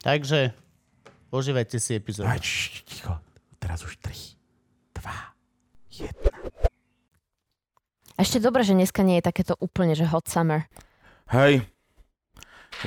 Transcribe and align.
Takže 0.00 0.56
užívajte 1.28 1.76
si 1.76 1.96
epizódu. 1.96 2.28
Aj, 2.28 2.40
č, 2.40 2.80
ticho. 2.88 3.12
Teraz 3.60 3.84
už 3.84 4.00
3, 4.00 4.36
2, 4.96 6.08
1. 6.08 6.16
Ešte 8.20 8.38
dobre, 8.40 8.64
že 8.64 8.76
dneska 8.76 9.00
nie 9.00 9.20
je 9.20 9.28
takéto 9.28 9.56
úplne, 9.60 9.96
že 9.96 10.04
hot 10.04 10.28
summer. 10.28 10.68
Hej. 11.32 11.64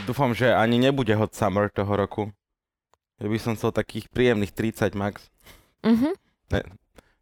Dúfam, 0.06 0.34
že 0.34 0.54
ani 0.54 0.82
nebude 0.82 1.14
hot 1.14 1.34
summer 1.34 1.70
toho 1.70 1.94
roku. 1.94 2.34
Ja 3.22 3.30
by 3.30 3.38
som 3.38 3.54
chcel 3.54 3.74
takých 3.74 4.10
príjemných 4.10 4.54
30 4.54 4.98
max. 4.98 5.30
Mhm. 5.86 6.10
Ne. 6.54 6.62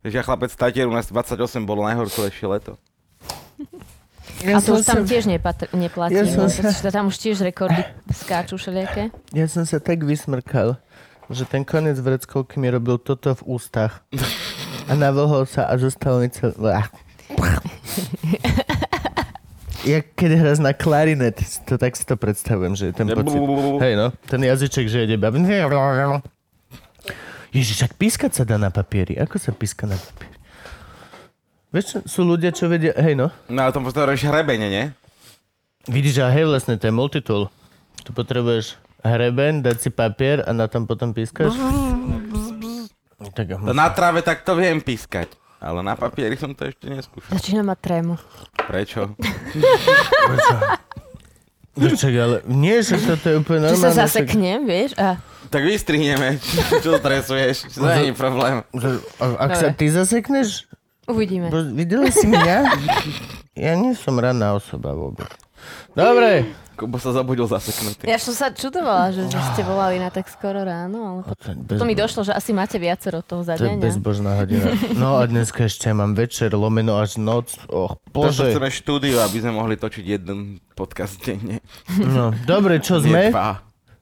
Ja 0.01 0.25
chlapec 0.25 0.49
Tatier, 0.55 0.89
u 0.89 0.95
nás 0.95 1.07
28 1.07 1.63
bolo 1.63 1.85
najhoršie 1.85 2.47
leto. 2.49 2.75
Ja 4.45 4.57
a 4.57 4.59
to 4.61 4.77
už 4.77 4.85
tam 4.85 5.05
sa... 5.05 5.09
tiež 5.09 5.25
nepatr- 5.29 5.69
neplatí, 5.73 6.17
ja 6.17 6.25
som 6.29 6.49
sa... 6.49 6.89
tam 6.89 7.09
už 7.09 7.17
tiež 7.17 7.41
rekordy 7.45 7.81
skáču 8.09 8.57
všelijaké. 8.57 9.09
Ja 9.33 9.45
som 9.49 9.65
sa 9.65 9.81
tak 9.81 10.01
vysmrkal, 10.05 10.77
že 11.29 11.45
ten 11.45 11.65
konec 11.65 11.97
vreckovky 11.97 12.57
mi 12.57 12.69
robil 12.69 12.97
toto 13.01 13.33
v 13.37 13.57
ústach. 13.57 14.01
A 14.89 14.97
navohol 14.97 15.45
sa 15.45 15.69
a 15.69 15.77
zostal 15.77 16.21
mi 16.21 16.29
cel... 16.29 16.53
Ja 19.81 20.05
keď 20.05 20.37
hráš 20.37 20.61
na 20.61 20.77
klarinet, 20.77 21.41
to 21.65 21.73
tak 21.81 21.97
si 21.97 22.05
to 22.05 22.13
predstavujem, 22.13 22.77
že 22.77 22.83
je 22.89 22.93
ten 22.93 23.09
pocit. 23.09 23.41
Hej 23.81 23.93
no, 23.97 24.13
ten 24.29 24.41
jazyček, 24.45 24.85
že 24.85 25.09
ide 25.09 25.17
Ježiš, 27.51 27.89
ak 27.89 27.97
pískať 27.97 28.31
sa 28.31 28.43
dá 28.45 28.61
na 28.61 28.69
papieri. 28.69 29.17
Ako 29.17 29.41
sa 29.41 29.51
píska 29.51 29.89
na 29.89 29.97
papieri? 29.97 30.30
Vieš, 31.71 32.03
sú 32.03 32.27
ľudia, 32.27 32.51
čo 32.51 32.67
vedia... 32.67 32.91
Hej, 32.99 33.15
no. 33.15 33.31
No 33.47 33.59
ale 33.63 33.71
to 33.71 33.79
potrebuješ 33.79 34.27
hrebene, 34.27 34.67
nie? 34.67 34.85
Vidíš, 35.87 36.19
a 36.19 36.27
hej, 36.27 36.43
vlastne, 36.43 36.75
to 36.75 36.91
je 36.91 36.93
multitool. 36.93 37.47
Tu 38.03 38.11
potrebuješ 38.11 38.75
hreben, 39.07 39.63
dať 39.63 39.77
si 39.79 39.89
papier 39.89 40.43
a 40.43 40.51
na 40.51 40.67
tom 40.67 40.83
potom 40.83 41.15
pískaš. 41.15 41.55
tak, 43.31 43.55
na 43.55 43.87
tráve 43.95 44.19
tak 44.19 44.43
to 44.43 44.59
viem 44.59 44.83
pískať. 44.83 45.31
Ale 45.61 45.79
na 45.85 45.93
papieri 45.93 46.35
som 46.35 46.51
to 46.57 46.67
ešte 46.67 46.89
neskúšal. 46.89 47.37
Začína 47.37 47.61
mať 47.61 47.79
trému. 47.79 48.19
Prečo? 48.67 49.13
Prečo? 50.27 50.55
Prečo, 51.71 52.07
ale 52.11 52.43
nie, 52.51 52.83
že 52.83 52.99
toto 52.99 53.31
je 53.31 53.35
úplne 53.39 53.69
normálne. 53.69 53.79
Či 53.79 53.85
sa 53.85 53.93
zaseknem, 53.95 54.67
vieš? 54.67 54.91
A... 54.99 55.21
Tak 55.47 55.63
vystrihneme. 55.63 56.35
Čo 56.83 56.99
stresuješ? 56.99 57.77
To 57.77 57.87
nie 57.95 58.11
je 58.11 58.15
problém. 58.17 58.65
Ak 59.21 59.55
sa 59.55 59.69
ty 59.71 59.87
zasekneš, 59.87 60.67
Uvidíme. 61.09 61.49
Bo, 61.49 61.65
videla 61.73 62.09
si 62.13 62.29
mňa? 62.29 62.57
ja 63.65 63.73
nie 63.73 63.97
som 63.97 64.17
ranná 64.21 64.53
osoba 64.53 64.93
vôbec. 64.93 65.29
Dobre. 65.93 66.45
Kubo 66.77 66.97
sa 66.97 67.13
zabudil 67.13 67.45
zaseknutý. 67.45 68.09
Ja 68.09 68.17
som 68.17 68.33
sa 68.33 68.49
čudovala, 68.49 69.13
že, 69.13 69.29
že 69.29 69.37
ste 69.53 69.61
volali 69.61 70.01
na 70.01 70.09
tak 70.09 70.25
skoro 70.25 70.65
ráno, 70.65 70.97
ale 71.05 71.19
bezbo... 71.37 71.77
to 71.77 71.85
mi 71.85 71.93
došlo, 71.93 72.25
že 72.25 72.33
asi 72.33 72.57
máte 72.57 72.81
viacero 72.81 73.21
toho 73.21 73.45
za 73.45 73.53
To 73.53 73.69
je 73.69 73.77
bezbožná 73.77 74.41
hodina. 74.41 74.73
No 74.97 75.21
a 75.21 75.29
dneska 75.29 75.69
ešte 75.69 75.93
mám 75.93 76.17
večer, 76.17 76.49
lomeno 76.57 76.97
až 76.97 77.21
noc. 77.21 77.53
Och, 77.69 78.01
bože. 78.09 78.49
To 78.49 78.57
chceme 78.57 78.73
štúdiu, 78.73 79.21
aby 79.21 79.45
sme 79.45 79.53
mohli 79.53 79.77
točiť 79.77 80.05
jeden 80.09 80.57
podcast 80.73 81.21
denne. 81.21 81.61
No, 82.01 82.33
dobre, 82.49 82.81
čo 82.81 82.97
sme? 82.97 83.29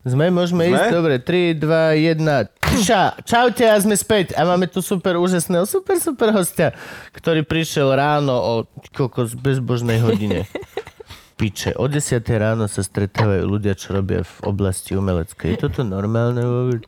Sme, 0.00 0.32
môžeme 0.32 0.64
sme? 0.64 0.80
ísť? 0.80 0.88
Dobre, 0.96 1.14
3, 1.20 1.60
2, 1.60 2.16
1. 2.16 2.80
Ča, 2.80 3.12
čaute 3.20 3.68
a 3.68 3.76
sme 3.76 3.92
späť. 3.98 4.32
A 4.32 4.48
máme 4.48 4.64
tu 4.64 4.80
super 4.80 5.20
úžasného, 5.20 5.68
super, 5.68 6.00
super 6.00 6.32
hostia, 6.32 6.72
ktorý 7.12 7.44
prišiel 7.44 7.92
ráno 7.92 8.32
o 8.32 8.54
kokos 8.96 9.36
bezbožnej 9.36 10.00
hodine. 10.00 10.48
Piče, 11.40 11.76
o 11.76 11.88
10 11.88 12.20
ráno 12.36 12.68
sa 12.68 12.84
stretávajú 12.84 13.44
ľudia, 13.48 13.76
čo 13.76 13.96
robia 13.96 14.24
v 14.24 14.36
oblasti 14.44 14.92
umeleckej. 14.96 15.56
Je 15.56 15.58
toto 15.68 15.80
normálne 15.84 16.44
vôbec? 16.44 16.84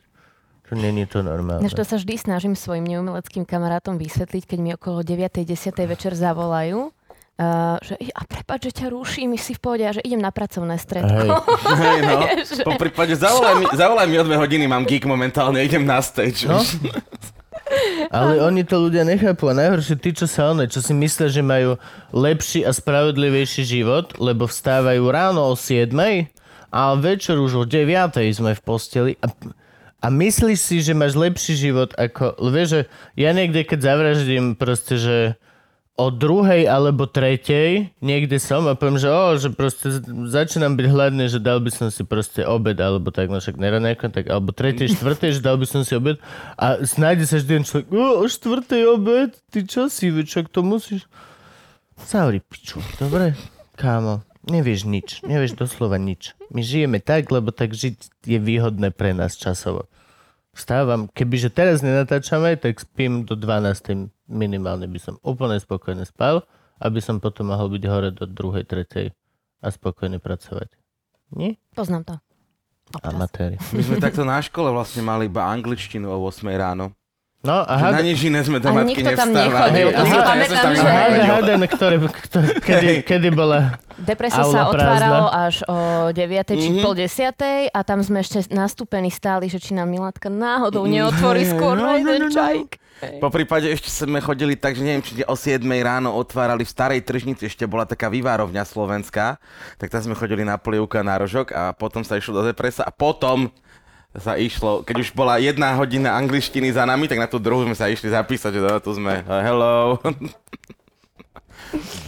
To 0.68 0.76
není 0.76 1.04
to 1.04 1.20
normálne. 1.20 1.68
Než 1.68 1.76
to 1.76 1.84
sa 1.84 2.00
vždy 2.00 2.16
snažím 2.16 2.56
svojim 2.56 2.88
neumeleckým 2.88 3.44
kamarátom 3.44 4.00
vysvetliť, 4.00 4.44
keď 4.48 4.58
mi 4.60 4.70
okolo 4.72 5.04
9. 5.04 5.44
10. 5.44 5.52
večer 5.84 6.16
zavolajú 6.16 6.92
Uh, 7.40 7.80
že 7.80 7.96
a 8.12 8.28
prepáč, 8.28 8.68
že 8.68 8.84
ťa 8.84 8.86
ruší, 8.92 9.24
my 9.24 9.40
si 9.40 9.56
v 9.56 9.60
pohode 9.64 9.82
a 9.88 9.96
že 9.96 10.04
idem 10.04 10.20
na 10.20 10.28
pracovné 10.28 10.76
stredko. 10.76 11.42
Hej, 11.64 11.80
hey, 11.80 12.00
no. 12.04 12.16
Po 12.68 12.76
prípade 12.76 13.16
zavolaj 13.16 13.54
mi, 13.56 13.66
zavolaj 13.72 14.06
mi 14.06 14.16
o 14.20 14.24
dve 14.28 14.36
hodiny, 14.36 14.68
mám 14.68 14.84
geek 14.84 15.08
momentálne, 15.08 15.64
idem 15.64 15.82
na 15.82 16.04
stage. 16.04 16.44
No? 16.44 16.60
Ale 18.12 18.36
oni 18.44 18.68
to 18.68 18.84
ľudia 18.84 19.08
nechápu 19.08 19.48
a 19.48 19.56
najhoršie 19.56 19.96
tí, 19.96 20.12
čo 20.12 20.28
sa 20.28 20.52
one, 20.52 20.68
čo 20.68 20.84
si 20.84 20.92
myslia, 20.92 21.32
že 21.32 21.40
majú 21.40 21.80
lepší 22.12 22.68
a 22.68 22.70
spravodlivejší 22.76 23.64
život, 23.64 24.12
lebo 24.20 24.44
vstávajú 24.44 25.02
ráno 25.08 25.48
o 25.48 25.56
7 25.56 25.88
a 26.68 26.80
večer 27.00 27.40
už 27.40 27.52
o 27.56 27.64
9 27.64 28.12
sme 28.36 28.52
v 28.52 28.60
posteli 28.60 29.12
a, 29.24 29.32
a 30.04 30.06
myslíš 30.12 30.58
si, 30.60 30.76
že 30.84 30.92
máš 30.92 31.16
lepší 31.16 31.56
život 31.56 31.96
ako, 31.96 32.36
vieš, 32.52 32.68
že 32.68 32.80
ja 33.16 33.32
niekde 33.32 33.64
keď 33.64 33.78
zavraždím 33.80 34.52
proste, 34.52 35.00
že 35.00 35.16
o 35.92 36.08
druhej 36.08 36.64
alebo 36.64 37.04
tretej 37.04 37.92
niekde 38.00 38.40
som 38.40 38.64
a 38.64 38.72
poviem, 38.72 38.96
že 38.96 39.12
o, 39.12 39.36
že 39.36 39.52
proste 39.52 40.00
začínam 40.24 40.72
byť 40.72 40.86
hladný, 40.88 41.28
že 41.28 41.36
dal 41.36 41.60
by 41.60 41.68
som 41.68 41.92
si 41.92 42.00
proste 42.08 42.48
obed 42.48 42.80
alebo 42.80 43.12
tak, 43.12 43.28
no 43.28 43.44
však 43.44 43.60
nejako, 43.60 44.08
tak, 44.08 44.24
alebo 44.32 44.56
tretej, 44.56 44.88
štvrtej, 44.96 45.38
že 45.38 45.40
dal 45.44 45.60
by 45.60 45.66
som 45.68 45.84
si 45.84 45.92
obed 45.92 46.16
a 46.56 46.80
snájde 46.80 47.28
sa 47.28 47.36
vždy 47.36 47.68
človek, 47.68 47.86
o, 47.92 48.24
o 48.24 48.24
štvrtej 48.24 48.82
obed, 48.88 49.36
ty 49.52 49.68
čo 49.68 49.92
si, 49.92 50.08
čo 50.24 50.48
to 50.48 50.64
musíš? 50.64 51.04
Zavri 52.00 52.40
piču, 52.40 52.80
dobre? 52.96 53.36
Kámo, 53.76 54.24
nevieš 54.48 54.88
nič, 54.88 55.20
nevieš 55.22 55.60
doslova 55.60 56.00
nič. 56.00 56.32
My 56.48 56.64
žijeme 56.64 57.04
tak, 57.04 57.28
lebo 57.28 57.52
tak 57.52 57.76
žiť 57.76 58.26
je 58.26 58.38
výhodné 58.40 58.96
pre 58.96 59.12
nás 59.12 59.36
časovo. 59.36 59.86
Vstávam, 60.52 61.08
kebyže 61.08 61.48
teraz 61.48 61.80
nenatáčame, 61.80 62.60
tak 62.60 62.76
spím 62.76 63.24
do 63.24 63.32
12 63.32 64.12
minimálne 64.28 64.84
by 64.84 65.00
som 65.00 65.14
úplne 65.24 65.56
spokojne 65.56 66.04
spal, 66.04 66.44
aby 66.76 67.00
som 67.00 67.24
potom 67.24 67.48
mohol 67.48 67.72
byť 67.72 67.82
hore 67.88 68.10
do 68.12 68.28
druhej, 68.28 68.68
tretej 68.68 69.16
a 69.64 69.66
spokojne 69.72 70.20
pracovať. 70.20 70.76
Nie? 71.32 71.56
Poznám 71.72 72.04
to. 72.04 72.14
Amatéri. 73.00 73.56
My 73.72 73.80
sme 73.80 73.96
takto 73.96 74.28
na 74.28 74.44
škole 74.44 74.68
vlastne 74.68 75.00
mali 75.00 75.32
iba 75.32 75.48
angličtinu 75.48 76.12
o 76.12 76.20
8 76.28 76.44
ráno. 76.52 76.92
No 77.42 77.58
a 77.60 77.74
Na 77.74 77.90
hada, 77.90 78.00
nič 78.00 78.22
iné 78.22 78.38
sme 78.40 78.56
A 78.56 78.70
matky 78.70 79.02
nikto 79.02 79.18
tam 79.18 79.34
nechodil. 79.34 79.90
to 79.90 79.98
si 79.98 80.14
Ja 80.14 80.14
som 80.14 80.22
pamätám, 80.24 80.54
tam 80.56 80.72
že- 80.72 80.78
a 80.78 80.86
hada, 80.86 81.10
nechodil. 81.10 81.26
hada, 81.26 81.66
ktoré, 81.66 81.96
ktoré, 82.22 82.46
kedy, 82.56 82.90
kedy 83.02 83.28
bola... 83.32 83.58
Depreso 83.92 84.38
Aula 84.40 84.46
sa 84.46 84.60
prázdna. 84.64 84.70
otváralo 84.70 85.26
až 85.28 85.54
o 85.64 85.76
9. 86.08 86.22
či 86.52 86.68
Mhm. 86.70 86.80
pol 86.80 86.94
10. 86.94 87.34
a 87.68 87.78
tam 87.80 87.98
sme 87.98 88.18
ešte 88.20 88.46
nastúpení 88.48 89.10
stáli, 89.10 89.46
že 89.46 89.58
či 89.58 89.72
nám 89.72 89.86
Milátka 89.86 90.28
náhodou 90.28 90.86
neotvorí 90.86 91.42
skôr 91.44 91.74
No, 91.74 91.82
na 91.84 91.92
no, 91.92 91.98
jeden 92.00 92.20
no, 92.20 92.28
no. 92.28 92.32
čajk. 92.32 92.78
Po 93.18 93.28
prípade 93.28 93.66
ešte 93.68 93.90
sme 93.90 94.18
chodili 94.18 94.54
tak, 94.54 94.72
že 94.72 94.82
neviem, 94.84 95.02
či 95.02 95.18
o 95.20 95.34
7 95.34 95.58
ráno 95.82 96.14
otvárali 96.14 96.62
v 96.62 96.70
starej 96.70 97.00
tržnici, 97.00 97.42
ešte 97.44 97.66
bola 97.66 97.82
taká 97.82 98.06
vyvárovňa 98.06 98.62
slovenská, 98.62 99.42
tak 99.76 99.88
tam 99.88 99.98
sme 100.00 100.14
chodili 100.14 100.42
na 100.42 100.54
polievka 100.54 101.02
na 101.02 101.18
rožok 101.18 101.50
a 101.50 101.70
potom 101.72 102.00
sa 102.00 102.14
išlo 102.14 102.38
do 102.38 102.44
depresa 102.44 102.80
a 102.80 102.90
potom 102.90 103.50
sa 104.12 104.36
išlo, 104.36 104.84
keď 104.84 104.96
už 105.00 105.16
bola 105.16 105.40
jedna 105.40 105.72
hodina 105.76 106.12
angličtiny 106.20 106.68
za 106.68 106.84
nami, 106.84 107.08
tak 107.08 107.16
na 107.16 107.28
tú 107.28 107.40
druhú 107.40 107.64
sme 107.64 107.76
sa 107.76 107.88
išli 107.88 108.12
zapísať, 108.12 108.52
že 108.52 108.60
no, 108.60 108.76
tu 108.76 108.92
sme, 108.92 109.24
uh, 109.24 109.40
hello. 109.40 109.96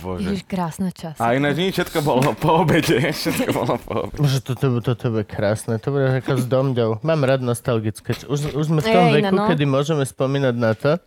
Bože. 0.04 0.36
Ježiš, 0.36 0.44
krásna 0.44 0.92
čas. 0.92 1.16
A 1.16 1.32
ináč 1.32 1.56
nič, 1.56 1.72
všetko 1.72 2.04
bolo 2.04 2.36
po 2.36 2.64
obede, 2.64 3.00
všetko 3.16 3.48
bolo 3.56 3.74
po 3.80 3.92
obede. 4.08 4.20
Bože, 4.20 4.44
toto, 4.44 4.68
toto 4.84 5.04
bude 5.08 5.24
krásne. 5.24 5.80
To 5.80 5.88
bude 5.88 6.20
ako 6.20 6.36
s 6.36 6.44
domďou. 6.44 7.00
Mám 7.00 7.24
rád 7.24 7.40
nostalgické. 7.40 8.12
Už, 8.28 8.52
už 8.52 8.64
sme 8.68 8.84
v 8.84 8.88
tom 8.92 9.04
Ej, 9.08 9.24
veku, 9.24 9.32
no. 9.32 9.48
kedy 9.48 9.64
môžeme 9.64 10.04
spomínať 10.04 10.54
na 10.60 10.76
to. 10.76 11.00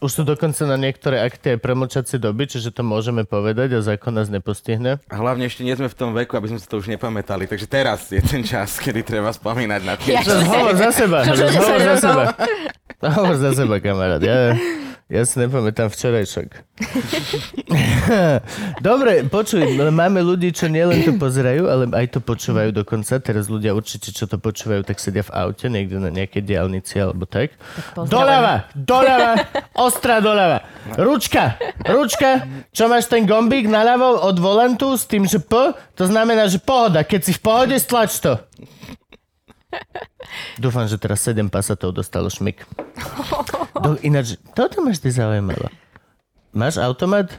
Už 0.00 0.16
sú 0.16 0.22
dokonca 0.24 0.64
na 0.64 0.80
niektoré 0.80 1.20
akty 1.20 1.54
aj 1.54 1.58
premlčacie 1.60 2.16
doby, 2.16 2.48
čiže 2.48 2.72
to 2.72 2.80
môžeme 2.80 3.28
povedať 3.28 3.76
a 3.76 3.84
zákon 3.84 4.16
nás 4.16 4.32
nepostihne. 4.32 4.96
A 5.12 5.14
hlavne 5.20 5.44
ešte 5.44 5.60
nie 5.60 5.76
sme 5.76 5.92
v 5.92 5.96
tom 5.96 6.16
veku, 6.16 6.40
aby 6.40 6.48
sme 6.48 6.56
si 6.56 6.64
to 6.64 6.80
už 6.80 6.88
nepamätali. 6.88 7.44
Takže 7.44 7.68
teraz 7.68 8.08
je 8.08 8.16
ten 8.24 8.40
čas, 8.40 8.80
kedy 8.80 9.04
treba 9.04 9.28
spomínať 9.28 9.80
na 9.84 10.00
tie. 10.00 10.16
Ja- 10.16 10.24
hovor 10.40 10.72
za 10.72 10.88
seba. 10.88 11.20
Hovor 11.60 11.80
za 11.84 11.96
seba. 12.00 12.24
Hovor 13.12 13.36
za 13.36 13.50
seba, 13.52 13.76
kamarát. 13.76 14.24
Ja, 14.24 14.56
ja 15.10 15.26
si 15.26 15.42
nepamätám 15.42 15.90
včerajšok. 15.90 16.48
Dobre, 18.86 19.26
počuj, 19.26 19.66
máme 19.90 20.22
ľudí, 20.22 20.54
čo 20.54 20.70
nielen 20.70 21.02
to 21.02 21.18
pozerajú, 21.18 21.66
ale 21.66 21.90
aj 21.90 22.14
to 22.14 22.18
počúvajú 22.22 22.70
dokonca. 22.70 23.18
Teraz 23.18 23.50
ľudia 23.50 23.74
určite, 23.74 24.14
čo 24.14 24.30
to 24.30 24.38
počúvajú, 24.38 24.86
tak 24.86 25.02
sedia 25.02 25.26
v 25.26 25.34
aute, 25.34 25.66
niekde 25.66 25.98
na 25.98 26.14
nejakej 26.14 26.46
diálnici 26.46 27.02
alebo 27.02 27.26
tak. 27.26 27.58
pozdravujeme. 27.98 28.06
Doľava, 28.06 28.54
doľava, 28.78 29.32
ostrá 29.74 30.22
doľava. 30.22 30.58
Ručka, 30.94 31.58
ručka, 31.90 32.46
čo 32.70 32.86
máš 32.86 33.10
ten 33.10 33.26
gombík 33.26 33.66
naľavo 33.66 34.22
od 34.30 34.36
volantu 34.38 34.94
s 34.94 35.10
tým, 35.10 35.26
že 35.26 35.42
P, 35.42 35.74
to 35.98 36.06
znamená, 36.06 36.46
že 36.46 36.62
pohoda. 36.62 37.02
Keď 37.02 37.20
si 37.26 37.32
v 37.34 37.42
pohode, 37.42 37.74
stlač 37.82 38.22
to. 38.22 38.38
Dúfam, 40.62 40.86
že 40.86 41.00
teraz 41.00 41.24
7 41.24 41.48
pasatov 41.48 41.94
dostalo 41.96 42.28
šmik. 42.28 42.66
Do, 43.80 43.96
ináč, 44.04 44.36
toto 44.52 44.84
máš 44.84 45.00
ty 45.00 45.08
zaujímavé. 45.10 45.72
Máš 46.50 46.76
automat? 46.82 47.30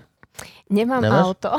Nemám 0.71 1.03
Nemáš? 1.03 1.23
auto. 1.27 1.51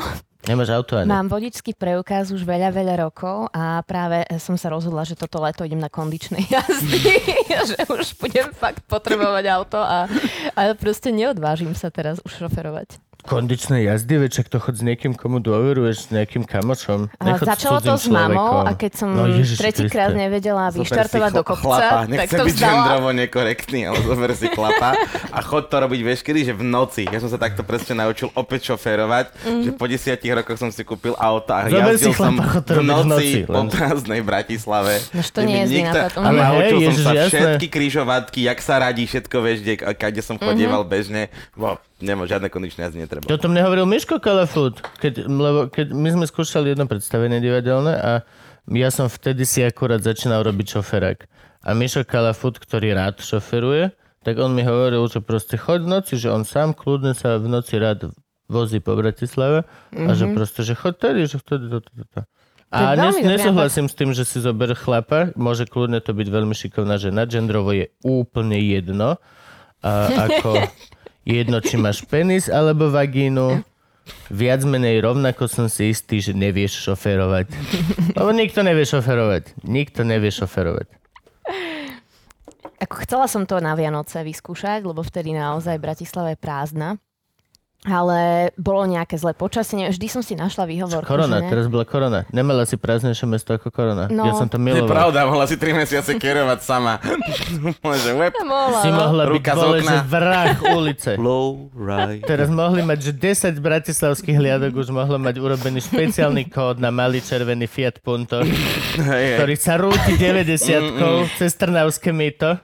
Nemáš 0.43 0.75
auto 0.75 0.99
ani. 0.99 1.07
Mám 1.07 1.31
vodičský 1.31 1.71
preukaz 1.71 2.27
už 2.35 2.43
veľa, 2.43 2.75
veľa 2.75 3.07
rokov 3.07 3.47
a 3.55 3.79
práve 3.87 4.27
som 4.43 4.59
sa 4.59 4.67
rozhodla, 4.75 5.07
že 5.07 5.15
toto 5.15 5.39
leto 5.39 5.63
idem 5.63 5.79
na 5.79 5.87
kondičnej 5.87 6.43
jazdy, 6.51 6.99
že 7.47 7.79
už 7.87 8.19
budem 8.19 8.51
fakt 8.51 8.83
potrebovať 8.83 9.45
auto 9.47 9.79
a, 9.79 10.03
a 10.51 10.61
proste 10.75 11.15
neodvážim 11.15 11.71
sa 11.79 11.87
teraz 11.87 12.19
už 12.27 12.43
šoferovať. 12.43 12.99
Kondičné 13.23 13.83
jazdy, 13.83 14.19
veď 14.19 14.31
čak 14.33 14.47
to 14.47 14.57
chod 14.57 14.75
s 14.75 14.81
niekým, 14.81 15.13
komu 15.13 15.39
dôveruješ, 15.39 15.95
s 15.97 16.09
nejakým 16.09 16.43
kamošom. 16.43 17.07
A 17.13 17.23
Nechod 17.25 17.47
začalo 17.47 17.79
to 17.79 17.95
s 17.95 18.05
mamou 18.05 18.35
človekom. 18.35 18.67
a 18.67 18.71
keď 18.73 18.91
som 18.93 19.09
No, 19.09 19.23
tretíkrát 19.53 20.11
nevedela 20.11 20.67
vyštartovať 20.69 21.31
do 21.31 21.41
kopca, 21.41 21.61
Chlapa, 21.63 21.97
tak 22.03 22.09
nechcem 22.09 22.35
to 22.35 22.43
byť 22.43 22.55
gendrovo 22.57 23.09
nekorektný, 23.13 23.79
ale 23.85 23.97
zober 24.01 24.31
si 24.33 24.47
chlapa 24.47 24.89
a 25.29 25.39
chod 25.39 25.63
to 25.65 25.75
robiť 25.77 25.99
vieš 26.01 26.19
kedy, 26.21 26.39
že 26.43 26.53
v 26.53 26.63
noci. 26.63 27.03
Ja 27.05 27.17
som 27.17 27.27
sa 27.27 27.37
takto 27.37 27.61
presne 27.61 27.95
naučil 27.97 28.27
opäť 28.33 28.75
šoférovať, 28.75 29.25
že 29.63 29.71
po 29.71 29.85
desiatich 29.85 30.33
rokoch 30.33 30.57
som 30.57 30.67
si 30.67 30.83
kúpil 30.83 31.15
auto 31.15 31.51
a 31.51 31.63
Zober 31.65 31.95
jazdil 31.95 32.11
si 32.11 32.11
som 32.13 32.33
chlapa, 32.33 32.43
chod 32.49 32.61
to 32.61 32.71
v 32.71 32.77
robiť 32.77 32.83
v 32.83 32.91
noci, 32.91 33.07
noci, 33.07 33.31
po 33.45 33.59
prázdnej 33.69 34.21
Bratislave. 34.21 34.93
No, 35.09 35.21
to 35.23 35.39
nie 35.41 35.57
je 35.57 35.65
nikto- 35.71 35.99
Ale 36.17 36.35
hej, 36.35 36.43
naučil 36.43 36.77
som 36.83 36.95
sa 36.99 37.11
jasné. 37.13 37.31
všetky 37.31 37.65
križovatky, 37.69 38.39
jak 38.43 38.59
sa 38.59 38.75
radí, 38.77 39.03
všetko 39.05 39.35
vieš, 39.39 39.57
kde, 39.61 39.73
kde 39.93 40.21
som 40.21 40.35
chodieval 40.35 40.83
bežne. 40.83 41.31
Bo, 41.53 41.79
nemá 41.97 42.25
žiadne 42.25 42.47
kondičné 42.47 42.83
jazdy 42.83 42.99
netreba. 43.21 43.29
Toto 43.29 43.45
mne 43.49 43.61
hovoril 43.61 43.85
Miško 43.85 44.17
Kalafut, 44.17 44.81
keď, 44.97 45.29
lebo 45.29 45.59
keď 45.69 45.93
my 45.93 46.09
sme 46.17 46.25
skúšali 46.25 46.73
jedno 46.73 46.89
predstavenie 46.89 47.37
divadelné 47.37 47.93
a 47.93 48.11
ja 48.71 48.89
som 48.89 49.11
vtedy 49.11 49.43
si 49.43 49.61
akurát 49.61 50.01
začínal 50.01 50.41
robiť 50.41 50.79
šoferák. 50.79 51.19
A 51.63 51.69
Mišo 51.77 52.03
Kalafut, 52.03 52.59
ktorý 52.59 52.95
rád 52.95 53.21
šoferuje, 53.21 53.95
tak 54.23 54.39
on 54.39 54.55
mi 54.55 54.63
hovoril, 54.63 55.03
že 55.11 55.19
proste 55.19 55.59
choď 55.59 55.83
v 55.83 55.89
noci, 55.99 56.13
že 56.15 56.31
on 56.31 56.47
sám 56.47 56.73
kľudne 56.73 57.11
sa 57.11 57.37
v 57.37 57.51
noci 57.51 57.75
rád 57.75 58.11
vozí 58.47 58.79
po 58.79 58.95
Bratislave 58.95 59.67
a 59.91 60.11
že 60.15 60.31
proste, 60.31 60.63
že 60.63 60.75
choď 60.75 60.93
tedy, 60.99 61.21
že 61.27 61.39
vtedy 61.39 61.67
toto, 61.67 61.91
toto. 61.91 62.19
To 62.73 62.79
je 62.81 62.85
A 62.89 62.97
nes, 62.97 63.15
nesúhlasím 63.21 63.85
s 63.85 63.93
tým, 63.93 64.17
že 64.17 64.25
si 64.25 64.41
zober 64.41 64.73
chlapa, 64.73 65.29
môže 65.37 65.69
kľudne 65.69 66.01
to 66.01 66.15
byť 66.15 66.27
veľmi 66.27 66.55
šikovná 66.57 66.97
žena, 66.97 67.29
gendrovo 67.29 67.69
je 67.69 67.93
úplne 68.01 68.57
jedno, 68.57 69.21
a 69.83 69.91
ako 70.31 70.63
jedno, 71.23 71.59
či 71.63 71.79
máš 71.79 72.03
penis 72.07 72.51
alebo 72.51 72.91
vagínu, 72.91 73.63
viac 74.27 74.61
menej 74.67 74.99
rovnako 75.03 75.47
som 75.47 75.67
si 75.71 75.91
istý, 75.91 76.19
že 76.19 76.35
nevieš 76.35 76.83
šoferovať. 76.83 77.47
Lebo 78.19 78.29
nikto 78.35 78.63
nevie 78.63 78.83
šoferovať. 78.83 79.63
Nikto 79.63 80.03
nevie 80.03 80.31
šoferovať. 80.31 80.87
Ako 82.83 82.95
chcela 83.07 83.31
som 83.31 83.47
to 83.47 83.63
na 83.63 83.79
Vianoce 83.79 84.19
vyskúšať, 84.27 84.83
lebo 84.83 84.99
vtedy 84.99 85.31
naozaj 85.31 85.79
Bratislava 85.79 86.35
je 86.35 86.39
prázdna. 86.43 86.99
Ale 87.83 88.51
bolo 88.55 88.87
nejaké 88.87 89.19
zlé 89.19 89.35
počasie, 89.35 89.75
vždy 89.91 90.07
som 90.07 90.23
si 90.23 90.39
našla 90.39 90.63
výhovor. 90.63 91.03
Korona, 91.03 91.43
že 91.43 91.43
ne. 91.43 91.51
teraz 91.51 91.65
bola 91.67 91.83
korona. 91.83 92.23
Nemala 92.31 92.63
si 92.63 92.79
prázdnejšie 92.79 93.27
mesto 93.27 93.51
ako 93.51 93.75
korona. 93.75 94.07
No. 94.07 94.23
Ja 94.23 94.39
som 94.39 94.47
to 94.47 94.55
Je 94.55 94.63
miloval. 94.63 94.87
pravda, 94.87 95.27
mohla 95.27 95.43
si 95.43 95.59
3 95.59 95.75
mesiace 95.75 96.15
kerovať 96.15 96.59
sama. 96.63 97.03
Môže 97.83 98.11
web. 98.15 98.31
Mohla, 98.39 98.79
Si 98.79 98.89
mohla 98.89 99.23
byť 99.27 99.45
vole, 99.51 99.79
že 99.83 99.97
vrah 100.07 100.55
ulice. 100.71 101.11
Low 101.27 101.67
right. 101.75 102.23
Teraz 102.23 102.47
mohli 102.47 102.87
mať, 102.87 103.11
že 103.11 103.11
10 103.51 103.59
bratislavských 103.59 104.35
hliadok 104.39 104.79
už 104.79 104.87
mohlo 104.95 105.19
mať 105.19 105.43
urobený 105.43 105.83
špeciálny 105.83 106.47
kód 106.55 106.79
na 106.79 106.87
malý 106.87 107.19
červený 107.19 107.67
Fiat 107.67 107.99
Punto, 107.99 108.47
ktorý 108.95 109.55
sa 109.59 109.75
rúti 109.75 110.15
90 110.15 111.35
cez 111.35 111.51
Trnavské 111.59 112.15
mýto. 112.15 112.63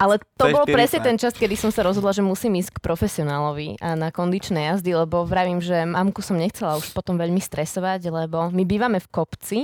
Ale 0.00 0.18
to 0.36 0.44
bol 0.50 0.64
40. 0.64 0.74
presne 0.74 1.00
ten 1.04 1.16
čas, 1.20 1.32
kedy 1.36 1.54
som 1.54 1.70
sa 1.70 1.84
rozhodla, 1.84 2.12
že 2.16 2.24
musím 2.24 2.56
ísť 2.58 2.78
k 2.78 2.84
profesionálovi 2.84 3.78
a 3.78 3.94
na 3.94 4.08
kondičné 4.08 4.72
jazdy, 4.72 4.96
lebo 4.96 5.24
vravím, 5.28 5.60
že 5.60 5.84
mamku 5.84 6.24
som 6.24 6.40
nechcela 6.40 6.80
už 6.80 6.90
potom 6.96 7.20
veľmi 7.20 7.40
stresovať, 7.40 8.08
lebo 8.08 8.48
my 8.48 8.62
bývame 8.64 8.98
v 8.98 9.08
kopci, 9.12 9.58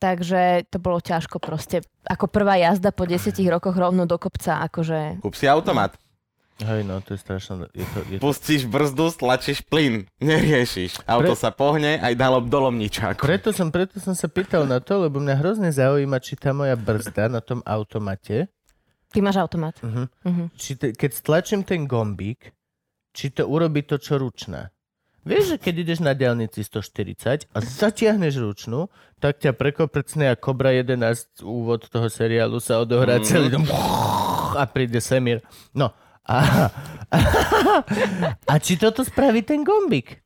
takže 0.00 0.66
to 0.72 0.80
bolo 0.80 0.98
ťažko 0.98 1.38
proste. 1.38 1.84
Ako 2.08 2.26
prvá 2.26 2.56
jazda 2.56 2.90
po 2.90 3.04
10 3.04 3.36
rokoch 3.52 3.76
rovno 3.76 4.08
do 4.08 4.16
kopca, 4.16 4.64
akože... 4.64 5.20
Kúp 5.20 5.36
si 5.36 5.44
automat. 5.44 6.00
Hej, 6.60 6.84
no, 6.84 7.00
to 7.00 7.16
je 7.16 7.20
strašné. 7.24 7.72
Je 7.72 7.86
to, 7.88 7.98
je 8.04 8.16
to... 8.20 8.22
Pustíš 8.22 8.68
brzdu, 8.68 9.08
stlačíš 9.08 9.64
plyn. 9.64 10.04
Neriešiš. 10.20 11.08
Auto 11.08 11.32
Pre- 11.32 11.40
sa 11.40 11.50
pohne 11.56 11.96
aj 11.96 12.12
dalo 12.20 12.44
do 12.44 12.58
lomničáku. 12.68 13.24
Preto 13.24 13.56
som, 13.56 13.72
preto 13.72 13.96
som 13.96 14.12
sa 14.12 14.28
pýtal 14.28 14.68
na 14.68 14.76
to, 14.84 15.00
lebo 15.00 15.20
mňa 15.20 15.40
hrozne 15.40 15.72
zaujíma, 15.72 16.20
či 16.20 16.36
tá 16.36 16.52
moja 16.52 16.76
brzda 16.76 17.32
na 17.32 17.40
tom 17.40 17.64
automate, 17.64 18.52
Ty 19.10 19.18
máš 19.26 19.36
automat. 19.42 19.74
či 20.54 20.78
te, 20.78 20.94
keď 20.94 21.10
stlačím 21.10 21.62
ten 21.66 21.90
gombík, 21.90 22.54
či 23.10 23.34
to 23.34 23.46
urobí 23.50 23.82
to, 23.82 23.98
čo 23.98 24.22
ručná. 24.22 24.70
Vieš, 25.20 25.44
že 25.52 25.56
keď 25.60 25.74
ideš 25.84 26.00
na 26.00 26.16
diálnici 26.16 26.64
140 26.64 27.52
a 27.52 27.58
zatiahneš 27.60 28.40
ručnú, 28.40 28.88
tak 29.20 29.36
ťa 29.36 29.52
prekoprecne 29.52 30.32
a 30.32 30.38
Cobra 30.38 30.72
11 30.72 31.44
úvod 31.44 31.84
toho 31.92 32.08
seriálu 32.08 32.56
sa 32.56 32.80
odohrá 32.80 33.20
mm. 33.20 33.24
celý 33.28 33.52
dom 33.52 33.68
a 34.56 34.64
príde 34.64 34.96
Semir. 35.04 35.44
No 35.76 35.92
a, 36.24 36.72
a 38.48 38.54
či 38.56 38.80
toto 38.80 39.04
spraví 39.04 39.44
ten 39.44 39.60
gombík? 39.60 40.24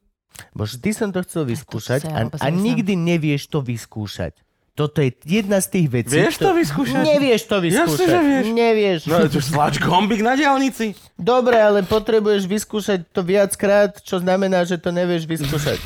Bo 0.55 0.63
vždy 0.63 0.91
som 0.95 1.11
to 1.11 1.27
chcel 1.27 1.43
vyskúšať 1.43 2.07
a, 2.11 2.31
a 2.31 2.47
nikdy 2.51 2.95
nevieš 2.95 3.51
to 3.51 3.63
vyskúšať. 3.63 4.39
Toto 4.75 4.99
je 4.99 5.15
jedna 5.23 5.63
z 5.63 5.71
tých 5.71 5.87
vecí. 5.87 6.19
Vieš 6.19 6.43
to 6.43 6.51
vyskúšať? 6.51 7.07
Nevieš 7.07 7.43
to 7.47 7.57
vyskúšať. 7.63 8.11
že 8.11 8.19
vieš. 8.19 8.45
Nevieš. 8.51 9.01
No, 9.07 9.23
čo 9.31 9.39
stlač 9.39 9.79
gombík 9.79 10.19
na 10.19 10.35
diálnici. 10.35 10.99
Dobre, 11.15 11.63
ale 11.63 11.87
potrebuješ 11.87 12.43
vyskúšať 12.51 13.07
to 13.15 13.23
viackrát, 13.23 14.03
čo 14.03 14.19
znamená, 14.19 14.67
že 14.67 14.83
to 14.83 14.91
nevieš 14.91 15.31
vyskúšať. 15.31 15.79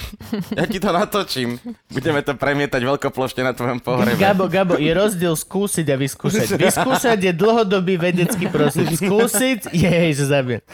Ja 0.56 0.64
ti 0.64 0.80
to 0.80 0.88
natočím. 0.88 1.60
Budeme 1.92 2.24
to 2.24 2.32
premietať 2.32 2.80
veľkoplošne 2.80 3.44
na 3.44 3.52
tvojom 3.52 3.84
pohrebe. 3.84 4.16
Gabo, 4.16 4.48
Gabo, 4.48 4.80
je 4.80 4.88
rozdiel 4.88 5.36
skúsiť 5.36 5.84
a 5.92 5.96
vyskúšať. 6.00 6.48
Vyskúšať 6.64 7.18
je 7.28 7.32
dlhodobý 7.36 8.00
vedecký 8.00 8.48
proces. 8.48 8.88
Skúsiť, 8.96 9.68
jej, 9.68 10.08
že 10.16 10.24
zabijem. 10.24 10.64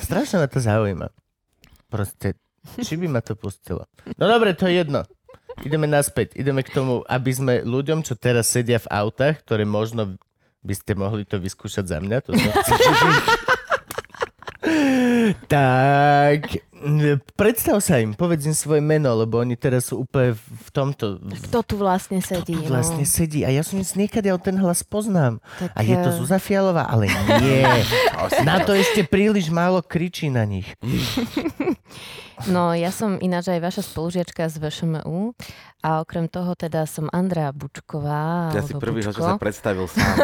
Strašne 0.00 0.40
ma 0.40 0.48
to 0.48 0.64
zaujíma. 0.64 1.12
Proste, 1.92 2.40
či 2.80 2.96
by 2.96 3.06
ma 3.08 3.20
to 3.20 3.36
pustilo. 3.36 3.84
No 4.16 4.24
dobre, 4.24 4.56
to 4.56 4.64
je 4.64 4.80
jedno. 4.80 5.04
Ideme 5.66 5.90
naspäť. 5.90 6.38
Ideme 6.38 6.62
k 6.62 6.70
tomu, 6.70 7.02
aby 7.08 7.30
sme 7.34 7.54
ľuďom, 7.66 8.06
čo 8.06 8.14
teraz 8.14 8.50
sedia 8.50 8.78
v 8.78 8.90
autách, 8.90 9.42
ktoré 9.42 9.66
možno 9.66 10.18
by 10.62 10.74
ste 10.74 10.94
mohli 10.98 11.24
to 11.24 11.38
vyskúšať 11.38 11.86
za 11.86 11.98
mňa. 12.02 12.16
To 12.26 12.34
som 12.34 12.50
tak, 15.48 16.60
predstav 17.34 17.78
sa 17.82 17.98
im, 17.98 18.14
povedz 18.14 18.46
im 18.46 18.54
svoje 18.54 18.82
meno, 18.82 19.14
lebo 19.16 19.38
oni 19.38 19.54
teraz 19.54 19.90
sú 19.90 20.04
úplne 20.04 20.36
v 20.36 20.68
tomto. 20.70 21.18
Kto 21.48 21.62
tu 21.64 21.74
vlastne 21.78 22.20
sedí? 22.20 22.54
Tu 22.54 22.68
vlastne 22.68 23.06
no. 23.06 23.08
sedí. 23.08 23.42
A 23.42 23.50
ja 23.50 23.62
som 23.62 23.80
niekedy 23.80 24.30
ten 24.42 24.56
hlas 24.58 24.84
poznám. 24.84 25.40
Tak, 25.58 25.70
A 25.74 25.80
je 25.82 25.96
to 25.96 26.10
eh, 26.10 26.16
Zuzá 26.20 26.38
Fialová, 26.42 26.86
ale 26.86 27.10
nie. 27.40 27.62
Na 28.48 28.62
to 28.62 28.74
ešte 28.74 29.06
príliš 29.06 29.50
málo 29.50 29.82
kričí 29.82 30.30
na 30.30 30.44
nich. 30.44 30.68
No, 32.46 32.70
ja 32.70 32.94
som 32.94 33.18
ináč 33.18 33.50
aj 33.50 33.58
vaša 33.58 33.82
spolužiačka 33.82 34.46
z 34.46 34.62
VŠMU 34.62 35.34
a 35.82 35.98
okrem 35.98 36.30
toho 36.30 36.54
teda 36.54 36.86
som 36.86 37.10
Andrea 37.10 37.50
Bučková. 37.50 38.54
Ja 38.54 38.62
si 38.62 38.78
prvý, 38.78 39.02
čo 39.02 39.10
sa 39.10 39.34
predstavil 39.34 39.90
sám. 39.90 40.14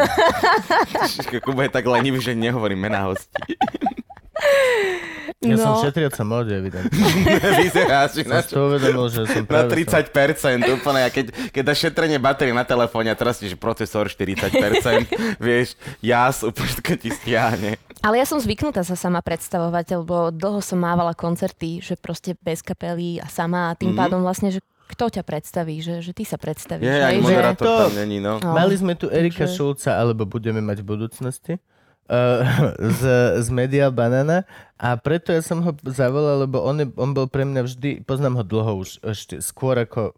Kuba 1.45 1.67
je 1.67 1.71
tak 1.75 1.83
lenivý, 1.83 2.23
že 2.23 2.31
nehovorí 2.31 2.79
mená 2.79 3.11
hostí. 3.11 3.59
Ja 5.41 5.57
som 5.57 5.77
No. 5.77 5.81
šetriaca 5.81 6.23
móde, 6.23 6.53
evidentne. 6.53 6.89
Vyzeráš 7.59 8.17
Som 8.17 8.25
ináč 8.25 8.45
to 8.47 8.59
uvedomil, 8.63 9.05
že 9.07 9.21
som 9.25 9.43
na 9.43 9.49
práve... 9.67 9.83
30%, 9.83 10.09
úplne, 10.71 11.01
a 11.01 11.09
keď, 11.09 11.25
keď 11.49 11.63
dáš 11.63 11.79
šetrenie 11.81 12.17
batérie 12.17 12.49
na 12.51 12.63
telefóne 12.63 13.09
a 13.09 13.15
teraz 13.15 13.37
ti, 13.37 13.45
že 13.45 13.53
procesor 13.53 14.07
40%, 14.07 14.49
vieš, 15.39 15.73
jas 15.99 16.41
úplne 16.41 16.65
všetko 16.67 16.91
ti 16.95 17.09
stiahne. 17.11 17.71
Ale 17.99 18.15
ja 18.15 18.25
som 18.25 18.37
zvyknutá 18.37 18.81
sa 18.81 18.93
sama 18.93 19.19
predstavovať, 19.19 19.97
lebo 19.97 20.29
dlho 20.29 20.59
som 20.59 20.77
mávala 20.77 21.13
koncerty, 21.13 21.77
že 21.79 21.93
proste 21.95 22.33
bez 22.37 22.61
kapely 22.61 23.17
a 23.17 23.27
sama 23.27 23.69
a 23.69 23.75
tým 23.75 23.91
Mhm. 23.91 23.97
pádom 23.97 24.19
vlastne, 24.19 24.49
že 24.49 24.61
kto 24.87 25.09
ťa 25.11 25.23
predstaví, 25.23 25.77
že, 25.79 25.99
že 25.99 26.11
ty 26.11 26.21
sa 26.21 26.37
predstavíš. 26.37 26.85
Je, 26.85 27.01
aj 27.01 27.15
že... 27.15 27.21
moderátor 27.21 27.65
To- 27.65 27.79
tam 27.83 27.93
není, 27.95 28.17
no. 28.17 28.37
No. 28.37 28.49
Mali 28.51 28.73
sme 28.73 28.93
tu 28.93 29.09
Erika 29.09 29.43
takže- 29.43 29.57
Šulca, 29.57 29.91
alebo 29.95 30.23
budeme 30.23 30.59
mať 30.59 30.77
v 30.79 30.87
budúcnosti, 30.87 31.53
z, 32.99 33.01
z 33.41 33.47
Media 33.49 33.89
Banana 33.89 34.45
a 34.77 34.93
preto 34.99 35.33
ja 35.33 35.41
som 35.41 35.63
ho 35.65 35.71
zavolal, 35.89 36.45
lebo 36.45 36.61
on, 36.61 36.83
je, 36.83 36.87
on 36.99 37.15
bol 37.15 37.25
pre 37.25 37.47
mňa 37.47 37.61
vždy, 37.65 37.89
poznám 38.05 38.41
ho 38.41 38.43
dlho 38.45 38.71
už, 38.85 38.89
ešte 39.01 39.41
skôr 39.41 39.73
ako 39.81 40.11
uh, 40.11 40.15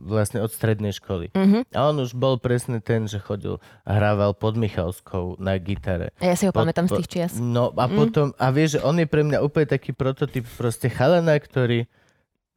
vlastne 0.00 0.42
od 0.42 0.50
strednej 0.50 0.90
školy. 0.90 1.30
Mhm. 1.30 1.70
A 1.70 1.78
on 1.92 2.02
už 2.02 2.18
bol 2.18 2.40
presne 2.40 2.82
ten, 2.82 3.06
že 3.06 3.22
chodil 3.22 3.62
a 3.86 3.90
hrával 3.94 4.34
pod 4.34 4.58
Michalskou 4.58 5.38
na 5.38 5.54
gitare. 5.60 6.10
A 6.18 6.32
ja 6.32 6.36
si 6.36 6.48
ho 6.48 6.52
Pod- 6.52 6.66
pamätám 6.66 6.90
po- 6.90 6.98
z 6.98 7.04
tých 7.04 7.10
čias. 7.10 7.32
No 7.38 7.70
a 7.78 7.86
potom, 7.86 8.34
a 8.34 8.50
vieš, 8.50 8.78
že 8.78 8.80
on 8.82 8.98
je 8.98 9.06
pre 9.06 9.22
mňa 9.22 9.38
úplne 9.44 9.70
taký 9.70 9.94
prototyp 9.94 10.42
proste 10.58 10.90
chalana, 10.90 11.38
ktorý 11.38 11.86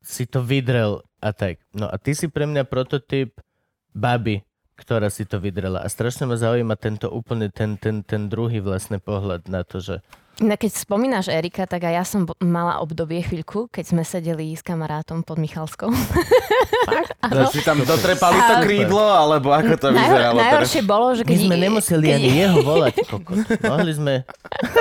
si 0.03 0.25
to 0.25 0.43
vydrel 0.43 1.05
a 1.23 1.31
tak. 1.31 1.63
No 1.71 1.87
a 1.87 1.95
ty 1.95 2.11
si 2.11 2.27
pre 2.27 2.43
mňa 2.43 2.67
prototyp 2.67 3.39
baby, 3.95 4.43
ktorá 4.75 5.07
si 5.07 5.23
to 5.23 5.37
vydrela. 5.37 5.79
A 5.79 5.87
strašne 5.87 6.23
ma 6.23 6.33
zaujíma 6.33 6.75
tento 6.75 7.07
úplne, 7.07 7.47
ten, 7.47 7.75
ten, 7.75 8.01
ten 8.01 8.25
druhý 8.25 8.59
vlastne 8.59 8.97
pohľad 8.97 9.45
na 9.45 9.61
to, 9.61 9.77
že 9.77 10.01
No, 10.35 10.49
keď 10.51 10.71
spomínaš 10.73 11.29
Erika, 11.29 11.61
tak 11.63 11.83
aj 11.83 11.93
ja 11.93 12.01
som 12.01 12.25
mala 12.41 12.81
obdobie 12.81 13.21
chvíľku, 13.21 13.69
keď 13.69 13.85
sme 13.85 14.01
sedeli 14.01 14.49
s 14.49 14.65
kamarátom 14.65 15.21
pod 15.21 15.37
Michalskou. 15.37 15.93
To 17.23 17.45
si 17.53 17.61
tam 17.61 17.77
dotrepali 17.79 18.33
to 18.35 18.53
Ale- 18.55 18.65
krídlo, 18.65 19.05
alebo 19.05 19.53
ako 19.53 19.77
to 19.77 19.87
vyzeralo 19.89 20.33
teraz? 20.33 20.49
najhoršie 20.65 20.81
bolo, 20.81 21.13
že 21.13 21.21
my 21.21 21.29
keď... 21.29 21.37
sme 21.39 21.55
nemuseli 21.59 22.01
keď- 22.03 22.15
ani 22.17 22.29
jeho 22.35 22.59
volať. 22.61 22.95
Kokot. 23.05 23.37
Mohli 23.61 23.91
sme... 23.93 24.13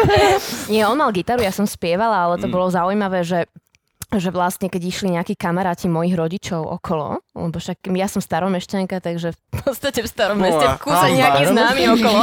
Nie, 0.73 0.83
on 0.85 0.97
mal 0.97 1.11
gitaru, 1.11 1.41
ja 1.41 1.53
som 1.53 1.65
spievala, 1.65 2.17
ale 2.23 2.35
to 2.37 2.49
Mm. 2.49 2.55
bolo 2.55 2.67
zaujímavé, 2.69 3.21
že 3.21 3.45
že 4.19 4.29
vlastne 4.29 4.69
keď 4.69 4.83
išli 4.83 5.09
nejakí 5.15 5.37
kamaráti 5.37 5.89
mojich 5.89 6.13
rodičov 6.13 6.61
okolo, 6.61 7.21
lebo 7.33 7.57
však 7.57 7.89
ja 7.93 8.09
som 8.09 8.21
staromešťanka, 8.21 9.01
takže 9.01 9.33
v 9.33 9.61
podstate 9.63 10.05
v 10.05 10.09
starom 10.09 10.37
No 10.37 10.45
meste 10.45 10.67
v 10.67 10.77
kúse 10.81 11.07
nejakí 11.13 11.43
starom- 11.47 11.57
známi 11.57 11.83
okolo. 11.97 12.21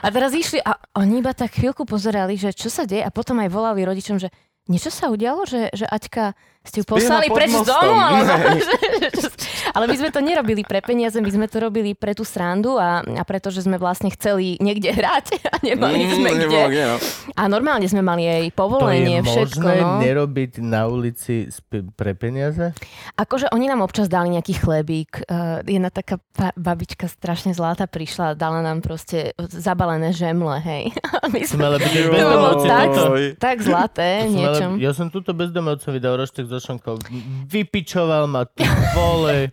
A 0.00 0.06
teraz 0.08 0.30
išli 0.32 0.60
a 0.60 0.76
oni 0.96 1.20
iba 1.20 1.32
tak 1.32 1.56
chvíľku 1.56 1.84
pozerali, 1.84 2.36
že 2.36 2.52
čo 2.52 2.72
sa 2.72 2.84
deje 2.84 3.02
a 3.02 3.10
potom 3.10 3.36
aj 3.42 3.48
volali 3.50 3.84
rodičom, 3.84 4.16
že 4.16 4.32
niečo 4.66 4.90
sa 4.90 5.12
udialo, 5.12 5.46
že, 5.46 5.70
že 5.70 5.86
Aťka 5.86 6.34
ste 6.66 6.76
ju 6.76 6.86
poslali 6.86 7.26
preč 7.28 7.50
z 7.50 7.62
domu, 7.62 7.94
alebo, 7.94 8.32
ale 9.74 9.84
my 9.84 9.96
sme 9.96 10.08
to 10.08 10.20
nerobili 10.20 10.62
pre 10.62 10.80
peniaze, 10.80 11.16
my 11.16 11.28
sme 11.28 11.46
to 11.46 11.58
robili 11.58 11.92
pre 11.92 12.12
tú 12.12 12.22
srandu 12.22 12.74
a, 12.74 13.00
a 13.00 13.22
preto, 13.22 13.48
že 13.48 13.60
sme 13.60 13.76
vlastne 13.76 14.10
chceli 14.10 14.58
niekde 14.58 14.90
hrať 14.90 15.26
a 15.48 15.56
nemali 15.60 15.94
sme 16.08 16.24
Mm, 16.26 16.34
kde. 16.34 16.42
nebolo 16.42 16.68
kde, 16.68 16.84
no. 16.84 16.96
A 17.32 17.42
normálne 17.46 17.86
sme 17.86 18.00
mali 18.00 18.24
aj 18.24 18.42
To 18.42 18.44
je 18.44 18.52
povolenie, 18.52 19.16
všetko. 19.20 19.38
možné 19.62 19.74
No. 19.78 19.98
nerobiť 19.98 20.52
na 20.58 20.82
ulici 20.84 21.46
sp- 21.46 21.64
pre 21.90 22.12
peniaze? 22.12 22.72
Akože 23.14 23.48
oni 23.48 23.66
nám 23.66 23.80
občas 23.80 24.06
dali 24.06 24.28
nejaký 24.28 24.54
chlebík. 24.56 25.22
Uh, 25.24 25.60
jedna 25.62 25.88
taká 25.88 26.16
pa- 26.30 26.54
babička 26.54 27.06
strašne 27.06 27.52
zlatá 27.52 27.86
prišla 27.86 28.26
a 28.26 28.34
dala 28.34 28.58
nám 28.60 28.80
proste 28.80 29.30
zabalené 29.38 30.10
žemle, 30.10 30.58
hej. 30.60 30.90
My 31.26 31.40
sme... 31.42 31.76
byť 31.76 31.92
To 32.12 32.26
bolo 32.26 32.52
tak, 32.64 32.88
toto. 32.90 33.10
tak 33.36 33.56
zlaté, 33.60 34.08
niečom. 34.26 34.70
Ja 34.76 34.90
som 34.90 35.06
túto 35.06 35.30
bezdomovcom 35.30 35.90
vydal 35.90 36.16
roštek 36.16 36.48
šonkou. 36.58 37.00
Vypičoval 37.46 38.26
ma, 38.26 38.44
ty 38.46 38.64
vole. 38.94 39.50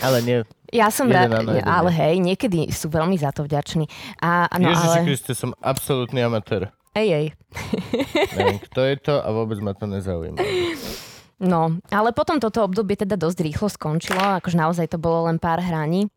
Ale 0.00 0.18
nie. 0.24 0.38
Ja 0.70 0.88
som 0.88 1.10
rád, 1.10 1.42
ale 1.66 1.90
hej, 1.90 2.22
niekedy 2.22 2.70
sú 2.70 2.88
veľmi 2.88 3.18
za 3.18 3.34
to 3.34 3.42
vďační. 3.42 3.90
A, 4.22 4.46
no, 4.54 4.70
Ježiši 4.70 4.98
ale... 5.02 5.06
Kriste, 5.06 5.32
som 5.34 5.50
absolútny 5.58 6.22
amatér. 6.22 6.70
Ej, 6.94 7.08
ej. 7.10 7.26
Neviem, 8.34 8.58
kto 8.70 8.80
je 8.86 8.96
to 8.98 9.14
a 9.18 9.28
vôbec 9.30 9.58
ma 9.62 9.74
to 9.74 9.86
nezaujíma. 9.90 10.38
No, 11.40 11.78
ale 11.90 12.12
potom 12.12 12.38
toto 12.38 12.62
obdobie 12.66 12.98
teda 12.98 13.16
dosť 13.16 13.38
rýchlo 13.46 13.68
skončilo, 13.72 14.20
akože 14.42 14.58
naozaj 14.58 14.86
to 14.92 14.98
bolo 15.00 15.26
len 15.26 15.40
pár 15.40 15.58
hraní. 15.58 16.10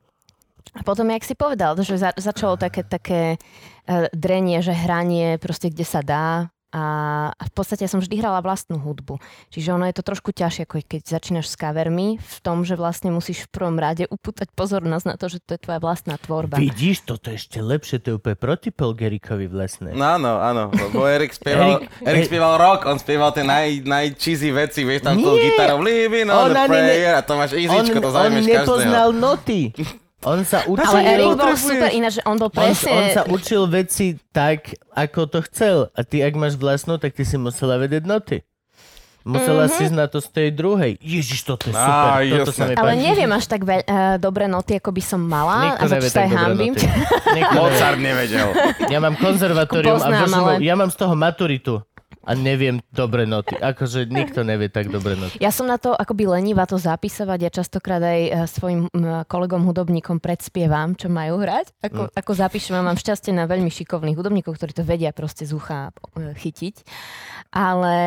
A 0.73 0.81
potom, 0.81 1.09
jak 1.13 1.23
si 1.23 1.38
povedal, 1.38 1.77
že 1.79 1.95
za, 2.01 2.12
začalo 2.17 2.57
také, 2.57 2.81
také 2.81 3.38
uh, 3.38 4.09
drenie, 4.12 4.59
že 4.65 4.73
hranie 4.73 5.38
proste 5.38 5.69
kde 5.69 5.85
sa 5.85 6.01
dá 6.01 6.50
a, 6.74 6.82
v 7.30 7.51
podstate 7.53 7.86
som 7.86 8.01
vždy 8.01 8.18
hrala 8.18 8.42
vlastnú 8.42 8.82
hudbu. 8.82 9.22
Čiže 9.48 9.72
ono 9.72 9.86
je 9.86 9.94
to 9.94 10.01
trošku 10.01 10.34
ťažšie, 10.34 10.65
ako 10.65 10.82
keď 10.82 11.01
začínaš 11.06 11.48
s 11.48 11.56
covermi, 11.56 12.18
v 12.18 12.38
tom, 12.42 12.65
že 12.65 12.74
vlastne 12.74 13.13
musíš 13.13 13.46
v 13.46 13.53
prvom 13.53 13.77
rade 13.77 14.10
upútať 14.10 14.50
pozornosť 14.51 15.06
na 15.06 15.15
to, 15.15 15.30
že 15.30 15.38
to 15.39 15.53
je 15.53 15.62
tvoja 15.62 15.77
vlastná 15.77 16.18
tvorba. 16.18 16.58
Vidíš, 16.58 17.06
toto 17.06 17.30
je 17.30 17.38
ešte 17.38 17.62
lepšie, 17.62 18.01
to 18.01 18.08
je 18.10 18.15
úplne 18.18 18.34
protipol 18.34 18.92
Gerikovi 18.92 19.46
vlastne. 19.46 19.94
No 19.94 20.18
áno, 20.18 20.42
áno, 20.42 20.74
lebo 20.74 21.06
Erik 21.06 21.32
spieval, 21.32 21.86
Erik- 22.01 22.25
spieval 22.25 22.58
rock, 22.58 22.89
on 22.89 22.98
spieval 22.98 23.30
tie 23.32 23.46
naj, 23.46 23.86
najcheesy 23.86 24.50
veci, 24.50 24.82
vieš, 24.82 25.06
tam 25.06 25.22
tou 25.22 25.38
gitarou 25.38 25.77
Living 25.77 26.25
on, 26.27 26.50
On 26.50 26.50
the 26.50 26.58
ani 26.58 26.68
ne- 26.68 26.82
prayer 26.82 27.13
a 27.13 27.22
to 27.22 27.38
máš 27.38 27.53
on, 27.53 27.62
easyčko, 27.62 27.98
to 27.98 28.10
on 28.10 28.15
zaujímaš 28.18 28.46
nepoznal 28.46 29.08
každého. 29.08 29.22
noty. 29.22 29.60
On 30.24 30.39
sa 30.42 30.63
učil, 30.63 30.88
Ale 30.88 31.00
Erik 31.06 31.36
bol 31.36 31.53
super, 31.53 31.89
ináč, 31.89 32.18
že 32.18 32.24
on 32.24 32.36
bol 32.36 32.48
on, 32.48 32.56
presne... 32.56 32.89
on 32.89 33.06
sa 33.12 33.24
učil 33.25 33.68
veci 33.68 34.15
tak, 34.30 34.65
ako 34.89 35.20
to 35.25 35.39
chcel. 35.44 35.77
A 35.92 36.01
ty, 36.01 36.20
ak 36.20 36.34
máš 36.34 36.56
vlastnú, 36.56 36.96
tak 36.96 37.12
ty 37.12 37.22
si 37.22 37.36
musela 37.36 37.75
vedieť 37.75 38.03
noty. 38.03 38.39
Musela 39.22 39.65
Mhm. 39.65 39.72
si 39.72 39.84
na 39.89 40.03
to 40.06 40.20
z 40.20 40.30
tej 40.30 40.50
druhej. 40.51 41.00
Ježiš, 41.00 41.44
toto 41.46 41.68
je 41.68 41.74
super. 41.74 42.12
Á, 42.13 42.20
toto 42.44 42.51
sa 42.51 42.63
mi 42.65 42.74
Ale 42.74 42.92
páči. 42.92 43.03
neviem 43.06 43.32
až 43.32 43.46
tak 43.46 43.62
veľ, 43.62 43.80
uh, 43.82 43.96
dobré 44.18 44.46
noty, 44.46 44.75
ako 44.75 44.92
by 44.92 45.00
som 45.01 45.20
mala. 45.22 45.56
Nikto 45.65 45.80
a 45.80 45.86
za 45.86 45.96
nevie 45.96 46.10
sa 46.10 46.18
tak 46.18 46.27
hambím. 46.30 46.74
noty. 46.74 46.88
Mozart 47.53 48.00
nevedel. 48.00 48.48
Ja 48.88 49.00
mám 49.00 49.15
konzervatórium 49.15 49.96
a 49.96 50.00
Poznám, 50.01 50.24
VŠMU. 50.25 50.44
ale- 50.46 50.60
ja 50.62 50.74
mám 50.74 50.88
z 50.88 50.98
toho 50.98 51.13
maturitu 51.13 51.80
a 52.24 52.32
neviem 52.39 52.80
dobre 52.96 53.27
noty. 53.27 53.60
Akože 53.60 54.08
nikto 54.08 54.48
nevie 54.48 54.72
tak 54.72 54.88
dobre 54.88 55.20
noty. 55.20 55.36
Ja 55.44 55.51
som 55.51 55.68
na 55.68 55.75
to 55.75 55.92
akoby 55.92 56.24
lenivá 56.24 56.63
to 56.63 56.80
zapisovať. 56.80 57.39
Ja 57.44 57.51
častokrát 57.51 58.00
aj 58.00 58.22
eh, 58.24 58.34
svojim 58.48 58.88
mm, 58.88 59.27
kolegom 59.27 59.68
hudobníkom 59.68 60.24
predspievam, 60.24 60.96
čo 60.96 61.12
majú 61.12 61.44
hrať. 61.44 61.75
Ako, 61.84 62.08
ako 62.15 62.32
zapíšem 62.32 62.80
mám 62.80 62.96
šťastie 62.96 63.36
na 63.36 63.44
veľmi 63.44 63.68
šikovných 63.68 64.15
hudobníkov, 64.15 64.56
ktorí 64.56 64.72
to 64.72 64.88
vedia 64.88 65.12
proste 65.12 65.44
z 65.44 65.51
ucha 65.51 65.92
eh, 65.92 66.32
chytiť. 66.32 66.88
Ale, 67.53 67.98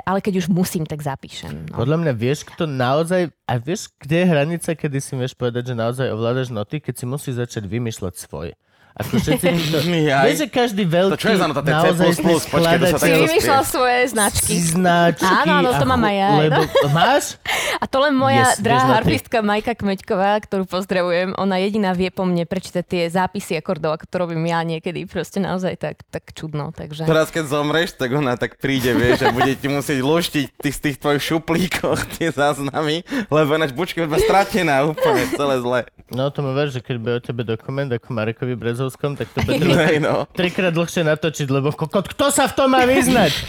ale 0.00 0.18
keď 0.24 0.40
už 0.40 0.46
musím, 0.48 0.88
tak 0.88 1.04
zapíšem. 1.04 1.68
No. 1.68 1.84
Podľa 1.84 1.98
mňa 2.00 2.12
vieš, 2.16 2.48
kto 2.48 2.64
naozaj... 2.64 3.28
A 3.44 3.60
vieš, 3.60 3.92
kde 4.00 4.24
je 4.24 4.26
hranica, 4.28 4.70
kedy 4.76 4.98
si 5.00 5.12
vieš 5.16 5.36
povedať, 5.36 5.72
že 5.72 5.74
naozaj 5.76 6.12
ovládaš 6.12 6.48
noty, 6.52 6.80
keď 6.80 6.94
si 7.00 7.04
musí 7.04 7.30
začať 7.32 7.64
vymýšľať 7.68 8.14
svoje. 8.16 8.56
Ako 8.98 9.14
všetci. 9.22 9.46
Jaj. 10.10 10.24
Vieš, 10.26 10.38
že 10.42 10.48
každý 10.50 10.82
veľký... 10.82 11.14
To 11.14 11.20
čo 11.22 11.30
je 11.30 11.38
za 11.38 11.46
nota? 11.46 11.62
To 11.62 11.70
naozaj 11.70 12.10
počkaj, 12.50 12.76
to 12.82 12.86
sa 12.90 12.98
Si 12.98 13.06
tak 13.06 13.20
vymýšľal 13.30 13.62
svoje 13.62 13.98
značky. 14.10 14.50
si 14.50 14.58
značky. 14.74 15.22
Áno, 15.22 15.52
áno, 15.62 15.70
to 15.70 15.86
a 15.86 15.90
mám 15.90 16.02
aj 16.02 16.16
ja, 16.18 16.28
no. 16.28 16.38
Lebo 16.42 16.60
máš? 16.98 17.24
A 17.78 17.84
to 17.86 17.96
len 18.02 18.14
moja 18.18 18.50
Yes, 18.50 18.58
drahá 18.58 18.98
harfistka 18.98 19.38
Majka 19.38 19.78
Kmeďková, 19.78 20.42
ktorú 20.42 20.66
pozdravujem, 20.66 21.38
ona 21.38 21.62
jediná 21.62 21.94
vie 21.94 22.10
po 22.10 22.26
mne 22.26 22.42
prečítať 22.42 22.82
tie 22.82 23.02
zápisy 23.06 23.54
akordov, 23.54 24.02
ako 24.02 24.04
to 24.10 24.16
robím 24.18 24.42
ja 24.50 24.66
niekedy 24.66 25.06
proste 25.06 25.38
naozaj 25.38 25.78
tak, 25.78 26.02
tak 26.10 26.34
čudno. 26.34 26.74
Takže... 26.74 27.06
Teraz 27.06 27.30
keď 27.30 27.44
zomreš, 27.46 27.94
tak 27.94 28.10
ona 28.10 28.34
tak 28.34 28.58
príde, 28.58 28.98
vieš, 28.98 29.22
a 29.22 29.30
bude 29.30 29.54
ti 29.54 29.70
musieť 29.70 30.02
luštiť 30.02 30.46
ty 30.58 30.68
z 30.74 30.78
tých 30.90 30.96
tvojich 30.98 31.22
šuplíkoch 31.22 32.02
tie 32.18 32.34
záznamy, 32.34 33.06
lebo 33.30 33.50
ináč 33.54 33.70
bučka 33.70 34.02
je 34.02 34.10
stratená 34.26 34.82
úplne, 34.82 35.22
celé 35.38 35.62
zle. 35.62 35.80
No 36.08 36.32
to 36.32 36.40
mu 36.40 36.56
ver, 36.56 36.72
že 36.72 36.80
keď 36.80 36.96
bude 36.96 37.14
o 37.14 37.22
tebe 37.22 37.42
dokument 37.44 37.92
ako 37.92 38.16
Marekovi 38.16 38.56
Brezovskom, 38.88 39.20
tak 39.20 39.28
to 39.36 39.44
bude 39.44 39.60
trvať 39.60 39.76
Nej, 39.76 39.96
no. 40.00 40.24
trikrát 40.32 40.72
dlhšie 40.72 41.04
natočiť, 41.04 41.48
lebo 41.52 41.76
kokot, 41.76 42.08
kto 42.08 42.32
sa 42.32 42.48
v 42.48 42.56
tom 42.56 42.72
má 42.72 42.88
vyznať? 42.88 43.36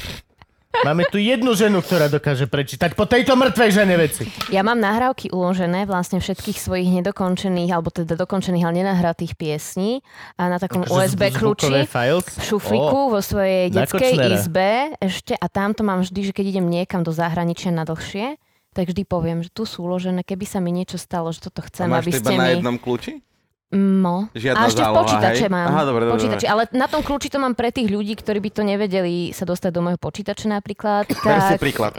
Máme 0.85 1.01
tu 1.09 1.17
jednu 1.17 1.57
ženu, 1.57 1.81
ktorá 1.81 2.13
dokáže 2.13 2.45
prečítať 2.45 2.93
po 2.93 3.09
tejto 3.09 3.33
mŕtvej 3.33 3.71
žene 3.73 3.95
veci. 3.97 4.29
Ja 4.53 4.61
mám 4.61 4.77
nahrávky 4.77 5.33
uložené 5.33 5.89
vlastne 5.89 6.21
všetkých 6.21 6.61
svojich 6.61 6.93
nedokončených, 7.01 7.73
alebo 7.73 7.89
teda 7.89 8.13
dokončených, 8.13 8.63
ale 8.69 8.85
nenahratých 8.85 9.33
piesní 9.33 10.05
a 10.37 10.45
na 10.45 10.61
takom 10.61 10.85
Akože 10.85 10.93
USB 10.93 11.21
kľúči 11.33 11.73
files? 11.89 12.21
v 12.21 12.43
šuflíku 12.45 12.99
vo 13.09 13.17
svojej 13.17 13.73
na 13.73 13.81
detskej 13.81 14.13
Kočnera. 14.13 14.35
izbe 14.37 14.71
ešte 15.01 15.33
a 15.33 15.45
tamto 15.49 15.81
mám 15.81 16.05
vždy, 16.05 16.29
že 16.29 16.35
keď 16.37 16.45
idem 16.53 16.69
niekam 16.69 17.01
do 17.01 17.11
zahraničia 17.11 17.73
na 17.73 17.81
dlhšie, 17.81 18.37
tak 18.69 18.93
vždy 18.93 19.03
poviem, 19.09 19.41
že 19.41 19.49
tu 19.49 19.65
sú 19.65 19.89
uložené, 19.89 20.21
keby 20.21 20.45
sa 20.45 20.61
mi 20.61 20.69
niečo 20.69 21.01
stalo, 21.01 21.33
že 21.33 21.49
toto 21.49 21.65
A 21.65 21.67
chcem, 21.73 21.89
máš 21.89 22.05
aby 22.05 22.11
to 22.13 22.19
ste 22.21 22.35
na 22.37 22.45
mi... 22.45 22.53
jednom 22.61 22.77
kľúči? 22.77 23.25
No. 23.69 24.25
Žiadna 24.33 24.65
a 24.65 24.69
ešte 24.69 24.81
v 24.81 24.85
záloha, 24.89 25.01
počítače 25.05 25.45
hej? 25.45 25.53
mám. 25.53 25.67
Aha, 25.69 25.81
dobre, 25.85 26.01
dobre, 26.09 26.17
počítači, 26.17 26.49
ale 26.49 26.65
na 26.73 26.89
tom 26.89 27.05
kľúči 27.05 27.29
to 27.29 27.37
mám 27.37 27.53
pre 27.53 27.69
tých 27.69 27.85
ľudí, 27.85 28.17
ktorí 28.17 28.41
by 28.41 28.49
to 28.49 28.61
nevedeli 28.65 29.29
sa 29.29 29.45
dostať 29.45 29.69
do 29.69 29.85
môjho 29.85 30.01
počítača 30.01 30.49
napríklad. 30.49 31.05
Ber 31.25 31.37
si 31.37 31.53
Tak, 31.53 31.61
príklad. 31.61 31.93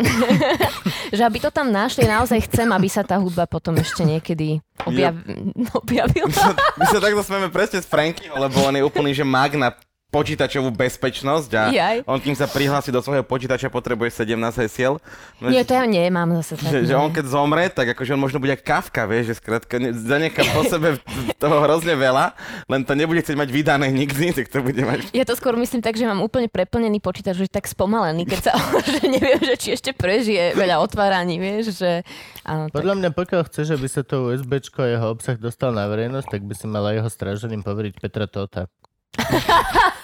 že 1.17 1.23
aby 1.23 1.39
to 1.39 1.55
tam 1.55 1.71
našli, 1.71 2.11
naozaj 2.11 2.43
chcem, 2.51 2.67
aby 2.75 2.91
sa 2.91 3.07
tá 3.07 3.23
hudba 3.23 3.47
potom 3.47 3.79
ešte 3.79 4.03
niekedy 4.03 4.59
objav... 4.83 5.15
objavila. 5.81 6.27
My 6.75 6.85
sa 6.91 6.99
takto 6.99 7.23
smieme 7.23 7.55
presne 7.55 7.79
s 7.79 7.87
Frankyho, 7.87 8.35
lebo 8.35 8.67
on 8.67 8.75
je 8.75 8.83
úplný, 8.83 9.15
že 9.15 9.23
mag 9.23 9.55
na 9.55 9.71
počítačovú 10.11 10.75
bezpečnosť 10.75 11.51
a 11.55 11.63
Jaj. 11.71 11.97
on 12.03 12.19
kým 12.19 12.35
sa 12.35 12.51
prihlási 12.51 12.91
do 12.91 12.99
svojho 12.99 13.23
počítača 13.23 13.71
potrebuje 13.71 14.27
17 14.27 14.35
hesiel. 14.67 14.99
No, 15.39 15.47
Nie, 15.49 15.63
to 15.63 15.79
ja 15.79 15.87
nemám 15.87 16.35
zase 16.43 16.59
tak. 16.59 16.67
že, 16.67 16.79
že 16.91 16.95
nie. 16.95 16.99
on 16.99 17.15
keď 17.15 17.25
zomre, 17.31 17.71
tak 17.71 17.95
akože 17.95 18.19
on 18.19 18.21
možno 18.21 18.43
bude 18.43 18.59
ako 18.59 18.67
Kafka, 18.67 19.07
vieš, 19.07 19.31
že 19.31 19.35
skrátka 19.39 19.79
ne- 19.79 19.95
zanechá 19.95 20.43
po 20.51 20.67
sebe 20.67 20.99
toho 21.39 21.57
hrozne 21.63 21.95
veľa, 21.95 22.35
len 22.67 22.83
to 22.83 22.99
nebude 22.99 23.23
chcieť 23.23 23.39
mať 23.39 23.49
vydané 23.55 23.87
nikdy, 23.95 24.35
tak 24.35 24.51
to 24.51 24.67
bude 24.67 24.83
mať... 24.83 25.15
Ja 25.15 25.23
to 25.23 25.39
skôr 25.39 25.55
myslím 25.55 25.79
tak, 25.79 25.95
že 25.95 26.05
mám 26.11 26.19
úplne 26.27 26.51
preplnený 26.51 26.99
počítač, 26.99 27.39
že 27.39 27.47
tak 27.47 27.71
spomalený, 27.71 28.27
keď 28.27 28.51
sa, 28.51 28.53
že 28.91 29.07
neviem, 29.07 29.39
že 29.39 29.55
či 29.55 29.79
ešte 29.79 29.95
prežije 29.95 30.59
veľa 30.59 30.83
otváraní, 30.83 31.39
vieš, 31.39 31.79
že... 31.79 32.03
Áno, 32.43 32.67
tak. 32.67 32.83
Podľa 32.83 32.95
mňa, 32.99 33.09
pokiaľ 33.15 33.43
chceš, 33.47 33.79
aby 33.79 33.87
sa 33.87 34.03
to 34.03 34.35
USBčko 34.35 34.83
a 34.83 34.89
jeho 34.91 35.07
obsah 35.15 35.39
dostal 35.39 35.71
na 35.71 35.87
verejnosť, 35.87 36.27
tak 36.27 36.43
by 36.43 36.55
si 36.59 36.67
mala 36.67 36.99
jeho 36.99 37.07
stráženým 37.07 37.63
poveriť 37.63 37.95
Petra 38.03 38.27
Tota. 38.27 38.67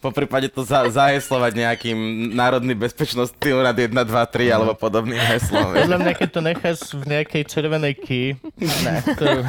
Po 0.00 0.10
prípade 0.10 0.50
to 0.50 0.62
za, 0.66 0.86
zaheslovať 0.90 1.52
nejakým 1.54 1.98
národný 2.34 2.74
bezpečnostný 2.74 3.50
úrad 3.54 3.76
1, 3.76 3.92
2, 3.92 4.04
3 4.04 4.54
alebo 4.54 4.72
podobným 4.74 5.18
heslom. 5.18 5.74
Podľa 5.74 5.98
mňa, 5.98 6.12
keď 6.18 6.28
to 6.28 6.40
necháš 6.40 6.78
v 6.94 7.04
nejakej 7.06 7.42
červenej 7.46 7.94
key, 7.98 8.38
na 8.86 9.02
ktorú... 9.02 9.42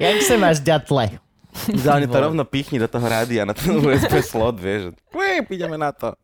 Jak 0.00 0.16
sa 0.24 0.34
máš, 0.40 0.64
ďatle? 0.64 1.20
Ideálne 1.66 2.06
to 2.06 2.14
rovno 2.14 2.46
pichni 2.46 2.78
do 2.78 2.86
toho 2.86 3.02
rádia 3.02 3.42
na 3.42 3.50
ten 3.50 3.74
USB 3.74 4.22
slot, 4.22 4.62
vieš. 4.62 4.94
Ué, 5.10 5.42
ideme 5.50 5.74
na 5.74 5.90
to. 5.90 6.14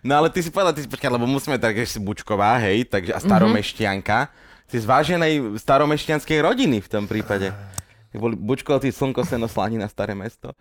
No 0.00 0.18
ale 0.18 0.32
ty 0.32 0.40
si 0.40 0.48
povedal, 0.48 0.72
ty 0.72 0.82
si 0.82 0.88
počkaj, 0.88 1.12
lebo 1.12 1.28
musíme 1.28 1.60
tak, 1.60 1.76
že 1.76 1.84
si 1.84 1.98
Bučková, 2.00 2.56
hej, 2.64 2.88
takže 2.88 3.12
a 3.12 3.20
staromeštianka. 3.20 4.32
Ty 4.72 4.76
z 4.80 4.86
váženej 4.88 5.60
staromešťanskej 5.60 6.38
rodiny 6.40 6.80
v 6.80 6.88
tom 6.88 7.04
prípade. 7.04 7.52
Boli 8.16 8.32
Bučkovci, 8.32 8.88
Slnko, 8.88 9.20
Seno, 9.24 9.48
Slanina, 9.48 9.84
Staré 9.84 10.16
mesto. 10.16 10.56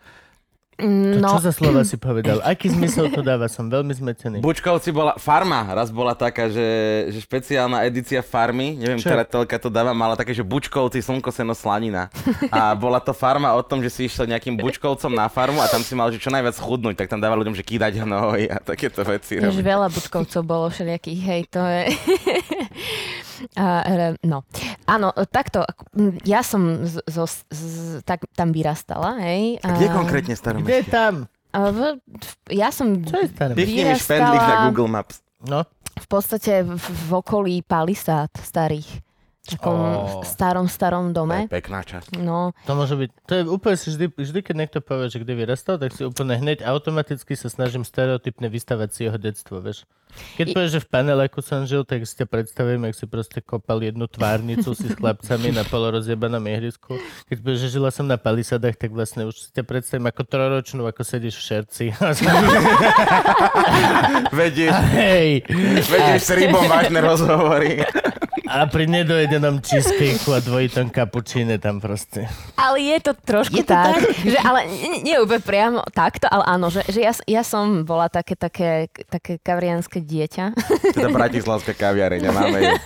To 0.79 1.19
No, 1.21 1.37
čo 1.37 1.45
za 1.45 1.53
slova 1.53 1.85
si 1.85 1.99
povedal? 1.99 2.41
Aký 2.47 2.71
zmysel 2.71 3.13
to 3.13 3.21
dáva? 3.21 3.45
Som 3.45 3.69
veľmi 3.69 3.93
zmetený. 3.93 4.37
Bučkovci 4.41 4.89
bola, 4.89 5.13
farma 5.19 5.67
raz 5.69 5.93
bola 5.93 6.17
taká, 6.17 6.49
že, 6.49 6.65
že 7.13 7.19
špeciálna 7.21 7.85
edícia 7.85 8.23
farmy, 8.25 8.79
neviem, 8.79 8.97
Čo? 8.97 9.13
ktorá 9.13 9.23
telka 9.27 9.57
to 9.61 9.69
dáva, 9.69 9.93
mala 9.93 10.17
také, 10.17 10.33
že 10.33 10.41
Bučkovci, 10.41 11.03
Slnko, 11.03 11.29
Seno, 11.29 11.53
Slanina. 11.53 12.09
A 12.49 12.73
bola 12.73 12.97
to 12.97 13.13
farma 13.13 13.53
o 13.53 13.61
tom, 13.61 13.83
že 13.85 13.93
si 13.93 14.09
išiel 14.09 14.25
nejakým 14.25 14.57
Bučkovcom 14.57 15.13
na 15.13 15.29
farmu 15.29 15.61
a 15.61 15.69
tam 15.69 15.85
si 15.85 15.93
mal, 15.93 16.09
že 16.09 16.17
čo 16.17 16.33
najviac 16.33 16.57
chudnúť, 16.57 16.97
tak 16.97 17.13
tam 17.13 17.21
dával 17.21 17.37
ľuďom, 17.45 17.53
že 17.53 17.61
kýdať 17.61 18.01
hnoj 18.01 18.49
a 18.49 18.57
takéto 18.57 19.05
veci. 19.05 19.37
Jež 19.37 19.53
robiť. 19.53 19.61
veľa 19.61 19.87
bučkovcov 19.93 20.41
bolo 20.41 20.65
všelijakých, 20.73 21.21
hej, 21.21 21.41
to 21.51 21.61
je... 21.61 21.81
A, 23.53 23.65
re- 23.83 24.17
no, 24.21 24.43
áno, 24.85 25.09
takto, 25.27 25.65
ja 26.23 26.41
som 26.41 26.83
z, 26.83 27.01
zo, 27.05 27.25
z, 27.27 27.61
tak, 28.03 28.25
tam 28.33 28.51
vyrastala, 28.51 29.17
hej. 29.19 29.57
A 29.61 29.75
kde 29.75 29.87
konkrétne 29.89 30.33
Kde 30.33 30.41
staromestie? 30.41 30.87
tam? 30.87 31.25
A 31.51 31.57
v, 31.67 31.79
v, 31.99 32.29
ja 32.55 32.71
som 32.71 32.95
Čo 32.99 33.17
je 33.17 33.27
mi 33.53 33.63
vyrastala- 33.75 34.35
na 34.35 34.55
Google 34.67 34.87
Maps. 34.87 35.19
No, 35.41 35.65
v 35.91 36.07
podstate 36.07 36.61
v, 36.61 36.77
v 36.77 37.11
okolí 37.11 37.55
palisát 37.61 38.29
starých. 38.33 38.87
V 39.41 39.57
takom 39.57 39.73
Ó. 39.73 40.21
starom, 40.21 40.69
starom 40.69 41.09
To 41.09 41.09
je 41.09 41.17
dome. 41.17 41.39
pekná 41.49 41.81
časť. 41.81 42.13
No, 42.21 42.53
to 42.61 42.77
môže 42.77 42.93
byť... 42.93 43.09
To 43.25 43.31
je 43.33 43.41
úplne 43.49 43.73
si 43.73 43.89
vždy, 43.89 44.05
vždy, 44.13 44.39
keď 44.45 44.55
niekto 44.55 44.79
povie, 44.79 45.09
že 45.09 45.17
kde 45.17 45.33
vyrastal, 45.33 45.81
tak 45.81 45.97
si 45.97 46.05
úplne 46.05 46.37
hneď 46.37 46.61
automaticky 46.61 47.33
sa 47.33 47.49
snažím 47.49 47.81
stereotypne 47.81 48.45
vystavať 48.47 48.89
si 48.93 49.09
jeho 49.09 49.17
detstvo, 49.17 49.57
vieš. 49.57 49.89
Keď 50.35 50.45
I- 50.47 50.53
povieš, 50.53 50.71
že 50.71 50.81
v 50.81 50.87
paneláku 50.89 51.39
som 51.39 51.63
žil, 51.63 51.83
tak 51.83 52.03
si 52.03 52.13
ťa 52.15 52.27
predstavím, 52.27 52.87
jak 52.87 52.95
si 52.95 53.05
proste 53.05 53.39
kopal 53.39 53.79
jednu 53.79 54.05
tvárnicu 54.05 54.71
si 54.73 54.87
s 54.87 54.95
chlapcami 54.95 55.51
na 55.51 55.63
polorozjebanom 55.63 56.41
ihrisku. 56.47 56.97
Keď 57.27 57.37
povieš, 57.39 57.59
že 57.63 57.69
žila 57.75 57.89
som 57.89 58.05
na 58.05 58.15
palisadách, 58.15 58.75
tak 58.75 58.91
vlastne 58.91 59.25
už 59.25 59.35
si 59.35 59.49
ťa 59.51 59.63
predstavím 59.63 60.07
ako 60.07 60.21
troročnú, 60.23 60.83
ako 60.85 61.01
sedíš 61.01 61.39
v 61.39 61.43
šerci. 61.43 61.85
Vedieš, 64.31 64.75
Hej! 64.95 65.29
vedieš 65.87 66.21
s 66.23 66.31
rybom 66.31 66.65
vážne 66.67 66.99
rozhovory. 66.99 67.83
A 68.51 68.67
pri 68.67 68.83
nedojedenom 68.83 69.63
cheesecakeu 69.63 70.35
a 70.35 70.43
dvojitom 70.43 70.91
kapučíne 70.91 71.55
tam 71.55 71.79
proste. 71.79 72.27
ale 72.59 72.83
je 72.83 72.97
to 72.99 73.15
trošku 73.15 73.55
Je 73.55 73.63
to 73.63 73.71
tak, 73.71 73.95
že 74.27 74.35
ale 74.43 74.67
nie, 74.67 75.07
nie 75.07 75.15
úplne 75.23 75.39
priamo 75.39 75.79
takto, 75.95 76.27
ale 76.27 76.43
áno, 76.43 76.67
že, 76.67 76.83
že 76.91 76.99
ja, 76.99 77.15
ja 77.23 77.43
som 77.47 77.87
bola 77.87 78.11
také, 78.11 78.35
také, 78.35 78.91
také 79.07 79.39
kavrianské 79.39 80.00
dieťa. 80.01 80.45
Teda 80.91 81.09
bratislavská 81.09 81.71
kaviareň, 81.71 82.21
a 82.21 82.31
máme 82.31 82.57
ju. 82.59 82.71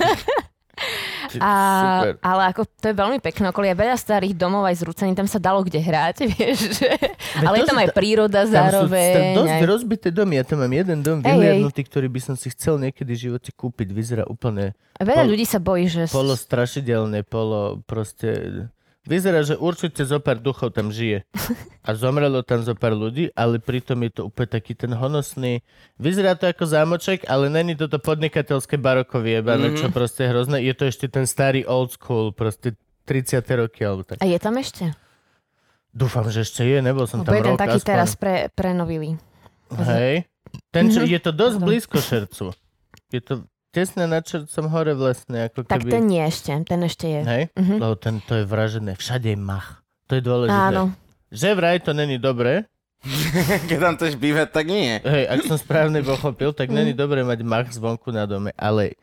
A, 1.36 1.51
Super. 1.99 2.15
ale 2.21 2.41
ako 2.47 2.62
to 2.69 2.86
je 2.88 2.95
veľmi 2.95 3.19
pekné 3.19 3.51
okolie, 3.51 3.75
veľa 3.75 3.99
starých 3.99 4.36
domov 4.36 4.63
aj 4.63 4.80
zrúcení, 4.80 5.12
tam 5.12 5.28
sa 5.28 5.36
dalo 5.36 5.60
kde 5.60 5.84
hrať, 5.84 6.23
vieš, 6.32 6.80
že, 6.80 6.95
ale 7.36 7.60
je 7.60 7.63
to 7.63 7.67
tam 7.67 7.75
sú 7.75 7.84
aj 7.84 7.89
príroda 7.91 8.39
Tam 8.39 8.47
sú 8.47 8.56
zároveň. 8.56 9.12
sta- 9.12 9.36
dosť 9.36 9.51
aj- 9.51 9.67
rozbité 9.67 10.08
domy. 10.12 10.34
Ja 10.36 10.43
tam 10.45 10.63
mám 10.63 10.71
jeden 10.71 10.99
dom 11.01 11.19
vyhliadnutý, 11.19 11.82
ktorý 11.84 12.08
by 12.08 12.21
som 12.21 12.36
si 12.36 12.47
chcel 12.51 12.80
niekedy 12.80 13.12
v 13.12 13.19
živote 13.19 13.51
kúpiť. 13.51 13.88
Vyzerá 13.89 14.23
úplne 14.23 14.80
Veľa 14.95 15.23
pol- 15.23 15.32
ľudí 15.34 15.43
sa 15.43 15.60
bojí, 15.60 15.91
že... 15.91 16.08
polo 16.08 16.36
strašidelné, 16.36 17.23
polo 17.23 17.84
proste... 17.84 18.30
Vyzerá, 19.05 19.45
že 19.45 19.53
určite 19.53 20.01
zo 20.01 20.17
pár 20.17 20.41
duchov 20.41 20.73
tam 20.73 20.89
žije. 20.89 21.29
A 21.85 21.93
zomrelo 21.93 22.41
tam 22.41 22.65
zo 22.65 22.73
pár 22.73 22.97
ľudí, 22.97 23.29
ale 23.37 23.61
pritom 23.61 24.01
je 24.01 24.11
to 24.11 24.21
úplne 24.25 24.49
taký 24.49 24.73
ten 24.73 24.89
honosný... 24.89 25.61
Vyzerá 25.95 26.33
to 26.33 26.49
ako 26.49 26.65
zámoček, 26.65 27.21
ale 27.29 27.47
není 27.47 27.77
toto 27.77 28.01
podnikateľské 28.01 28.81
baroko 28.81 29.21
vyjebané, 29.21 29.69
mm-hmm. 29.69 29.81
čo 29.81 29.93
proste 29.93 30.25
je 30.25 30.31
hrozné. 30.33 30.57
Je 30.65 30.73
to 30.73 30.89
ešte 30.89 31.05
ten 31.05 31.29
starý 31.29 31.61
old 31.63 31.93
school, 31.93 32.33
proste 32.33 32.73
30. 33.05 33.45
roky 33.55 33.85
alebo 33.85 34.01
tak. 34.01 34.17
A 34.17 34.25
je 34.25 34.41
tam 34.41 34.57
ešte? 34.57 34.89
Dúfam, 35.93 36.25
že 36.27 36.41
ešte 36.41 36.65
je, 36.65 36.81
nebol 36.81 37.05
som 37.05 37.21
Lebo 37.21 37.29
tam 37.29 37.37
jeden 37.37 37.53
rok 37.55 37.61
taký 37.61 37.79
aspoň. 37.79 37.87
teraz 37.87 38.11
pre, 38.17 38.49
prenovili. 38.51 39.15
Hej. 39.71 40.25
Ten, 40.73 40.89
čo, 40.89 41.05
Mhm. 41.05 41.09
je 41.13 41.19
to 41.21 41.31
dosť 41.31 41.55
Pardon. 41.55 41.67
blízko 41.69 41.97
Šercu. 42.01 42.45
Je 43.09 43.21
to 43.21 43.33
tesne 43.75 44.07
nad 44.07 44.23
Čercom 44.23 44.65
hore 44.67 44.95
vlastne, 44.95 45.45
ako 45.45 45.67
Tak 45.67 45.83
keby... 45.83 45.91
ten 45.91 46.03
nie 46.07 46.23
ešte, 46.23 46.55
ten 46.63 46.79
ešte 46.79 47.05
je. 47.05 47.21
Hej? 47.21 47.43
Mhm. 47.53 47.75
Lebo 47.75 47.95
ten, 47.95 48.23
to 48.23 48.33
je 48.33 48.45
vražené. 48.45 48.95
Všade 48.95 49.27
je 49.27 49.38
mach. 49.38 49.83
To 50.07 50.15
je 50.15 50.23
dôležité. 50.23 50.55
Áno. 50.71 50.95
Že 51.27 51.49
vraj 51.53 51.77
to 51.79 51.91
není 51.91 52.15
dobré. 52.15 52.63
Keď 53.67 53.77
tam 53.77 53.93
chceš 53.95 54.15
bývať, 54.15 54.47
tak 54.49 54.65
nie. 54.65 54.97
Hej, 54.97 55.23
ak 55.27 55.39
som 55.43 55.57
správne 55.57 55.99
pochopil, 56.07 56.49
tak 56.49 56.71
Mhm. 56.71 56.75
není 56.75 56.93
dobré 56.93 57.21
mať 57.21 57.43
mach 57.43 57.67
zvonku 57.67 58.09
na 58.09 58.23
dome. 58.23 58.55
Ale 58.55 58.95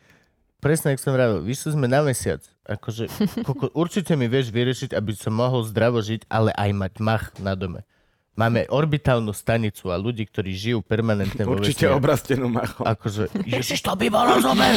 presne, 0.58 0.90
ak 0.90 0.98
som 0.98 1.12
vravil, 1.12 1.38
vyšli 1.40 1.76
sme 1.76 1.86
na 1.86 2.00
mesiac. 2.00 2.40
Akože, 2.64 3.06
koko, 3.46 3.68
určite 3.72 4.14
mi 4.14 4.24
vieš 4.24 4.48
vyriešiť, 4.48 4.90
aby 4.90 5.12
som 5.12 5.34
mohol 5.34 5.62
zdravo 5.62 5.98
žiť, 5.98 6.24
ale 6.26 6.50
aj 6.50 6.70
mať 6.72 6.92
mach 6.98 7.30
na 7.36 7.52
dome. 7.52 7.84
Máme 8.32 8.64
orbitálnu 8.66 9.30
stanicu 9.30 9.88
a 9.88 9.96
ľudí, 9.96 10.24
ktorí 10.24 10.50
žijú 10.50 10.80
permanentne 10.80 11.42
vo 11.42 11.52
Určite 11.54 11.84
vesmíre. 11.84 11.94
obrastenú 11.94 12.46
machou. 12.48 12.80
Akože, 12.82 13.28
ježiš, 13.42 13.80
to 13.80 13.92
by 13.92 14.08
bolo 14.08 14.40
zober! 14.40 14.72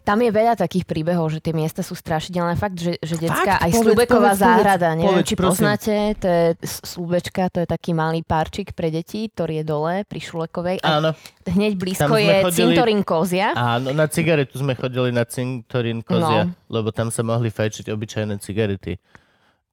Tam 0.00 0.16
je 0.16 0.32
veľa 0.32 0.56
takých 0.56 0.88
príbehov, 0.88 1.28
že 1.28 1.36
tie 1.38 1.52
miesta 1.52 1.84
sú 1.84 1.92
strašidelné. 1.92 2.56
Fakt, 2.56 2.80
že, 2.80 2.96
že 2.96 3.20
detská, 3.20 3.60
aj 3.60 3.68
Povedz, 3.68 3.84
Slubeková 3.84 4.32
povedz, 4.32 4.40
záhrada, 4.40 4.86
povedz, 4.86 4.96
neviem, 4.96 5.12
povedz, 5.12 5.28
či 5.28 5.34
prosím. 5.34 5.48
poznáte, 5.52 5.92
to 6.16 6.26
je 6.26 6.40
S- 6.62 6.80
Slubečka, 6.86 7.42
to 7.46 7.58
je 7.58 7.68
taký 7.68 7.90
malý 7.92 8.24
párčik 8.24 8.72
pre 8.72 8.88
deti, 8.88 9.28
ktorý 9.28 9.60
je 9.60 9.64
dole 9.66 9.94
pri 10.02 10.16
Šulekovej. 10.18 10.76
A 10.80 10.88
Áno, 10.94 11.12
hneď 11.44 11.72
blízko 11.74 12.16
je 12.16 12.40
chodili- 12.40 12.72
Cintorín 12.72 13.00
Kozia. 13.04 13.52
áno, 13.52 13.92
na 13.92 14.08
cigaretu 14.08 14.56
sme 14.56 14.72
chodili 14.72 15.12
na 15.12 15.28
cintorín 15.28 16.00
kozia, 16.00 16.48
No. 16.48 16.56
lebo 16.72 16.88
tam 16.88 17.12
sa 17.12 17.20
mohli 17.20 17.52
fajčiť 17.52 17.92
obyčajné 17.92 18.40
cigarety. 18.40 18.96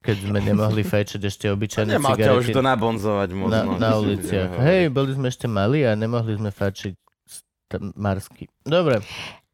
Keď 0.04 0.16
sme 0.28 0.38
nemohli 0.42 0.82
fajčiť 0.92 1.20
ešte 1.22 1.46
obyčajné 1.50 1.96
Nemal 1.96 2.14
ťa 2.14 2.34
už 2.36 2.48
cigarety 2.48 2.56
to 2.56 2.62
nabonzovať 2.62 3.28
na, 3.30 3.36
možno. 3.36 3.72
na 3.80 3.90
uliciach. 3.96 4.50
Hej, 4.60 4.82
boli 4.92 5.10
sme 5.14 5.26
ešte 5.28 5.46
mali 5.48 5.82
a 5.82 5.96
nemohli 5.96 6.36
sme 6.36 6.50
fajčiť 6.52 6.94
marsky. 7.98 8.46
Dobre, 8.62 9.02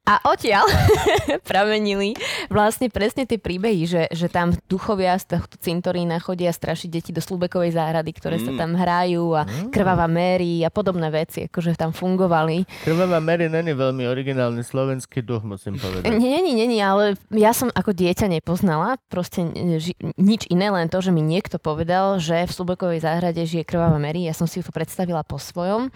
A 0.02 0.18
odtiaľ 0.26 0.66
pramenili 1.42 2.18
vlastne 2.48 2.88
presne 2.88 3.22
tie 3.22 3.36
príbehy, 3.36 3.82
že, 3.84 4.02
že 4.10 4.26
tam 4.26 4.50
duchovia 4.66 5.14
z 5.14 5.30
tohto 5.30 5.54
cintorína 5.56 6.18
chodia 6.18 6.50
strašiť 6.50 6.88
deti 6.88 7.10
do 7.10 7.20
Slubekovej 7.20 7.70
záhrady, 7.70 8.10
ktoré 8.12 8.36
sa 8.36 8.50
Mm. 8.50 8.58
tam 8.58 8.70
hrajú 8.74 9.24
a 9.32 9.42
krvavá 9.70 10.04
Mary 10.04 10.60
a 10.60 10.68
podobné 10.68 11.08
veci, 11.08 11.46
akože 11.46 11.72
tam 11.72 11.90
fungovali. 11.90 12.66
Krvavá 12.82 13.16
Mary 13.16 13.46
není 13.46 13.72
veľmi 13.72 14.04
originálny 14.04 14.60
slovenský 14.60 15.22
duch, 15.22 15.40
musím 15.42 15.78
povedať. 15.78 16.10
Nie, 16.10 16.40
nie, 16.40 16.52
nie, 16.52 16.68
nie, 16.68 16.82
ale 16.82 17.14
ja 17.30 17.52
som 17.52 17.70
ako 17.70 17.92
dieťa 17.92 18.26
nepoznala 18.28 18.98
proste 19.06 19.46
ži- 19.78 19.96
nič 20.14 20.44
iné, 20.46 20.68
len 20.68 20.86
to, 20.86 20.98
že 20.98 21.08
mi 21.08 21.20
niekto 21.20 21.56
povedal, 21.56 22.18
že 22.18 22.42
v 22.42 22.52
Slubekovej 22.52 23.00
záhrade 23.00 23.40
žije 23.40 23.62
krvavá 23.62 23.96
Mary. 23.96 24.22
Ja 24.22 24.34
som 24.34 24.44
si 24.44 24.58
ju 24.58 24.66
to 24.66 24.70
predstavila 24.70 25.22
po 25.22 25.38
svojom. 25.38 25.88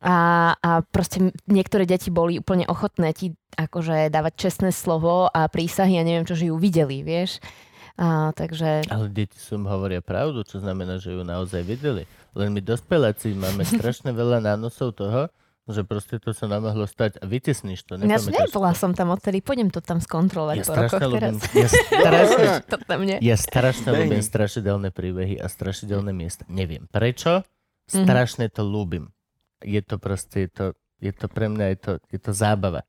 A, 0.00 0.16
a 0.54 0.70
proste 0.84 1.18
niektoré 1.44 1.84
deti 1.84 2.08
boli 2.08 2.36
úplne 2.36 2.64
ochotné 2.64 3.10
ti 3.12 3.27
akože 3.52 4.08
dávať 4.08 4.34
čestné 4.38 4.70
slovo 4.70 5.26
a 5.26 5.44
prísahy 5.44 5.96
a 5.96 6.02
neviem 6.02 6.22
čo, 6.22 6.32
že 6.32 6.46
ju 6.46 6.56
videli, 6.56 7.00
vieš. 7.00 7.42
A, 7.94 8.30
takže 8.30 8.86
Ale 8.86 9.08
deti 9.08 9.34
sú 9.34 9.58
hovoria 9.58 9.98
pravdu, 9.98 10.42
čo 10.42 10.56
znamená, 10.56 10.96
že 10.96 11.10
ju 11.10 11.20
naozaj 11.20 11.62
videli. 11.62 12.06
Len 12.32 12.48
my 12.48 12.60
dospeláci 12.60 13.34
máme 13.34 13.66
strašne 13.74 14.10
veľa 14.10 14.38
nánosov 14.40 14.94
toho, 14.94 15.26
že 15.66 15.82
proste 15.82 16.16
to 16.16 16.30
sa 16.30 16.46
nám 16.46 16.64
mohlo 16.64 16.86
stať 16.86 17.18
a 17.18 17.26
vytesníš 17.26 17.84
to. 17.84 17.98
ja 17.98 18.16
nebola 18.16 18.72
to. 18.72 18.78
som 18.78 18.92
tam 18.92 19.10
odtedy, 19.10 19.38
pôjdem 19.38 19.68
to 19.68 19.78
tam 19.78 19.98
skontrolovať 19.98 20.56
Ja 20.56 20.64
po 20.64 20.72
rokoch 20.72 20.96
strašne 20.96 21.12
teraz. 21.12 21.34
ja 21.52 21.68
strašne, 21.68 22.46
to 22.70 22.76
tam 22.80 23.00
nie. 23.02 23.16
ja 23.20 23.36
strašne 23.36 23.88
ľúbim 23.90 24.22
strašidelné 24.22 24.88
príbehy 24.88 25.34
a 25.36 25.44
strašidelné 25.44 26.08
miesta. 26.10 26.46
Neviem 26.46 26.86
prečo, 26.86 27.42
Mhm. 27.88 28.04
strašne 28.04 28.46
to 28.46 28.62
ľúbim. 28.62 29.08
Je 29.58 29.80
to 29.80 29.96
proste, 29.96 30.38
je 30.38 30.50
to, 30.50 30.66
je 30.98 31.08
to 31.10 31.24
pre 31.26 31.48
mňa, 31.48 31.66
je 31.66 31.78
to, 31.78 31.92
je 32.06 32.18
to 32.18 32.32
zábava. 32.32 32.84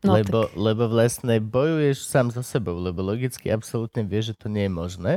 No, 0.00 0.16
lebo, 0.16 0.48
lebo 0.56 0.88
vlastne 0.88 1.36
bojuješ 1.44 2.08
sám 2.08 2.32
so 2.32 2.40
sebou, 2.40 2.72
lebo 2.80 3.04
logicky 3.04 3.52
absolútne 3.52 4.00
vieš, 4.00 4.32
že 4.32 4.40
to 4.40 4.48
nie 4.48 4.64
je 4.64 4.72
možné, 4.72 5.12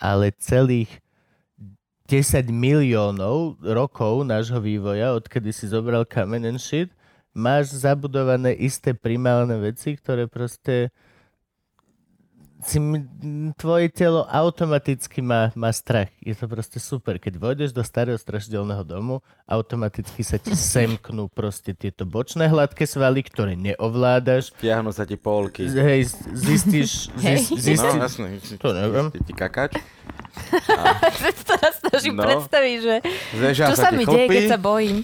ale 0.00 0.32
celých 0.40 0.88
10 2.08 2.48
miliónov 2.48 3.60
rokov 3.60 4.24
nášho 4.24 4.60
vývoja, 4.60 5.12
odkedy 5.16 5.52
si 5.52 5.68
zobral 5.68 6.08
kamen 6.08 6.48
and 6.48 6.60
shit, 6.60 6.88
máš 7.32 7.72
zabudované 7.72 8.52
isté 8.56 8.92
primárne 8.96 9.56
veci, 9.60 9.96
ktoré 9.96 10.28
proste 10.28 10.92
si, 12.62 12.78
m- 12.78 13.04
tvoje 13.52 13.88
telo 13.88 14.22
automaticky 14.24 15.18
má, 15.18 15.50
má 15.52 15.68
strach. 15.68 16.08
Je 16.16 16.30
to 16.30 16.46
proste 16.46 16.78
super. 16.78 17.16
Keď 17.16 17.34
vojdeš 17.34 17.70
do 17.70 17.82
starého 17.82 18.14
strašidelného 18.14 18.82
domu, 18.82 19.18
automaticky 19.44 20.20
sa 20.20 20.36
ti 20.36 20.54
semknú 20.72 21.26
proste 21.26 21.72
tieto 21.72 22.02
bočné 22.02 22.46
hladké 22.46 22.82
svaly, 22.82 23.20
ktoré 23.20 23.52
neovládaš. 23.52 24.54
Tiahnu 24.56 24.90
sa 24.90 25.02
ti 25.02 25.14
polky. 25.14 25.66
Hej, 25.66 26.14
zistíš... 26.30 27.10
Hej. 27.20 27.50
Zis, 27.50 27.74
zistíš 27.74 27.78
No, 27.92 28.00
jasne. 28.00 28.26
To 28.56 28.68
neviem. 28.70 29.06
Ty 29.08 29.20
ti 29.20 29.32
kakač. 29.32 29.72
to 31.46 31.52
sa 31.52 31.68
snažím 31.74 32.14
No. 32.14 32.24
predstaviť, 32.24 32.76
že 32.78 32.94
Zeža 33.34 33.64
čo 33.68 33.76
sa 33.76 33.88
ti 33.88 33.96
mi 33.96 34.04
deje, 34.04 34.16
chlpy. 34.24 34.32
keď 34.32 34.44
sa 34.48 34.58
bojím. 34.58 34.96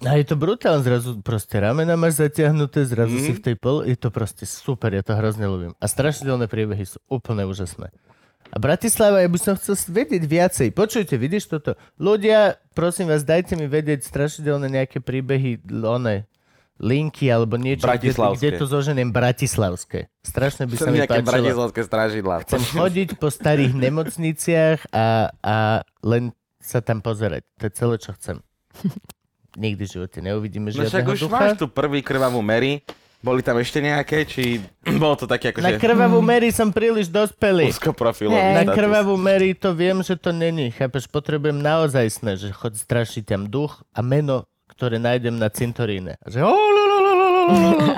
A 0.00 0.14
je 0.14 0.24
to 0.24 0.34
brutálne, 0.34 0.80
zrazu 0.80 1.18
proste 1.18 1.58
ramena 1.58 1.94
máš 1.94 2.16
zatiahnuté, 2.18 2.82
zrazu 2.82 3.12
Mhm. 3.12 3.22
si 3.22 3.32
v 3.32 3.42
tej 3.42 3.56
pol, 3.56 3.82
je 3.82 3.94
to 3.94 4.08
proste 4.08 4.44
super, 4.44 4.88
ja 4.88 5.00
to 5.00 5.12
hrozne 5.12 5.44
ľúbim. 5.44 5.72
A 5.74 5.86
strašidelné 5.86 6.46
príbehy 6.46 6.84
sú 6.86 6.98
úplne 7.06 7.44
úžasné. 7.44 7.90
A 8.48 8.56
Bratislava, 8.56 9.20
ja 9.20 9.28
by 9.28 9.36
som 9.36 9.54
chcel 9.54 9.76
vedieť 9.76 10.24
viacej. 10.24 10.68
Počujte, 10.72 11.14
vidíš 11.14 11.50
toto? 11.50 11.76
Ľudia, 11.94 12.56
prosím 12.72 13.12
vás, 13.12 13.20
dajte 13.20 13.52
mi 13.52 13.66
vedieť 13.66 14.00
strašidelné 14.02 14.72
nejaké 14.72 14.98
príbehy, 14.98 15.60
one, 15.78 16.24
linky 16.78 17.28
alebo 17.28 17.58
niečo, 17.58 17.84
kde, 17.84 18.14
kde 18.14 18.50
to 18.54 18.64
zoženiem 18.64 19.10
bratislavské. 19.10 20.08
Strašne 20.22 20.64
by 20.64 20.72
sa 20.72 20.78
Chcem 20.80 20.92
mi 20.94 20.98
nejaké 21.02 21.20
páčilo. 21.20 21.28
bratislavské 21.44 21.80
stražidlá. 21.82 22.34
Chcem 22.46 22.62
chodiť 22.72 23.08
po 23.16 23.28
starých 23.28 23.74
nemocniciach 23.76 24.78
a, 24.88 25.06
a 25.42 25.56
len 26.00 26.30
sa 26.56 26.78
tam 26.78 27.02
pozerať. 27.02 27.44
To 27.58 27.66
je 27.66 27.72
celé, 27.74 27.94
čo 27.98 28.14
chcem. 28.14 28.40
Nikdy 29.58 29.82
v 29.82 29.90
živote 29.90 30.18
neuvidíme 30.22 30.70
No 30.70 30.86
však 30.86 31.02
žiadneho 31.02 31.14
už 31.14 31.20
ducha. 31.26 31.34
máš 31.34 31.50
tu 31.58 31.66
prvý 31.66 31.98
krvavú 32.00 32.38
Mary. 32.38 32.86
Boli 33.18 33.42
tam 33.42 33.58
ešte 33.58 33.82
nejaké, 33.82 34.22
či 34.22 34.62
bolo 35.02 35.18
to 35.18 35.26
také 35.26 35.50
Na 35.58 35.74
akože 35.74 35.82
krvavú 35.82 36.22
Mary 36.22 36.54
som 36.54 36.70
príliš 36.70 37.10
dospelý. 37.10 37.66
úzkoprofilový. 37.66 38.38
Na 38.38 38.62
krvavú 38.62 39.18
Mary 39.18 39.58
to 39.58 39.74
viem, 39.74 39.98
že 40.06 40.14
to 40.14 40.30
není. 40.30 40.70
Chápeš, 40.70 41.10
potrebujem 41.10 41.58
naozaj 41.58 42.06
sne, 42.14 42.38
že 42.38 42.54
chod 42.54 42.78
strašiť 42.78 43.26
tam 43.26 43.50
duch 43.50 43.82
a 43.90 43.98
meno, 44.00 44.46
ktoré 44.70 45.02
nájdem 45.02 45.34
na 45.34 45.50
cintoríne. 45.50 46.14
Že 46.22 46.46
oh, 46.46 46.54
lo, 46.54 46.82
lo, 46.86 46.98
lo, 47.02 47.12
lo, 47.12 47.26
lo, 47.26 47.42
lo, 47.42 47.54
lo. 47.58 47.88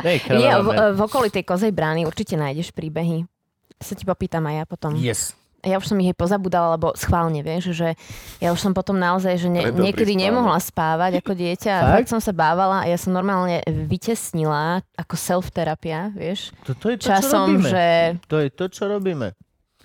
Nie, 0.40 0.56
v, 0.56 0.68
v 0.96 1.00
okolí 1.04 1.28
tej 1.28 1.44
kozej 1.44 1.76
brány 1.76 2.08
určite 2.08 2.40
nájdeš 2.40 2.72
príbehy. 2.72 3.28
Sa 3.76 3.92
ti 3.92 4.08
popýtam 4.08 4.48
aj 4.48 4.54
ja 4.56 4.64
potom. 4.64 4.92
Yes. 4.96 5.36
Ja 5.60 5.76
už 5.76 5.92
som 5.92 6.00
ich 6.00 6.10
aj 6.10 6.16
pozabudala, 6.16 6.80
lebo 6.80 6.96
schválne, 6.96 7.40
vieš, 7.40 7.76
že 7.76 7.92
ja 8.38 8.48
už 8.48 8.60
som 8.60 8.72
potom 8.72 8.96
naozaj, 8.96 9.36
že 9.36 9.48
ne, 9.48 9.68
To 9.68 9.80
niekedy 9.80 10.16
spánok. 10.16 10.24
nemohla 10.24 10.58
spávať 10.58 11.12
ako 11.20 11.32
dieťa. 11.36 11.74
Fakt? 11.76 11.92
fakt 12.00 12.08
som 12.10 12.20
sa 12.20 12.32
bávala 12.32 12.82
a 12.82 12.88
ja 12.88 12.96
som 12.96 13.12
normálne 13.12 13.60
vytesnila 13.68 14.80
ako 14.96 15.14
self-terapia, 15.14 16.10
vieš. 16.12 16.56
Toto 16.64 16.88
je 16.88 16.96
to, 16.96 17.04
čo 17.04 17.10
Časom, 17.12 17.48
robíme. 17.52 17.68
že 17.68 17.84
To 18.26 18.36
je 18.40 18.48
to, 18.48 18.64
čo 18.66 18.84
robíme. 18.88 19.28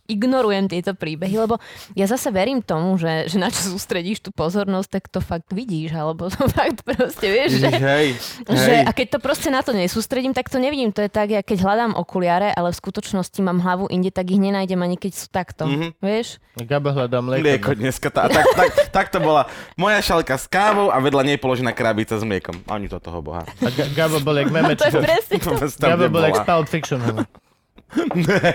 Ignorujem 0.05 0.65
tieto 0.65 0.91
príbehy, 0.91 1.35
lebo 1.37 1.57
ja 1.91 2.05
zase 2.05 2.29
verím 2.29 2.59
tomu, 2.59 2.95
že, 2.95 3.25
že 3.25 3.35
na 3.35 3.47
čo 3.47 3.67
sústredíš 3.67 4.19
tú 4.19 4.29
pozornosť, 4.29 4.89
tak 4.91 5.03
to 5.07 5.19
fakt 5.19 5.49
vidíš, 5.49 5.91
alebo 5.91 6.27
to 6.27 6.45
fakt 6.51 6.81
proste, 6.81 7.25
vieš, 7.25 7.59
že, 7.59 7.69
hej, 7.69 8.07
že 8.45 8.71
hej. 8.71 8.83
a 8.83 8.91
keď 8.91 9.07
to 9.11 9.19
proste 9.19 9.49
na 9.49 9.59
to 9.59 9.71
nesústredím, 9.71 10.31
tak 10.31 10.45
to 10.45 10.55
nevidím. 10.55 10.89
To 10.89 10.99
je 10.99 11.09
tak, 11.09 11.27
ja 11.27 11.39
keď 11.39 11.57
hľadám 11.59 11.91
okuliare, 11.93 12.49
ale 12.49 12.69
v 12.69 12.77
skutočnosti 12.77 13.39
mám 13.39 13.59
hlavu 13.59 13.85
inde, 13.87 14.09
tak 14.09 14.27
ich 14.27 14.37
nenájdem 14.37 14.77
ani 14.77 14.95
keď 14.95 15.11
sú 15.11 15.27
takto, 15.27 15.65
Mhm. 15.65 15.97
vieš? 15.97 16.37
Gabo 16.55 16.89
hľadá 16.89 17.19
Mlieko 17.19 17.41
mlieko. 17.41 17.69
dneska. 17.75 18.07
Tá, 18.07 18.25
tak, 18.25 18.45
tak, 18.53 18.69
tak 18.89 19.05
to 19.07 19.19
bola 19.19 19.43
moja 19.75 19.99
šalka 19.99 20.33
s 20.33 20.45
kávou 20.45 20.87
a 20.87 20.97
vedľa 20.97 21.25
nej 21.25 21.35
položená 21.35 21.71
krabica 21.71 22.15
s 22.15 22.23
mliekom. 22.23 22.63
Ani 22.65 22.87
to 22.87 22.95
toho 22.97 23.19
boha. 23.19 23.43
A 23.59 23.67
Ga- 23.67 23.91
Gabo 23.91 24.21
bol 24.21 24.37
jak 24.37 24.47
To 24.79 25.01
presne 25.01 25.35
to. 25.37 25.51
Tam 25.75 25.97
Gabo 25.97 26.07
bol 26.07 26.23
jak 26.23 26.31
z 26.31 26.39
nebola. 26.39 26.47
Pulp 26.47 26.67
Fiction. 26.69 26.99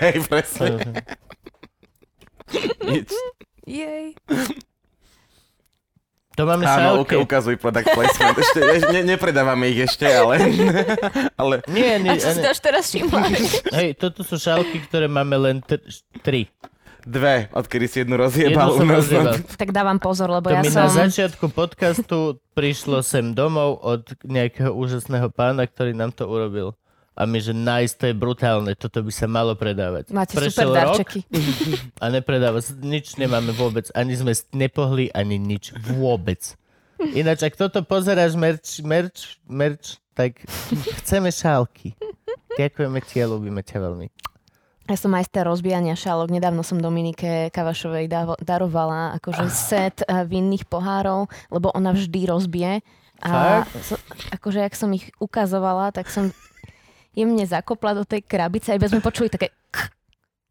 Hej, 0.00 0.16
presne. 0.24 0.80
Nič. 2.84 3.08
Jej. 3.62 4.14
To 6.32 6.46
máme 6.46 6.64
Áno, 6.64 7.02
uk- 7.02 7.20
ukazuj 7.20 7.54
product 7.54 7.90
placement. 7.90 8.32
Ešte, 8.34 8.58
ne, 8.88 9.00
nepredávame 9.04 9.68
ich 9.68 9.84
ešte, 9.84 10.06
ale... 10.08 10.40
ale 11.36 11.60
Nie, 11.68 11.98
nie, 11.98 12.08
A 12.08 12.16
čo 12.16 12.32
si 12.32 12.40
až 12.40 12.58
teraz? 12.58 12.94
Hej, 13.76 13.94
toto 13.94 14.22
sú 14.22 14.34
šálky, 14.34 14.80
ktoré 14.82 15.04
máme 15.04 15.36
len 15.36 15.56
tr- 15.60 15.82
tri. 16.22 16.48
dve, 17.02 17.50
odkedy 17.50 17.86
si 17.86 17.96
jednu 17.98 18.14
Jednu 18.14 18.24
rozjebal. 18.24 18.68
som 18.70 18.78
u 18.78 18.88
nás 18.88 18.96
rozjebal. 19.04 19.34
tak 19.52 19.70
dávam 19.70 19.96
pozor, 19.96 20.28
lebo 20.30 20.48
To 20.48 20.54
ja 20.54 20.62
mi 20.62 20.68
som... 20.68 20.84
na 20.84 20.88
začiatku 20.88 21.48
podcastu 21.48 22.18
prišlo 22.52 23.00
sem 23.00 23.32
domov 23.32 23.76
od 23.78 24.04
nejakého 24.22 24.70
úžasného 24.70 25.28
pána, 25.28 25.64
ktorý 25.64 25.92
nám 25.92 26.10
to 26.10 26.24
urobil. 26.24 26.72
A 27.18 27.26
my, 27.26 27.38
že 27.42 27.52
nice, 27.52 27.98
to 27.98 28.08
je 28.08 28.14
brutálne, 28.16 28.72
toto 28.78 29.02
by 29.04 29.12
sa 29.12 29.26
malo 29.26 29.52
predávať. 29.58 30.14
Máte 30.14 30.38
Prešiel 30.38 30.72
super 30.72 30.78
darčeky. 30.78 31.20
A 32.02 32.08
nepredáva 32.08 32.62
nič 32.80 33.18
nemáme 33.20 33.52
vôbec, 33.52 33.90
ani 33.92 34.16
sme 34.16 34.32
nepohli, 34.54 35.12
ani 35.12 35.36
nič, 35.36 35.74
vôbec. 35.90 36.40
Ináč, 37.00 37.44
ak 37.44 37.56
toto 37.58 37.82
pozeráš 37.84 38.36
merch, 38.36 38.80
merch, 38.84 39.40
merch, 39.44 40.00
tak 40.12 40.40
chceme 41.04 41.32
šálky. 41.32 41.96
Ďakujeme 42.60 42.98
ti 43.04 43.16
a 43.20 43.26
ľúbime 43.28 43.64
ťa 43.64 43.78
veľmi. 43.80 44.06
Ja 44.90 44.98
som 44.98 45.14
majster 45.14 45.46
rozbijania 45.46 45.94
šálok. 45.94 46.34
Nedávno 46.34 46.66
som 46.66 46.82
Dominike 46.82 47.54
Kavašovej 47.54 48.10
darovala 48.42 49.14
akože 49.22 49.46
set 49.46 50.02
eh, 50.02 50.26
vinných 50.26 50.66
pohárov, 50.66 51.30
lebo 51.46 51.70
ona 51.70 51.94
vždy 51.94 52.26
rozbije. 52.26 52.82
A 53.20 53.62
so, 53.84 54.00
akože, 54.32 54.64
jak 54.64 54.74
som 54.74 54.90
ich 54.96 55.12
ukazovala, 55.20 55.92
tak 55.92 56.08
som 56.08 56.32
jemne 57.14 57.44
zakopla 57.46 57.96
do 57.96 58.04
tej 58.06 58.22
krabice 58.22 58.74
iba 58.74 58.86
sme 58.86 59.02
počuli 59.02 59.30
také 59.30 59.50
k. 59.70 59.90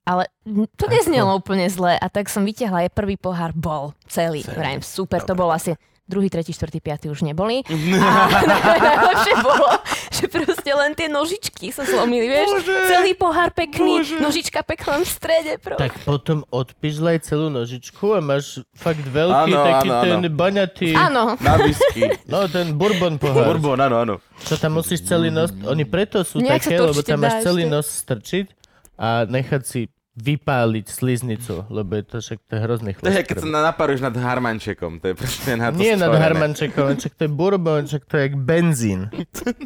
ale 0.03 0.27
to 0.75 0.85
neznelo 0.89 1.37
úplne 1.37 1.69
zle 1.71 1.95
a 1.95 2.07
tak 2.09 2.27
som 2.27 2.43
vytiahla 2.43 2.87
aj 2.87 2.95
prvý 2.97 3.15
pohár, 3.15 3.53
bol 3.53 3.93
celý. 4.09 4.43
Vrajím, 4.43 4.81
super, 4.81 5.21
to 5.21 5.37
bol 5.37 5.53
asi 5.53 5.77
druhý, 6.09 6.27
tretí, 6.27 6.49
štvrtý, 6.49 6.79
piatý 6.79 7.07
už 7.07 7.21
neboli. 7.21 7.61
A 7.69 8.41
najlepšie 8.41 9.33
bolo, 9.39 9.69
že 10.09 10.25
proste 10.25 10.71
len 10.71 10.91
tie 10.91 11.05
nožičky 11.05 11.69
sa 11.69 11.85
zlomili, 11.85 12.25
vieš? 12.25 12.49
Bože! 12.49 12.75
Celý 12.89 13.13
pohár 13.13 13.53
pekný, 13.53 14.01
Bože! 14.01 14.17
nožička 14.17 14.59
pekná 14.61 14.97
v 14.97 15.05
strede. 15.05 15.51
Pro. 15.55 15.77
Tak 15.77 16.01
potom 16.01 16.41
odpižlaj 16.49 17.21
celú 17.21 17.47
nožičku 17.47 18.09
a 18.11 18.19
máš 18.19 18.65
fakt 18.73 18.99
veľký 19.01 19.51
Áno, 19.51 19.61
taký 19.63 19.87
áno, 19.87 20.01
ten 20.01 20.17
áno. 20.17 20.29
baňatý, 20.31 20.89
Áno, 20.91 21.23
Na 21.37 21.53
whisky. 21.55 22.01
no 22.25 22.49
ten 22.49 22.73
bourbon 22.73 23.15
pohár. 23.15 23.45
Bourbon, 23.45 23.77
áno, 23.77 23.97
áno. 23.99 24.15
Čo 24.41 24.57
tam 24.57 24.75
musíš 24.75 25.03
celý 25.03 25.29
nos, 25.29 25.53
oni 25.53 25.83
preto 25.83 26.23
sú 26.23 26.39
Nejak 26.39 26.63
také, 26.63 26.75
lebo 26.75 26.99
tam 26.99 27.19
máš 27.19 27.43
celý 27.43 27.63
ešte. 27.63 27.71
nos 27.71 27.85
strčiť 27.85 28.47
a 28.95 29.07
nechať 29.23 29.61
si 29.61 29.81
vypáliť 30.19 30.85
sliznicu, 30.85 31.63
lebo 31.71 31.95
je 31.95 32.03
to 32.03 32.17
však 32.19 32.39
to 32.43 32.51
je 32.51 32.59
hrozný 32.59 32.91
To 32.99 33.07
je, 33.07 33.23
keď 33.23 33.37
sa 33.39 33.47
na- 33.47 33.65
napáruješ 33.65 34.03
nad 34.03 34.11
Harmančekom, 34.11 34.99
to 34.99 35.11
je 35.11 35.15
presne 35.15 35.53
na 35.55 35.71
to 35.71 35.79
Nie 35.79 35.95
nad 35.95 36.11
stvorené. 36.11 36.23
Harmančekom, 36.27 36.85
však 36.99 37.13
to 37.15 37.21
je 37.23 37.31
bourbon, 37.31 37.81
však 37.87 38.03
to 38.03 38.13
je 38.13 38.23
jak 38.27 38.35
benzín. 38.35 39.01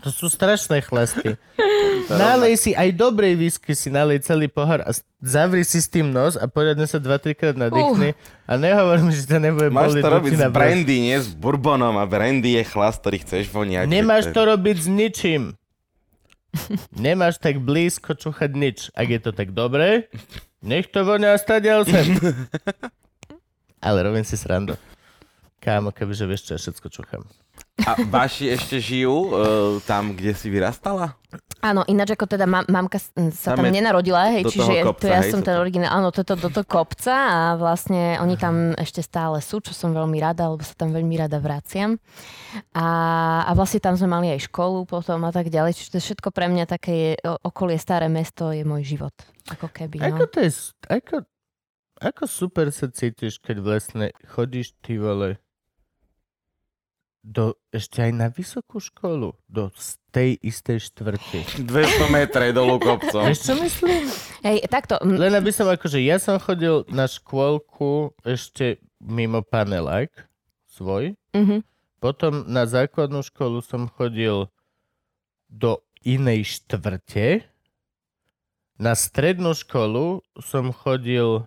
To 0.06 0.10
sú 0.13 0.30
strašné 0.30 0.86
chlasty. 0.86 1.36
Nalej 2.08 2.54
si 2.56 2.72
aj 2.76 2.94
dobrej 2.94 3.34
whisky, 3.36 3.74
si 3.74 3.89
nalej 3.89 4.22
celý 4.22 4.46
pohár 4.46 4.84
a 4.84 4.92
zavri 5.20 5.63
si 5.63 5.80
s 5.80 5.88
tým 5.88 6.12
nos 6.12 6.36
a 6.36 6.46
poriadne 6.46 6.86
sa 6.86 7.00
2-3 7.00 7.34
krát 7.34 7.56
nadýchni. 7.58 8.13
A 8.44 8.60
nehovor 8.60 9.00
mi, 9.00 9.16
že 9.16 9.24
to 9.24 9.39
nebude 9.39 9.72
Máš 9.72 9.96
boliť 9.96 10.04
to 10.04 10.10
robiť 10.12 10.32
s 10.36 10.42
brandy, 10.52 10.96
nie 11.00 11.18
s 11.18 11.32
bourbonom 11.32 11.96
a 11.96 12.04
brandy 12.04 12.60
je 12.60 12.63
chlast, 12.68 13.00
ktorý 13.02 13.24
chceš 13.24 13.48
voniať. 13.48 13.88
Nemáš 13.88 14.30
to 14.30 14.44
robiť 14.44 14.78
s 14.84 14.88
ničím. 14.92 15.44
Nemáš 16.94 17.42
tak 17.42 17.60
blízko 17.60 18.13
čuchať 18.13 18.52
nič. 18.54 18.78
Ak 18.94 19.10
je 19.10 19.20
to 19.20 19.32
tak 19.34 19.52
dobré, 19.52 20.08
nech 20.62 20.89
to 20.89 21.02
vonia 21.02 21.34
stadiaľ 21.38 21.86
sem. 21.86 22.18
Ale 23.86 24.06
robím 24.06 24.24
si 24.24 24.38
srandu. 24.39 24.78
Kámo, 25.63 25.96
kebyže 25.96 26.28
vieš, 26.28 26.42
čo 26.48 26.52
ja 26.56 26.60
všetko 26.60 26.88
čuchám. 26.92 27.24
A 27.88 27.96
vaši 28.08 28.52
ešte 28.52 28.78
žijú 28.80 29.32
uh, 29.32 29.36
tam, 29.88 30.16
kde 30.16 30.36
si 30.36 30.52
vyrastala? 30.52 31.16
Áno, 31.63 31.88
ináč 31.88 32.19
ako 32.19 32.28
teda 32.28 32.43
mam, 32.43 32.67
mamka 32.67 32.99
sa 32.99 33.56
Tam 33.56 33.63
tam, 33.63 33.71
je 33.71 33.80
nenarodila, 33.80 34.36
hej, 34.36 34.52
čiže 34.52 34.84
kopca, 34.84 34.99
to 34.99 35.06
ja 35.08 35.23
hej, 35.23 35.32
som 35.32 35.39
ten 35.39 35.56
originál, 35.56 35.95
áno, 35.95 36.12
toto 36.12 36.36
do 36.36 36.52
toho 36.52 36.67
kopca 36.67 37.15
a 37.15 37.39
vlastne 37.56 38.19
oni 38.19 38.36
tam 38.36 38.76
ešte 38.76 38.99
stále 38.99 39.39
sú, 39.39 39.63
čo 39.63 39.71
som 39.71 39.95
veľmi 39.95 40.19
rada, 40.19 40.52
lebo 40.52 40.60
sa 40.60 40.76
tam 40.76 40.91
veľmi 40.91 41.15
rada 41.15 41.39
vraciam. 41.39 41.95
A, 42.76 42.88
a 43.47 43.52
vlastne 43.56 43.80
tam 43.80 43.95
sme 43.95 44.12
mali 44.12 44.28
aj 44.36 44.52
školu 44.52 44.84
potom 44.84 45.23
a 45.23 45.32
tak 45.32 45.47
ďalej, 45.47 45.80
čiže 45.80 45.95
to 45.95 45.97
je 46.04 46.06
všetko 46.12 46.36
pre 46.36 46.52
mňa 46.52 46.67
také 46.67 46.91
je, 46.91 47.12
okolie 47.23 47.80
staré 47.80 48.12
mesto 48.12 48.52
je 48.52 48.67
môj 48.67 48.84
život, 48.84 49.15
ako 49.47 49.71
keby, 49.71 50.04
Ako 50.04 50.28
no. 50.28 50.32
to 50.36 50.43
je... 50.43 50.52
Ako, 50.91 51.23
ako 52.04 52.23
super 52.28 52.67
sa 52.76 52.91
cítiš, 52.91 53.39
keď 53.39 53.63
vlastne 53.63 54.12
chodíš 54.28 54.76
ty 54.84 54.99
vole 54.99 55.39
do, 57.23 57.56
ešte 57.71 58.04
aj 58.04 58.12
na 58.12 58.28
vysokú 58.28 58.84
školu, 58.84 59.39
do 59.47 59.71
tej 60.13 60.38
istej 60.45 60.93
štvrti. 60.93 61.65
200 61.65 62.13
metre 62.13 62.54
dolu 62.54 62.78
kopcom. 62.78 63.26
Vieš, 63.26 63.49
čo 63.49 63.54
myslím? 63.58 64.06
Hej, 64.45 64.69
takto, 64.69 65.02
m, 65.02 65.17
Len 65.17 65.34
aby 65.34 65.49
som 65.49 65.65
akože, 65.65 65.97
ja 65.97 66.21
som 66.21 66.38
chodil 66.38 66.86
na 66.93 67.10
škôlku 67.10 68.13
ešte 68.21 68.78
mimo 69.02 69.41
panelák 69.41 70.13
svoj, 70.69 71.17
mhm. 71.34 71.65
potom 71.97 72.45
na 72.45 72.69
základnú 72.69 73.26
školu 73.26 73.65
som 73.65 73.89
chodil 73.89 74.45
do 75.49 75.82
inej 76.06 76.62
štvrte, 76.62 77.49
na 78.78 78.93
strednú 78.93 79.58
školu 79.58 80.21
som 80.41 80.69
chodil 80.69 81.45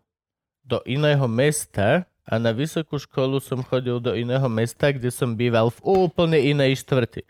do 0.66 0.78
iného 0.82 1.26
mesta 1.30 2.06
a 2.26 2.42
na 2.42 2.50
vysokú 2.50 2.98
školu 2.98 3.38
som 3.38 3.62
chodil 3.62 4.02
do 4.02 4.14
iného 4.14 4.46
mesta, 4.50 4.90
kde 4.90 5.14
som 5.14 5.38
býval 5.38 5.70
v 5.70 5.78
úplne 5.86 6.38
inej 6.38 6.82
štvrti. 6.82 7.22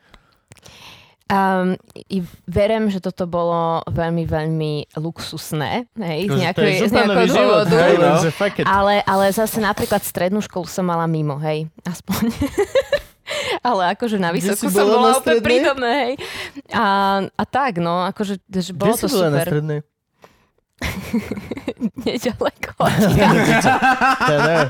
Um, 1.27 1.75
i 2.07 2.23
verím, 2.47 2.87
že 2.87 3.03
toto 3.03 3.27
bolo 3.27 3.83
veľmi, 3.91 4.31
veľmi 4.31 4.95
luxusné, 4.95 5.91
hej, 5.99 6.31
z, 6.31 6.39
nejakej, 6.39 6.87
z 6.87 6.93
nejakého 6.95 7.27
dôvodu. 7.35 7.77
hej, 7.83 7.97
no. 7.99 8.15
Ale, 8.63 9.03
ale 9.03 9.35
zase 9.35 9.59
napríklad 9.59 10.07
strednú 10.07 10.39
školu 10.39 10.71
som 10.71 10.87
mala 10.87 11.11
mimo, 11.11 11.35
hej, 11.43 11.67
aspoň. 11.83 12.31
ale 13.67 13.99
akože 13.99 14.23
na 14.23 14.31
Kde 14.31 14.55
si 14.55 14.55
vysokú 14.55 14.71
som 14.71 14.87
bola 14.87 14.87
na 14.87 14.95
bola 14.95 15.13
úplne 15.19 15.43
prítomná, 15.43 15.91
hej. 16.07 16.13
A, 16.71 16.85
a 17.27 17.43
tak, 17.43 17.83
no, 17.83 18.07
akože 18.07 18.47
že 18.47 18.71
Kde 18.71 18.79
bolo 18.79 18.95
si 18.95 19.03
to 19.03 19.09
bola 19.11 19.27
na 19.27 19.43
super. 19.43 19.47
strednej? 19.51 19.81
Nedaleko. 22.05 22.85
Teda, 24.27 24.69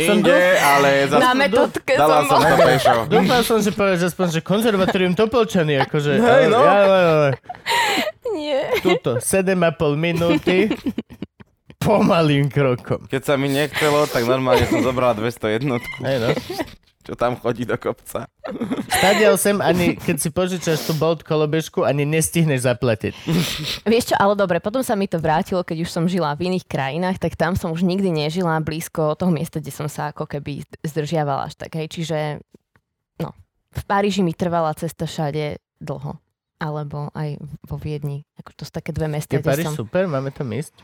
Inde, 0.00 0.38
ale 0.60 1.04
na 1.12 1.32
metodke 1.36 1.92
dala 1.92 2.24
som 2.24 2.40
som 2.40 2.40
to 2.40 2.56
bola. 2.56 2.68
pešo. 2.72 2.94
Dúfal 3.12 3.40
som, 3.44 3.58
že 3.60 3.70
povieš 3.76 4.00
aspoň, 4.12 4.26
že 4.32 4.40
konzervatórium 4.40 5.12
Topolčany, 5.12 5.76
akože... 5.76 6.16
Hej, 6.16 6.44
no. 6.48 6.60
Ja, 6.64 6.76
ja, 6.80 6.96
ja, 6.96 7.30
Nie. 8.32 8.60
tuto, 8.80 9.20
7,5 9.20 9.60
minúty, 10.00 10.72
pomalým 11.76 12.48
krokom. 12.48 13.04
Keď 13.04 13.22
sa 13.24 13.34
mi 13.36 13.52
nechcelo, 13.52 14.08
tak 14.08 14.24
normálne 14.24 14.64
som 14.68 14.80
zobrala 14.80 15.12
201, 15.16 15.68
Hej, 16.00 16.16
no. 16.20 16.28
Čo 17.10 17.18
tam 17.18 17.34
chodí 17.34 17.66
do 17.66 17.74
kopca. 17.74 18.30
Stadial 18.86 19.34
sem 19.34 19.58
ani, 19.58 19.98
keď 19.98 20.16
si 20.22 20.30
požičaš 20.30 20.86
tú 20.86 20.94
Bolt 20.94 21.26
kolobežku, 21.26 21.82
ani 21.82 22.06
nestihneš 22.06 22.70
zaplatiť. 22.70 23.18
Vieš 23.82 24.14
čo, 24.14 24.14
ale 24.14 24.38
dobre, 24.38 24.62
potom 24.62 24.78
sa 24.86 24.94
mi 24.94 25.10
to 25.10 25.18
vrátilo, 25.18 25.66
keď 25.66 25.82
už 25.82 25.90
som 25.90 26.06
žila 26.06 26.38
v 26.38 26.54
iných 26.54 26.70
krajinách, 26.70 27.18
tak 27.18 27.34
tam 27.34 27.58
som 27.58 27.74
už 27.74 27.82
nikdy 27.82 28.14
nežila 28.14 28.62
blízko 28.62 29.18
toho 29.18 29.34
miesta, 29.34 29.58
kde 29.58 29.74
som 29.74 29.90
sa 29.90 30.14
ako 30.14 30.30
keby 30.30 30.62
zdržiavala 30.86 31.50
až 31.50 31.58
tak, 31.58 31.74
hej. 31.82 31.90
Čiže, 31.90 32.38
no, 33.18 33.34
v 33.74 33.82
Paríži 33.90 34.22
mi 34.22 34.30
trvala 34.30 34.70
cesta 34.78 35.10
všade 35.10 35.58
dlho. 35.82 36.14
Alebo 36.62 37.10
aj 37.16 37.40
vo 37.66 37.80
Viedni. 37.80 38.22
Ako 38.36 38.52
to 38.52 38.62
sú 38.68 38.70
také 38.70 38.92
dve 38.92 39.10
mesta, 39.10 39.32
Je 39.32 39.42
Paríž 39.42 39.72
som... 39.72 39.82
super, 39.82 40.06
máme 40.06 40.30
tam 40.30 40.46
ísť. 40.52 40.76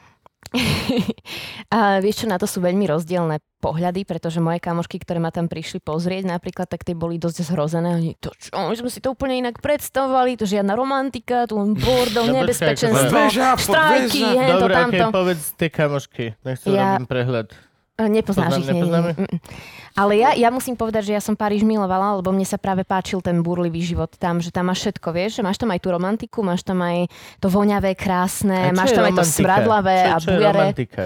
A 1.75 1.99
vieš 1.99 2.23
čo, 2.23 2.27
na 2.31 2.39
to 2.39 2.47
sú 2.47 2.63
veľmi 2.63 2.87
rozdielne 2.87 3.43
pohľady, 3.59 4.07
pretože 4.07 4.39
moje 4.39 4.63
kamošky, 4.63 5.03
ktoré 5.03 5.19
ma 5.19 5.35
tam 5.35 5.51
prišli 5.51 5.83
pozrieť 5.83 6.29
napríklad, 6.29 6.71
tak 6.71 6.87
tie 6.87 6.95
boli 6.95 7.19
dosť 7.19 7.51
zhrozené. 7.51 7.99
Oni, 7.99 8.11
to 8.17 8.31
čo, 8.33 8.55
my 8.55 8.73
sme 8.73 8.89
si 8.89 9.03
to 9.03 9.11
úplne 9.13 9.43
inak 9.43 9.59
predstavovali, 9.59 10.39
to 10.39 10.47
žiadna 10.47 10.79
romantika, 10.79 11.51
tu 11.51 11.59
len 11.59 11.75
bordel, 11.75 12.31
nebezpečenstvo, 12.31 13.27
štrajky, 13.59 14.23
hento, 14.23 14.61
Dobre, 14.63 14.75
tamto. 14.75 14.97
okay, 15.03 15.13
povedz 15.13 15.43
tie 15.59 15.69
kamošky. 15.69 16.25
Nech 16.47 16.63
Ja- 16.65 16.95
robím 16.97 17.09
prehľad. 17.11 17.51
E, 17.97 18.13
Nepoznáš 18.13 18.61
Poznám, 18.61 18.61
ich, 18.61 18.69
nepoznáme? 18.77 19.11
nie. 19.17 19.25
Mm, 19.25 19.29
mm. 19.33 19.41
Ale 19.97 20.13
ja, 20.21 20.31
ja 20.37 20.53
musím 20.53 20.77
povedať, 20.77 21.09
že 21.09 21.13
ja 21.17 21.23
som 21.25 21.33
Paríž 21.33 21.65
milovala, 21.65 22.21
lebo 22.21 22.29
mne 22.29 22.45
sa 22.45 22.61
práve 22.61 22.85
páčil 22.85 23.25
ten 23.25 23.41
burlivý 23.41 23.81
život 23.81 24.13
tam, 24.21 24.45
že 24.45 24.53
tam 24.53 24.69
máš 24.69 24.85
všetko, 24.85 25.09
vieš, 25.17 25.41
že 25.41 25.43
máš 25.43 25.57
tam 25.57 25.73
aj 25.73 25.81
tú 25.81 25.89
romantiku, 25.89 26.45
máš 26.45 26.61
tam 26.61 26.85
aj 26.85 27.09
to 27.41 27.49
voňavé, 27.49 27.97
krásne, 27.97 28.77
máš 28.77 28.93
tam 28.93 29.09
aj 29.09 29.17
to 29.17 29.25
smradlavé 29.25 29.97
čo, 29.97 30.13
a 30.13 30.17
čo 30.21 30.29
bujare. 30.29 30.53
romantika? 30.53 31.05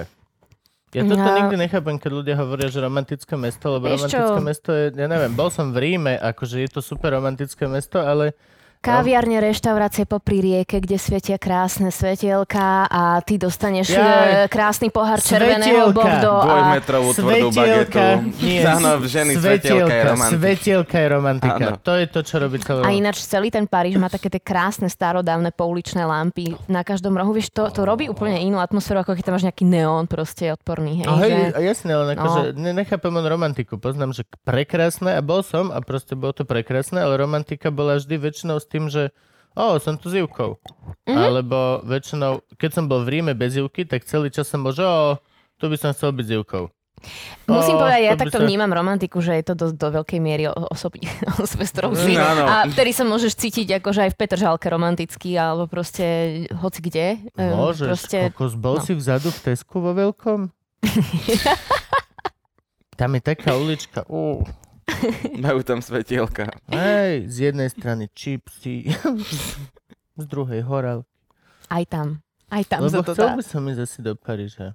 Ja 0.91 1.07
toto 1.07 1.23
No. 1.23 1.39
nikdy 1.39 1.55
nechápem, 1.57 2.03
keď 2.03 2.11
ľudia 2.11 2.35
hovoria, 2.35 2.67
že 2.67 2.83
romantické 2.83 3.39
mesto, 3.39 3.71
lebo 3.71 3.87
Vieš 3.87 4.11
čo? 4.11 4.19
romantické 4.19 4.41
mesto 4.43 4.71
je, 4.75 4.85
ja 4.91 5.07
neviem, 5.07 5.31
bol 5.31 5.47
som 5.47 5.71
v 5.71 5.79
Ríme, 5.79 6.19
akože 6.19 6.59
je 6.59 6.71
to 6.75 6.83
super 6.83 7.15
romantické 7.15 7.71
mesto, 7.71 8.03
ale 8.03 8.35
Kaviarne, 8.81 9.45
reštaurácie 9.45 10.09
popri 10.09 10.41
rieke, 10.41 10.81
kde 10.81 10.97
svietia 10.97 11.37
krásne 11.37 11.93
svetielka 11.93 12.89
a 12.89 13.21
ty 13.21 13.37
dostaneš 13.37 13.93
Jaj. 13.93 14.01
e, 14.01 14.49
krásny 14.49 14.89
pohár 14.89 15.21
červeného 15.21 15.93
Svetielka. 15.93 16.01
bordeaux 16.01 16.41
a 16.41 16.49
Dvojmetrovú 16.49 17.09
tvrdú 17.13 17.49
bagetu. 17.53 18.01
nie, 18.41 18.65
Áno, 18.65 19.05
ženy 19.05 19.37
svetielka 19.37 19.93
je 19.93 20.05
romantika. 20.09 20.33
Svetielka 20.41 20.97
je 20.97 21.09
romantika. 21.13 21.61
Áno. 21.61 21.77
To 21.77 21.93
je 21.93 22.07
to, 22.09 22.21
čo 22.25 22.41
robí 22.41 22.57
celé. 22.65 22.81
A 22.81 22.89
ináč 22.89 23.21
celý 23.21 23.53
ten 23.53 23.69
Paríž 23.69 24.01
má 24.01 24.09
také 24.09 24.33
tie 24.33 24.41
krásne 24.41 24.89
starodávne 24.89 25.53
pouličné 25.53 26.01
lampy 26.01 26.57
na 26.65 26.81
každom 26.81 27.13
rohu. 27.13 27.37
Vieš, 27.37 27.53
to, 27.53 27.69
to 27.69 27.85
robí 27.85 28.09
úplne 28.09 28.41
inú 28.41 28.65
atmosféru, 28.65 29.05
ako 29.05 29.13
keď 29.13 29.29
tam 29.29 29.35
máš 29.37 29.45
nejaký 29.45 29.69
neón 29.69 30.09
proste 30.09 30.57
odporný. 30.57 31.05
Hej, 31.05 31.07
No 31.07 31.21
hej, 31.21 31.29
že... 31.29 31.53
a 31.53 31.61
jasne, 31.61 31.91
ale 31.93 32.17
akože 32.17 32.57
no. 32.57 32.73
nechápem 32.73 33.13
len 33.13 33.27
romantiku. 33.29 33.77
Poznám, 33.77 34.17
že 34.17 34.25
prekrásne 34.41 35.13
a 35.13 35.21
bol 35.21 35.45
som 35.45 35.69
a 35.69 35.85
proste 35.85 36.17
bolo 36.17 36.33
to 36.33 36.49
prekrásne, 36.49 36.97
ale 36.97 37.21
romantika 37.21 37.69
bola 37.69 38.01
vždy 38.01 38.17
väčšinou 38.17 38.57
tým, 38.71 38.87
že 38.87 39.11
o, 39.59 39.75
som 39.83 39.99
tu 39.99 40.07
s 40.07 40.15
Ivkou. 40.15 40.57
Mhm. 40.57 41.11
Mm-hmm. 41.11 41.27
Alebo 41.27 41.59
väčšinou, 41.83 42.47
keď 42.55 42.71
som 42.71 42.85
bol 42.87 43.03
v 43.03 43.19
Ríme 43.19 43.35
bez 43.35 43.59
Ivky, 43.59 43.83
tak 43.83 44.07
celý 44.07 44.31
čas 44.31 44.47
som 44.47 44.63
bol, 44.63 44.71
že 44.71 44.87
o, 44.87 45.19
tu 45.59 45.67
by 45.67 45.75
som 45.75 45.91
chcel 45.91 46.15
byť 46.15 46.25
s 46.25 46.33
Ivkou. 46.39 46.65
Musím 47.49 47.81
Ó, 47.81 47.83
povedať, 47.83 48.01
ja 48.05 48.13
takto 48.13 48.39
sa- 48.39 48.45
vnímam 48.45 48.69
romantiku, 48.69 49.25
že 49.25 49.33
je 49.41 49.45
to 49.49 49.55
do, 49.57 49.67
do 49.73 49.89
veľkej 49.89 50.21
miery 50.21 50.53
o- 50.53 50.69
osobný 50.69 51.09
s 51.41 51.57
ktorou 51.73 51.97
si. 51.97 52.13
Mm, 52.13 52.21
áno. 52.21 52.45
A 52.45 52.69
vtedy 52.69 52.93
sa 52.93 53.09
môžeš 53.09 53.41
cítiť 53.41 53.81
akože 53.81 54.05
aj 54.05 54.11
v 54.13 54.19
Petržalke 54.21 54.69
romantický, 54.69 55.33
alebo 55.33 55.65
proste 55.65 56.05
hoci 56.61 56.81
kde. 56.85 57.07
E, 57.41 57.45
Môžeš, 57.57 57.89
proste, 57.89 58.19
kokos, 58.31 58.53
bol 58.53 58.77
no. 58.79 58.85
si 58.85 58.93
vzadu 58.93 59.33
v 59.33 59.39
Tesku 59.49 59.81
vo 59.81 59.97
veľkom? 59.97 60.53
Tam 63.01 63.17
je 63.17 63.23
taká 63.25 63.57
ulička. 63.57 64.05
Uh. 64.05 64.45
Majú 65.45 65.61
tam 65.63 65.81
svetielka. 65.81 66.51
Hej, 66.69 67.29
z 67.29 67.37
jednej 67.51 67.69
strany 67.69 68.09
čipsy, 68.13 68.91
z 70.21 70.25
druhej 70.25 70.63
horal. 70.63 71.05
Aj 71.71 71.85
tam. 71.87 72.21
Aj 72.51 72.67
tam 72.67 72.83
Lebo 72.83 72.99
sa 72.99 73.07
to 73.07 73.13
chcel 73.15 73.29
dá. 73.31 73.37
by 73.39 73.45
som 73.47 73.63
ísť 73.67 73.81
asi 73.81 73.99
do 74.03 74.13
Paríža. 74.19 74.75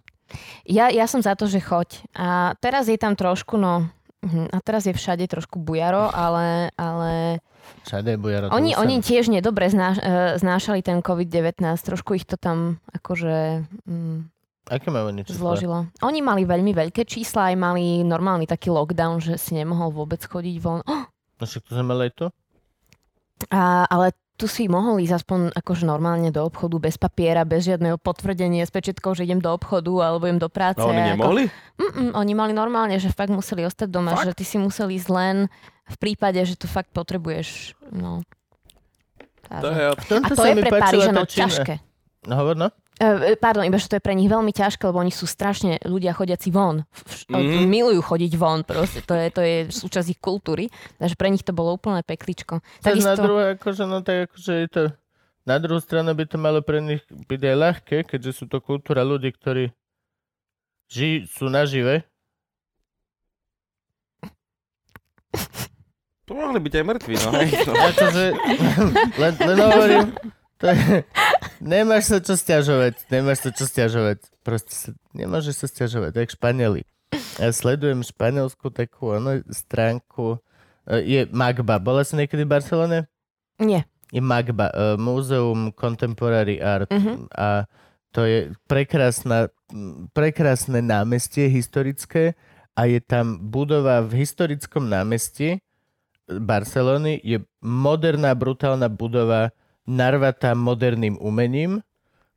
Ja, 0.65 0.88
ja 0.89 1.06
som 1.06 1.19
za 1.19 1.36
to, 1.36 1.45
že 1.45 1.60
choď. 1.60 2.01
A 2.15 2.56
teraz 2.58 2.88
je 2.88 2.97
tam 2.97 3.13
trošku, 3.13 3.60
no... 3.60 3.91
mhm, 4.25 4.49
A 4.49 4.58
teraz 4.63 4.88
je 4.88 4.95
všade 4.95 5.28
trošku 5.28 5.60
bujaro, 5.60 6.10
ale, 6.10 6.71
ale 6.80 7.43
Všade 7.86 8.15
je 8.15 8.17
bujaro. 8.17 8.49
oni, 8.49 8.73
už 8.73 8.80
oni 8.80 8.95
tiež 9.01 9.30
nedobre 9.30 9.69
znáš, 9.69 9.99
e, 10.01 10.39
znášali 10.39 10.82
ten 10.82 11.04
COVID-19. 11.04 11.62
Trošku 11.62 12.15
ich 12.15 12.25
to 12.25 12.38
tam 12.39 12.80
akože 12.89 13.65
mm, 13.86 14.17
Aké 14.65 14.89
majú 14.89 15.13
oni 15.13 15.21
čísla? 15.21 15.38
zložilo. 15.56 15.78
Oni 16.01 16.19
mali 16.25 16.41
veľmi 16.41 16.73
veľké 16.73 17.06
čísla, 17.06 17.54
aj 17.54 17.56
mali 17.58 18.01
normálny 18.01 18.49
taký 18.49 18.73
lockdown, 18.73 19.21
že 19.21 19.38
si 19.38 19.54
nemohol 19.54 19.93
vôbec 19.93 20.21
chodiť 20.21 20.56
von. 20.58 20.82
Oh, 20.86 21.06
No 21.39 21.43
však 21.43 21.67
to 21.67 21.75
sme 21.75 21.86
mali 21.91 22.10
aj 22.10 22.32
a, 23.51 23.84
ale 23.91 24.15
tu 24.36 24.51
si 24.51 24.67
mohol 24.67 24.99
ísť 24.99 25.23
aspoň 25.23 25.39
akože 25.56 25.88
normálne 25.88 26.28
do 26.28 26.43
obchodu 26.43 26.75
bez 26.80 26.99
papiera, 26.99 27.47
bez 27.47 27.67
žiadneho 27.67 27.95
potvrdenia 27.95 28.67
s 28.67 28.71
pečetkou, 28.71 29.15
že 29.15 29.23
idem 29.23 29.39
do 29.39 29.47
obchodu 29.47 29.91
alebo 30.04 30.28
idem 30.28 30.39
do 30.43 30.51
práce. 30.51 30.84
No 30.84 30.91
oni 30.91 30.99
ako- 30.99 31.12
nemohli? 31.15 31.43
Mm-mm, 31.80 32.10
oni 32.15 32.34
mali 32.36 32.51
normálne, 32.51 32.99
že 32.99 33.12
fakt 33.15 33.32
museli 33.32 33.63
ostať 33.63 33.88
doma, 33.88 34.15
Fakt? 34.15 34.28
že 34.28 34.32
ty 34.36 34.43
si 34.43 34.58
musel 34.60 34.91
ísť 34.91 35.08
len 35.08 35.36
v 35.88 35.97
prípade, 35.99 36.39
že 36.43 36.60
to 36.60 36.67
fakt 36.67 36.91
potrebuješ. 36.91 37.80
No. 37.95 38.23
To 39.47 39.69
je 39.71 39.84
A 39.93 40.30
to 40.34 40.41
je 40.41 40.56
pre 40.58 40.71
Parížanov 40.73 41.30
ťažké. 41.30 41.80
No 42.25 42.34
hovor, 42.41 42.58
no. 42.58 42.73
E, 42.95 43.36
pardon, 43.36 43.67
iba 43.67 43.75
že 43.75 43.91
to 43.91 43.99
je 43.99 44.03
pre 44.03 44.15
nich 44.15 44.31
veľmi 44.31 44.55
ťažké, 44.55 44.88
lebo 44.88 45.03
oni 45.03 45.12
sú 45.12 45.27
strašne 45.27 45.84
ľudia 45.84 46.15
chodiaci 46.15 46.47
von. 46.47 46.88
Mhm. 47.27 47.67
Milujú 47.67 47.99
chodiť 47.99 48.31
von, 48.39 48.63
proste. 48.63 49.03
To 49.03 49.13
je, 49.15 49.25
to 49.36 49.41
je 49.43 49.55
súčasť 49.67 50.15
ich 50.15 50.21
kultúry. 50.23 50.71
Takže 50.95 51.15
pre 51.19 51.27
nich 51.27 51.43
to 51.43 51.51
bolo 51.51 51.75
úplné 51.75 52.08
pekličko. 52.08 52.63
Tak 52.79 52.95
na 52.95 53.13
Takisto, 53.13 53.23
druhé, 53.27 53.43
akože, 53.60 53.84
no 53.84 53.99
tak 53.99 54.31
akože 54.31 54.53
je 54.63 54.67
to... 54.71 54.84
Na 55.45 55.62
druhú 55.62 55.77
stranu 55.77 56.17
by 56.17 56.25
to 56.25 56.41
malo 56.41 56.65
pre 56.65 56.81
nich 56.81 57.05
byť 57.05 57.41
aj 57.45 57.55
ľahké, 57.55 57.97
keďže 58.10 58.31
sú 58.34 58.45
to 58.49 58.58
kultúra 58.63 59.05
ľudí, 59.05 59.29
ktorí 59.29 59.69
ži, 60.89 61.29
sú 61.29 61.53
nažive. 61.53 62.01
To 66.25 66.34
mohli 66.34 66.58
byť 66.58 66.73
aj 66.73 66.86
mŕtvi, 66.89 67.15
no 67.21 67.29
hej. 67.38 67.49
No. 67.69 67.73
Akože, 67.77 68.25
len, 69.21 69.34
len 69.38 69.58
hovorím, 69.62 70.05
to 70.58 70.72
je, 70.72 71.04
nemáš 71.76 72.12
sa 72.12 72.18
čo 72.24 72.36
stiažovať, 72.38 73.08
nemáš 73.12 73.48
sa 73.48 73.50
čo 73.52 73.65
stiažovať. 73.68 74.20
Proste 74.46 74.74
sa, 74.74 74.89
nemôžeš 75.15 75.65
sa 75.65 75.68
stiažovať, 75.68 76.12
tak 76.15 76.34
Španieli. 76.34 76.86
Ja 77.36 77.52
sledujem 77.52 78.00
španielskú 78.00 78.72
takú 78.72 79.12
ono, 79.15 79.44
stránku, 79.52 80.39
e, 80.88 81.04
je 81.04 81.22
Magba. 81.32 81.80
Bola 81.84 82.08
si 82.08 82.15
niekedy 82.15 82.48
v 82.48 82.54
Barcelone? 82.56 82.98
Nie. 83.60 83.84
Je 84.12 84.24
Magba, 84.24 84.72
uh, 84.72 84.96
Muzeum 84.96 85.74
Contemporary 85.76 86.62
Art 86.62 86.88
Mhm. 86.94 87.28
a 87.36 87.65
to 88.15 88.24
je 88.24 88.54
prekrásna, 88.70 89.52
prekrásne 90.15 90.80
námestie 90.80 91.52
historické 91.52 92.38
a 92.78 92.88
je 92.88 93.04
tam 93.04 93.36
budova 93.52 94.00
v 94.06 94.24
historickom 94.24 94.88
námestí 94.88 95.60
Barcelony, 96.26 97.20
je 97.22 97.44
moderná, 97.62 98.34
brutálna 98.34 98.89
budova 98.89 99.52
narvatá 99.86 100.54
moderným 100.54 101.17
umením, 101.17 101.82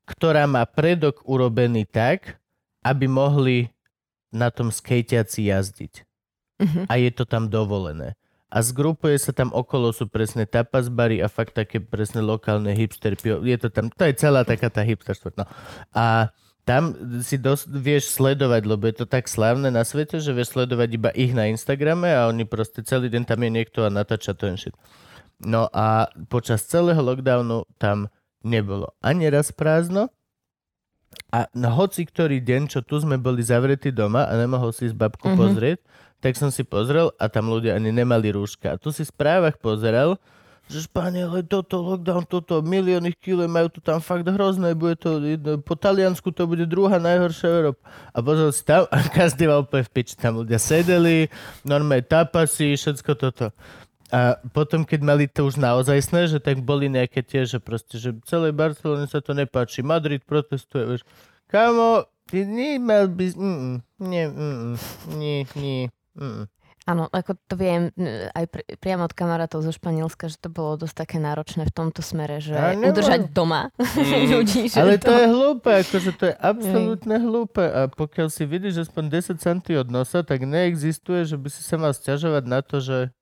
ktorá 0.05 0.49
má 0.49 0.65
predok 0.65 1.21
urobený 1.25 1.85
tak, 1.85 2.41
aby 2.81 3.05
mohli 3.05 3.69
na 4.29 4.53
tom 4.53 4.69
skejťaci 4.69 5.49
jazdiť 5.49 5.95
Mhm. 6.59 6.81
a 6.91 6.95
je 6.99 7.11
to 7.15 7.25
tam 7.25 7.47
dovolené. 7.47 8.19
A 8.49 8.65
zgrupuje 8.65 9.15
sa 9.21 9.31
tam 9.31 9.53
okolo, 9.53 9.93
sú 9.93 10.09
presne 10.09 10.49
tapas 10.49 10.89
bary 10.89 11.21
a 11.21 11.29
fakt 11.29 11.53
také 11.55 11.79
presne 11.79 12.25
lokálne 12.25 12.73
hipster 12.73 13.13
pio. 13.15 13.45
Je 13.45 13.55
to 13.61 13.69
tam, 13.69 13.93
to 13.93 14.09
je 14.09 14.17
celá 14.17 14.41
taká 14.43 14.73
tá 14.73 14.81
hipster 14.81 15.13
štvrt, 15.15 15.37
no. 15.37 15.47
A 15.93 16.33
tam 16.65 16.93
si 17.21 17.37
dos- 17.37 17.69
vieš 17.69 18.13
sledovať, 18.17 18.63
lebo 18.65 18.89
je 18.89 19.05
to 19.05 19.07
tak 19.09 19.29
slávne 19.29 19.69
na 19.69 19.85
svete, 19.85 20.21
že 20.21 20.33
vieš 20.33 20.57
sledovať 20.57 20.89
iba 20.97 21.11
ich 21.13 21.33
na 21.33 21.49
Instagrame 21.49 22.09
a 22.13 22.29
oni 22.29 22.45
proste 22.45 22.81
celý 22.85 23.09
deň 23.09 23.23
tam 23.25 23.41
je 23.41 23.51
niekto 23.53 23.85
a 23.85 23.93
natáča 23.93 24.33
to 24.33 24.49
shit. 24.57 24.73
No 25.39 25.71
a 25.71 26.11
počas 26.27 26.67
celého 26.67 26.99
lockdownu 26.99 27.63
tam 27.79 28.11
nebolo 28.43 28.91
ani 29.03 29.31
raz 29.31 29.55
prázdno 29.55 30.11
a 31.33 31.49
na 31.53 31.71
hoci 31.73 32.05
ktorý 32.09 32.41
deň, 32.41 32.63
čo 32.69 32.81
tu 32.85 33.01
sme 33.01 33.17
boli 33.21 33.41
zavretí 33.45 33.93
doma 33.93 34.29
a 34.29 34.33
nemohol 34.37 34.73
si 34.73 34.89
s 34.89 34.95
babku 34.97 35.29
Mhm. 35.29 35.33
mm-hmm. 35.33 35.43
pozrieť, 35.45 35.79
tak 36.19 36.33
som 36.35 36.51
si 36.51 36.65
pozrel 36.67 37.13
a 37.17 37.31
tam 37.31 37.49
ľudia 37.53 37.77
ani 37.79 37.95
nemali 37.95 38.33
rúška. 38.35 38.75
A 38.75 38.81
tu 38.81 38.91
si 38.91 39.07
v 39.07 39.13
správach 39.13 39.57
pozeral, 39.61 40.19
že 40.69 40.85
Španiele, 40.85 41.41
toto, 41.49 41.81
lockdown, 41.81 42.29
toto, 42.29 42.61
milióny 42.61 43.17
kilo, 43.17 43.41
majú 43.49 43.73
to 43.73 43.81
tam 43.81 44.05
fakt 44.05 44.29
hrozné, 44.29 44.77
bude 44.77 45.01
to, 45.01 45.17
po 45.65 45.73
Taliansku 45.73 46.29
to 46.29 46.45
bude 46.45 46.69
druhá 46.69 47.01
najhoršia 47.01 47.49
Európa. 47.49 47.81
A 48.13 48.21
pozrel 48.21 48.53
si 48.53 48.69
tam 48.69 48.85
a 48.93 49.01
každý 49.17 49.49
mal 49.49 49.65
úplne 49.65 49.89
v 49.89 49.93
piči. 49.97 50.13
Tam 50.13 50.37
ľudia 50.37 50.61
sedeli, 50.61 51.33
normálne 51.65 52.05
tapasy, 52.05 52.77
všetko 52.77 53.11
toto. 53.17 53.57
A 54.09 54.41
potom, 54.57 54.89
keď 54.89 55.01
mali 55.05 55.25
to 55.29 55.45
už 55.45 55.61
naozaj 55.61 56.01
sné, 56.01 56.25
že 56.33 56.41
tak 56.41 56.65
boli 56.65 56.89
nejaké 56.89 57.21
tie, 57.21 57.45
že 57.45 57.61
proste, 57.61 58.01
že 58.01 58.17
celej 58.25 58.57
Barcelone 58.57 59.05
sa 59.05 59.21
to 59.21 59.37
nepáči, 59.37 59.85
Madrid 59.85 60.25
protestuje, 60.25 60.97
vieš. 60.97 61.03
Kamo, 61.49 62.09
ty 62.25 62.49
nemal 62.49 63.09
by... 63.13 63.27
Mm, 63.37 63.75
nie, 64.01 64.25
mm, 64.29 64.73
nie, 65.17 65.39
nie, 65.57 65.81
mm. 66.17 66.49
Áno, 66.89 67.05
ako 67.13 67.37
to 67.45 67.61
viem 67.61 67.93
aj 68.33 68.49
pri, 68.49 68.65
priamo 68.81 69.05
od 69.05 69.13
kamarátov 69.13 69.61
zo 69.61 69.69
Španielska, 69.77 70.33
že 70.33 70.41
to 70.41 70.49
bolo 70.49 70.81
dosť 70.81 71.05
také 71.05 71.17
náročné 71.21 71.69
v 71.69 71.73
tomto 71.77 72.01
smere, 72.01 72.41
že 72.41 72.57
A 72.57 72.73
nemá- 72.73 72.97
udržať 72.97 73.29
doma 73.29 73.69
ľudí. 74.33 74.73
Že 74.73 74.77
Ale 74.81 74.97
to... 74.97 75.13
to 75.13 75.15
je 75.21 75.27
hlúpe, 75.29 75.69
akože 75.69 76.11
to 76.17 76.25
je 76.33 76.35
absolútne 76.41 77.17
hlúpe. 77.21 77.61
A 77.61 77.93
pokiaľ 77.93 78.33
si 78.33 78.49
vidíš 78.49 78.89
aspoň 78.89 79.21
10 79.21 79.37
centy 79.37 79.77
od 79.77 79.93
nosa, 79.93 80.25
tak 80.25 80.49
neexistuje, 80.49 81.29
že 81.29 81.37
by 81.37 81.53
si 81.53 81.61
sa 81.61 81.77
mal 81.77 81.93
stiažovať 81.93 82.45
na 82.49 82.65
to, 82.65 82.81
že, 82.81 83.13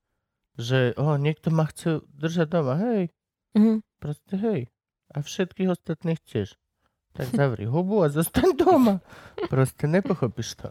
že 0.56 0.92
oh, 0.94 1.16
niekto 1.16 1.48
ma 1.48 1.64
chce 1.64 2.00
držať 2.12 2.46
doma. 2.50 2.74
Hej, 2.76 3.12
Mhm. 3.52 3.80
proste 3.96 4.34
hej. 4.36 4.60
A 5.08 5.20
všetkých 5.20 5.70
ostatných 5.70 6.20
tiež. 6.20 6.56
Tak 7.12 7.32
zavri 7.38 7.64
hubu 7.64 8.04
a 8.04 8.08
zostaň 8.08 8.52
doma. 8.52 9.00
Proste 9.48 9.86
nepochopíš 9.86 10.56
to. 10.56 10.68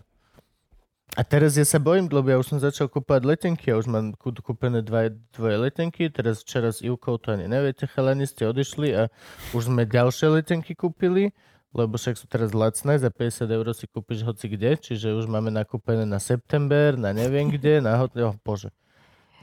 A 1.14 1.22
teraz 1.22 1.56
ja 1.56 1.64
sa 1.64 1.78
bojím, 1.78 2.12
lebo 2.12 2.28
ja 2.28 2.36
už 2.36 2.50
som 2.50 2.60
začal 2.60 2.92
kúpať 2.92 3.24
letenky, 3.24 3.72
ja 3.72 3.80
už 3.80 3.88
mám 3.88 4.12
kú- 4.14 4.36
kúpené 4.36 4.82
dva, 4.82 5.08
dvoje 5.32 5.58
letenky, 5.62 6.10
teraz 6.10 6.42
včera 6.42 6.74
s 6.74 6.84
Ivkou 6.84 7.16
to 7.16 7.32
ani 7.32 7.48
neviete, 7.48 7.88
chalani 7.88 8.26
ste 8.26 8.44
odišli 8.44 8.90
a 8.92 9.08
už 9.54 9.72
sme 9.72 9.88
ďalšie 9.88 10.28
letenky 10.34 10.76
kúpili, 10.76 11.32
lebo 11.72 11.96
však 11.96 12.20
sú 12.20 12.28
teraz 12.28 12.52
lacné, 12.52 13.00
za 13.00 13.08
50 13.08 13.48
eur 13.48 13.68
si 13.72 13.88
kúpiš 13.88 14.28
hoci 14.28 14.50
kde, 14.50 14.76
čiže 14.76 15.16
už 15.16 15.30
máme 15.30 15.50
nakúpené 15.50 16.04
na 16.04 16.20
september, 16.20 17.00
na 17.00 17.16
neviem 17.16 17.48
kde, 17.48 17.80
na 17.80 17.96
hotel, 17.96 18.32
oh, 18.32 18.38
bože. 18.44 18.74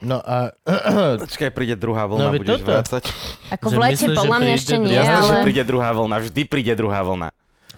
No 0.03 0.19
a 0.19 0.51
Počkaj, 1.23 1.49
príde 1.49 1.73
druhá 1.73 2.03
vlna, 2.05 2.21
No, 2.21 2.35
budeš 2.35 2.59
toto. 2.59 2.67
vrácať. 2.69 3.03
Ako 3.49 3.65
Že 3.65 3.73
v 3.73 3.79
lete 3.79 3.95
že 3.95 4.07
podľa 4.13 4.23
mňa 4.33 4.37
príde 4.43 4.53
ešte 4.53 4.73
druhá- 4.73 4.83
nie, 4.83 4.97
Jasné, 4.97 5.15
že 5.17 5.31
ale 5.31 5.43
príde 5.43 5.63
druhá 5.63 5.89
vlna, 5.89 6.15
vždy 6.21 6.41
príde 6.43 6.73
druhá 6.73 7.01
vlna. 7.01 7.29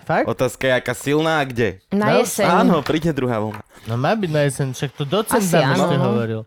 fakt? 0.04 0.26
Otázka 0.28 0.64
je, 0.64 0.74
aká 0.76 0.94
silná 0.94 1.34
a 1.38 1.44
kde. 1.44 1.70
na 1.90 2.06
No, 2.08 2.18
jeseň. 2.20 2.46
Áno, 2.48 2.76
príde 2.82 3.12
druhá 3.12 3.38
vlna. 3.40 3.62
No 3.86 3.94
má 3.96 4.12
byť 4.12 4.30
na 4.30 4.42
jeseň, 4.44 4.68
však 4.72 4.92
to 4.92 5.04
docent 5.04 5.38
Asi 5.40 5.54
no. 5.56 5.86
hovoril. 6.04 6.42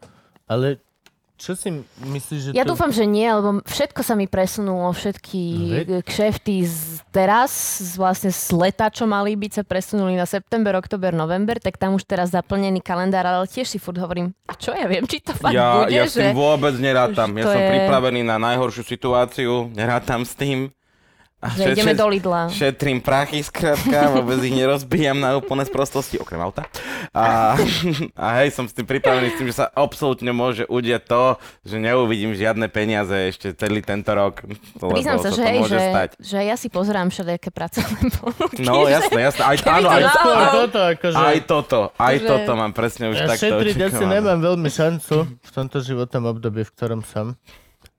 Ale 0.45 0.83
čo 1.39 1.55
si 1.55 1.71
myslíš, 1.97 2.41
že 2.41 2.49
Ja 2.51 2.63
to... 2.63 2.75
dúfam, 2.75 2.91
že 2.91 3.03
nie, 3.03 3.25
lebo 3.25 3.63
všetko 3.63 4.01
sa 4.01 4.13
mi 4.13 4.27
presunulo, 4.27 4.91
všetky 4.91 5.41
No 5.49 5.73
veď. 5.73 5.89
kšefty 6.03 6.57
z 6.61 6.79
teraz, 7.09 7.51
z 7.79 7.95
vlastne 7.95 8.29
z 8.29 8.45
leta, 8.53 8.87
čo 8.89 9.07
mali 9.07 9.33
byť, 9.33 9.53
sa 9.53 9.63
presunuli 9.63 10.13
na 10.13 10.25
september, 10.25 10.75
oktober, 10.75 11.11
november, 11.11 11.57
tak 11.57 11.75
tam 11.75 11.95
už 11.95 12.03
teraz 12.03 12.29
zaplnený 12.29 12.79
kalendár, 12.81 13.25
ale 13.25 13.47
tiež 13.47 13.65
si 13.65 13.79
furt 13.79 13.97
hovorím, 13.97 14.35
a 14.45 14.53
čo 14.53 14.71
ja 14.71 14.85
viem, 14.85 15.07
či 15.07 15.19
to 15.21 15.33
fakt 15.33 15.51
Ja, 15.51 15.81
bude, 15.81 15.95
ja 15.95 16.05
s 16.05 16.13
že... 16.13 16.21
tým 16.21 16.35
vôbec 16.35 16.75
nerátam. 16.75 17.31
Ja 17.33 17.47
som 17.47 17.57
je- 17.57 17.71
pripravený 17.73 18.21
na 18.21 18.37
najhoršiu 18.37 18.83
situáciu, 18.83 19.53
nerátam 19.73 20.23
s 20.23 20.35
tým. 20.35 20.75
A 21.39 21.55
Že 21.55 21.71
ideme 21.71 21.95
do 21.95 22.11
Lidla. 22.11 22.51
Šetrím 22.51 22.99
prachy, 22.99 23.47
skrátka, 23.47 24.11
vôbec 24.11 24.43
ich 24.43 24.51
nerozbijam 24.51 25.15
na 25.15 25.39
úplné 25.39 25.63
sprostosti, 25.63 26.19
okrem 26.19 26.43
auta. 26.43 26.67
A, 27.15 27.55
a 28.19 28.27
hej, 28.43 28.51
som 28.51 28.67
s 28.67 28.75
tým 28.75 28.83
pripravený 28.83 29.31
s 29.31 29.39
tým, 29.39 29.47
že 29.47 29.57
sa 29.57 29.71
absolútne 29.71 30.35
môže 30.35 30.67
udiať 30.67 31.07
to, 31.07 31.23
že 31.63 31.79
neuvidím 31.79 32.35
žiadne 32.35 32.67
peniaze 32.67 33.31
ešte 33.31 33.55
celý 33.55 33.81
tento 33.81 34.11
rok. 34.11 34.43
Priznám 34.83 35.23
sa, 35.23 35.31
to 35.31 35.39
že, 35.39 35.45
hej, 35.47 35.59
môže 35.63 35.71
že, 35.73 35.87
stať. 35.87 36.09
že 36.19 36.39
ja 36.43 36.57
si 36.59 36.69
pozerám 36.69 37.07
všelijaké 37.07 37.55
pracovné 37.55 38.03
ponuky. 38.19 38.59
No 38.59 38.91
jasné, 38.91 39.19
jasné. 39.25 39.43
Aj, 39.45 39.57
áno, 39.57 39.63
to 39.63 39.71
aj, 39.89 40.03
náhodou- 40.03 40.19
Skôr 40.19 40.43
toto, 40.51 40.81
akože... 40.91 41.17
aj 41.23 41.39
toto, 41.47 41.79
aj 41.95 42.15
Že- 42.19 42.27
toto 42.27 42.51
mám 42.53 42.73
presne 42.75 43.05
už 43.09 43.17
Ja 43.17 43.27
takto 43.31 43.47
šetriť 43.47 43.75
asi 43.79 43.87
očakávané. 43.95 44.11
nemám 44.13 44.39
veľmi 44.43 44.69
šancu 44.69 45.17
v 45.39 45.51
tomto 45.55 45.79
životnom 45.79 46.25
období, 46.27 46.67
v 46.67 46.71
ktorom 46.75 47.07
som. 47.07 47.39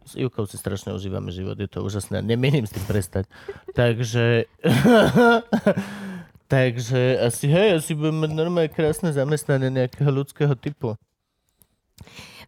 S 0.10 0.18
Ivkou 0.18 0.50
si 0.50 0.58
strašne 0.58 0.98
užívame 0.98 1.30
život, 1.30 1.54
je 1.54 1.70
to 1.70 1.86
úžasné. 1.86 2.26
Nemienim 2.26 2.66
s 2.66 2.74
tým 2.74 2.86
prestať. 2.90 3.30
Takže... 3.78 4.50
Takže 6.50 7.22
asi, 7.22 7.46
hej, 7.46 7.78
asi 7.78 7.94
budem 7.94 8.26
mať 8.26 8.32
normálne 8.34 8.74
krásne 8.74 9.14
zamestnanie 9.14 9.70
nejakého 9.70 10.10
ľudského 10.10 10.58
typu. 10.58 10.98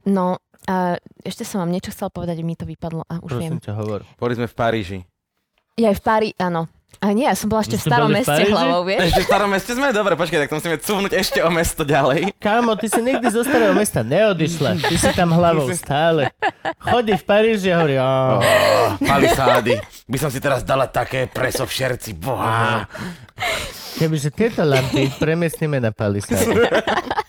No, 0.01 0.41
a 0.65 0.97
ešte 1.21 1.45
som 1.45 1.61
vám 1.61 1.69
niečo 1.69 1.93
chcel 1.93 2.09
povedať, 2.09 2.41
mi 2.41 2.57
to 2.57 2.65
vypadlo 2.65 3.05
a 3.05 3.21
už 3.21 3.37
Prosím 3.37 3.61
viem. 3.61 3.65
ťa, 3.65 3.77
hovor. 3.77 4.01
Boli 4.17 4.33
sme 4.33 4.49
v 4.49 4.55
Paríži. 4.57 4.99
Ja 5.77 5.93
aj 5.93 6.01
v 6.01 6.03
Pári, 6.03 6.29
áno. 6.41 6.65
A 6.99 7.15
nie, 7.15 7.25
ja 7.25 7.33
som 7.33 7.49
bola 7.49 7.63
ešte 7.63 7.79
v 7.79 7.83
starom 7.83 8.11
meste 8.11 8.43
hlavou, 8.45 8.85
vieš? 8.85 9.09
Ešte 9.09 9.21
v 9.21 9.25
starom 9.25 9.49
meste 9.49 9.71
sme? 9.73 9.87
Dobre, 9.89 10.13
počkaj, 10.13 10.37
tak 10.37 10.49
to 10.49 10.57
musíme 10.59 10.77
cúvnuť 10.77 11.11
ešte 11.15 11.39
o 11.41 11.49
mesto 11.49 11.81
ďalej. 11.81 12.35
Kámo, 12.37 12.77
ty 12.77 12.91
si 12.91 13.01
nikdy 13.01 13.25
zo 13.25 13.41
starého 13.41 13.73
mesta 13.73 14.03
neodišla. 14.03 14.77
Ty 14.77 14.95
si 14.95 15.09
tam 15.15 15.33
hlavou 15.33 15.65
stále. 15.71 16.29
Chodí 16.77 17.15
v 17.15 17.23
Paríži 17.23 17.73
a 17.73 17.81
hovorí, 17.81 17.95
"Á, 17.97 18.37
Palisády. 19.01 19.81
By 20.05 20.17
som 20.19 20.29
si 20.29 20.37
teraz 20.37 20.61
dala 20.61 20.85
také 20.85 21.25
preso 21.25 21.65
v 21.65 21.71
šerci. 21.71 22.13
Boha. 22.13 22.85
kebyže 23.91 24.29
tieto 24.29 24.61
lampy 24.61 25.09
premiestnime 25.15 25.77
na 25.77 25.89
palisádu. 25.89 26.57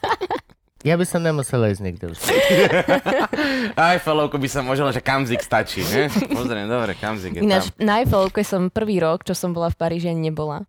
Ja 0.82 0.94
by 0.94 1.04
som 1.04 1.20
nemusel 1.20 1.62
ísť 1.64 1.80
nikde 1.80 2.04
už. 2.08 2.18
Eiffelovku 3.92 4.34
by 4.34 4.48
som 4.48 4.62
možno, 4.62 4.88
že 4.88 4.98
Kamzik 4.98 5.40
stačí, 5.40 5.82
ne? 5.84 6.10
Pozriem, 6.28 6.66
dobre, 6.66 6.94
Kamzik 6.94 7.32
je 7.32 7.40
Ináč 7.40 7.70
tam. 7.70 7.82
na 7.82 7.92
Eiffelovke 7.98 8.42
som 8.42 8.66
prvý 8.66 8.98
rok, 8.98 9.22
čo 9.22 9.32
som 9.32 9.50
bola 9.50 9.68
v 9.68 9.76
Paríži, 9.76 10.08
ani 10.08 10.28
nebola. 10.28 10.66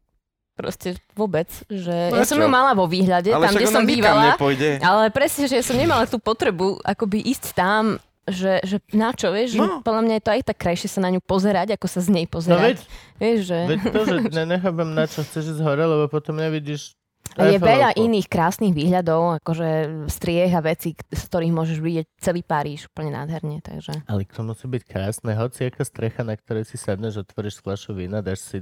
Proste 0.54 0.94
vôbec. 1.12 1.50
Že 1.66 2.14
No 2.14 2.18
ja 2.20 2.26
som 2.26 2.38
čo? 2.38 2.46
ju 2.46 2.48
mala 2.48 2.72
vo 2.72 2.86
výhľade, 2.86 3.26
Ale 3.28 3.42
tam, 3.44 3.56
kde 3.56 3.68
som 3.68 3.84
bývala. 3.84 4.38
nepôjde. 4.38 4.78
Ale 4.80 5.10
presne, 5.10 5.46
že 5.46 5.58
ja 5.58 5.64
som 5.64 5.74
nemala 5.74 6.06
tú 6.06 6.18
potrebu 6.18 6.78
akoby 6.80 7.26
ísť 7.26 7.58
tam, 7.58 7.98
že, 8.24 8.62
že 8.62 8.78
na 8.92 9.12
čo, 9.12 9.34
vieš, 9.34 9.58
No. 9.58 9.66
že 9.68 9.84
podľa 9.84 10.02
mňa 10.04 10.16
je 10.16 10.24
to 10.24 10.32
aj 10.32 10.42
tak 10.46 10.58
krajšie 10.58 10.88
sa 10.88 11.02
na 11.02 11.10
ňu 11.10 11.20
pozerať, 11.20 11.74
ako 11.74 11.88
sa 11.88 12.00
z 12.00 12.10
nej 12.12 12.24
No 12.24 12.32
pozerať. 12.32 12.62
veď, 12.62 12.80
Vieš, 13.18 13.40
že... 13.44 13.60
veď 13.66 13.80
to, 13.84 14.00
že 14.00 14.16
ne, 14.30 14.44
nechápem 14.48 14.90
na 14.90 15.04
čo 15.04 15.20
chceš 15.22 15.44
ísť 15.50 15.62
hore, 15.62 15.84
lebo 15.84 16.06
potom 16.08 16.38
nevidíš 16.38 16.94
A 17.38 17.50
je 17.50 17.58
veľa 17.58 17.90
iných 17.98 18.28
krásnych 18.30 18.74
výhľadov, 18.74 19.42
akože 19.42 19.68
striech 20.08 20.54
a 20.54 20.62
veci, 20.62 20.94
k- 20.94 21.02
z 21.10 21.22
ktorých 21.30 21.54
môžeš 21.54 21.78
vidieť 21.82 22.06
celý 22.22 22.42
Paríž 22.46 22.90
úplne 22.94 23.18
nádherne, 23.18 23.60
takže... 23.66 24.06
Ale 24.06 24.26
to 24.30 24.42
musí 24.46 24.66
byť 24.70 24.84
krásne. 24.86 25.34
Hoci 25.34 25.70
aká 25.70 25.82
strecha, 25.82 26.22
na 26.22 26.38
ktorej 26.38 26.70
si 26.70 26.78
sadneš, 26.78 27.26
otvoríš 27.26 27.62
fľašu 27.62 27.98
vína, 27.98 28.22
dáš 28.22 28.46
si 28.46 28.58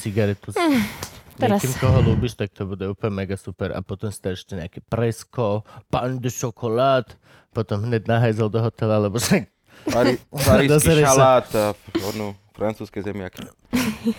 cigaretu 0.00 0.52
s 0.52 0.58
teraz- 1.40 1.60
niekým, 1.60 1.76
koho 1.76 1.98
ľúbiš, 2.00 2.40
tak 2.40 2.56
to 2.56 2.64
bude 2.64 2.84
úplne 2.88 3.12
mega 3.12 3.36
super. 3.36 3.76
A 3.76 3.84
potom 3.84 4.08
si 4.08 4.20
ešte 4.24 4.56
nejaké 4.56 4.80
presko, 4.80 5.68
pan 5.92 6.16
de 6.16 6.32
šokolád, 6.32 7.12
potom 7.52 7.84
hneď 7.84 8.08
na 8.08 8.16
hajzel 8.20 8.48
do 8.48 8.60
hotela, 8.64 8.96
lebo 8.96 9.20
však... 9.20 9.48
Pari, 9.86 10.16
šalát 11.04 11.46
a 11.52 11.64
ono, 12.00 12.32
francúzske 12.56 12.98
zemiaky. 12.98 13.44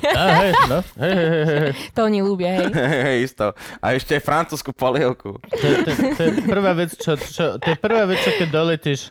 A 0.08 0.22
hej, 0.40 0.52
no, 0.68 0.78
hej, 0.96 1.12
hej, 1.12 1.28
hej, 1.28 1.46
hej. 1.60 1.72
To 1.92 2.06
oni 2.06 2.20
ľúbia, 2.22 2.50
hej. 2.56 2.70
Hej, 2.70 3.18
isto. 3.26 3.46
A 3.78 3.92
ešte 3.92 4.14
aj 4.14 4.22
francúzsku 4.22 4.70
polievku. 4.70 5.42
To, 5.42 5.64
je- 5.64 5.80
to, 5.82 5.90
je- 5.90 6.12
to 6.14 6.22
je 6.22 6.32
prvá 6.46 6.72
vec, 6.72 6.94
čo, 6.94 7.18
čo, 7.18 7.58
to 7.58 7.68
je 7.68 7.78
prvá 7.78 8.06
vec, 8.06 8.22
čo 8.22 8.32
keď 8.32 8.50
doletíš 8.50 9.10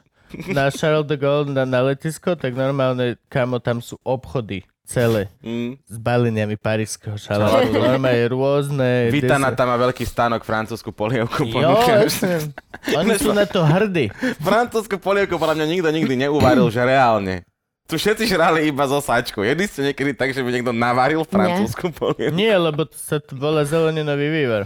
na 0.48 0.70
Charles 0.70 1.04
de 1.04 1.16
Gaulle 1.16 1.48
na, 1.48 1.62
na 1.62 1.82
letisko, 1.84 2.34
tak 2.34 2.52
normálne, 2.52 3.18
kamo, 3.26 3.58
tam 3.58 3.78
sú 3.78 3.98
obchody 4.00 4.62
celé 4.82 5.26
Mm. 5.42 5.82
s 5.82 5.96
baleniami 5.96 6.54
parížského 6.54 7.14
šalátu. 7.14 7.74
Normálne 7.74 8.22
rôzne... 8.26 8.90
Vitana 9.10 9.50
tam 9.50 9.66
má 9.66 9.76
veľký 9.76 10.02
stánok 10.02 10.42
francúzsku 10.42 10.90
polievku. 10.90 11.42
Jo, 11.42 11.74
ponúka. 11.74 12.06
jasne. 12.06 12.54
Oni 12.94 13.18
sú 13.18 13.30
na 13.30 13.42
to 13.44 13.62
hrdí. 13.62 14.14
Francúzsku 14.38 14.94
polievku 14.96 15.36
podľa 15.36 15.58
mňa 15.58 15.66
nikto 15.68 15.90
nikdy 15.90 16.14
neuvaril, 16.16 16.70
že 16.70 16.78
reálne. 16.80 17.42
Tu 17.86 17.94
všetci 17.94 18.26
žrali 18.26 18.66
iba 18.66 18.82
zo 18.84 18.98
sačku. 18.98 19.40
Jedli 19.40 19.64
ste 19.64 19.80
niekedy 19.84 20.10
tak, 20.10 20.30
že 20.30 20.40
by 20.40 20.50
niekto 20.50 20.70
navaril 20.70 21.22
francúzsku 21.22 21.94
polievku? 21.94 22.34
Nie, 22.34 22.54
lebo 22.54 22.82
to 22.82 22.92
sa 22.92 23.16
to 23.16 23.32
volá 23.32 23.62
zeleninový 23.62 24.26
vývar. 24.26 24.62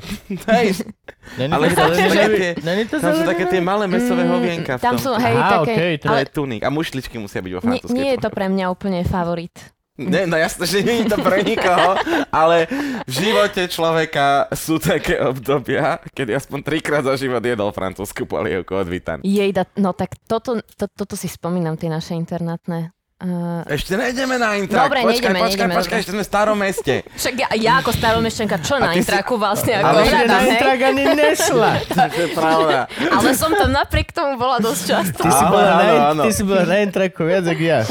Hej, 0.48 0.88
Není 1.36 1.52
Ale 1.52 1.64
to 1.66 1.76
tam 1.76 1.88
sú 1.90 2.00
také 2.00 2.26
tie- 2.32 2.54
Není 2.58 2.82
to 2.84 2.96
tam 2.96 3.12
sú 3.12 3.22
také 3.22 3.44
tie 3.46 3.60
malé 3.60 3.84
mesové 3.86 4.24
hovienka 4.24 4.72
v 4.74 4.80
Mm, 4.80 4.82
Tam 4.82 4.94
tom. 4.94 5.02
sú, 5.02 5.10
hej, 5.14 5.34
Aha, 5.34 5.50
také... 5.54 5.62
okej, 5.68 5.92
to 5.96 6.06
ale 6.06 6.18
je 6.18 6.28
tuník. 6.32 6.60
A 6.60 6.68
mušličky 6.68 7.16
musia 7.16 7.38
byť 7.38 7.52
vo 7.52 7.60
nie, 7.60 7.64
francúzskej 7.76 7.92
nie 7.94 8.08
je 8.08 8.18
to 8.18 8.30
pre 8.30 8.46
mňa 8.46 8.64
úplne 8.66 9.00
favorit. 9.04 9.52
Ne, 9.94 10.24
no 10.24 10.32
jasne, 10.34 10.64
že 10.64 10.80
nie 10.80 11.04
je 11.04 11.12
to 11.12 11.20
pre 11.20 11.44
nikoho, 11.44 11.92
ale 12.32 12.64
v 13.04 13.12
živote 13.12 13.68
človeka 13.68 14.48
sú 14.50 14.80
také 14.80 15.20
obdobia, 15.20 16.00
kedy 16.08 16.32
aspoň 16.32 16.58
trikrát 16.62 17.04
za 17.04 17.12
život 17.14 17.38
jedol 17.38 17.68
francúzsku 17.68 18.24
polievku 18.24 18.72
od 18.74 18.88
Vitan. 18.88 19.20
Jejda, 19.20 19.68
no 19.76 19.92
tak 19.92 20.16
toto, 20.24 20.56
to, 20.72 20.88
toto 20.88 21.14
si 21.14 21.28
spomínam, 21.28 21.76
tie 21.76 21.86
naše 21.86 22.16
internátne. 22.16 22.96
Uh, 23.20 23.60
Ešte 23.68 24.00
nejdeme 24.00 24.40
na 24.40 24.56
intrak. 24.56 24.88
Dobre, 24.88 25.04
počkaj, 25.04 25.28
nejdeme, 25.28 25.44
počkaj, 25.44 25.44
nejdeme, 25.44 25.76
počkaj, 25.76 25.92
dobre. 25.92 26.00
ešte 26.00 26.12
sme 26.16 26.24
v 26.24 26.30
starom 26.32 26.56
meste. 26.56 27.04
však 27.20 27.34
ja, 27.36 27.48
ja 27.52 27.72
ako 27.84 27.90
staromešťanka, 27.92 28.56
čo 28.64 28.80
na 28.80 28.96
si- 28.96 29.04
intraku 29.04 29.36
vlastne 29.36 29.76
ako 29.76 29.92
Ale 29.92 30.00
hľadám, 30.08 30.24
na 30.24 30.40
intrak 30.48 30.80
ani 30.80 31.04
nešla. 31.04 31.70
to 32.16 32.16
je 32.16 32.32
pravda. 32.32 32.88
Ale 32.88 33.36
som 33.36 33.52
tam 33.52 33.76
napriek 33.76 34.16
tomu 34.16 34.40
bola 34.40 34.56
dosť 34.56 34.82
často. 34.88 35.20
Ty 35.20 35.36
si, 35.36 35.44
bola 35.52 35.68
áno, 35.68 35.76
na, 35.76 36.16
áno. 36.16 36.22
ty 36.24 36.32
si 36.32 36.42
bola 36.48 36.64
na 36.64 36.80
intraku 36.80 37.28
viac, 37.28 37.44
ako 37.44 37.60
ja. 37.60 37.84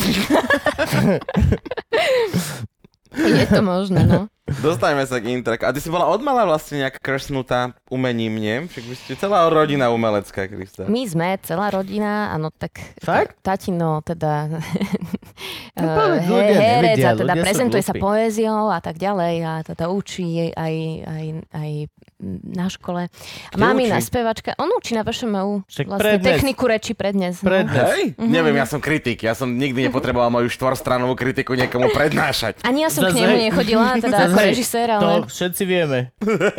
Je 3.09 3.45
to 3.49 3.61
možné, 3.61 4.05
no. 4.05 4.29
Dostajme 4.65 5.05
sa 5.05 5.21
k 5.21 5.29
intraku. 5.31 5.61
A 5.61 5.73
ty 5.73 5.77
si 5.77 5.89
bola 5.89 6.09
odmala 6.09 6.41
vlastne 6.41 6.81
nejak 6.81 6.97
krsnutá 6.97 7.77
umením, 7.85 8.33
nie? 8.35 8.65
Však 8.65 8.83
vy 8.83 8.95
ste 8.97 9.13
celá 9.13 9.45
rodina 9.45 9.89
umelecká, 9.89 10.49
Krista. 10.49 10.89
My 10.89 11.05
sme 11.05 11.37
celá 11.41 11.69
rodina, 11.69 12.33
áno, 12.33 12.49
tak 12.49 12.81
Fakt? 12.97 13.37
tatino 13.41 14.01
teda 14.01 14.49
No 15.79 15.85
povedz, 15.95 16.25
he- 16.25 16.33
ľudia 16.33 16.57
herec 16.59 16.97
nevedia, 16.97 17.07
a 17.07 17.13
teda 17.15 17.33
prezentuje 17.37 17.83
sa 17.85 17.93
poéziou 17.93 18.67
a 18.67 18.79
tak 18.81 18.97
ďalej 18.97 19.35
a 19.41 19.53
teda 19.63 19.85
učí 19.87 20.49
aj, 20.51 20.75
aj, 21.05 21.25
aj 21.53 21.69
na 22.45 22.67
škole. 22.67 23.07
A 23.07 23.11
Kde 23.49 23.57
mamina 23.57 23.95
učí? 23.95 24.05
spevačka, 24.05 24.51
on 24.55 24.67
učí 24.73 24.91
na 24.91 25.01
VŠMU 25.01 25.63
Však 25.65 25.85
vlastne 25.87 26.03
prednes. 26.13 26.27
techniku 26.29 26.63
reči 26.65 26.91
prednes. 26.91 27.39
No. 27.39 27.47
Prednes. 27.47 27.87
Hej? 27.89 28.03
Neviem, 28.19 28.55
ja 28.55 28.65
som 28.65 28.77
kritik. 28.77 29.21
Ja 29.21 29.31
som 29.31 29.49
nikdy 29.49 29.87
nepotreboval 29.87 30.27
moju 30.29 30.47
štvorstranovú 30.49 31.15
kritiku 31.15 31.53
niekomu 31.53 31.87
prednášať. 31.89 32.59
Ani 32.67 32.83
ja 32.83 32.89
som 32.89 33.03
Zas 33.03 33.15
k 33.15 33.23
nemu 33.23 33.33
hej. 33.33 33.43
nechodila, 33.47 33.95
teda 34.03 34.17
Zas 34.17 34.29
ako 34.29 34.39
režisér, 34.41 34.87
To 34.91 34.99
ale... 34.99 35.17
všetci 35.25 35.63
vieme, 35.63 35.99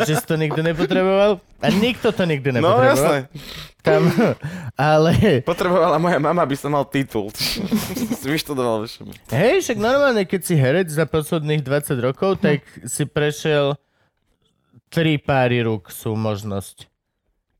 že 0.01 0.13
si 0.15 0.25
to 0.25 0.35
nikdy 0.35 0.61
nepotreboval 0.65 1.31
a 1.61 1.67
nikto 1.71 2.09
to 2.09 2.25
nikdy 2.25 2.49
No 2.51 2.59
nepotreboval. 2.59 2.89
jasné. 2.89 3.17
Tam, 3.81 4.13
ale 4.77 5.41
Potrebovala 5.41 5.97
moja 5.97 6.17
mama, 6.17 6.41
aby 6.41 6.53
som 6.53 6.69
mal 6.69 6.85
titul. 6.85 7.33
si 7.33 7.61
vyštudoval 8.27 8.85
všem. 8.85 9.09
hej, 9.31 9.61
však 9.63 9.77
normálne, 9.77 10.25
keď 10.25 10.41
si 10.43 10.53
herec 10.53 10.85
za 10.87 11.05
posledných 11.05 11.61
20 11.61 11.97
rokov, 11.99 12.37
tak 12.39 12.61
si 12.85 13.05
prešiel 13.05 13.77
tri 14.91 15.17
páry 15.17 15.63
rúk 15.63 15.89
sú 15.89 16.13
možnosť. 16.13 16.91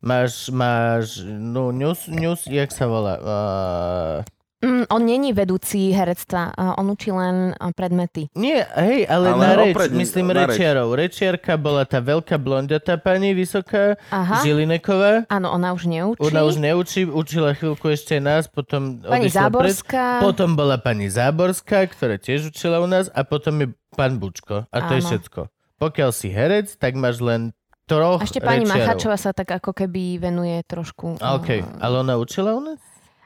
Máš, 0.01 0.49
máš, 0.49 1.07
no, 1.25 1.71
news, 1.71 2.05
news, 2.07 2.45
jak 2.45 2.69
sa 2.69 2.85
volá? 2.85 3.15
Uh, 3.17 4.19
Mm, 4.61 4.85
on 4.93 5.01
není 5.01 5.33
vedúci 5.33 5.89
herectva, 5.89 6.53
on 6.77 6.93
učí 6.93 7.09
len 7.09 7.57
predmety. 7.73 8.29
nie, 8.37 8.61
hej, 8.61 9.09
ale, 9.09 9.33
Ale 9.33 9.41
na 9.41 9.53
reč, 9.57 9.73
opred- 9.73 9.89
myslím 9.89 10.27
na 10.29 10.45
reč. 10.45 10.53
rečiarov. 10.53 10.93
Rečiarka 10.93 11.57
bola 11.57 11.89
tá 11.89 11.97
veľká 11.97 12.37
blondiatá 12.37 13.01
pani, 13.01 13.33
vysoká, 13.33 13.97
Aha. 14.11 14.45
Žilineková. 14.45 15.25
Áno, 15.33 15.49
ona 15.49 15.73
už 15.73 15.89
neučí. 15.89 16.21
Ona 16.21 16.45
už 16.45 16.61
neučí, 16.61 17.09
učila 17.09 17.57
chvíľku 17.57 17.89
ešte 17.89 18.21
nás, 18.21 18.45
potom 18.47 19.01
Pani 19.01 19.33
Záborská. 19.33 20.21
Pred, 20.21 20.29
potom 20.29 20.53
bola 20.53 20.77
pani 20.77 21.09
Záborská, 21.09 21.89
ktorá 21.89 22.21
tiež 22.21 22.53
učila 22.53 22.85
u 22.85 22.87
nás 22.87 23.09
a 23.09 23.25
potom 23.25 23.57
je 23.59 23.67
pán 23.91 24.21
Bučko. 24.21 24.69
A 24.69 24.77
to 24.85 24.93
je 24.93 25.01
Áno. 25.01 25.09
všetko. 25.09 25.41
Pokiaľ 25.81 26.11
si 26.13 26.29
herec, 26.29 26.77
tak 26.77 26.93
máš 26.95 27.25
len 27.25 27.57
troch 27.89 28.21
A 28.21 28.29
ešte 28.29 28.39
pani 28.39 28.69
rečiarov. 28.69 28.85
Machačová 28.87 29.17
sa 29.17 29.33
tak 29.33 29.49
ako 29.49 29.73
keby 29.73 30.21
venuje 30.21 30.61
trošku. 30.69 31.19
A 31.19 31.41
OK, 31.41 31.59
uh, 31.59 31.65
ale 31.81 31.95
ona 32.05 32.15
učila 32.21 32.55
u 32.55 32.61
nás? 32.61 32.79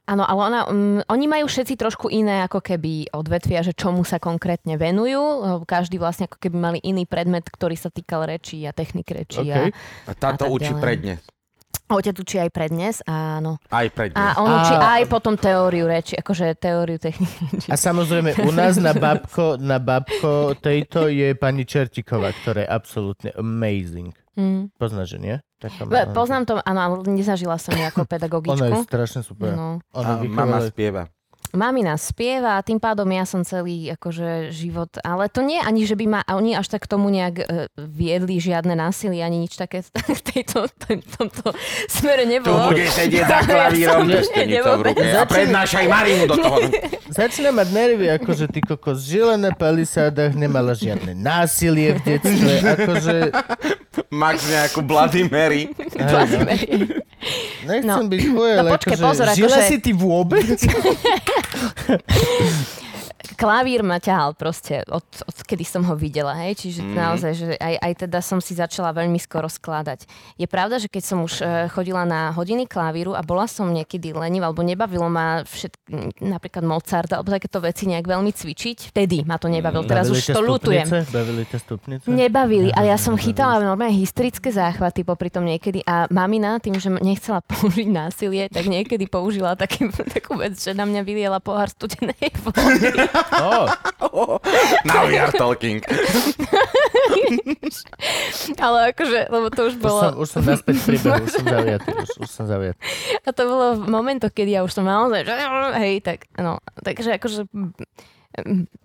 Áno, 0.05 0.21
ale 0.21 0.41
ona, 0.53 0.61
um, 0.69 1.01
oni 1.01 1.25
majú 1.25 1.49
všetci 1.49 1.81
trošku 1.81 2.13
iné 2.13 2.45
ako 2.45 2.61
keby 2.61 3.09
odvetvia, 3.17 3.65
že 3.65 3.73
čomu 3.73 4.05
sa 4.05 4.21
konkrétne 4.21 4.77
venujú. 4.77 5.65
Každý 5.65 5.97
vlastne 5.97 6.29
ako 6.29 6.37
keby 6.45 6.57
mali 6.61 6.79
iný 6.85 7.09
predmet, 7.09 7.49
ktorý 7.49 7.73
sa 7.73 7.89
týkal 7.89 8.29
rečí 8.29 8.61
a 8.69 8.77
technik 8.77 9.09
rečí. 9.09 9.41
OK. 9.41 9.73
A 9.73 9.73
A, 10.05 10.13
táto 10.13 10.45
A 10.45 10.53
učí 10.53 10.77
ďalej. 10.77 10.85
prednes. 10.85 11.21
A 11.85 11.93
otec 11.95 12.17
učí 12.17 12.37
aj 12.37 12.49
prednes, 12.49 13.05
áno. 13.05 13.61
Aj 13.69 13.87
prednes. 13.89 14.17
A 14.17 14.41
on 14.41 14.49
A- 14.49 14.57
učí 14.59 14.75
aj 14.75 15.03
potom 15.05 15.37
teóriu 15.37 15.85
reči, 15.85 16.17
akože 16.17 16.57
teóriu 16.57 16.97
techniky. 16.97 17.69
A 17.69 17.77
samozrejme, 17.77 18.35
u 18.41 18.51
nás 18.51 18.77
na 18.77 18.93
babko, 18.93 19.61
na 19.61 19.77
babko 19.77 20.57
tejto 20.57 21.07
je 21.07 21.33
pani 21.35 21.63
Čertiková, 21.63 22.33
ktorá 22.33 22.65
je 22.65 22.69
absolútne 22.69 23.31
amazing. 23.35 24.17
Mm. 24.35 24.73
Poznáš, 24.75 25.15
že 25.15 25.19
nie? 25.21 25.35
Taká 25.63 25.87
Poznám 26.11 26.43
to, 26.45 26.55
áno, 26.59 26.81
ale 26.81 26.95
nezažila 27.07 27.55
som 27.55 27.71
ju 27.71 27.85
ako 27.85 28.03
Ona 28.03 28.09
je 28.09 28.13
pedagogičku. 28.13 28.83
strašne 28.83 29.21
super. 29.23 29.55
No. 29.55 29.79
Ona 29.93 30.13
A 30.13 30.21
mama 30.21 30.59
vychovala... 30.59 30.69
spieva. 30.69 31.03
Mamina 31.55 31.95
spieva 31.95 32.59
a 32.59 32.65
tým 32.67 32.83
pádom 32.83 33.07
ja 33.15 33.23
som 33.23 33.47
celý 33.47 33.95
akože 33.95 34.51
život, 34.51 34.91
ale 35.07 35.31
to 35.31 35.41
nie 35.47 35.63
ani, 35.63 35.87
že 35.87 35.95
by 35.95 36.07
ma 36.11 36.21
oni 36.27 36.59
až 36.59 36.67
tak 36.67 36.85
k 36.85 36.91
tomu 36.91 37.15
nejak 37.15 37.35
e, 37.41 37.45
viedli 37.79 38.43
žiadne 38.43 38.75
násilie, 38.75 39.23
ani 39.23 39.47
nič 39.47 39.55
také 39.55 39.87
v 40.19 40.23
tejto, 40.27 40.67
v 40.67 41.07
tomto 41.15 41.55
smere 41.87 42.27
Tu 42.27 42.31
nebolo. 42.35 42.75
bude 42.75 42.91
sedieť 42.91 43.25
za 43.25 43.39
klavírom, 43.55 44.03
prstenicou 44.11 44.75
v 44.83 44.83
ruke 44.91 45.07
a 45.15 45.25
prednášaj 45.25 45.87
Marinu 45.87 46.25
do 46.27 46.37
toho. 46.43 46.59
Začína 47.23 47.55
mať 47.55 47.69
nervy, 47.71 48.07
akože 48.19 48.51
ty 48.51 48.59
kokos 48.59 49.07
žila 49.07 49.39
na 49.39 49.55
palisádach, 49.55 50.35
nemala 50.35 50.75
žiadne 50.75 51.15
násilie 51.15 51.95
v 51.95 52.19
detstve, 52.19 52.53
akože... 52.67 53.17
Max 54.11 54.47
nejakú 54.47 54.83
Bloody 54.83 55.27
Mary. 55.27 55.71
Hej, 55.71 56.91
no. 56.91 57.04
Nechcem 57.65 57.89
No. 57.89 58.05
byť 58.05 58.21
chuj, 58.27 58.51
No 58.51 58.59
ale 58.61 58.71
počkaj, 58.73 58.93
akože, 58.93 59.03
pozor, 59.03 59.27
akože- 59.57 59.67
si 59.67 59.79
ty 59.81 59.93
vôbec? 59.93 60.61
klavír 63.33 63.81
ma 63.81 63.97
ťahal 63.97 64.37
proste, 64.37 64.85
od, 64.93 65.05
od 65.25 65.37
kedy 65.43 65.65
som 65.65 65.83
ho 65.89 65.97
videla, 65.97 66.37
hej, 66.45 66.61
čiže 66.61 66.81
Mhm. 66.85 66.91
mm. 66.93 66.97
naozaj, 66.97 67.33
že 67.33 67.47
aj, 67.57 67.75
aj 67.81 67.93
teda 68.05 68.19
som 68.21 68.39
si 68.45 68.53
začala 68.53 68.93
veľmi 68.93 69.17
skoro 69.17 69.49
skladať. 69.49 70.05
Je 70.37 70.45
pravda, 70.45 70.77
že 70.77 70.93
keď 70.93 71.03
som 71.03 71.19
už 71.25 71.41
eh, 71.41 71.67
chodila 71.73 72.05
na 72.05 72.29
hodiny 72.37 72.69
klavíru 72.69 73.17
a 73.17 73.25
bola 73.25 73.49
som 73.49 73.73
niekedy 73.73 74.13
lenivá, 74.13 74.53
alebo 74.53 74.61
nebavilo 74.61 75.09
ma 75.09 75.41
všetky, 75.43 76.21
napríklad 76.21 76.65
Mozart, 76.67 77.11
alebo 77.15 77.33
takéto 77.33 77.65
veci 77.65 77.89
nejak 77.89 78.05
veľmi 78.05 78.31
cvičiť, 78.35 78.93
vtedy 78.93 79.25
ma 79.25 79.41
to 79.41 79.49
nebavilo, 79.49 79.89
teraz 79.89 80.13
Bavili 80.13 80.21
už 80.21 80.37
to 80.37 80.41
lutujem. 80.45 80.87
Bavili 81.09 81.43
ťa 81.49 81.59
stupnice? 81.63 82.05
Nebavili, 82.11 82.69
ale 82.75 82.93
ja 82.93 82.99
som 83.01 83.17
chytala 83.17 83.63
normálne 83.63 83.97
hysterické 83.97 84.53
záchvaty 84.53 85.07
popri 85.07 85.31
tom 85.31 85.47
niekedy 85.49 85.81
a 85.87 86.11
mamina 86.11 86.59
tým, 86.61 86.77
že 86.77 86.91
nechcela 86.91 87.41
použiť 87.53 87.89
násilie, 87.89 88.51
tak 88.51 88.67
niekedy 88.67 89.07
použila 89.09 89.55
taký, 89.55 89.89
takú 90.17 90.37
vec, 90.37 90.59
že 90.59 90.75
na 90.75 90.85
mňa 90.85 91.01
vyliela 91.07 91.39
pohár 91.39 91.71
studenej 91.71 92.35
vody. 92.43 92.91
Oh, 93.15 94.39
Now 94.85 95.07
we 95.07 95.19
are 95.19 95.31
talking. 95.35 95.83
ale 98.59 98.95
akože, 98.95 99.29
lebo 99.31 99.47
to 99.51 99.71
už 99.71 99.75
už, 99.75 99.83
bolo... 99.83 100.01
som, 100.01 100.13
už 100.19 100.29
som 100.31 100.43
naspäť 100.47 100.77
v 100.79 100.85
príbehu, 100.95 101.23
už 101.25 101.33
som 101.33 101.47
zaujatý. 101.47 101.89
Už, 101.95 102.11
už 102.23 102.31
som 102.31 102.45
zaujatý. 102.47 102.81
A 103.27 103.29
to 103.35 103.43
bolo 103.47 103.67
v 103.79 103.87
momentoch, 103.91 104.33
kedy 104.33 104.51
ja 104.55 104.61
už 104.63 104.73
som 104.73 104.87
naozaj, 104.87 105.27
že 105.27 105.35
hej, 105.83 105.95
tak 106.01 106.31
no, 106.39 106.63
takže 106.83 107.19
akože 107.19 107.51
mm, 107.51 107.71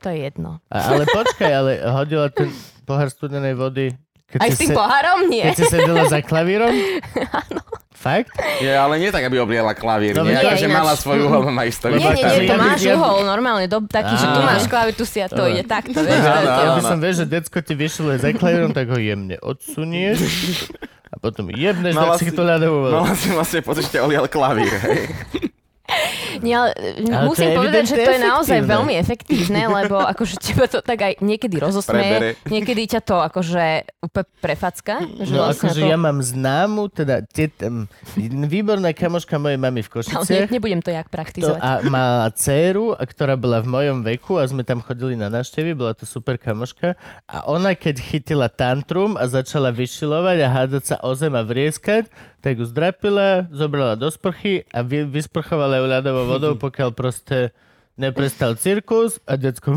to 0.01 0.07
je 0.09 0.17
jedno. 0.29 0.51
A, 0.69 0.93
ale 0.93 1.03
počkaj, 1.09 1.51
ale 1.51 1.71
hodila 1.89 2.29
ten 2.29 2.49
pohár 2.85 3.09
studenej 3.09 3.53
vody, 3.53 3.93
keď, 4.29 4.39
Aj 4.39 4.49
si, 4.49 4.53
s 4.53 4.59
tým 4.59 4.69
se, 4.69 4.75
pohárom 4.75 5.19
nie. 5.25 5.41
keď 5.43 5.55
si 5.55 5.65
sedela 5.67 6.03
za 6.05 6.19
klavírom? 6.21 6.69
Fakt? 7.99 8.31
Je, 8.63 8.71
ale 8.71 8.95
nie 8.95 9.11
tak, 9.11 9.27
aby 9.27 9.43
obliela 9.43 9.75
klavír. 9.75 10.15
No, 10.15 10.23
nie, 10.23 10.31
nie, 10.31 10.55
že 10.55 10.71
ináč. 10.71 10.77
mala 10.79 10.93
svoj 10.95 11.19
uhol, 11.19 11.51
má 11.51 11.67
isto 11.67 11.91
Nie, 11.91 11.99
nie, 11.99 12.15
nie, 12.15 12.47
to 12.47 12.55
máš 12.55 12.79
ja 12.79 12.95
uhol 12.95 13.27
normálne, 13.27 13.67
do, 13.67 13.83
taký, 13.83 14.15
že 14.15 14.23
tu 14.23 14.39
máš 14.39 14.63
klavír, 14.71 14.95
tu 14.95 15.03
si 15.03 15.19
a 15.19 15.27
to 15.27 15.43
ide 15.43 15.67
takto, 15.67 15.99
vieš. 15.99 16.23
Áno, 16.23 16.47
Ja 16.47 16.63
áno. 16.63 16.79
by 16.79 16.83
som, 16.85 16.97
vieš, 16.97 17.15
že 17.17 17.25
decko 17.27 17.59
ti 17.59 17.75
vyšlo 17.75 18.15
za 18.15 18.31
klavírom, 18.31 18.71
tak 18.71 18.87
ho 18.87 18.95
jemne 18.95 19.35
odsunieš 19.43 20.23
a 21.11 21.19
potom 21.19 21.51
jebneš 21.51 21.91
tak 21.91 22.23
si 22.23 22.31
to 22.31 22.39
ľadovú. 22.39 22.87
Mala 22.87 23.11
si 23.19 23.35
vlastne 23.35 23.59
pocit, 23.67 23.91
že 23.91 23.99
ťa 23.99 24.07
olial 24.07 24.31
klavír, 24.31 24.71
hej. 24.71 25.03
Nie, 26.39 26.55
ale, 26.55 26.69
Ale 27.01 27.25
to 27.25 27.27
musím 27.27 27.49
povedať, 27.51 27.83
že 27.85 27.95
to 27.97 28.11
je 28.11 28.21
naozaj 28.21 28.57
efektívne. 28.57 28.69
veľmi 28.69 28.93
efektívne, 28.95 29.61
lebo 29.67 29.97
akože 29.97 30.35
teba 30.37 30.65
to 30.65 30.79
tak 30.79 30.99
aj 30.99 31.13
niekedy 31.19 31.57
rozosmeje, 31.57 32.37
niekedy 32.45 32.85
ťa 32.87 33.01
to 33.01 33.17
akože 33.19 33.65
úplne 33.99 34.27
prefacka. 34.39 34.95
Že 35.17 35.31
No 35.31 35.41
vlastne 35.43 35.67
akože 35.67 35.81
to, 35.81 35.87
ja 35.87 35.97
mám 35.97 36.17
známu, 36.19 36.81
teda 36.89 37.15
tet, 37.25 37.55
um, 37.61 37.89
výborná 38.45 38.91
kamoška 38.91 39.35
mojej 39.35 39.57
mamy 39.57 39.81
v 39.81 39.89
ale 39.89 39.97
ne, 39.97 39.97
Košiciach. 39.97 40.49
nebudem 40.49 40.79
to 40.79 40.89
jak 40.89 41.07
To, 41.07 41.11
praktizovať. 41.11 41.59
a 41.59 41.69
má 41.83 42.05
dceru, 42.31 42.93
ktorá 42.95 43.33
bola 43.33 43.59
v 43.59 43.67
mojom 43.67 43.97
veku 44.03 44.35
a 44.35 44.45
sme 44.45 44.61
tam 44.61 44.79
chodili 44.79 45.13
na 45.13 45.27
návštevy, 45.27 45.73
bola 45.73 45.91
to 45.91 46.05
super 46.05 46.35
kamoška. 46.35 46.93
A 47.25 47.43
ona 47.45 47.73
keď 47.73 47.99
chytila 47.99 48.47
tantrum 48.47 49.15
a 49.15 49.25
začala 49.25 49.69
vyšilovať 49.69 50.37
a 50.39 50.47
hádať 50.47 50.83
sa 50.85 50.95
o 51.01 51.11
zem 51.11 51.33
a 51.33 51.41
vrieskať, 51.41 52.07
tak 52.39 52.59
ju 52.59 52.65
zdrapila, 52.65 53.47
zobrala 53.51 53.99
do 53.99 54.07
sprchy 54.07 54.63
a 54.71 54.79
vy, 54.81 55.03
vysprchovala 55.03 55.79
ju 55.79 55.85
ľadovou 55.87 56.25
vodou, 56.27 56.53
pokiaľ 56.65 56.95
proste 56.95 57.51
neprestal 57.99 58.55
cirkus 58.55 59.19
a 59.27 59.35
decko 59.35 59.75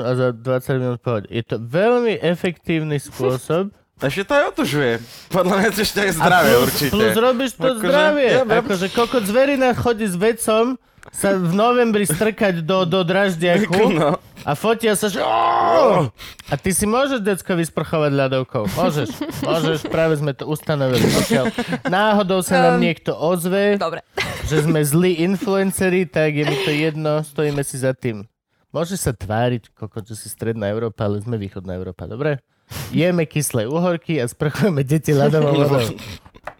a 0.00 0.10
za 0.16 0.28
20 0.32 0.80
minút 0.80 1.00
pohode. 1.04 1.28
Je 1.28 1.44
to 1.44 1.60
veľmi 1.60 2.16
efektívny 2.18 2.96
spôsob. 2.96 3.68
Ešte 3.98 4.30
to 4.30 4.32
aj 4.32 4.44
otužuje. 4.54 4.92
Podľa 5.28 5.54
mňa 5.58 5.68
to 5.74 5.82
ešte 5.82 5.98
aj 6.06 6.12
zdravie 6.22 6.54
plus, 6.54 6.64
určite. 6.70 6.92
Plus 6.94 7.14
robíš 7.18 7.50
to 7.58 7.66
Akože, 7.66 7.82
zdravie. 7.82 8.28
ja. 8.30 8.42
Akože 8.46 8.86
koľko 8.94 9.18
zverina 9.26 9.68
chodí 9.74 10.06
s 10.06 10.14
vecom 10.14 10.78
sa 11.10 11.34
v 11.34 11.52
novembri 11.52 12.04
strkať 12.04 12.62
do, 12.62 12.84
do 12.84 13.00
draždiaku 13.02 13.90
No. 13.98 14.20
a 14.46 14.52
fotia 14.54 14.94
sa, 14.94 15.10
že 15.10 15.18
a 15.18 16.54
ty 16.54 16.70
si 16.70 16.86
môžeš 16.86 17.20
decko 17.20 17.58
vysprchovať 17.58 18.12
ľadovkou. 18.14 18.70
Môžeš, 18.70 19.08
môžeš, 19.42 19.78
práve 19.88 20.16
sme 20.16 20.32
to 20.32 20.46
ustanovili. 20.46 21.02
Pokiaľ 21.02 21.44
náhodou 21.88 22.40
sa 22.40 22.62
nám 22.62 22.78
Um, 22.78 22.84
niekto 22.84 23.10
ozve, 23.10 23.74
Dobre. 23.74 24.06
že 24.46 24.62
sme 24.62 24.78
zlí 24.84 25.18
influenceri, 25.24 26.06
tak 26.06 26.36
je 26.36 26.44
mi 26.46 26.56
to 26.62 26.70
jedno, 26.70 27.26
stojíme 27.26 27.64
si 27.66 27.80
za 27.80 27.90
tým. 27.90 28.28
Môžeš 28.70 29.08
sa 29.08 29.12
tváriť, 29.16 29.72
koľko, 29.74 30.04
že 30.04 30.14
si 30.14 30.28
stredná 30.28 30.68
Európa, 30.70 31.08
ale 31.08 31.24
sme 31.24 31.40
východná 31.40 31.74
Európa, 31.74 32.06
dobre? 32.06 32.38
Jeme 32.92 33.24
kyslé 33.24 33.64
uhorky 33.66 34.20
a 34.20 34.28
sprchujeme 34.28 34.84
deti 34.84 35.10
ľadovou 35.10 35.58
vodou. 35.64 35.88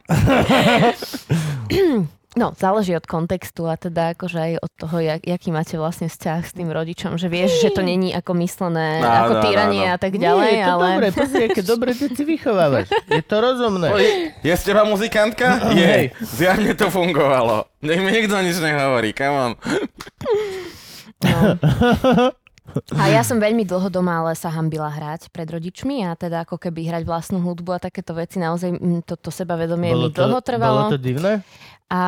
No, 2.37 2.53
záleží 2.53 2.93
od 2.93 3.09
kontextu 3.09 3.65
a 3.65 3.81
teda 3.81 4.13
akože 4.13 4.37
aj 4.37 4.53
od 4.61 4.71
toho, 4.77 5.01
jak, 5.01 5.25
jaký 5.25 5.49
máte 5.49 5.81
vlastne 5.81 6.13
vzťah 6.13 6.41
s 6.45 6.53
tým 6.53 6.69
rodičom, 6.69 7.17
že 7.17 7.25
vieš, 7.27 7.65
že 7.65 7.73
to 7.73 7.81
není 7.81 8.13
ako 8.13 8.37
myslené, 8.37 9.01
Áno, 9.01 9.09
ako 9.09 9.33
áno, 9.33 9.45
týranie 9.49 9.85
áno. 9.89 9.95
a 9.95 9.99
tak 9.99 10.13
ďalej, 10.13 10.45
Nie, 10.45 10.53
je 10.53 10.63
to 10.63 10.73
ale... 10.77 10.85
dobre, 10.85 11.09
pozri, 11.17 11.43
aké 11.49 11.63
dobre 11.65 11.91
deti 11.97 12.23
vychovávaš. 12.23 12.87
Je 13.09 13.23
to 13.25 13.37
rozumné. 13.39 13.89
Oj, 13.89 14.05
je 14.45 14.55
z 14.55 14.63
teba 14.63 14.85
muzikantka? 14.85 15.73
Hej. 15.73 16.13
Je. 16.13 16.21
Zjavne 16.21 16.77
to 16.77 16.93
fungovalo. 16.93 17.65
Nech 17.81 17.97
mi 17.99 18.13
nikto 18.13 18.37
nič 18.39 18.61
nehovorí, 18.61 19.17
come 19.17 19.37
on. 19.41 19.53
No. 21.25 21.39
A 22.97 23.09
ja 23.09 23.25
som 23.25 23.41
veľmi 23.41 23.65
dlho 23.65 23.89
doma 23.89 24.21
ale 24.21 24.37
sa 24.37 24.53
hambila 24.53 24.93
hrať 24.93 25.33
pred 25.33 25.49
rodičmi 25.49 26.05
a 26.05 26.13
teda 26.15 26.45
ako 26.45 26.61
keby 26.61 26.89
hrať 26.89 27.03
vlastnú 27.09 27.41
hudbu 27.41 27.77
a 27.77 27.83
takéto 27.83 28.13
veci, 28.13 28.37
naozaj 28.37 28.77
mm, 28.77 29.09
to, 29.09 29.15
to 29.17 29.31
sebavedomie 29.33 29.93
mi 29.93 30.09
dlho 30.13 30.41
trvalo. 30.45 30.89
bolo 30.89 30.95
to 30.95 31.01
divné? 31.01 31.41
A 31.89 32.01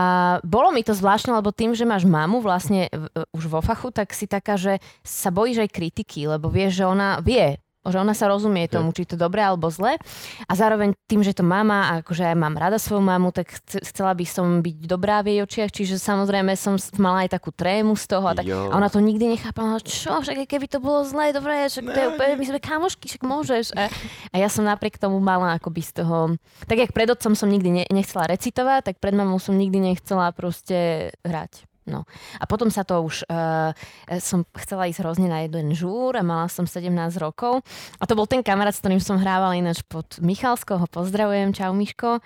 bolo 0.44 0.68
mi 0.76 0.84
to 0.84 0.92
zvláštne, 0.92 1.32
lebo 1.32 1.56
tým, 1.56 1.72
že 1.72 1.88
máš 1.88 2.04
mamu 2.04 2.44
vlastne 2.44 2.92
už 3.32 3.48
vo 3.48 3.64
fachu, 3.64 3.88
tak 3.88 4.12
si 4.12 4.28
taká, 4.28 4.60
že 4.60 4.76
sa 5.00 5.32
bojíš 5.32 5.64
aj 5.64 5.70
kritiky, 5.72 6.28
lebo 6.28 6.52
vieš, 6.52 6.84
že 6.84 6.84
ona 6.84 7.24
vie, 7.24 7.56
že 7.86 7.96
ona 7.96 8.12
sa 8.12 8.28
rozumie 8.28 8.68
tomu, 8.68 8.92
či 8.92 9.08
to 9.08 9.16
dobre 9.16 9.40
alebo 9.40 9.72
zle. 9.72 9.96
A 10.44 10.52
zároveň 10.52 10.92
tým, 11.08 11.24
že 11.24 11.32
to 11.32 11.40
mama, 11.40 11.88
a 11.88 11.92
akože 12.04 12.28
ja 12.28 12.36
mám 12.36 12.60
rada 12.60 12.76
svoju 12.76 13.00
mamu, 13.00 13.32
tak 13.32 13.56
chce- 13.56 13.80
chcela 13.88 14.12
by 14.12 14.26
som 14.28 14.60
byť 14.60 14.76
dobrá 14.84 15.24
v 15.24 15.32
jej 15.32 15.40
očiach, 15.40 15.70
čiže 15.72 15.96
samozrejme 15.96 16.52
som 16.60 16.76
mala 17.00 17.24
aj 17.24 17.40
takú 17.40 17.48
trému 17.54 17.96
z 17.96 18.04
toho. 18.04 18.26
A, 18.28 18.36
tak, 18.36 18.44
Jo. 18.44 18.68
a 18.68 18.76
ona 18.76 18.92
to 18.92 19.00
nikdy 19.00 19.32
nechápala, 19.32 19.80
čo, 19.80 20.20
však 20.20 20.44
keby 20.44 20.68
to 20.68 20.76
bolo 20.76 21.08
zlé, 21.08 21.32
dobre, 21.32 21.72
však 21.72 21.84
to 21.88 21.98
je 21.98 22.06
úplne, 22.12 22.34
my 22.36 22.44
sme 22.44 22.60
kamošky, 22.60 23.04
však 23.08 23.22
môžeš. 23.24 23.66
A, 23.72 23.88
a 24.28 24.36
ja 24.36 24.52
som 24.52 24.68
napriek 24.68 25.00
tomu 25.00 25.16
mala 25.22 25.56
akoby 25.56 25.80
z 25.80 26.04
toho, 26.04 26.36
tak 26.68 26.76
jak 26.76 26.92
pred 26.92 27.08
otcom 27.08 27.32
som 27.32 27.48
nikdy 27.48 27.70
ne, 27.72 27.84
nechcela 27.88 28.28
recitovať, 28.28 28.92
tak 28.92 28.96
pred 29.00 29.16
mamou 29.16 29.40
som 29.40 29.56
nikdy 29.56 29.80
nechcela 29.80 30.28
proste 30.36 31.10
hrať. 31.24 31.69
No. 31.88 32.04
A 32.36 32.44
potom 32.44 32.68
sa 32.68 32.84
to 32.84 33.00
už, 33.02 33.24
uh, 33.26 33.72
som 34.20 34.44
chcela 34.56 34.86
ísť 34.86 35.00
hrozne 35.00 35.28
na 35.32 35.44
jeden 35.44 35.72
žúr 35.72 36.14
a 36.16 36.22
mala 36.22 36.46
som 36.52 36.68
17 36.68 36.92
rokov. 37.18 37.64
A 37.98 38.04
to 38.04 38.14
bol 38.14 38.28
ten 38.28 38.44
kamarát, 38.44 38.76
s 38.76 38.84
ktorým 38.84 39.00
som 39.00 39.16
hrávala 39.16 39.56
ináč 39.56 39.80
pod 39.88 40.20
Michalskou, 40.20 40.76
ho 40.76 40.86
pozdravujem, 40.86 41.56
čau 41.56 41.72
Miško. 41.72 42.20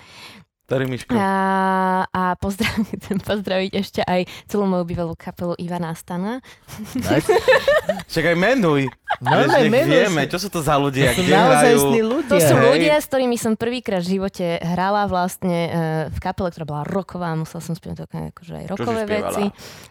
Ktorý 0.64 0.88
Miško? 0.88 1.12
A, 1.12 2.08
a 2.08 2.22
pozdraviť, 2.40 2.96
chcem 2.96 3.18
pozdraviť 3.28 3.70
ešte 3.76 4.00
aj 4.00 4.24
celú 4.48 4.64
moju 4.64 4.88
bývalú 4.88 5.12
kapelu 5.12 5.52
Ivana 5.60 5.92
Stana. 5.92 6.40
Nice. 6.96 7.28
Však 8.10 8.32
aj 8.32 8.36
menuj. 8.40 8.88
No, 9.20 9.30
Vieš, 9.30 9.46
ne, 9.46 9.58
nech 9.60 9.70
menuj 9.70 9.94
vieme, 9.94 10.22
čo 10.26 10.38
sú 10.38 10.48
to 10.48 10.58
za 10.58 10.74
ľudia, 10.74 11.10
To 11.10 11.14
sú 11.14 11.22
kde 11.22 11.34
hrajú. 11.34 11.78
ľudia. 12.02 12.28
To 12.28 12.36
sú 12.36 12.54
ľudia, 12.56 12.96
s 12.98 13.06
ktorými 13.06 13.36
som 13.36 13.52
prvýkrát 13.54 14.00
v 14.00 14.18
živote 14.18 14.58
hrala 14.58 15.06
vlastne 15.06 15.58
uh, 15.64 15.70
v 16.08 16.18
kapele, 16.18 16.50
ktorá 16.50 16.64
bola 16.64 16.82
roková, 16.82 17.30
musela 17.32 17.60
som 17.60 17.72
spievať 17.72 18.10
akože 18.10 18.52
aj 18.54 18.64
rokové 18.66 19.02
veci. 19.04 19.44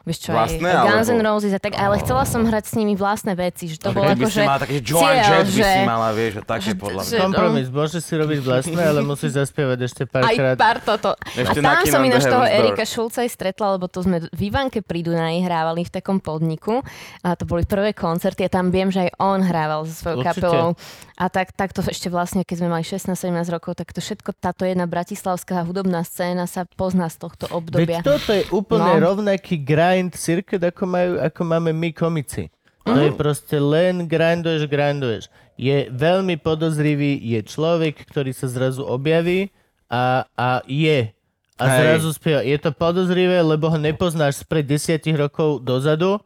Vieš 0.04 0.18
čo, 0.20 0.30
Vlastné, 0.34 0.68
aj 0.68 0.86
Guns 0.86 1.10
N' 1.10 1.24
Roses 1.24 1.52
a 1.52 1.60
tak, 1.60 1.74
ale 1.74 1.96
chcela 2.00 2.24
som 2.24 2.44
hrať 2.44 2.64
s 2.66 2.74
nimi 2.76 2.94
vlastné 2.94 3.34
veci, 3.34 3.68
že 3.68 3.80
to 3.80 3.92
bolo 3.92 4.12
akože 4.12 4.42
mala 4.44 4.60
taký 4.60 4.78
Joan 4.82 5.16
Jett 5.16 5.46
by 5.46 5.54
že 5.54 5.64
si 5.64 5.80
mala, 5.84 6.10
vieš, 6.12 6.34
a 6.36 6.44
také 6.44 6.70
že- 6.70 6.78
podľa 6.78 7.02
že- 7.02 7.10
mňa. 7.10 7.22
Kompromis, 7.24 7.68
môžeš 7.70 8.02
si 8.04 8.14
robiť 8.14 8.40
vlastné, 8.50 8.82
ale 8.82 9.00
musíš 9.02 9.32
zaspievať 9.36 9.80
ešte 9.82 10.04
aj 10.04 10.12
párkrát. 10.12 10.56
pár 10.60 10.78
toto. 10.84 11.12
Ešte 11.32 11.60
a 11.60 11.64
tam 11.64 11.74
na 11.80 11.86
som 11.86 12.02
ináč 12.04 12.24
toho. 12.26 12.44
Erika 12.44 12.84
Šulca 12.84 13.24
aj 13.24 13.32
stretla, 13.32 13.80
lebo 13.80 13.88
to 13.88 14.04
sme 14.04 14.20
v 14.26 14.42
Ivanke 14.44 14.84
pri 14.84 15.00
Dunaji 15.00 15.40
hrávali 15.42 15.88
v 15.88 15.92
takom 15.92 16.20
podniku 16.20 16.84
a 17.22 17.40
to 17.40 17.48
boli 17.48 17.64
prvé 17.64 17.96
koncerty 17.96 18.44
a 18.44 18.50
tam 18.52 18.68
viem, 18.68 18.92
že 18.92 19.08
aj 19.08 19.13
on 19.16 19.40
hrával 19.40 19.84
so 19.84 19.94
svojou 19.94 20.20
Určite. 20.20 20.30
kapelou. 20.40 20.68
A 21.14 21.26
tak, 21.28 21.52
tak 21.52 21.70
to 21.70 21.82
ešte 21.82 22.08
vlastne, 22.08 22.42
keď 22.42 22.56
sme 22.58 22.70
mali 22.70 22.82
16-17 22.82 23.14
rokov, 23.50 23.76
tak 23.76 23.90
to 23.90 23.98
všetko, 23.98 24.34
táto 24.34 24.64
jedna 24.64 24.84
bratislavská 24.84 25.62
hudobná 25.62 26.02
scéna 26.02 26.44
sa 26.44 26.66
pozná 26.70 27.08
z 27.08 27.18
tohto 27.20 27.46
Veď 27.46 27.54
obdobia. 27.54 27.98
toto 28.02 28.32
je 28.32 28.44
úplne 28.50 28.92
No. 28.96 29.12
rovnaký 29.12 29.58
grind 29.58 30.14
circuit, 30.14 30.60
ako, 30.60 30.84
majú, 30.84 31.12
ako 31.18 31.42
máme 31.42 31.72
my 31.72 31.90
komici. 31.90 32.50
To 32.84 32.98
je 32.98 33.12
proste 33.12 33.56
len 33.56 34.04
grinduješ, 34.04 34.66
grinduješ. 34.66 35.24
Je 35.54 35.88
veľmi 35.88 36.36
podozrivý, 36.36 37.16
je 37.16 37.40
človek, 37.42 37.96
ktorý 38.04 38.32
sa 38.32 38.46
zrazu 38.46 38.82
objaví 38.82 39.56
a, 39.88 40.28
a 40.30 40.48
je. 40.66 41.16
A 41.54 41.64
Hej. 41.64 41.78
zrazu 41.80 42.10
spieva. 42.12 42.42
Je 42.42 42.58
to 42.58 42.72
podozrivé, 42.72 43.40
lebo 43.40 43.70
ho 43.70 43.78
nepoznáš 43.78 44.42
spred 44.42 44.66
desiatich 44.66 45.14
rokov 45.14 45.62
dozadu. 45.62 46.20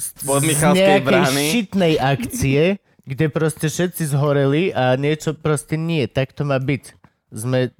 Z, 0.00 0.24
Michalskej 0.24 1.00
brány. 1.04 1.44
šitnej 1.52 1.94
akcie, 2.00 2.80
kde 3.04 3.26
proste 3.28 3.68
všetci 3.68 4.08
zhoreli 4.08 4.72
a 4.72 4.96
niečo 4.96 5.36
proste 5.36 5.76
nie. 5.76 6.08
Tak 6.08 6.32
to 6.32 6.48
má 6.48 6.56
byť. 6.56 6.96
Sme, 7.30 7.76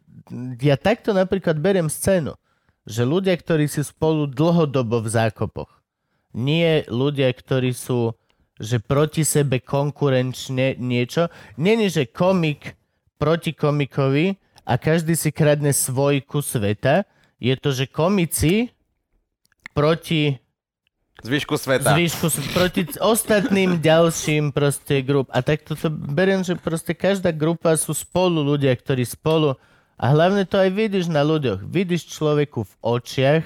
ja 0.60 0.76
takto 0.76 1.16
napríklad 1.16 1.56
beriem 1.56 1.88
scénu 1.88 2.36
že 2.88 3.04
ľudia, 3.04 3.36
ktorí 3.36 3.68
sú 3.68 3.84
spolu 3.84 4.26
dlhodobo 4.26 5.04
v 5.04 5.08
zákopoch, 5.08 5.70
Nie 6.30 6.86
ľudia, 6.86 7.30
ktorí 7.34 7.74
sú 7.74 8.14
že 8.60 8.76
proti 8.76 9.24
sebe 9.24 9.56
konkurenčne 9.56 10.76
niečo. 10.76 11.32
Není, 11.56 11.88
že 11.88 12.04
komik 12.04 12.76
proti 13.16 13.56
komikovi 13.56 14.36
a 14.68 14.76
každý 14.76 15.16
si 15.16 15.32
kradne 15.32 15.72
svoj 15.72 16.20
kus 16.28 16.52
sveta. 16.52 17.08
Je 17.40 17.56
to, 17.56 17.72
že 17.72 17.88
komici 17.88 18.68
proti 19.72 20.36
Zvyšku 21.20 21.54
sveta. 21.56 21.92
zvýšku, 21.92 22.26
proti 22.50 22.82
ostatným 22.96 23.76
ďalším 23.78 24.50
proste 24.50 25.04
grup. 25.04 25.28
A 25.30 25.44
tak 25.44 25.62
toto 25.62 25.92
beriem, 25.92 26.40
že 26.40 26.56
proste 26.56 26.96
každá 26.96 27.30
grupa 27.30 27.76
sú 27.76 27.92
spolu 27.92 28.40
ľudia, 28.40 28.72
ktorí 28.72 29.04
spolu 29.04 29.56
a 30.00 30.04
hlavne 30.08 30.48
to 30.48 30.56
aj 30.56 30.70
vidíš 30.72 31.12
na 31.12 31.20
ľuďoch. 31.20 31.60
Vidíš 31.62 32.08
človeku 32.08 32.64
v 32.64 32.72
očiach, 32.80 33.44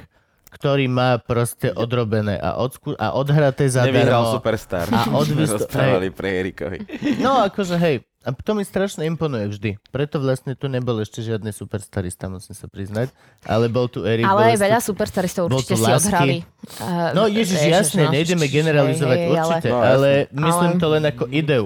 ktorý 0.54 0.86
má 0.86 1.18
proste 1.18 1.74
odrobené 1.74 2.38
a, 2.38 2.54
odsku- 2.54 2.94
a 2.94 3.10
odhraté 3.10 3.66
Nevyhral 3.66 4.22
zadarmo. 4.22 4.34
Superstar. 4.38 4.86
A 4.94 5.10
odvis- 5.10 5.50
Rozprávali 5.58 6.14
pre 6.14 6.28
Erikovi. 6.30 6.78
No 7.18 7.42
akože 7.42 7.74
hej, 7.74 8.06
a 8.24 8.32
to 8.32 8.56
mi 8.56 8.64
strašne 8.64 9.04
imponuje 9.04 9.52
vždy. 9.52 9.70
Preto 9.92 10.16
vlastne 10.16 10.56
tu 10.56 10.72
nebol 10.72 10.96
ešte 11.04 11.20
žiadny 11.20 11.52
superstarista, 11.52 12.32
musím 12.32 12.56
sa 12.56 12.64
priznať. 12.64 13.12
Ale 13.44 13.68
bol 13.68 13.84
tu 13.92 14.08
Erik. 14.08 14.24
Ale 14.24 14.50
aj 14.50 14.56
tu- 14.56 14.64
veľa 14.64 14.80
superstaristov 14.80 15.42
určite 15.46 15.76
si 15.76 15.84
odhrali. 15.84 16.36
Uh, 16.80 17.12
No 17.12 17.28
ježiš, 17.28 17.60
jasne, 17.60 18.08
nejdeme 18.08 18.48
generalizovať 18.48 19.18
hej, 19.20 19.28
určite, 19.28 19.68
No, 19.68 19.84
ale, 19.84 20.10
myslím 20.32 20.72
Ale- 20.72 20.80
to 20.80 20.86
len 20.88 21.04
ako 21.04 21.24
ideu. 21.28 21.64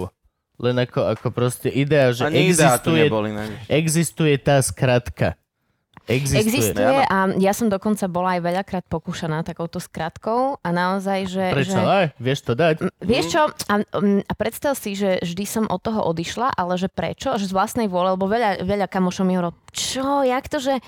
Len 0.59 0.75
ako, 0.75 1.15
ako 1.15 1.27
proste 1.31 1.71
idea, 1.71 2.11
že 2.11 2.27
Ani 2.27 2.51
existuje, 2.51 3.07
existuje 3.71 4.35
tá 4.35 4.59
skratka. 4.59 5.38
Existuje. 6.09 6.41
Existuje 6.41 6.97
a 7.05 7.17
ja 7.37 7.53
som 7.53 7.69
dokonca 7.69 8.09
bola 8.09 8.35
aj 8.37 8.41
veľakrát 8.41 8.85
pokúšaná 8.89 9.45
takouto 9.45 9.77
skratkou 9.77 10.57
a 10.57 10.69
naozaj, 10.73 11.19
že... 11.29 11.45
Prečo? 11.53 11.77
že... 11.77 11.85
Aj, 11.85 12.05
vieš 12.17 12.39
to 12.49 12.57
dať? 12.57 12.75
Vieš 12.97 13.25
čo, 13.29 13.41
a, 13.45 13.75
a 14.25 14.33
predstav 14.33 14.73
si, 14.73 14.97
že 14.97 15.21
vždy 15.21 15.45
som 15.45 15.65
od 15.69 15.77
toho 15.85 16.01
odišla, 16.09 16.57
ale 16.57 16.81
že 16.81 16.89
prečo? 16.89 17.37
Že 17.37 17.45
z 17.45 17.53
vlastnej 17.53 17.87
vôle, 17.87 18.17
lebo 18.17 18.25
veľa, 18.25 18.65
veľa 18.65 18.89
kamošov 18.89 19.23
mi 19.29 19.37
hovorilo, 19.37 19.53
čo, 19.69 20.25
jak 20.25 20.49
to, 20.49 20.57
že 20.57 20.81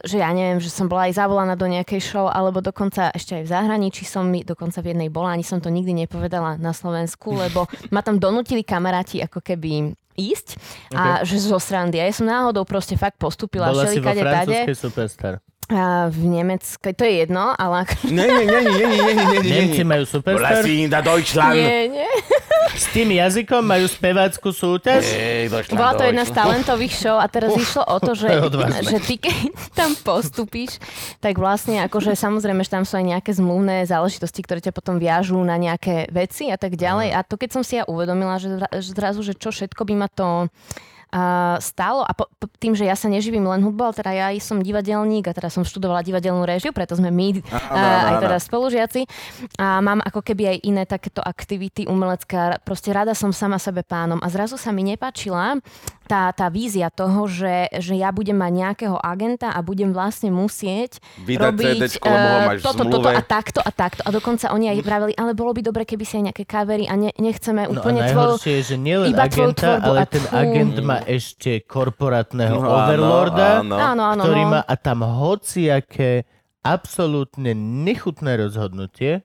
že 0.00 0.16
ja 0.20 0.32
neviem, 0.32 0.56
že 0.60 0.72
som 0.72 0.88
bola 0.88 1.12
aj 1.12 1.16
zavolaná 1.20 1.54
do 1.60 1.68
nejakej 1.68 2.00
show, 2.00 2.24
alebo 2.24 2.64
dokonca 2.64 3.12
ešte 3.12 3.36
aj 3.36 3.44
v 3.44 3.52
zahraničí 3.52 4.08
som 4.08 4.24
mi, 4.24 4.40
dokonca 4.40 4.80
v 4.80 4.96
jednej 4.96 5.12
bola, 5.12 5.36
ani 5.36 5.44
som 5.44 5.60
to 5.60 5.68
nikdy 5.68 5.92
nepovedala 5.92 6.56
na 6.56 6.72
Slovensku, 6.72 7.36
lebo 7.36 7.68
ma 7.92 8.00
tam 8.00 8.16
donútili 8.16 8.64
kamaráti 8.64 9.20
ako 9.20 9.44
keby 9.44 9.92
ísť 10.20 10.60
a 10.92 11.24
že 11.24 11.40
zo 11.40 11.56
srandy. 11.56 11.96
A 11.96 12.06
ja 12.06 12.14
som 12.14 12.28
náhodou 12.28 12.68
proste 12.68 12.94
fakt 13.00 13.16
postupila 13.16 13.72
Bola 13.72 13.88
si 13.88 13.96
vo 13.98 14.04
všelikade 14.04 14.22
tade. 14.22 14.58
superstar. 14.76 15.40
A 15.70 16.10
v 16.10 16.26
Nemeckej, 16.26 16.92
to 16.98 17.06
je 17.06 17.22
jedno, 17.22 17.54
ale. 17.54 17.86
Nie, 18.02 18.26
nie, 18.26 18.42
nie, 18.42 18.60
nie, 18.60 18.74
nie, 18.74 18.86
nie, 18.90 19.14
nie, 19.14 19.38
nie, 19.38 19.52
Nemci 19.54 19.82
majú 19.86 20.02
superstar. 20.02 20.66
Da 20.90 20.98
Deutschland. 20.98 21.54
Nie, 21.54 21.86
nie. 21.86 22.10
S 22.74 22.90
tým 22.90 23.14
jazykom 23.14 23.62
majú 23.62 23.86
spevácku 23.86 24.50
súťaž. 24.50 25.06
Bola 25.74 25.94
to 25.94 26.06
jedna 26.06 26.26
z 26.26 26.32
talentových 26.34 26.94
show 26.94 27.16
a 27.18 27.26
teraz 27.26 27.54
išlo 27.54 27.82
o 27.86 27.98
to, 27.98 28.14
že, 28.14 28.30
to 28.30 28.58
že 28.82 28.98
ty 29.02 29.14
keď 29.18 29.36
tam 29.74 29.94
postupíš, 29.94 30.78
tak 31.18 31.38
vlastne 31.38 31.82
akože 31.86 32.14
samozrejme, 32.14 32.62
že 32.62 32.70
tam 32.70 32.84
sú 32.86 32.98
aj 32.98 33.06
nejaké 33.16 33.30
zmluvné 33.34 33.86
záležitosti, 33.86 34.42
ktoré 34.42 34.60
ťa 34.62 34.74
potom 34.74 34.98
viažú 34.98 35.38
na 35.42 35.58
nejaké 35.58 36.10
veci 36.10 36.50
a 36.50 36.58
tak 36.58 36.74
ďalej. 36.78 37.14
A 37.14 37.22
to 37.22 37.38
keď 37.38 37.50
som 37.58 37.62
si 37.62 37.78
ja 37.78 37.86
uvedomila, 37.86 38.38
že, 38.38 38.58
že 38.78 38.90
zrazu, 38.94 39.22
že 39.22 39.34
čo 39.38 39.50
všetko 39.50 39.82
by 39.86 39.94
ma 39.94 40.08
to 40.10 40.50
a 41.10 41.56
stálo 41.58 42.06
a 42.06 42.14
po, 42.14 42.30
po, 42.38 42.46
tým, 42.58 42.78
že 42.78 42.86
ja 42.86 42.94
sa 42.94 43.10
neživím 43.10 43.42
len 43.50 43.66
hudbou, 43.66 43.90
ale 43.90 43.98
teda 43.98 44.10
ja 44.14 44.28
som 44.38 44.62
divadelník 44.62 45.26
a 45.26 45.34
teda 45.34 45.50
som 45.50 45.66
študovala 45.66 46.06
divadelnú 46.06 46.46
réžiu, 46.46 46.70
preto 46.70 46.94
sme 46.94 47.10
my 47.10 47.42
a, 47.50 47.58
áno, 47.74 48.06
aj 48.06 48.14
teda 48.22 48.36
spolužiaci. 48.38 49.02
A 49.58 49.82
mám 49.82 49.98
ako 50.06 50.22
keby 50.22 50.56
aj 50.56 50.58
iné 50.62 50.82
takéto 50.86 51.18
aktivity 51.18 51.90
umelecké 51.90 52.34
a 52.38 52.48
proste 52.62 52.94
rada 52.94 53.12
som 53.12 53.34
sama 53.34 53.58
sebe 53.58 53.82
pánom. 53.82 54.22
A 54.22 54.30
zrazu 54.30 54.54
sa 54.54 54.70
mi 54.70 54.86
nepáčila 54.86 55.58
tá, 56.10 56.34
tá 56.34 56.50
vízia 56.50 56.90
toho, 56.90 57.30
že, 57.30 57.70
že 57.78 57.94
ja 57.94 58.10
budem 58.10 58.34
mať 58.34 58.50
nejakého 58.50 58.98
agenta 58.98 59.54
a 59.54 59.62
budem 59.62 59.94
vlastne 59.94 60.34
musieť 60.34 60.98
Vydať 61.22 61.38
robiť 61.38 61.78
CDčko, 61.78 62.06
lebo 62.10 62.26
ho 62.26 62.34
eh, 62.34 62.46
máš 62.50 62.60
toto, 62.66 62.82
toto 62.90 63.08
a 63.14 63.22
takto 63.22 63.62
a 63.62 63.70
takto. 63.70 64.02
A 64.02 64.10
dokonca 64.10 64.50
oni 64.50 64.74
aj 64.74 64.78
vraveli, 64.82 65.14
ale 65.14 65.38
bolo 65.38 65.54
by 65.54 65.62
dobre, 65.62 65.86
keby 65.86 66.02
si 66.02 66.18
aj 66.18 66.34
nejaké 66.34 66.44
kavery 66.50 66.90
a 66.90 66.98
ne, 66.98 67.14
nechceme 67.14 67.70
No 67.70 67.70
a 67.70 67.74
úplne 67.78 68.00
tvoju... 68.10 68.42
najhoršie 68.42 68.52
je, 68.58 68.62
že 68.74 68.76
nielen 68.82 69.14
iba 69.14 69.30
tvoju 69.30 69.54
agenta, 69.54 69.62
tvorbu 69.62 69.86
ale 69.86 69.98
ten 70.10 70.24
tfú. 70.26 70.34
agent 70.34 70.76
má 70.82 70.98
ešte 71.06 71.50
korporátneho 71.62 72.58
No, 72.58 72.66
áno, 72.66 72.74
overlorda, 72.74 73.48
áno. 73.62 73.76
Áno, 73.78 74.02
áno, 74.10 74.22
ktorý 74.26 74.42
no. 74.42 74.50
má 74.58 74.60
a 74.66 74.74
tam 74.74 75.06
hociaké 75.06 76.26
absolútne 76.66 77.54
nechutné 77.54 78.34
rozhodnutie 78.34 79.22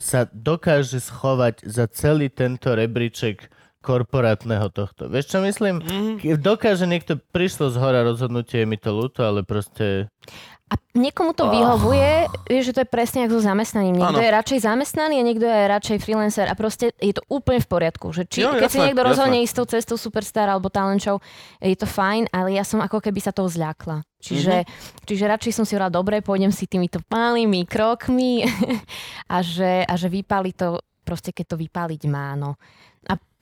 sa 0.00 0.26
dokáže 0.32 0.98
schovať 0.98 1.62
za 1.62 1.86
celý 1.92 2.26
tento 2.32 2.74
rebríček 2.74 3.52
korporátneho 3.82 4.70
tohto. 4.70 5.10
Vieš, 5.10 5.34
čo 5.34 5.38
myslím? 5.42 5.82
Mm. 5.82 6.38
Dokáže 6.38 6.86
niekto, 6.86 7.18
prišlo 7.18 7.74
z 7.74 7.76
hora 7.82 8.06
rozhodnutie, 8.06 8.62
je 8.62 8.66
mi 8.70 8.78
to 8.78 8.94
ľúto, 8.94 9.26
ale 9.26 9.42
proste... 9.42 10.06
A 10.72 10.80
niekomu 10.96 11.36
to 11.36 11.52
vyhovuje, 11.52 12.32
vieš, 12.48 12.72
že 12.72 12.80
to 12.80 12.80
je 12.80 12.88
presne 12.88 13.28
ako 13.28 13.36
so 13.36 13.44
zamestnaním. 13.44 13.92
Niekto 13.92 14.16
Áno. 14.16 14.24
je 14.24 14.32
radšej 14.32 14.58
zamestnaný 14.64 15.20
a 15.20 15.24
niekto 15.28 15.44
je 15.44 15.68
radšej 15.68 15.98
freelancer 16.00 16.48
a 16.48 16.56
proste 16.56 16.96
je 16.96 17.12
to 17.12 17.20
úplne 17.28 17.60
v 17.60 17.68
poriadku. 17.68 18.08
Že 18.08 18.22
či, 18.24 18.40
Jo, 18.40 18.56
keď 18.56 18.70
si 18.72 18.80
jasné, 18.80 18.84
niekto 18.88 19.04
jasné. 19.04 19.12
rozhodne 19.12 19.38
ísť 19.44 19.54
tou 19.60 19.66
cestou 19.68 19.96
superstar 20.00 20.48
alebo 20.48 20.72
talent 20.72 21.04
show, 21.04 21.20
je 21.60 21.76
to 21.76 21.84
fajn, 21.84 22.32
ale 22.32 22.56
ja 22.56 22.64
som 22.64 22.80
ako 22.80 23.04
keby 23.04 23.20
sa 23.20 23.36
toho 23.36 23.52
zľakla. 23.52 24.00
Čiže, 24.16 24.64
mm-hmm. 24.64 25.04
čiže 25.04 25.24
radšej 25.28 25.52
som 25.52 25.68
si 25.68 25.76
hovorila, 25.76 25.92
dobre, 25.92 26.24
pôjdem 26.24 26.48
si 26.48 26.64
týmito 26.64 27.04
malými 27.12 27.68
krokmi 27.68 28.48
a 29.34 29.44
že, 29.44 29.84
a 29.84 29.92
že 29.92 30.08
vypáli 30.08 30.56
to 30.56 30.80
proste, 31.04 31.34
keď 31.34 31.52
to 31.52 31.56
vypáliť 31.60 32.02
má. 32.08 32.32
No. 32.38 32.56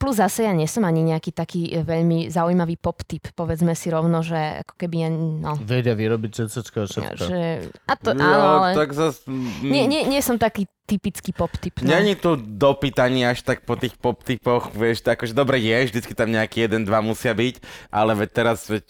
A 0.00 0.08
plus 0.08 0.16
zase 0.16 0.48
ja 0.48 0.56
nie 0.56 0.64
som 0.64 0.80
ani 0.88 1.04
nejaký 1.04 1.28
taký 1.36 1.68
e, 1.76 1.84
veľmi 1.84 2.32
zaujímavý 2.32 2.80
pop 2.80 3.04
typ, 3.04 3.28
povedzme 3.36 3.76
si 3.76 3.92
rovno, 3.92 4.24
že 4.24 4.64
ako 4.64 4.74
keby 4.80 4.96
ja, 4.96 5.12
no, 5.12 5.60
Vedia 5.60 5.92
vyrobiť 5.92 6.48
všetko, 6.48 6.78
všetko. 6.88 7.24
že, 7.28 7.68
a 7.84 7.92
to, 8.00 8.16
Jo, 8.16 8.24
áno, 8.24 8.64
ale 8.64 8.80
tak 8.80 8.96
zas... 8.96 9.20
nie, 9.60 9.84
nie, 9.84 10.08
nie 10.08 10.24
som 10.24 10.40
taký 10.40 10.64
typický 10.88 11.36
pop 11.36 11.52
typ. 11.52 11.84
No. 11.84 11.92
Není 11.92 12.16
tu 12.16 12.32
dopýtanie 12.40 13.28
až 13.28 13.44
tak 13.44 13.68
po 13.68 13.76
tých 13.76 13.92
pop 14.00 14.24
typoch, 14.24 14.72
vieš, 14.72 15.04
tak 15.04 15.20
akože 15.20 15.36
dobre 15.36 15.60
je, 15.60 15.92
vždycky 15.92 16.16
tam 16.16 16.32
nejaký 16.32 16.64
jeden, 16.64 16.88
dva 16.88 17.04
musia 17.04 17.36
byť, 17.36 17.60
ale 17.92 18.16
veď 18.24 18.30
teraz 18.32 18.72
veď 18.72 18.88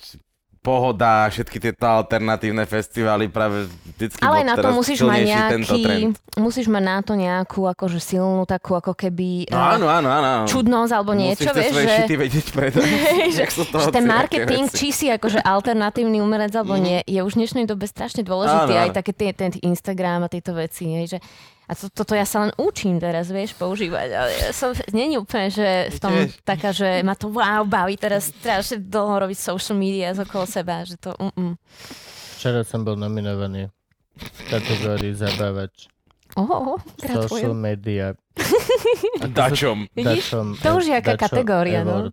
pohoda, 0.60 1.24
všetky 1.32 1.56
tieto 1.56 1.88
alternatívne 1.88 2.68
festivály 2.68 3.32
práve 3.32 3.64
vždycky 3.96 4.20
ale 4.20 4.44
na 4.44 4.60
to 4.60 4.76
musíš 4.76 5.00
mať 5.00 5.20
nejaký, 5.24 5.82
musíš 6.36 6.68
mať 6.68 6.84
na 6.84 6.98
to 7.00 7.16
nejakú 7.16 7.64
akože 7.64 7.96
silnú 7.96 8.44
takú 8.44 8.76
ako 8.76 8.92
keby 8.92 9.48
No 9.48 9.56
eh, 9.56 9.74
áno, 9.80 9.86
áno, 9.88 10.08
áno. 10.12 10.44
čudnosť 10.44 10.92
alebo 10.92 11.16
niečo, 11.16 11.48
Musíš 11.48 11.56
vieš, 11.56 11.74
že, 11.80 11.96
šity 12.04 12.14
vedieť 12.20 12.46
predať. 12.52 12.84
že, 13.40 13.44
že 13.48 13.88
ten 13.88 14.04
marketing, 14.04 14.68
či 14.68 14.92
si 14.92 15.06
akože 15.08 15.40
alternatívny 15.40 16.20
umelec 16.20 16.52
alebo 16.52 16.76
nie, 16.76 17.00
je 17.08 17.24
už 17.24 17.32
v 17.34 17.38
dnešnej 17.44 17.64
dobe 17.64 17.88
strašne 17.88 18.20
dôležitý. 18.20 18.72
Áno, 18.76 18.84
Aj 18.84 18.90
také 18.92 19.16
tie, 19.16 19.32
ten 19.32 19.56
Instagram 19.64 20.26
a 20.26 20.28
tieto 20.28 20.52
veci. 20.52 20.92
Hej, 20.92 21.16
že, 21.16 21.18
a 21.70 21.78
to, 21.78 21.86
toto 21.86 22.18
ja 22.18 22.26
sa 22.26 22.42
len 22.42 22.52
učím 22.58 22.98
teraz, 22.98 23.30
vieš, 23.30 23.54
používať. 23.54 24.08
Ale 24.10 24.30
ja 24.34 24.50
som, 24.50 24.74
není 24.90 25.14
úplne, 25.14 25.54
že 25.54 25.86
v 25.94 25.98
tom 26.02 26.10
Tiež. 26.10 26.42
taká, 26.42 26.74
že 26.74 27.06
ma 27.06 27.14
to 27.14 27.30
wow 27.30 27.62
baví 27.62 27.94
teraz 27.94 28.34
strašne 28.34 28.82
dlho 28.82 29.22
robiť 29.22 29.38
social 29.38 29.78
media 29.78 30.10
z 30.10 30.26
okolo 30.26 30.50
seba, 30.50 30.82
že 30.82 30.98
to 30.98 31.14
mm, 31.14 31.30
mm. 31.30 31.54
Včera 32.34 32.66
som 32.66 32.82
bol 32.82 32.98
nominovaný 32.98 33.70
v 34.18 34.40
kategórii 34.50 35.14
zabávač. 35.14 35.86
Oho, 36.34 36.82
Social 36.98 37.54
media. 37.54 38.18
Dačom. 39.30 39.86
Vidíš? 39.94 40.30
Dačom- 40.30 40.58
To 40.58 40.68
už 40.78 40.84
je 40.90 40.94
aká 40.98 41.14
kategória, 41.14 41.86
no. 41.86 42.10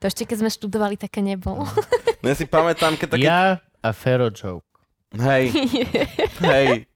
To 0.00 0.04
ešte 0.06 0.24
keď 0.24 0.36
sme 0.42 0.50
študovali, 0.50 0.94
také 0.96 1.20
nebolo. 1.20 1.66
No 2.20 2.26
ja 2.28 2.36
si 2.36 2.46
pamätám, 2.46 2.96
keď 2.96 3.08
také... 3.16 3.26
Ja 3.26 3.58
a 3.80 3.88
Fero 3.90 4.28
Joke. 4.28 4.64
Hej, 5.10 5.50
hej. 6.46 6.89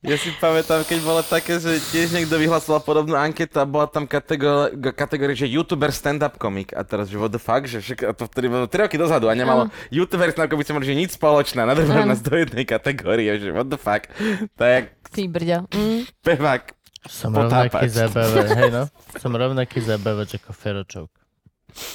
Ja 0.00 0.16
si 0.16 0.32
pamätám, 0.38 0.86
keď 0.86 0.98
bolo 1.04 1.20
také, 1.20 1.60
že 1.60 1.76
tiež 1.92 2.14
niekto 2.14 2.38
vyhlasoval 2.40 2.80
podobnú 2.80 3.18
anketu 3.18 3.60
a 3.60 3.66
bola 3.68 3.90
tam 3.90 4.08
kategória, 4.08 4.72
kategória 4.94 5.36
že 5.36 5.50
youtuber 5.50 5.92
stand-up 5.92 6.40
komik. 6.40 6.72
A 6.72 6.86
teraz, 6.86 7.10
že 7.10 7.20
what 7.20 7.34
the 7.34 7.42
fuck, 7.42 7.66
že 7.68 7.82
však, 7.84 7.98
a 8.06 8.12
to 8.16 8.24
vtedy 8.30 8.48
bolo 8.48 8.64
3 8.70 8.86
roky 8.88 8.96
dozadu 8.96 9.28
a 9.28 9.34
nemalo 9.36 9.68
youtuber 9.92 10.32
stand-up 10.32 10.54
komik, 10.56 10.86
že 10.86 10.96
nič 10.96 11.18
spoločné, 11.18 11.66
nadrvali 11.66 12.06
Áno. 12.06 12.14
nás 12.16 12.22
do 12.22 12.32
jednej 12.32 12.64
kategórie, 12.64 13.30
že 13.36 13.50
what 13.52 13.68
the 13.68 13.78
fuck. 13.80 14.08
To 14.56 14.62
je 14.64 14.72
jak 14.72 14.86
Ty 15.10 15.22
brďo. 15.26 15.58
Mm. 15.74 16.00
pevák. 16.22 16.62
Som 17.08 17.32
Potápač. 17.32 17.72
rovnaký 17.72 17.88
zabávač. 17.90 18.48
Hej 18.60 18.70
no, 18.70 18.82
som 19.16 19.32
rovnaký 19.32 19.78
zabávač 19.80 20.36
ako 20.36 20.50
Fero 20.52 20.82
Joke. 20.84 21.16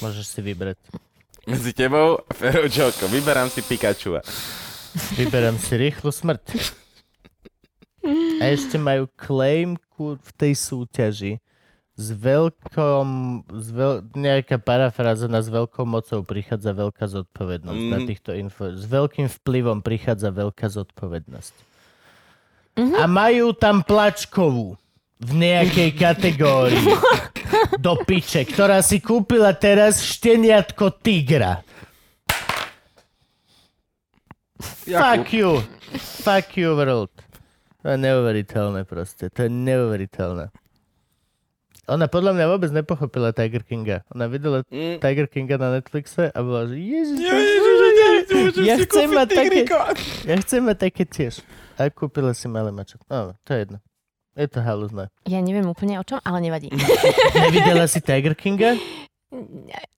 Môžeš 0.01 0.25
si 0.25 0.39
vybrať. 0.41 0.81
Medzi 1.45 1.77
tebou 1.77 2.25
a 2.25 2.31
Fero 2.33 2.65
Joko. 2.65 3.05
Vyberám 3.05 3.53
si 3.53 3.61
Pikachu. 3.61 4.17
Vyberám 5.13 5.61
si 5.61 5.77
rýchlu 5.77 6.09
smrť. 6.09 6.43
A 8.41 8.43
ešte 8.53 8.77
majú 8.77 9.09
claimku 9.17 10.19
v 10.21 10.29
tej 10.37 10.53
súťaži 10.53 11.33
s 11.95 12.07
veľkom, 12.11 13.07
s 13.55 13.67
veľ, 13.71 14.03
nejaká 14.11 14.59
parafráza 14.59 15.31
na 15.31 15.39
s 15.39 15.47
veľkou 15.47 15.87
mocou 15.87 16.27
prichádza 16.27 16.75
veľká 16.75 17.07
zodpovednosť 17.07 17.81
mm. 17.87 17.91
na 17.91 17.99
týchto 18.03 18.35
info. 18.35 18.75
S 18.75 18.83
veľkým 18.83 19.31
vplyvom 19.31 19.79
prichádza 19.79 20.27
veľká 20.35 20.67
zodpovednosť. 20.67 21.55
Mhm. 22.75 22.95
A 22.99 23.03
majú 23.07 23.55
tam 23.55 23.81
plačkovú. 23.81 24.75
v 25.15 25.31
nejakej 25.31 25.95
kategórii. 25.95 26.91
Do 27.85 27.95
piče, 28.03 28.43
ktorá 28.43 28.83
si 28.83 28.99
kúpila 28.99 29.55
teraz 29.55 30.03
šteniatko 30.03 30.99
tigra. 30.99 31.63
Fuck 34.83 35.31
you. 35.31 35.63
Fuck 36.19 36.59
you 36.59 36.75
world. 36.75 37.24
To 37.85 37.93
je 37.93 38.01
neuveriteľné 38.01 38.81
proste. 38.83 39.29
To 39.29 39.45
je 39.45 39.51
neuveriteľné. 39.51 40.49
Ona 41.85 42.09
podľa 42.09 42.33
mňa 42.33 42.45
vôbec 42.49 42.73
nepochopila 42.73 43.29
Tiger 43.29 43.61
Kinga. 43.61 44.01
Ona 44.09 44.25
videla 44.25 44.65
Mm. 44.65 44.97
Tiger 44.97 45.29
Kinga 45.29 45.61
na 45.61 45.69
Netflixe 45.71 46.33
a 46.33 46.39
bola, 46.41 46.65
že 46.65 46.75
ježiš, 46.75 47.17
Ja, 47.21 47.29
to- 47.29 48.41
ježiš, 48.41 48.65
ja, 48.65 48.75
chcem 48.81 49.07
mať 49.07 49.27
také- 49.29 49.65
ja 50.25 50.35
chcem 50.41 50.61
mať 50.65 50.77
také 50.81 51.03
tiež. 51.05 51.45
A 51.77 51.85
kúpila 51.87 52.33
si 52.33 52.49
malé 52.49 52.73
mačo. 52.73 52.97
No, 53.05 53.37
to 53.45 53.53
je 53.53 53.59
jedno. 53.61 53.77
Je 54.33 54.49
to 54.49 54.59
halúzne. 54.59 55.13
Ja 55.23 55.39
neviem 55.39 55.63
úplne 55.63 55.95
o 55.95 56.03
čom, 56.03 56.17
ale 56.19 56.41
nevadí. 56.41 56.73
Nevidela 57.37 57.85
si 57.85 58.01
Tiger 58.01 58.33
Kinga? 58.33 58.75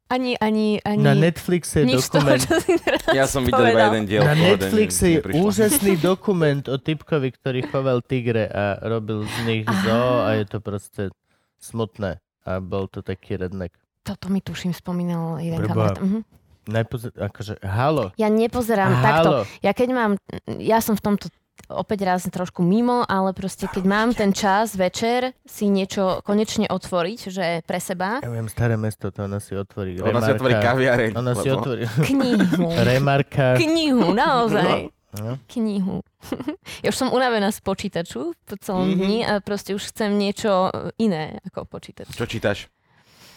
Ani, 0.08 0.40
ani, 0.40 0.80
ani... 0.88 1.04
Na 1.04 1.12
Netflixe 1.12 1.84
je 1.84 2.00
toho, 2.00 2.24
dokument. 2.24 2.40
teraz 2.40 3.02
Ja 3.12 3.28
som 3.28 3.44
videl 3.44 3.76
iba 3.76 3.92
jeden 3.92 4.08
diel. 4.08 4.24
Na 4.24 4.36
Netflixe 4.40 5.06
je 5.12 5.20
úžasný 5.36 6.00
dokument 6.00 6.64
o 6.72 6.80
typkovi, 6.80 7.36
ktorý 7.36 7.68
choval 7.68 8.00
tigre 8.00 8.48
a 8.48 8.80
robil 8.88 9.28
z 9.28 9.36
nich 9.44 9.64
zoo 9.84 10.24
a 10.24 10.40
je 10.40 10.48
to 10.48 10.64
proste 10.64 11.12
smutné. 11.60 12.24
A 12.48 12.64
bol 12.64 12.88
to 12.88 13.04
taký 13.04 13.36
redneck. 13.36 13.76
Toto 14.08 14.32
mi 14.32 14.40
tuším 14.40 14.72
spomínal 14.72 15.44
jeden 15.44 15.60
kamarát. 15.60 16.00
Mhm. 16.00 16.24
Najpoz- 16.68 17.16
akože, 17.16 17.64
halo. 17.64 18.12
Ja 18.20 18.28
nepozerám 18.28 18.92
takto. 19.00 19.44
Halo. 19.44 19.64
Ja 19.64 19.72
keď 19.72 19.90
mám, 19.92 20.12
ja 20.60 20.80
som 20.84 20.96
v 20.96 21.04
tomto 21.04 21.28
opäť 21.68 22.00
raz 22.04 22.22
trošku 22.24 22.60
mimo, 22.60 23.02
ale 23.04 23.32
proste 23.32 23.66
keď 23.66 23.84
mám 23.84 24.10
ten 24.12 24.30
čas 24.30 24.74
večer 24.74 25.34
si 25.44 25.66
niečo 25.66 26.22
konečne 26.22 26.66
otvoriť, 26.66 27.20
že 27.28 27.46
pre 27.62 27.78
seba, 27.78 28.20
Ja 28.20 28.30
viem, 28.30 28.46
staré 28.46 28.76
mesto, 28.76 29.10
to 29.10 29.24
ona 29.24 29.38
si 29.38 29.52
otvorí. 29.52 29.98
Ona 29.98 30.20
si 30.20 30.32
otvorí 30.32 30.54
kaviareň. 30.54 31.12
Ona 31.14 31.34
si 31.34 31.48
lebo- 31.48 31.60
otvorí. 31.60 31.84
knihu. 32.08 32.68
Remarka. 32.78 33.58
Knihu, 33.58 34.12
naozaj. 34.12 34.94
No. 35.18 35.40
Knihu. 35.48 36.06
Ja 36.84 36.90
už 36.90 36.98
som 36.98 37.10
unavená 37.10 37.50
z 37.50 37.58
počítaču 37.60 38.36
po 38.38 38.56
celom 38.58 38.92
Mhm. 38.92 38.98
dni 38.98 39.20
a 39.24 39.34
proste 39.40 39.72
už 39.72 39.90
chcem 39.90 40.14
niečo 40.14 40.70
iné 40.96 41.40
ako 41.44 41.66
počítač. 41.66 42.12
Čo 42.12 42.26
čítaš? 42.26 42.70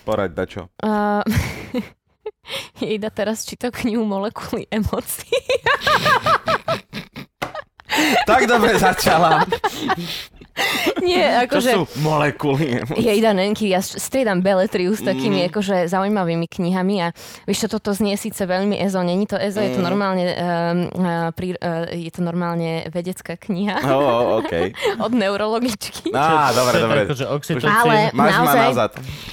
Poraď, 0.03 0.31
dačo. 0.35 0.63
Uh, 0.79 1.21
Jejda 2.81 3.09
teraz 3.09 3.45
číta 3.45 3.71
knihu 3.71 4.03
Molekuly 4.03 4.67
emócií. 4.67 5.31
Tak 8.27 8.47
dobre 8.47 8.79
začala. 8.79 9.45
Nie, 11.01 11.45
Čo 11.47 11.59
akože... 11.59 11.71
sú 11.73 11.83
molekuly? 12.01 12.83
Jejda 12.95 13.33
Nenky, 13.33 13.69
ja 13.69 13.81
striedam 13.81 14.41
beletriu 14.41 14.93
s 14.93 15.01
takými 15.01 15.41
Mm. 15.41 15.49
akože 15.49 15.77
zaujímavými 15.87 16.47
knihami 16.47 16.97
a 17.01 17.09
vieš 17.45 17.67
čo, 17.67 17.79
toto 17.79 17.91
znie 17.91 18.15
síce 18.15 18.43
veľmi 18.43 18.77
EZO, 18.79 19.01
není 19.01 19.25
to 19.25 19.35
EZO, 19.35 19.61
je 19.61 19.73
to 19.73 19.81
Mm. 19.81 19.87
normálne, 19.87 20.25
um, 20.27 20.35
uh, 20.93 21.29
pri, 21.33 21.55
uh, 21.55 21.89
je 21.89 22.11
to 22.11 22.21
normálne 22.21 22.85
vedecká 22.89 23.37
kniha 23.37 23.81
Oh, 23.83 23.97
oh, 23.97 24.45
OK. 24.45 24.53
od 25.07 25.13
neurologičky. 25.13 26.13
Á, 26.13 26.53
dobre, 26.53 26.75
To 26.75 26.79
je 26.79 26.85
dobre. 26.85 27.01
Akože. 27.07 27.25
Ale 27.65 28.13
Máš 28.13 28.33
naozaj, 28.35 28.61
nazad. 28.69 28.91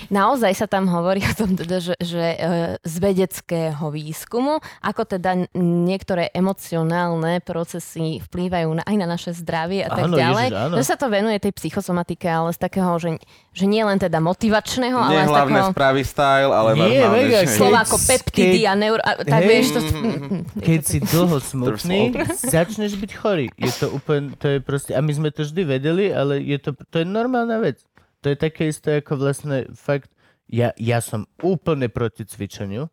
naozaj 0.07 0.53
sa 0.55 0.67
tam 0.67 0.87
hovorí 0.87 1.19
o 1.21 1.33
tom, 1.33 1.53
teda, 1.53 1.77
že, 1.77 1.93
že 1.99 2.23
e, 2.31 2.37
z 2.79 2.95
vedeckého 2.97 3.85
výskumu, 3.87 4.57
ako 4.81 5.01
teda 5.05 5.49
niektoré 5.57 6.29
emocionálne 6.31 7.41
procesy 7.41 8.21
vplývajú 8.23 8.69
na, 8.73 8.83
aj 8.83 8.95
na 8.95 9.07
naše 9.07 9.31
zdravie 9.33 9.83
a 9.83 9.89
tak 9.89 10.07
Áno, 10.07 10.15
ďalej. 10.15 10.47
Ježiš, 10.47 10.57
áno. 10.57 10.75
že 10.75 10.83
sa 10.83 10.95
to 10.95 11.07
venuje 11.17 11.37
tej 11.41 11.53
psychosomatike, 11.57 12.29
ale 12.29 12.53
z 12.53 12.59
takého, 12.61 12.93
že, 13.01 13.17
že 13.51 13.65
nie 13.65 13.81
len 13.81 13.97
teda 13.97 14.21
motivačného, 14.21 14.97
Nie 15.09 15.25
ale 15.25 15.25
z 15.25 15.29
hlavné 15.33 15.57
takého 15.57 15.73
správy 15.73 16.01
style, 16.05 16.51
ale 16.53 16.69
Nie, 16.77 17.01
normálne. 17.01 17.17
mega, 17.17 17.39
že- 17.41 17.57
slova 17.57 17.79
ako 17.81 17.97
peptidy 17.97 18.61
a 18.69 18.73
neuro... 18.77 19.01
A, 19.01 19.11
tak 19.25 19.41
Hej. 19.41 19.49
vieš, 19.49 19.65
to... 19.73 19.79
Keď 20.61 20.81
si 20.85 20.97
dlho 21.11 21.37
smutný, 21.41 22.01
začneš 22.37 22.93
byť 23.01 23.11
chorý. 23.17 23.49
Je 23.57 23.71
to 23.73 23.89
úplne, 23.89 24.37
to 24.37 24.45
je 24.53 24.59
proste, 24.61 24.93
a 24.93 25.01
my 25.01 25.09
sme 25.09 25.29
to 25.33 25.41
vždy 25.41 25.65
vedeli, 25.65 26.13
ale 26.13 26.37
je 26.39 26.61
to, 26.61 26.77
to 26.93 27.01
je 27.01 27.05
normálna 27.09 27.57
vec. 27.57 27.81
To 28.21 28.29
je 28.29 28.37
také 28.37 28.69
isté 28.69 29.01
ako 29.01 29.17
vlastne 29.17 29.65
fakt, 29.73 30.13
ja, 30.47 30.71
ja 30.79 31.03
som 31.03 31.27
úplne 31.43 31.91
proti 31.91 32.23
cvičeniu. 32.23 32.87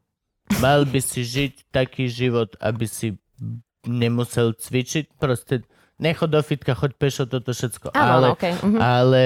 Mal 0.58 0.84
by 0.84 1.00
si 1.00 1.22
žiť 1.22 1.70
taký 1.70 2.10
život, 2.10 2.58
aby 2.58 2.84
si 2.84 3.16
nemusel 3.86 4.52
cvičiť. 4.56 5.16
Proste 5.16 5.62
nechod 6.04 6.28
do 6.28 6.40
fitka, 6.44 6.76
choď 6.76 6.92
pešo, 7.00 7.24
toto 7.24 7.56
všetko. 7.56 7.96
Áno, 7.96 8.12
ale, 8.12 8.26
okej, 8.36 8.52
mhm. 8.60 8.78
ale 8.78 9.22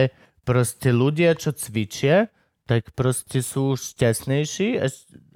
proste 0.47 0.95
ľudia, 0.95 1.35
čo 1.35 1.51
cvičia, 1.51 2.31
tak 2.70 2.95
proste 2.95 3.43
sú 3.43 3.74
šťastnejší 3.74 4.79
a, 4.79 4.87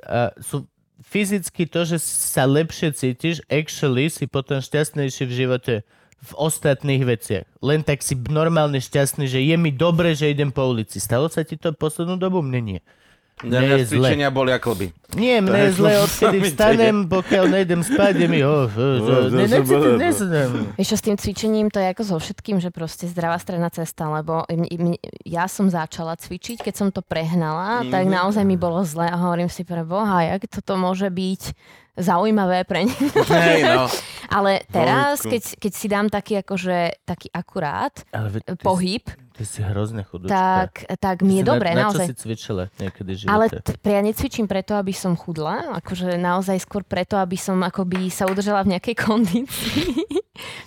a 0.07 0.19
sú 0.39 0.71
fyzicky 1.03 1.67
to, 1.67 1.83
že 1.83 1.99
sa 1.99 2.47
lepšie 2.47 2.95
cítiš, 2.95 3.43
actually 3.51 4.07
si 4.07 4.31
potom 4.31 4.63
šťastnejší 4.63 5.25
v 5.27 5.33
živote 5.35 5.75
v 6.23 6.33
ostatných 6.39 7.03
veciach. 7.03 7.47
Len 7.59 7.83
tak 7.83 8.07
si 8.07 8.15
normálne 8.31 8.79
šťastný, 8.79 9.27
že 9.27 9.43
je 9.43 9.57
mi 9.59 9.75
dobre, 9.75 10.15
že 10.15 10.31
idem 10.31 10.55
po 10.55 10.71
ulici. 10.71 11.03
Stalo 11.03 11.27
sa 11.27 11.43
ti 11.43 11.59
to 11.59 11.75
poslednú 11.75 12.15
dobu? 12.15 12.39
Mne 12.47 12.61
nie. 12.63 12.81
Mňa 13.41 13.59
je 13.75 13.87
zle. 13.89 14.07
cvičenia 14.07 14.29
boli 14.29 14.51
akoby. 14.51 14.87
Nie, 15.13 15.41
mne 15.41 15.67
je 15.67 15.73
zle, 15.75 15.99
odkedy 15.99 16.39
vstanem, 16.47 17.11
pokiaľ 17.11 17.45
nejdem 17.51 17.83
spať, 17.83 18.15
je 18.17 18.29
mi... 18.29 18.39
Oh, 18.41 18.71
oh, 18.71 19.27
oh. 19.27 19.35
Vieš 20.73 20.87
čo, 20.87 20.95
s 20.95 21.03
tým 21.03 21.17
cvičením 21.17 21.67
to 21.67 21.77
je 21.77 21.89
ako 21.89 22.03
so 22.05 22.17
všetkým, 22.17 22.57
že 22.57 22.71
proste 22.71 23.05
zdravá 23.05 23.35
stredná 23.37 23.67
cesta, 23.69 24.07
lebo 24.09 24.47
m- 24.47 24.63
m- 24.65 24.95
ja 25.23 25.47
som 25.47 25.67
začala 25.67 26.15
cvičiť, 26.15 26.63
keď 26.63 26.75
som 26.77 26.89
to 26.89 27.01
prehnala, 27.01 27.83
tak 27.85 28.05
Mhm. 28.05 28.13
naozaj 28.13 28.45
mi 28.45 28.55
bolo 28.55 28.79
zle 28.83 29.05
a 29.05 29.17
hovorím 29.17 29.49
si 29.49 29.63
pre 29.63 29.83
Boha, 29.83 30.23
jak 30.25 30.47
toto 30.49 30.77
môže 30.77 31.09
byť 31.09 31.43
zaujímavé 31.95 32.65
pre 32.65 32.87
ne. 32.87 32.95
Hej, 33.29 33.61
no. 33.67 33.85
Ale 34.31 34.65
teraz, 34.67 35.21
keď, 35.23 35.59
keď 35.59 35.73
si 35.73 35.87
dám 35.87 36.09
taký 36.09 36.41
akože, 36.41 37.05
taký 37.05 37.29
akurát 37.29 37.93
Ale 38.09 38.41
pohyb, 38.57 39.05
ty 39.43 39.45
si 39.45 39.59
hrozne 39.61 40.03
chudúčka. 40.03 40.31
tak, 40.31 40.73
tak 40.97 41.17
mi 41.21 41.37
je 41.37 41.45
dobre, 41.45 41.69
na, 41.69 41.75
na 41.75 41.83
naozaj. 41.85 42.07
čo 42.07 42.09
si 42.09 42.17
cvičila 42.17 42.71
niekedy 42.77 43.11
živote? 43.17 43.35
Ale 43.35 43.45
t- 43.51 43.91
ja 43.91 43.99
necvičím 44.01 44.47
preto, 44.47 44.73
aby 44.73 44.95
som 44.95 45.13
chudla, 45.13 45.75
akože 45.77 46.15
naozaj 46.15 46.63
skôr 46.63 46.81
preto, 46.81 47.19
aby 47.19 47.35
som 47.35 47.59
akoby 47.59 48.07
sa 48.07 48.25
udržala 48.25 48.63
v 48.63 48.79
nejakej 48.79 48.95
kondícii. 49.05 49.99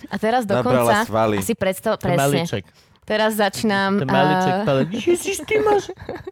A 0.06 0.16
teraz 0.16 0.44
dokonca 0.44 1.02
svaly. 1.02 1.40
si 1.40 1.52
predstav, 1.52 1.96
presne, 1.96 2.44
malíček. 2.44 2.64
teraz 3.02 3.34
začínam, 3.34 4.02
malíček, 4.02 4.54
a, 4.54 4.66
ale 4.66 4.80
Ježiš, 4.88 5.36
ty 5.42 5.56
máš... 5.58 5.88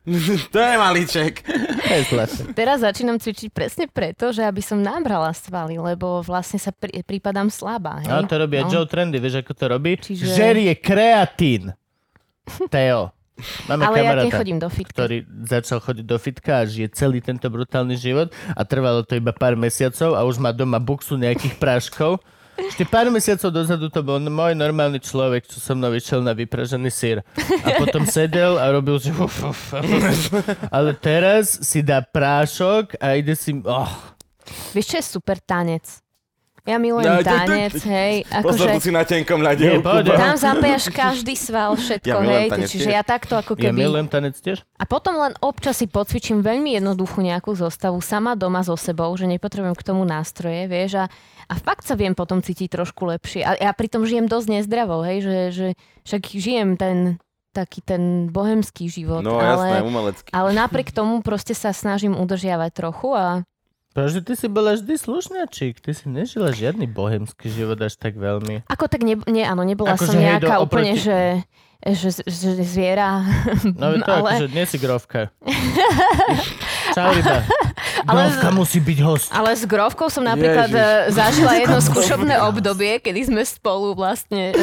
to 0.53 0.59
je 0.59 0.74
zlaté. 2.05 2.40
teraz 2.53 2.80
začínam 2.80 3.16
cvičiť 3.16 3.49
presne 3.49 3.86
preto, 3.86 4.30
že 4.30 4.42
aby 4.42 4.59
som 4.59 4.76
nabrala 4.76 5.30
svaly, 5.30 5.76
lebo 5.76 6.20
vlastne 6.20 6.59
sa 6.59 6.70
pri, 6.70 7.01
prípadám 7.01 7.49
slabá. 7.49 8.03
Hej? 8.03 8.11
No, 8.11 8.22
to 8.22 8.36
robí 8.36 8.59
No. 8.59 8.68
Joe 8.68 8.84
Trendy, 8.84 9.16
vieš, 9.16 9.40
ako 9.40 9.53
to 9.53 9.64
robí? 9.66 9.97
Čiže- 9.97 10.30
Žerie 10.30 10.74
kreatín. 10.74 11.72
Teo. 12.72 13.11
Máme 13.66 13.82
Ale 13.82 13.99
ja 13.99 14.03
kamaráta, 14.07 14.26
nechodím 14.30 14.59
do 14.62 14.70
fitka. 14.70 14.95
ktorý 14.95 15.26
začal 15.42 15.82
chodiť 15.82 16.05
do 16.07 16.18
fitka 16.22 16.62
a 16.62 16.68
žije 16.70 16.95
celý 16.95 17.18
tento 17.18 17.51
brutálny 17.51 17.99
život 17.99 18.30
a 18.55 18.62
trvalo 18.62 19.03
to 19.03 19.18
iba 19.18 19.34
pár 19.34 19.59
mesiacov 19.59 20.14
a 20.14 20.22
už 20.22 20.38
má 20.38 20.55
doma 20.55 20.78
buksu 20.78 21.18
nejakých 21.18 21.59
práškov. 21.59 22.22
Ešte 22.55 22.86
pár 22.86 23.11
mesiacov 23.11 23.51
dozadu 23.51 23.90
to 23.90 24.07
bol 24.07 24.22
môj 24.22 24.55
normálny 24.55 25.03
človek, 25.03 25.51
čo 25.51 25.59
so 25.59 25.74
mnou 25.74 25.90
išiel 25.90 26.22
na 26.22 26.30
vypražený 26.30 26.86
sír. 26.86 27.26
A 27.66 27.74
potom 27.74 28.07
sedel 28.07 28.55
a 28.55 28.70
robil, 28.70 29.03
že 29.03 29.11
uf, 29.11 29.42
uf, 29.42 29.74
uf. 29.74 30.30
Ale 30.70 30.95
teraz 30.95 31.59
si 31.66 31.82
dá 31.82 32.07
prášok 32.07 32.95
a 33.03 33.18
ide 33.18 33.34
si... 33.34 33.59
Oh, 33.66 33.90
Vieš, 34.70 34.86
čo 34.86 34.97
je 35.03 35.05
super 35.18 35.42
tanec? 35.42 36.03
Ja 36.64 36.80
milujem 36.80 37.04
Ja, 37.04 37.20
tanec, 37.20 37.76
hej. 37.76 38.24
Pozor, 38.40 38.72
tu 38.72 38.80
Akože 38.80 38.80
si 38.80 38.88
na 38.88 39.04
tenkom 39.04 39.36
Nie, 39.36 39.46
ľadielku. 39.46 39.84
poď. 39.84 40.16
tam 40.16 40.32
zapájaš 40.34 40.88
každý 40.88 41.36
sval, 41.36 41.76
všetko, 41.76 42.08
Ja 42.08 42.24
hej. 42.24 42.48
tanec 42.48 42.68
Čiže 42.68 42.88
tiež. 42.88 42.94
ja 42.94 43.02
takto 43.02 43.36
ako 43.36 43.52
ja 43.54 43.68
keby... 43.68 43.76
milujem 43.78 44.08
tanec 44.08 44.32
tiež. 44.34 44.64
A 44.74 44.84
potom 44.84 45.12
len 45.14 45.36
občas 45.38 45.76
si 45.76 45.84
podcvičím 45.84 46.40
veľmi 46.40 46.72
jednoduchú 46.74 47.20
nejakú 47.20 47.52
zostavu 47.52 48.00
sama 48.00 48.32
doma 48.32 48.60
so 48.60 48.74
sebou, 48.74 49.12
že 49.12 49.28
nepotrebujem 49.28 49.72
k 49.72 49.84
tomu 49.84 50.02
nástroje, 50.02 50.64
vieš, 50.64 50.98
a, 50.98 51.12
a 51.44 51.54
fakt 51.54 51.84
sa 51.84 51.94
viem 51.94 52.12
potom 52.12 52.40
cítiť 52.40 52.72
trošku 52.72 53.04
lepšie. 53.06 53.44
A 53.44 53.60
ja 53.60 53.70
pritom 53.70 54.08
žijem 54.08 54.24
dosť 54.24 54.48
nezdravo, 54.50 55.04
hej, 55.04 55.20
že, 55.20 55.36
že 55.52 55.66
však 56.02 56.22
žijem 56.32 56.80
ten 56.80 57.20
taký 57.52 57.78
ten 57.80 58.02
bohemský 58.28 58.90
život, 58.90 59.22
No 59.22 59.38
jasné, 59.38 59.78
ale, 59.78 59.86
umelecký. 59.86 60.26
ale 60.32 60.50
napriek 60.50 60.90
tomu 60.90 61.22
proste 61.22 61.54
sa 61.54 61.70
snažím 61.70 62.18
udržiavať 62.18 62.70
trochu 62.74 63.14
a 63.14 63.46
Pretože 63.95 64.20
ty 64.20 64.34
si 64.34 64.51
bola 64.51 64.74
vždy 64.74 64.90
slušňačík, 64.99 65.78
ty 65.78 65.95
si 65.95 66.11
nežila 66.11 66.51
žiadny 66.51 66.84
bohemský 66.84 67.47
život 67.47 67.78
až 67.78 67.95
tak 67.95 68.18
veľmi. 68.18 68.66
ako 68.66 68.90
tak 68.90 69.07
ne, 69.07 69.14
nie, 69.30 69.47
áno, 69.47 69.62
nebola 69.62 69.95
Akože 69.95 70.11
som 70.11 70.18
nejaká 70.18 70.59
do- 70.59 70.66
úplne, 70.66 70.99
oproti- 70.99 71.07
že, 71.07 71.20
že, 71.95 72.09
že 72.26 72.49
zviera. 72.66 73.22
No 73.78 73.95
je 73.95 74.03
to 74.03 74.11
ale... 74.18 74.30
akože 74.34 74.49
nie 74.51 74.66
si 74.66 74.82
grovka. 74.82 75.30
Čau 76.95 77.11
ryba. 77.11 77.42
Ale- 78.09 78.28
Grovka 78.28 78.49
musí 78.53 78.78
byť 78.78 78.99
host. 79.01 79.28
Ale 79.30 79.51
s 79.53 79.64
Grovkou 79.64 80.07
som 80.07 80.22
napríklad 80.22 80.68
Ježiš. 80.68 80.78
Ježiš. 80.78 81.14
zažila 81.14 81.53
jedno 81.57 81.78
skúšobné 81.80 82.34
obdobie, 82.42 83.01
kedy 83.01 83.20
sme 83.26 83.42
spolu 83.42 83.92
vlastne 83.92 84.51
e, 84.51 84.55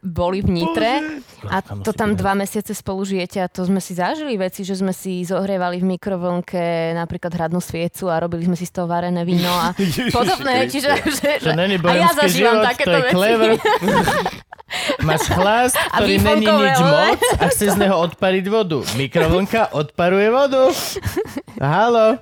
boli 0.00 0.40
v 0.40 0.48
Nitre 0.50 1.22
a 1.46 1.60
to 1.60 1.92
tam 1.92 2.14
dva 2.14 2.32
mesiace 2.32 2.72
spolu 2.72 3.04
žijete 3.04 3.38
a 3.38 3.46
to 3.46 3.64
sme 3.64 3.78
si 3.78 3.92
zažili 3.92 4.34
veci, 4.34 4.64
že 4.64 4.74
sme 4.74 4.90
si 4.90 5.22
zohrievali 5.22 5.78
v 5.78 5.96
mikrovlnke 5.96 6.62
napríklad 6.96 7.32
hradnú 7.32 7.60
sviecu 7.60 8.08
a 8.08 8.18
robili 8.18 8.44
sme 8.44 8.56
si 8.56 8.64
z 8.64 8.72
toho 8.74 8.86
varené 8.88 9.22
víno 9.22 9.50
a 9.50 9.76
podobné. 10.16 10.66
Kriste. 10.66 10.80
Čiže, 10.80 10.90
že, 11.20 11.30
To 11.44 11.52
není 11.52 11.76
a 11.76 11.92
ja 11.92 12.10
zažívam 12.16 12.60
život, 12.60 12.64
to 12.64 12.68
takéto 12.72 12.90
je 12.90 13.02
veci. 13.04 13.14
clever. 13.14 13.50
Máš 15.02 15.26
chlast, 15.26 15.74
ktorý 15.74 16.14
není 16.22 16.46
nič 16.46 16.78
moc 16.78 17.20
a 17.42 17.44
chce 17.50 17.74
z 17.74 17.76
neho 17.76 17.96
odpariť 18.06 18.46
vodu. 18.46 18.78
Mikrovlnka 18.94 19.74
odparuje 19.74 20.30
vodu. 20.30 20.70
Halo. 21.60 22.16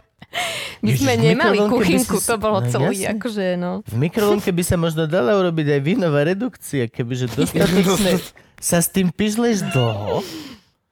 My 0.79 0.93
Ježiš, 0.93 1.01
sme 1.01 1.15
nemali 1.17 1.57
kuchynku, 1.65 2.19
si- 2.19 2.27
to 2.27 2.37
bolo 2.37 2.59
No 2.59 2.69
celý, 2.69 3.01
jasne. 3.01 3.17
akože 3.17 3.45
no. 3.55 3.81
V 3.83 3.97
mikrovlnke 3.97 4.51
by 4.51 4.63
sa 4.63 4.77
možno 4.77 5.07
dala 5.07 5.35
urobiť 5.35 5.79
aj 5.79 5.81
vínová 5.81 6.23
redukcia, 6.23 6.85
kebyže 6.85 7.31
dostatočne 7.39 8.19
sa 8.59 8.79
s 8.79 8.89
tým 8.89 9.09
pyžleš 9.09 9.63
dlho 9.71 10.21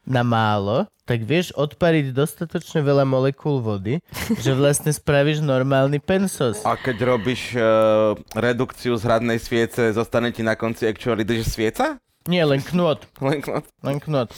na 0.06 0.22
málo, 0.22 0.86
tak 1.02 1.20
vieš 1.20 1.50
odpariť 1.52 2.10
dostatočne 2.10 2.78
veľa 2.80 3.02
molekúl 3.02 3.58
vody, 3.58 3.98
že 4.36 4.54
vlastne 4.54 4.88
spravíš 4.88 5.42
normálny 5.42 5.98
pensos. 5.98 6.62
A 6.62 6.74
keď 6.74 7.18
robíš 7.18 7.52
uh, 7.52 8.14
redukciu 8.32 8.94
z 8.94 9.02
hradnej 9.02 9.36
sviece, 9.36 9.90
zostane 9.90 10.30
ti 10.30 10.40
na 10.40 10.54
konci 10.54 10.86
actually 10.86 11.22
drž 11.22 11.42
svieca? 11.44 11.98
Nie, 12.26 12.42
len 12.44 12.60
knôt. 12.62 12.98
Len 13.26 13.38
kno- 13.42 13.62
Len 13.82 13.98
knôt. 14.02 14.30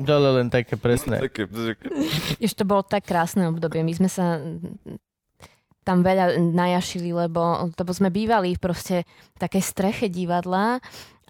Dole 0.00 0.30
len 0.40 0.48
také 0.48 0.78
presné. 0.78 1.18
také, 1.20 1.46
také. 1.46 1.86
Ešte 2.38 2.62
to 2.62 2.70
bolo 2.70 2.82
tak 2.86 3.04
krásne 3.04 3.50
obdobie. 3.50 3.82
My 3.82 3.92
sme 3.92 4.08
sa 4.08 4.38
tam 5.82 6.04
veľa 6.04 6.38
najašili, 6.38 7.10
lebo, 7.10 7.72
lebo 7.72 7.90
sme 7.90 8.12
bývali 8.12 8.54
v 8.54 8.60
proste 8.62 8.96
takej 9.40 9.62
streche 9.64 10.06
divadla 10.12 10.78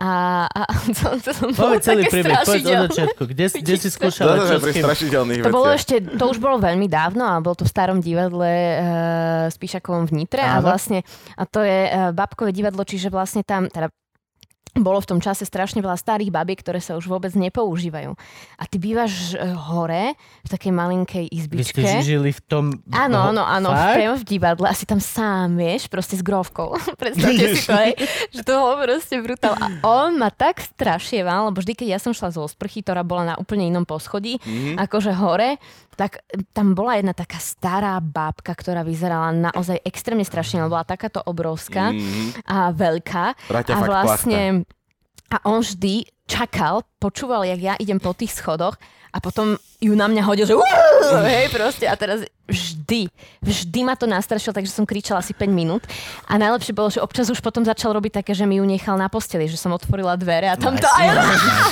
a, 0.00 0.12
a 0.48 0.62
to, 0.96 1.06
to, 1.20 1.30
bolo 1.52 1.76
Povedz 1.76 1.84
celý 1.92 2.08
príbeh, 2.08 2.40
povedz 2.40 2.64
od 2.64 2.88
začiatku. 2.88 3.22
Kde, 3.28 3.44
kde 3.60 3.74
si 3.76 3.88
skúšala, 3.92 4.48
čo 4.48 4.56
s 4.56 5.00
To 5.44 5.52
bolo 5.52 5.68
ešte, 5.70 6.00
to 6.00 6.24
už 6.24 6.40
bolo 6.40 6.56
veľmi 6.56 6.88
dávno 6.88 7.28
a 7.28 7.36
bol 7.44 7.52
to 7.52 7.68
v 7.68 7.70
starom 7.70 8.00
divadle 8.00 8.48
uh, 8.48 9.52
Spíšakovom 9.52 10.08
v 10.08 10.24
Nitre 10.24 10.40
a 10.40 10.56
Áno. 10.56 10.72
vlastne, 10.72 11.04
a 11.36 11.44
to 11.44 11.60
je 11.60 11.78
uh, 11.84 12.16
babkové 12.16 12.50
divadlo, 12.50 12.80
čiže 12.80 13.12
vlastne 13.12 13.44
tam, 13.44 13.68
teda 13.68 13.92
bolo 14.72 14.98
v 14.98 15.08
tom 15.08 15.18
čase 15.18 15.42
strašne 15.42 15.78
veľa 15.78 15.94
starých 15.94 16.30
babiek, 16.30 16.54
ktoré 16.56 16.78
sa 16.78 16.94
už 16.94 17.04
vôbec 17.04 17.32
nepoužívajú. 17.32 18.14
A 18.54 18.62
ty 18.64 18.76
bývaš 18.76 19.32
eh, 19.32 19.42
hore 19.66 20.14
v 20.40 20.48
takej 20.48 20.70
malinkej 20.70 21.24
Vy 21.26 21.34
ste 21.60 21.82
izbičke. 21.82 22.00
žili 22.00 22.30
v 22.30 22.40
tom... 22.40 22.64
Áno, 22.88 23.18
áno, 23.26 23.42
áno, 23.42 23.68
priamo 23.72 24.14
v 24.14 24.24
divadle, 24.24 24.66
asi 24.66 24.84
tam 24.84 24.98
sám, 24.98 25.54
vieš, 25.54 25.86
proste 25.86 26.14
s 26.14 26.22
grovkou. 26.22 26.78
Predstavte 27.00 27.44
si 27.50 27.66
to, 27.66 27.74
hej, 27.74 27.92
že 28.30 28.40
to 28.40 28.52
bolo 28.52 28.78
proste 28.80 29.14
brutál. 29.18 29.54
A 29.54 29.66
on 29.82 30.14
ma 30.14 30.28
tak 30.28 30.60
strašieval, 30.60 31.50
lebo 31.50 31.58
vždy, 31.58 31.74
keď 31.74 31.88
ja 31.88 31.98
som 31.98 32.10
šla 32.10 32.30
zo 32.30 32.46
sprchy, 32.46 32.80
ktorá 32.80 33.02
bola 33.02 33.24
na 33.24 33.36
úplne 33.36 33.66
inom 33.66 33.82
poschodí, 33.82 34.38
Mhm. 34.40 34.78
akože 34.78 35.12
hore, 35.12 35.58
tak 36.00 36.24
tam 36.56 36.72
bola 36.72 36.96
jedna 36.96 37.12
taká 37.12 37.36
stará 37.36 38.00
bábka, 38.00 38.56
ktorá 38.56 38.80
vyzerala 38.80 39.36
naozaj 39.36 39.84
extrémne 39.84 40.24
strašne, 40.24 40.64
bola 40.64 40.88
takáto 40.88 41.20
obrovská 41.20 41.92
Mhm. 41.92 42.48
a 42.48 42.72
veľká. 42.72 43.24
Raťa 43.52 43.72
A 43.76 43.78
vlastne... 43.84 44.64
A 45.30 45.38
on 45.46 45.62
vždy 45.62 46.10
čakal, 46.30 46.86
počúval, 47.02 47.42
jak 47.42 47.58
ja 47.58 47.74
idem 47.74 47.98
po 47.98 48.14
tých 48.14 48.30
schodoch 48.30 48.78
a 49.10 49.18
potom 49.18 49.58
ju 49.82 49.92
na 49.98 50.06
mňa 50.06 50.22
hodil, 50.22 50.46
že 50.46 50.54
"Uú", 50.54 50.62
hej, 51.26 51.50
proste. 51.50 51.90
A 51.90 51.98
teraz 51.98 52.22
vždy, 52.46 53.06
vždy 53.40 53.80
ma 53.86 53.94
to 53.94 54.10
nastrašilo, 54.10 54.50
takže 54.50 54.74
som 54.74 54.82
kričala 54.82 55.22
asi 55.22 55.30
5 55.30 55.50
minút. 55.50 55.86
A 56.26 56.34
najlepšie 56.34 56.74
bolo, 56.74 56.90
že 56.90 56.98
občas 56.98 57.30
už 57.30 57.38
potom 57.38 57.62
začal 57.62 57.94
robiť 57.94 58.22
také, 58.22 58.34
že 58.34 58.42
mi 58.42 58.58
ju 58.58 58.66
nechal 58.66 58.98
na 58.98 59.06
posteli, 59.06 59.46
že 59.46 59.54
som 59.54 59.70
otvorila 59.70 60.18
dvere 60.18 60.50
a 60.50 60.58
tam 60.58 60.74
to 60.74 60.86
aj 60.86 61.06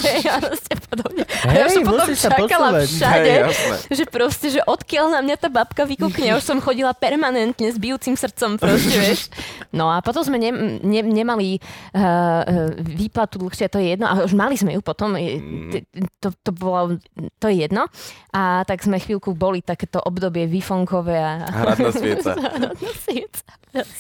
hej, 0.07 0.23
a 0.31 0.39
proste 0.39 0.73
podobne. 0.87 1.27
A 1.27 1.51
ja 1.51 1.67
Hej, 1.67 1.75
som 1.75 1.83
potom 1.83 2.09
čakala 2.15 2.69
posúvať. 2.79 2.89
všade, 2.95 3.33
Hej, 3.35 3.43
že 3.91 4.05
proste, 4.07 4.47
že 4.55 4.61
odkiaľ 4.63 5.19
na 5.19 5.21
mňa 5.27 5.37
tá 5.37 5.49
babka 5.51 5.83
vykúkne, 5.83 6.39
už 6.39 6.47
som 6.47 6.63
chodila 6.63 6.95
permanentne 6.95 7.75
s 7.75 7.77
bijúcim 7.77 8.15
srdcom, 8.15 8.57
proste, 8.63 8.95
vieš. 8.95 9.35
No 9.75 9.91
a 9.91 9.99
potom 9.99 10.23
sme 10.23 10.39
ne, 10.39 10.51
ne, 10.81 11.01
nemali 11.03 11.59
uh, 11.59 12.71
výplatu 12.79 13.43
dlhšie, 13.43 13.67
to 13.67 13.83
je 13.83 13.99
jedno, 13.99 14.07
a 14.07 14.23
už 14.23 14.33
mali 14.33 14.48
sme 14.55 14.73
ju 14.73 14.81
potom, 14.81 15.19
t- 15.19 15.85
to, 16.23 16.31
to 16.31 16.51
bolo, 16.55 16.97
to 17.37 17.47
je 17.51 17.67
jedno. 17.67 17.91
A 18.33 18.65
tak 18.65 18.81
sme 18.81 18.97
chvíľku 18.97 19.35
boli 19.35 19.61
takéto 19.61 19.99
obdobie 19.99 20.47
výfonkové 20.47 21.19
a... 21.19 21.45
Hradná 21.51 21.91
svieca. 22.01 22.33
Hradná 22.39 22.73
svieca. 23.05 23.45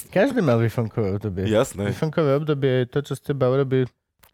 Každý 0.08 0.40
mal 0.40 0.56
vyfonkové 0.56 1.18
obdobie. 1.18 1.44
Jasné. 1.50 1.92
Vyfonkové 1.92 2.38
obdobie 2.38 2.84
je 2.84 2.86
to, 2.88 2.98
čo 3.02 3.12
z 3.18 3.34
teba 3.34 3.52
urobí 3.52 3.84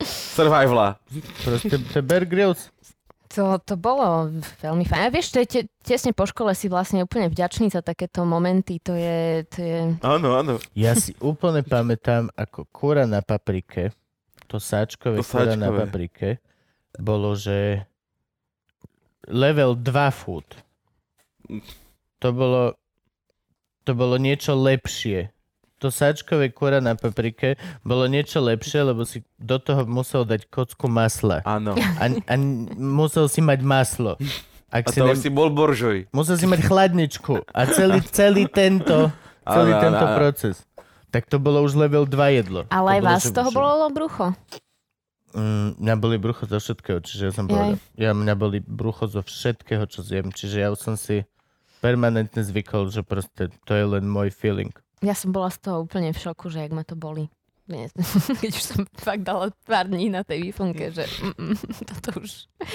Survivala. 0.03 0.99
proste 1.43 1.79
to 1.79 2.03
Bear 2.03 2.27
Grylls. 2.27 2.71
To, 3.35 3.59
to 3.59 3.75
bolo 3.75 4.31
veľmi 4.63 4.87
fajn. 4.87 5.01
A 5.01 5.11
vieš, 5.11 5.35
to 5.35 5.43
je 5.43 5.49
te, 5.51 5.61
tesne 5.83 6.15
po 6.15 6.23
škole 6.23 6.55
si 6.55 6.71
vlastne 6.71 7.03
úplne 7.03 7.27
vďačný 7.27 7.67
za 7.67 7.83
takéto 7.83 8.23
momenty. 8.23 8.79
To 8.87 8.95
je, 8.95 9.43
to 9.51 9.59
je 9.59 9.79
Áno, 10.07 10.39
áno. 10.39 10.63
Ja 10.79 10.95
si 10.95 11.19
úplne 11.19 11.67
pamätám, 11.67 12.31
ako 12.39 12.71
kúra 12.71 13.11
na 13.11 13.27
paprike, 13.27 13.91
to 14.47 14.57
sáčkové 14.57 15.21
To 15.21 15.25
kúra 15.25 15.55
na 15.55 15.69
sáčkové. 15.69 15.79
paprike, 15.85 16.29
bolo, 16.97 17.35
že 17.35 17.85
level 19.27 19.75
2 19.75 19.91
food. 20.13 20.47
To 22.21 22.29
bolo, 22.33 22.77
to 23.85 23.93
bolo 23.93 24.17
niečo 24.17 24.57
lepšie. 24.57 25.29
To 25.83 25.93
sáčkové 25.93 26.49
kúra 26.49 26.81
na 26.81 26.97
paprike 26.97 27.61
bolo 27.85 28.09
niečo 28.09 28.41
lepšie, 28.41 28.89
lebo 28.89 29.05
si 29.05 29.21
do 29.37 29.61
toho 29.61 29.85
musel 29.85 30.25
dať 30.25 30.49
kocku 30.49 30.89
masla. 30.89 31.45
Áno. 31.45 31.77
A, 32.01 32.05
a 32.09 32.35
musel 32.79 33.29
si 33.29 33.45
mať 33.45 33.61
maslo. 33.61 34.17
Ak 34.73 34.89
A 34.89 34.91
si 34.91 34.99
to 34.99 35.13
ne... 35.13 35.15
si 35.15 35.29
bol 35.29 35.53
boržoj. 35.53 36.09
Musel 36.11 36.41
si 36.41 36.47
mať 36.49 36.65
chladničku 36.65 37.45
a 37.53 37.61
celý, 37.69 38.01
celý 38.09 38.49
tento, 38.49 39.13
celý 39.55 39.73
Áno, 39.77 39.83
tento 39.85 40.05
áno. 40.09 40.17
proces. 40.17 40.57
Tak 41.15 41.31
to 41.31 41.39
bolo 41.39 41.63
už 41.63 41.79
level 41.79 42.05
2 42.05 42.11
jedlo. 42.35 42.67
ale 42.69 42.99
aj 42.99 43.01
bolo, 43.01 43.09
vás 43.09 43.23
z 43.23 43.31
toho 43.31 43.51
bolo 43.51 43.87
brucho. 43.89 44.35
Mm, 45.31 45.79
mňa 45.79 45.95
boli 45.97 46.17
brucho 46.19 46.43
zo 46.45 46.59
všetkého, 46.59 46.99
čiže 46.99 47.23
ja 47.27 47.33
som 47.33 47.47
povedal. 47.47 47.79
Ja, 47.95 48.11
mňa 48.11 48.35
boli 48.35 48.59
brucho 48.59 49.07
zo 49.07 49.19
všetkého, 49.19 49.87
čo 49.87 50.03
zjem, 50.03 50.31
čiže 50.31 50.59
ja 50.59 50.71
už 50.71 50.79
som 50.81 50.95
si 50.95 51.23
permanentne 51.79 52.39
zvykol, 52.41 52.87
že 52.89 53.03
proste 53.03 53.51
to 53.63 53.73
je 53.73 53.85
len 53.85 54.07
môj 54.07 54.31
feeling. 54.31 54.71
Ja 54.99 55.13
som 55.13 55.31
bola 55.31 55.51
z 55.51 55.59
toho 55.61 55.83
úplne 55.83 56.11
v 56.11 56.19
šoku, 56.19 56.49
že 56.49 56.63
jak 56.63 56.71
ma 56.71 56.83
to 56.83 56.95
boli. 56.95 57.31
Nie, 57.65 57.89
Keď 58.45 58.53
už 58.53 58.65
som 58.65 58.81
fakt 58.93 59.25
dala 59.25 59.49
pár 59.65 59.89
dní 59.89 60.13
na 60.13 60.21
tej 60.21 60.51
výfonke, 60.51 60.93
že 60.93 61.09
mm, 61.09 61.35
mm, 61.35 61.57
toto 61.89 62.21
už 62.21 62.31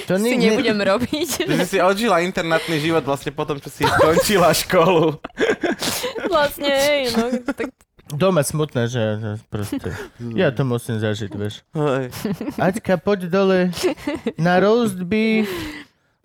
To 0.07 0.17
si 0.17 0.33
nie- 0.33 0.49
nebudem 0.49 0.79
robiť. 0.79 1.45
Že 1.45 1.63
si 1.63 1.77
odžila 1.77 2.19
internátny 2.21 2.79
život 2.79 3.03
vlastne 3.03 3.29
potom, 3.29 3.55
čo 3.55 3.69
si 3.69 3.85
skončila 3.85 4.49
školu. 4.51 5.15
vlastne, 6.27 6.69
hej, 6.69 7.13
no, 7.13 7.23
tak 7.45 7.69
Doma 8.10 8.41
smutné, 8.41 8.89
že, 8.89 9.03
že 9.22 9.32
proste. 9.53 9.93
Ja 10.39 10.49
to 10.49 10.66
musím 10.66 10.97
zažiť, 10.97 11.32
vieš. 11.38 11.62
Hej. 11.78 12.10
Aťka, 12.57 12.97
poď 12.97 13.30
dole 13.30 13.70
na 14.38 14.57
roast 14.57 14.97
beef. 15.05 15.45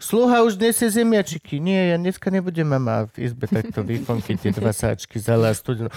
Sluha 0.01 0.45
už 0.45 0.61
nesie 0.61 0.91
zemiačiky. 0.91 1.63
Nie, 1.63 1.95
ja 1.95 1.97
dneska 1.97 2.29
nebudem 2.29 2.69
mama 2.69 3.09
v 3.15 3.31
izbe 3.31 3.49
takto 3.49 3.81
výfonky, 3.81 4.37
tie 4.37 4.53
dva 4.53 4.75
sáčky 4.75 5.17
za 5.17 5.39
studenú. 5.55 5.89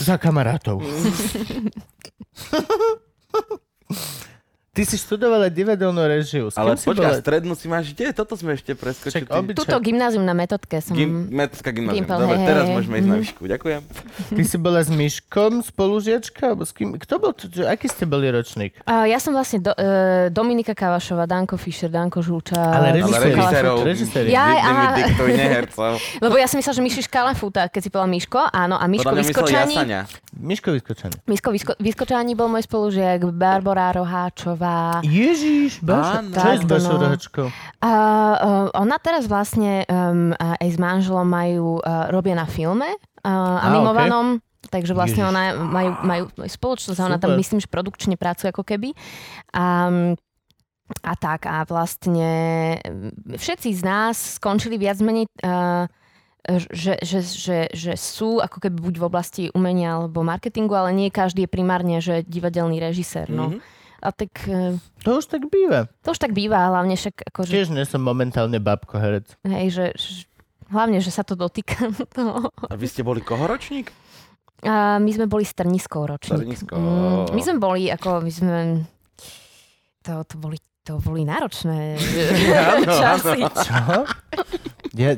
Za 0.00 0.16
kamarátov. 0.16 0.80
Ty 4.74 4.82
si 4.82 4.98
študovala 4.98 5.46
divadelnú 5.48 6.02
režiu. 6.02 6.50
S 6.50 6.54
Ale 6.54 6.74
počkaj, 6.74 6.98
bola? 6.98 7.14
strednú 7.16 7.54
si 7.54 7.64
máš 7.64 7.86
kde? 7.88 8.10
Toto 8.10 8.34
sme 8.34 8.52
ešte 8.52 8.74
preskočili. 8.74 9.22
Však 9.22 9.30
obyčaj- 9.30 9.58
Tuto 9.62 9.78
gymnázium 9.78 10.20
na 10.20 10.34
metodke 10.34 10.76
som... 10.78 10.92
Gim, 10.92 11.30
Medská 11.30 11.70
gymnázium. 11.70 12.02
Gimpel, 12.02 12.18
Dobre, 12.18 12.36
hej, 12.36 12.42
teraz 12.44 12.64
hej. 12.64 12.74
môžeme 12.74 12.94
ísť 12.96 13.06
na 13.06 13.14
Mhm. 13.14 13.22
výšku. 13.22 13.42
Ďakujem. 13.46 13.80
Ty 14.28 14.42
si 14.42 14.56
bola 14.58 14.80
s 14.80 14.90
Myškom 14.90 15.52
spolužiačka? 15.62 16.58
S 16.58 16.70
kým? 16.72 16.98
Kto 16.98 17.14
bol? 17.16 17.30
Aký 17.64 17.86
ste 17.86 18.02
boli 18.04 18.26
ročník? 18.28 18.74
A 18.82 19.06
ja 19.06 19.16
som 19.16 19.30
vlastne 19.30 19.60
do, 19.60 19.70
uh, 19.70 20.26
Dominika 20.28 20.72
Kavašová, 20.72 21.22
Danko 21.24 21.54
Fischer, 21.54 21.86
Danko 21.86 22.18
Žulča. 22.18 22.58
Ale 22.58 22.98
režisérov. 22.98 23.78
Režiséri. 23.80 24.28
Ja- 24.28 24.58
aha. 24.58 24.98
diktuj. 24.98 25.30
Lebo 26.24 26.34
ja 26.34 26.46
som 26.46 26.58
myslela, 26.58 26.74
že 26.74 26.82
Miši 26.82 27.02
Škalafuta, 27.04 27.68
keď 27.68 27.80
si 27.80 27.88
povedal 27.88 28.10
Miško, 28.10 28.40
áno, 28.44 28.74
a 28.74 28.84
myslel 28.86 29.14
Vyskočani. 29.16 29.76
Jasania. 29.76 30.00
Miško 30.34 30.72
vyskočený. 30.72 31.14
Miško 31.24 31.48
Vysko- 31.48 31.78
Vyskočani 31.78 32.34
bol 32.34 32.48
môj 32.48 32.64
spolužiak, 32.64 33.22
Barbara 33.30 33.92
Roháčová. 33.92 34.63
Ježiš, 35.04 35.80
Baša. 35.80 36.20
Áno. 36.20 36.34
Čo 36.34 36.48
je 36.48 36.80
no. 36.80 36.94
Rohačkou? 37.00 37.46
A, 37.80 37.90
uh, 37.90 38.66
ona 38.74 38.96
teraz 38.98 39.28
vlastne 39.28 39.84
um, 39.86 40.32
aj 40.36 40.68
s 40.68 40.78
manželom 40.80 41.26
majú, 41.26 41.80
uh, 41.80 42.08
robia 42.08 42.34
na 42.38 42.48
filme 42.48 42.88
uh, 43.24 43.58
animovanom. 43.64 44.40
Takže 44.64 44.96
vlastne 44.96 45.22
Ježiš. 45.22 45.32
ona 45.32 45.42
majú, 45.60 45.90
majú 46.02 46.24
spoločnosť 46.40 46.98
a 46.98 47.06
ona 47.12 47.18
tam 47.20 47.36
myslím, 47.36 47.60
že 47.60 47.68
produkčne 47.68 48.16
pracuje 48.16 48.48
ako 48.48 48.64
keby. 48.64 48.96
A, 49.52 49.92
a 51.04 51.12
tak 51.20 51.44
a 51.44 51.62
vlastne 51.68 52.32
všetci 53.28 53.70
z 53.76 53.82
nás 53.84 54.40
skončili 54.40 54.80
viac 54.80 54.98
menej 55.04 55.28
uh, 55.44 55.84
že, 56.44 57.00
že, 57.00 57.24
že, 57.24 57.58
že 57.72 57.92
sú 57.96 58.36
ako 58.36 58.60
keby 58.60 58.76
buď 58.76 58.94
v 59.00 59.06
oblasti 59.08 59.42
umenia 59.56 59.96
alebo 59.96 60.20
marketingu, 60.20 60.76
ale 60.76 60.92
nie 60.92 61.08
každý 61.08 61.48
je 61.48 61.50
primárne, 61.50 62.04
že 62.04 62.20
divadelný 62.20 62.76
režisér. 62.84 63.32
No. 63.32 63.56
Mhm. 63.56 63.58
A 64.04 64.12
tak 64.12 64.36
e, 64.44 64.76
To 65.00 65.16
už 65.16 65.32
tak 65.32 65.48
býva. 65.48 65.88
to 66.04 66.12
už 66.12 66.20
tak 66.20 66.36
býva, 66.36 66.68
hlavne 66.68 66.92
však 66.92 67.24
akože, 67.32 67.50
Tiež 67.50 67.72
nie 67.72 67.88
som 67.88 68.04
momentálne 68.04 68.60
babko 68.60 69.00
herec. 69.00 69.32
hej, 69.48 69.72
že, 69.72 69.84
že 69.96 70.28
hlavne, 70.68 71.00
že 71.00 71.08
sa 71.08 71.24
to 71.24 71.32
dotýka 71.32 71.88
toho. 72.16 72.52
A 72.68 72.76
vy 72.76 72.84
ste 72.84 73.00
boli 73.00 73.24
koho 73.24 73.48
ročník? 73.48 73.88
A 74.64 74.96
my 74.96 75.10
sme 75.12 75.24
boli 75.24 75.44
strniskou 75.44 76.04
ročník. 76.04 76.40
Strnisko. 76.40 76.72
Mm, 76.76 77.24
my 77.32 77.40
sme 77.40 77.56
boli, 77.60 77.88
ako 77.88 78.20
my 78.20 78.32
sme... 78.32 78.58
To, 80.04 80.20
to 80.24 80.36
boli 80.36 80.60
to 80.84 81.00
boli 81.00 81.24
náročné 81.24 81.96
časy. 83.00 83.40
Čo? 83.40 84.04
Ja, 84.92 85.16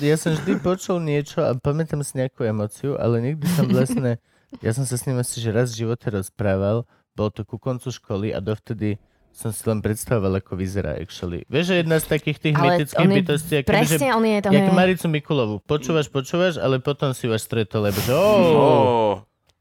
ja 0.00 0.16
som 0.16 0.32
vždy 0.32 0.56
počul 0.58 1.04
niečo 1.04 1.44
a 1.44 1.52
pamätám 1.52 2.00
si 2.00 2.16
nejakú 2.16 2.48
emociu, 2.48 2.96
ale 2.96 3.20
nikdy 3.20 3.44
som 3.52 3.68
vlastne... 3.68 4.16
Ja 4.64 4.72
som 4.72 4.88
sa 4.88 4.96
s 4.96 5.04
ním 5.04 5.20
asi 5.20 5.40
že 5.40 5.52
raz 5.52 5.72
v 5.72 5.84
živote 5.84 6.08
rozprával, 6.08 6.88
bol 7.12 7.28
to 7.28 7.44
ku 7.44 7.60
koncu 7.60 7.92
školy 7.92 8.32
a 8.32 8.40
dovtedy 8.40 8.96
som 9.32 9.48
si 9.48 9.64
len 9.64 9.80
predstavoval, 9.80 10.44
ako 10.44 10.60
vyzerá 10.60 11.00
actually. 11.00 11.48
Vieš, 11.48 11.72
že 11.72 11.74
jedna 11.80 11.96
z 11.96 12.06
takých 12.06 12.38
tých 12.38 12.56
Ale 12.60 12.64
mytických 12.76 13.00
on 13.00 13.08
je 13.08 13.16
bytostí, 13.24 13.52
ako 13.56 13.66
že, 13.66 13.72
Presne, 13.72 14.08
on 14.12 14.24
je 14.28 14.38
tam... 14.44 14.52
jak 14.52 14.68
Maricu 14.76 15.06
Mikulovu. 15.08 15.54
Počúvaš, 15.64 16.06
počúvaš, 16.12 16.54
ale 16.60 16.84
potom 16.84 17.16
si 17.16 17.24
vás 17.24 17.40
stretol, 17.40 17.88
lebo 17.88 17.98
že 18.04 18.12
oh, 18.12 18.52
Oh, 18.52 19.12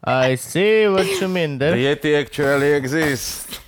I 0.03 0.35
see 0.35 0.91
what 0.91 1.07
you 1.07 1.31
mean 1.31 1.55
the 1.55 1.71
there. 1.71 1.79
Yeti 1.79 2.11
actually 2.19 2.75
exist. 2.75 3.63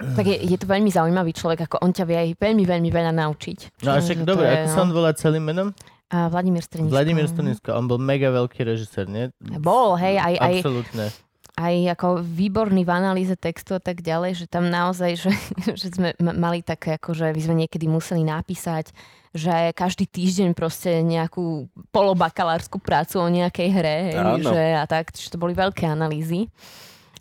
Tak 0.00 0.24
je, 0.26 0.36
je 0.42 0.56
to 0.56 0.64
veľmi 0.64 0.88
zaujímavý 0.88 1.36
človek, 1.36 1.68
ako 1.70 1.84
on 1.84 1.92
ťa 1.92 2.04
vie 2.08 2.16
aj 2.16 2.28
veľmi, 2.40 2.64
veľmi 2.64 2.90
veľa 2.90 3.12
naučiť. 3.14 3.84
No 3.84 3.94
a 3.94 4.00
však 4.00 4.24
to 4.24 4.26
dobre, 4.26 4.48
ako 4.48 4.66
sa 4.72 4.80
on 4.80 4.90
volá 4.96 5.12
celým 5.12 5.44
menom? 5.44 5.68
A 6.10 6.26
Vladimír 6.26 6.64
Strnisko. 6.64 6.90
Vladimír 6.90 7.28
Stonisko, 7.30 7.70
on 7.76 7.86
bol 7.86 8.00
mega 8.00 8.32
veľký 8.32 8.66
režisér, 8.66 9.06
nie? 9.06 9.30
Bol, 9.38 9.94
hej, 10.00 10.18
aj, 10.18 10.34
aj, 10.40 10.54
Absolútne. 10.58 11.06
aj 11.14 11.29
ako 11.56 12.22
výborný 12.22 12.86
v 12.86 12.92
analýze 12.92 13.34
textu 13.34 13.76
a 13.76 13.82
tak 13.82 14.04
ďalej, 14.04 14.44
že 14.44 14.46
tam 14.46 14.68
naozaj, 14.68 15.16
že, 15.18 15.32
že 15.80 15.88
sme 15.90 16.14
ma- 16.20 16.36
mali 16.36 16.60
také, 16.60 17.00
ako, 17.00 17.16
že 17.16 17.32
by 17.32 17.40
sme 17.40 17.54
niekedy 17.66 17.88
museli 17.88 18.22
napísať, 18.22 18.92
že 19.30 19.70
každý 19.74 20.10
týždeň 20.10 20.58
proste 20.58 21.02
nejakú 21.06 21.70
polobakalárskú 21.94 22.82
prácu 22.82 23.22
o 23.22 23.28
nejakej 23.30 23.68
hre, 23.70 23.96
hej, 24.10 24.42
že 24.42 24.62
a 24.74 24.84
tak, 24.90 25.14
že 25.14 25.30
to 25.30 25.38
boli 25.38 25.54
veľké 25.54 25.86
analýzy. 25.86 26.50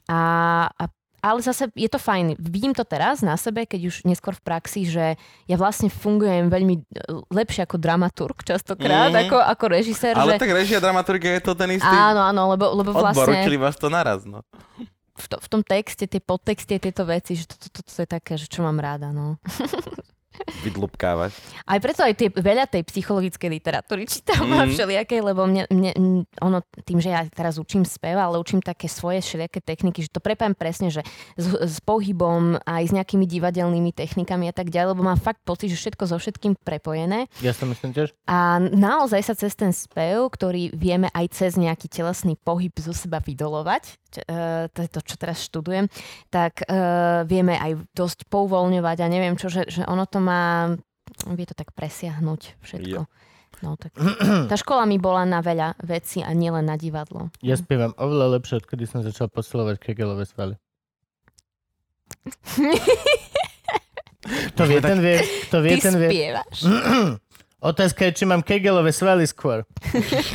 A, 0.10 0.66
a 0.74 0.84
ale 1.20 1.40
zase 1.40 1.68
je 1.72 1.88
to 1.88 1.96
fajn. 1.96 2.36
Vidím 2.40 2.72
to 2.72 2.84
teraz 2.84 3.22
na 3.22 3.36
sebe, 3.36 3.64
keď 3.64 3.92
už 3.92 3.96
neskôr 4.04 4.36
v 4.36 4.44
praxi, 4.44 4.84
že 4.84 5.16
ja 5.46 5.56
vlastne 5.56 5.88
fungujem 5.88 6.48
veľmi 6.48 6.76
e, 6.76 6.82
lepšie 7.30 7.64
ako 7.64 7.78
dramaturg 7.78 8.42
častokrát, 8.44 9.12
Mhm. 9.12 9.20
ako, 9.28 9.38
ako 9.40 9.66
režisér. 9.70 10.14
Ale 10.16 10.36
že... 10.36 10.42
tak 10.42 10.52
režia 10.52 10.80
dramaturgia 10.80 11.38
je 11.38 11.44
to 11.44 11.54
ten 11.56 11.76
istý 11.76 11.88
Áno, 11.88 12.24
áno, 12.24 12.50
lebo, 12.52 12.72
lebo 12.74 12.92
odbor, 12.96 13.14
vlastne 13.14 13.44
učili 13.44 13.58
vás 13.60 13.76
to 13.80 13.88
naraz, 13.88 14.24
no. 14.28 14.44
v, 15.20 15.26
to, 15.28 15.36
v 15.36 15.48
tom 15.52 15.62
texte, 15.64 16.08
tie 16.08 16.24
podtexty, 16.24 16.80
tieto 16.80 17.04
veci, 17.04 17.36
že 17.36 17.44
to, 17.44 17.56
to, 17.60 17.68
to, 17.76 17.82
to 17.84 18.00
je 18.04 18.08
také, 18.08 18.40
že 18.40 18.48
čo 18.48 18.64
mám 18.64 18.80
rada, 18.80 19.12
no. 19.12 19.36
Vydlubkávať. 20.64 21.32
Aj 21.68 21.80
preto 21.82 22.02
aj 22.06 22.14
tie, 22.16 22.30
veľa 22.32 22.70
tej 22.70 22.86
psychologickej 22.86 23.50
literatúry 23.50 24.08
čítam 24.08 24.46
mm. 24.48 24.56
a 24.56 24.64
Mhm. 24.66 24.72
všelijaké, 24.72 25.16
lebo 25.20 25.42
mne, 25.50 25.66
mne, 25.74 25.92
ono, 26.40 26.62
tým, 26.86 27.02
že 27.02 27.10
ja 27.12 27.26
teraz 27.28 27.58
učím 27.58 27.84
spev, 27.84 28.16
ale 28.16 28.38
učím 28.38 28.62
také 28.62 28.86
svoje 28.86 29.20
všelijaké 29.26 29.60
techniky, 29.60 30.06
že 30.06 30.14
to 30.14 30.22
prepájem 30.22 30.54
presne, 30.54 30.88
že 30.94 31.02
s, 31.36 31.48
s 31.58 31.78
pohybom 31.82 32.62
aj 32.64 32.84
s 32.88 32.92
nejakými 32.94 33.26
divadelnými 33.26 33.92
technikami 33.92 34.48
a 34.50 34.54
tak 34.54 34.70
ďalej, 34.70 34.96
lebo 34.96 35.04
mám 35.04 35.20
fakt 35.20 35.42
pocit, 35.44 35.74
že 35.74 35.78
všetko 35.82 36.04
so 36.06 36.16
všetkým 36.22 36.54
prepojené. 36.62 37.28
Ja 37.42 37.52
som 37.52 37.70
myslím 37.74 37.92
tiež. 37.92 38.14
A 38.30 38.62
naozaj 38.62 39.26
sa 39.26 39.34
cez 39.36 39.58
ten 39.58 39.74
spev, 39.74 40.30
ktorý 40.32 40.72
vieme 40.76 41.10
aj 41.12 41.26
cez 41.34 41.52
nejaký 41.58 41.90
telesný 41.90 42.38
pohyb 42.40 42.72
zo 42.78 42.94
seba 42.94 43.20
vydolovať, 43.20 43.84
e, 44.28 44.68
to 44.70 44.80
je 44.86 44.90
to, 44.90 45.00
čo 45.04 45.16
teraz 45.18 45.42
študujem, 45.44 45.90
tak 46.30 46.64
e, 46.64 46.66
vieme 47.26 47.58
aj 47.58 47.82
dosť 47.96 48.30
pouvoľňovať 48.30 48.98
a 49.02 49.12
neviem 49.12 49.36
čo, 49.36 49.50
že, 49.50 49.66
že 49.68 49.82
ono 49.88 50.06
to 50.06 50.19
má, 50.20 50.76
vie 51.28 51.46
to 51.46 51.56
tak 51.56 51.72
presiahnuť 51.74 52.60
všetko. 52.62 53.02
No, 53.60 53.76
tak. 53.76 53.92
Tá 54.48 54.56
škola 54.56 54.86
mi 54.86 54.96
bola 54.96 55.28
na 55.28 55.44
veľa 55.44 55.76
vecí 55.84 56.24
a 56.24 56.32
nielen 56.32 56.64
na 56.64 56.80
divadlo. 56.80 57.28
Ja 57.42 57.60
spievam 57.60 57.92
oveľa 57.98 58.40
lepšie, 58.40 58.64
odkedy 58.64 58.88
som 58.88 59.04
začal 59.04 59.28
posilovať 59.28 59.82
kegelové 59.82 60.24
svaly. 60.24 60.56
To 64.56 64.64
vie, 64.68 64.80
ten 64.80 65.00
vie, 65.00 65.18
to 65.50 65.58
vie, 65.60 65.76
Ty 65.76 65.82
ten 65.82 65.96
vie. 65.98 66.10
spievaš. 66.12 66.58
Otázka 67.72 68.08
je, 68.08 68.12
či 68.14 68.24
mám 68.24 68.40
kegelové 68.40 68.92
svaly 68.92 69.28
skôr. 69.28 69.68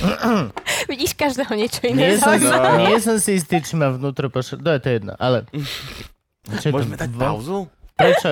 Vidíš 0.92 1.16
každého 1.16 1.52
niečo 1.54 1.80
iné 1.84 2.12
Nie 2.12 2.20
som, 2.20 2.36
zaujímavé. 2.36 2.76
nie 2.84 2.96
som 3.00 3.16
si 3.16 3.40
istý, 3.40 3.64
či 3.64 3.72
mám 3.74 3.96
vnútro 3.96 4.28
pošr... 4.28 4.60
No, 4.60 4.76
to 4.76 4.84
je 4.84 4.94
jedno, 4.94 5.16
ale... 5.16 5.48
Čo 6.60 6.66
je 6.68 6.72
to? 6.72 6.76
Môžeme 6.76 6.96
dať 7.00 7.10
pauzu? 7.16 7.58
Prečo? 7.96 8.30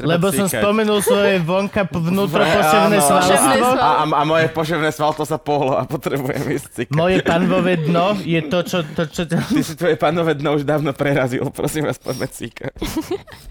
Lebo 0.00 0.32
som 0.32 0.48
cíkať. 0.48 0.64
spomenul 0.64 1.04
svoje 1.04 1.44
vonka 1.44 1.84
vnútro 1.92 2.40
poševné 2.40 3.04
svalstvo. 3.04 3.68
A, 3.76 4.00
a, 4.00 4.04
a 4.08 4.22
moje 4.24 4.48
poševné 4.48 4.88
svalto 4.88 5.28
sa 5.28 5.36
pohlo 5.36 5.76
a 5.76 5.84
potrebujem 5.84 6.40
ísť 6.56 6.66
cíkať. 6.72 6.96
Moje 6.96 7.20
panvové 7.20 7.76
dno 7.76 8.16
je 8.16 8.40
to, 8.48 8.64
čo... 8.64 8.80
To, 8.96 9.04
čo 9.04 9.28
Ty 9.28 9.60
si 9.60 9.76
tvoje 9.76 10.00
panové 10.00 10.32
dno 10.32 10.56
už 10.56 10.64
dávno 10.64 10.96
prerazil, 10.96 11.44
prosím 11.52 11.84
vás, 11.84 12.00
poďme 12.00 12.26
cíkať. 12.26 12.72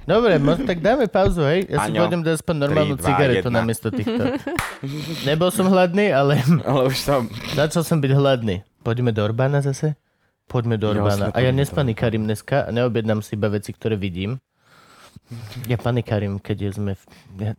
Dobre, 0.04 0.42
mo- 0.42 0.58
tak 0.58 0.82
dáme 0.82 1.06
pauzu, 1.06 1.46
hej? 1.46 1.70
Ja 1.70 1.86
si 1.86 1.94
Aňo. 1.94 2.02
pôjdem 2.02 2.22
dať 2.26 2.34
aspoň 2.36 2.56
normálnu 2.58 2.96
Tri, 2.96 3.02
dva, 3.04 3.08
cigaretu 3.08 3.38
jedna. 3.46 3.58
namiesto 3.62 3.88
týchto. 3.94 4.24
Nebol 5.24 5.50
som 5.54 5.70
hladný, 5.70 6.10
ale 6.10 6.42
Ale 6.66 6.82
už 6.90 6.98
som... 6.98 7.30
začal 7.54 7.86
som 7.86 8.02
byť 8.02 8.12
hladný. 8.12 8.66
Poďme 8.82 9.14
do 9.14 9.22
Orbána 9.22 9.62
zase? 9.62 9.94
Poďme 10.48 10.82
do 10.82 10.90
Orbána. 10.90 11.30
A 11.30 11.40
ja 11.40 11.54
nespanikarím 11.54 12.26
dneska 12.26 12.66
a 12.66 12.74
neobjednám 12.74 13.22
si 13.22 13.38
iba 13.38 13.48
veci, 13.48 13.70
ktoré 13.70 13.94
vidím. 13.94 14.42
Ja 15.68 15.76
panikarím, 15.76 16.40
keď 16.40 16.72
sme 16.72 16.96
v... 16.96 17.04
Ja... 17.40 17.52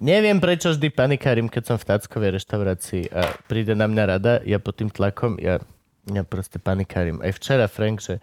Neviem, 0.00 0.40
prečo 0.40 0.72
vždy 0.72 0.88
panikarím, 0.88 1.52
keď 1.52 1.62
som 1.68 1.76
v 1.76 1.86
táckovej 1.94 2.40
reštaurácii 2.40 3.12
a 3.12 3.36
príde 3.44 3.76
na 3.76 3.84
mňa 3.86 4.04
rada, 4.08 4.32
ja 4.42 4.56
pod 4.56 4.80
tým 4.80 4.88
tlakom, 4.88 5.36
ja, 5.36 5.60
ja 6.08 6.24
proste 6.24 6.56
panikarím. 6.56 7.20
Aj 7.20 7.30
včera, 7.30 7.68
Frank, 7.68 8.00
že, 8.00 8.18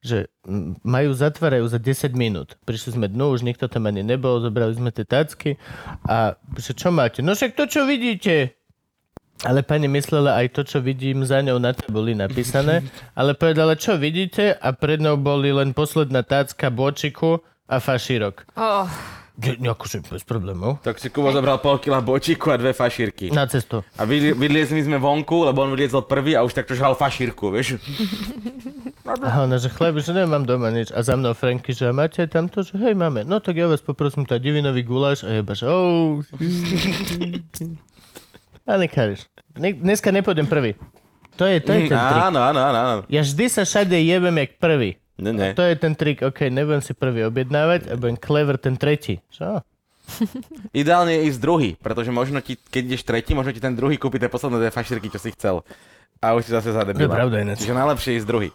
že 0.00 0.32
majú, 0.80 1.12
zatvárajú 1.12 1.68
za 1.68 1.76
10 1.76 2.16
minút. 2.16 2.56
Prišli 2.64 2.96
sme 2.96 3.06
dnu, 3.06 3.36
už 3.36 3.44
nikto 3.44 3.68
tam 3.68 3.84
ani 3.84 4.00
nebol, 4.00 4.40
zobrali 4.40 4.72
sme 4.72 4.90
tie 4.90 5.04
tácky 5.04 5.60
a 6.08 6.40
že 6.56 6.72
čo 6.72 6.88
máte? 6.88 7.20
No 7.20 7.36
však 7.36 7.52
to, 7.52 7.68
čo 7.68 7.84
vidíte. 7.84 8.56
Ale 9.40 9.64
pani 9.64 9.88
myslela 9.88 10.36
aj 10.36 10.52
to, 10.52 10.62
čo 10.68 10.78
vidím 10.84 11.24
za 11.24 11.40
ňou 11.40 11.56
na 11.56 11.72
tabuli 11.72 12.12
napísané, 12.12 12.84
ale 13.18 13.32
povedala, 13.32 13.76
čo 13.76 13.96
vidíte 13.96 14.52
a 14.56 14.68
pred 14.72 15.00
ňou 15.00 15.16
boli 15.16 15.52
len 15.52 15.72
posledná 15.72 16.24
tácka 16.24 16.68
bočiku 16.68 17.40
a 17.70 17.78
fašírok. 17.78 18.50
Oh, 18.58 18.90
Ge- 19.40 19.56
Akože 19.56 20.04
bez 20.04 20.20
problémov. 20.20 20.84
Tak 20.84 21.00
si 21.00 21.08
Kubo 21.08 21.32
zobral 21.32 21.56
pol 21.64 21.80
kila 21.80 22.04
bočíku 22.04 22.52
a 22.52 22.60
dve 22.60 22.76
fašírky. 22.76 23.32
Na 23.32 23.48
cestu. 23.48 23.80
A 23.96 24.04
vyli- 24.04 24.36
vyliezli 24.36 24.84
sme 24.84 25.00
vonku, 25.00 25.48
lebo 25.48 25.64
on 25.64 25.72
vyliezol 25.72 26.04
prvý 26.04 26.36
a 26.36 26.44
už 26.44 26.52
takto 26.52 26.76
žal 26.76 26.92
fašírku, 26.92 27.48
vieš. 27.48 27.78
A 29.10 29.42
ona, 29.42 29.58
že 29.58 29.66
chleb, 29.66 29.98
že 29.98 30.14
nemám 30.14 30.46
doma 30.46 30.70
nič. 30.70 30.94
A 30.94 31.02
za 31.02 31.18
mnou 31.18 31.34
Franky, 31.34 31.74
že 31.74 31.88
a 31.88 31.96
máte 31.96 32.22
aj 32.22 32.30
tamto, 32.30 32.62
že 32.62 32.78
hej, 32.78 32.94
máme. 32.94 33.26
No 33.26 33.42
tak 33.42 33.58
ja 33.58 33.66
vás 33.66 33.82
poprosím, 33.82 34.22
tá 34.22 34.38
divinový 34.38 34.86
guláš 34.86 35.26
a 35.26 35.34
jeba, 35.34 35.50
že 35.50 35.66
oh. 35.72 36.22
A 38.62 38.78
nekáriš. 38.78 39.26
Ne- 39.58 39.74
dneska 39.74 40.14
nepôjdem 40.14 40.46
prvý. 40.46 40.78
To 41.34 41.48
je, 41.48 41.58
to 41.58 41.72
je 41.74 41.88
ten 41.88 41.96
trik. 41.96 42.22
Áno, 42.22 42.38
áno, 42.38 42.60
áno, 42.60 42.78
áno. 42.78 43.02
Ja 43.10 43.24
vždy 43.24 43.50
sa 43.50 43.64
všade 43.64 43.98
jebem 43.98 44.36
jak 44.36 44.60
prvý. 44.62 45.00
Ne, 45.20 45.36
ne. 45.36 45.48
To 45.52 45.60
je 45.60 45.76
ten 45.76 45.92
trik, 45.92 46.24
ok, 46.24 46.48
nebudem 46.48 46.80
si 46.80 46.96
prvý 46.96 47.28
objednávať 47.28 47.92
a 47.92 47.94
budem 48.00 48.16
clever 48.16 48.56
ten 48.56 48.80
tretí. 48.80 49.20
Čo? 49.28 49.60
Ideálne 50.74 51.20
je 51.20 51.28
ísť 51.30 51.38
druhý, 51.38 51.70
pretože 51.76 52.08
možno 52.10 52.40
ti, 52.40 52.56
keď 52.56 52.82
ideš 52.96 53.04
tretí, 53.04 53.36
možno 53.36 53.52
ti 53.52 53.60
ten 53.60 53.76
druhý 53.76 54.00
kúpi 54.00 54.16
tie 54.16 54.32
posledné 54.32 54.56
dve 54.56 54.70
fašírky, 54.72 55.12
čo 55.12 55.20
si 55.20 55.30
chcel. 55.36 55.60
A 56.24 56.32
už 56.32 56.48
si 56.48 56.50
zase 56.52 56.72
zadebila. 56.72 57.04
To 57.04 57.12
je 57.12 57.18
pravda 57.20 57.36
ináč. 57.44 57.64
Čiže 57.64 57.76
najlepšie 57.76 58.10
je 58.12 58.18
ísť 58.20 58.28
druhý. 58.28 58.48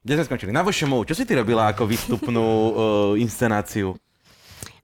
Kde 0.00 0.12
sme 0.16 0.24
skončili? 0.24 0.50
Na 0.52 0.64
VŠMU, 0.64 1.04
čo 1.04 1.12
si 1.12 1.28
ty 1.28 1.36
robila 1.36 1.68
ako 1.68 1.84
výstupnú 1.84 2.44
uh, 2.44 2.72
inscenáciu? 3.24 3.92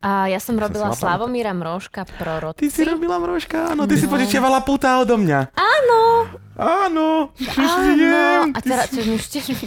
a 0.05 0.29
ja 0.29 0.37
som 0.37 0.53
robila 0.61 0.93
si 0.93 1.01
mal 1.01 1.17
Slavomíra 1.17 1.57
Mrožka 1.57 2.05
Ty 2.05 2.13
proroci. 2.21 2.69
si 2.69 2.85
robila 2.85 3.17
mrožka, 3.17 3.73
áno, 3.73 3.89
ty 3.89 3.97
si 3.97 4.05
požičiavala 4.05 4.61
puta 4.61 5.01
odo 5.01 5.17
mňa. 5.17 5.49
Áno, 5.57 6.29
Áno, 6.55 7.35
áno. 7.59 8.47
A 8.55 8.59
teraz, 8.63 8.87
čo 8.95 9.03
už 9.03 9.27
tiež... 9.27 9.51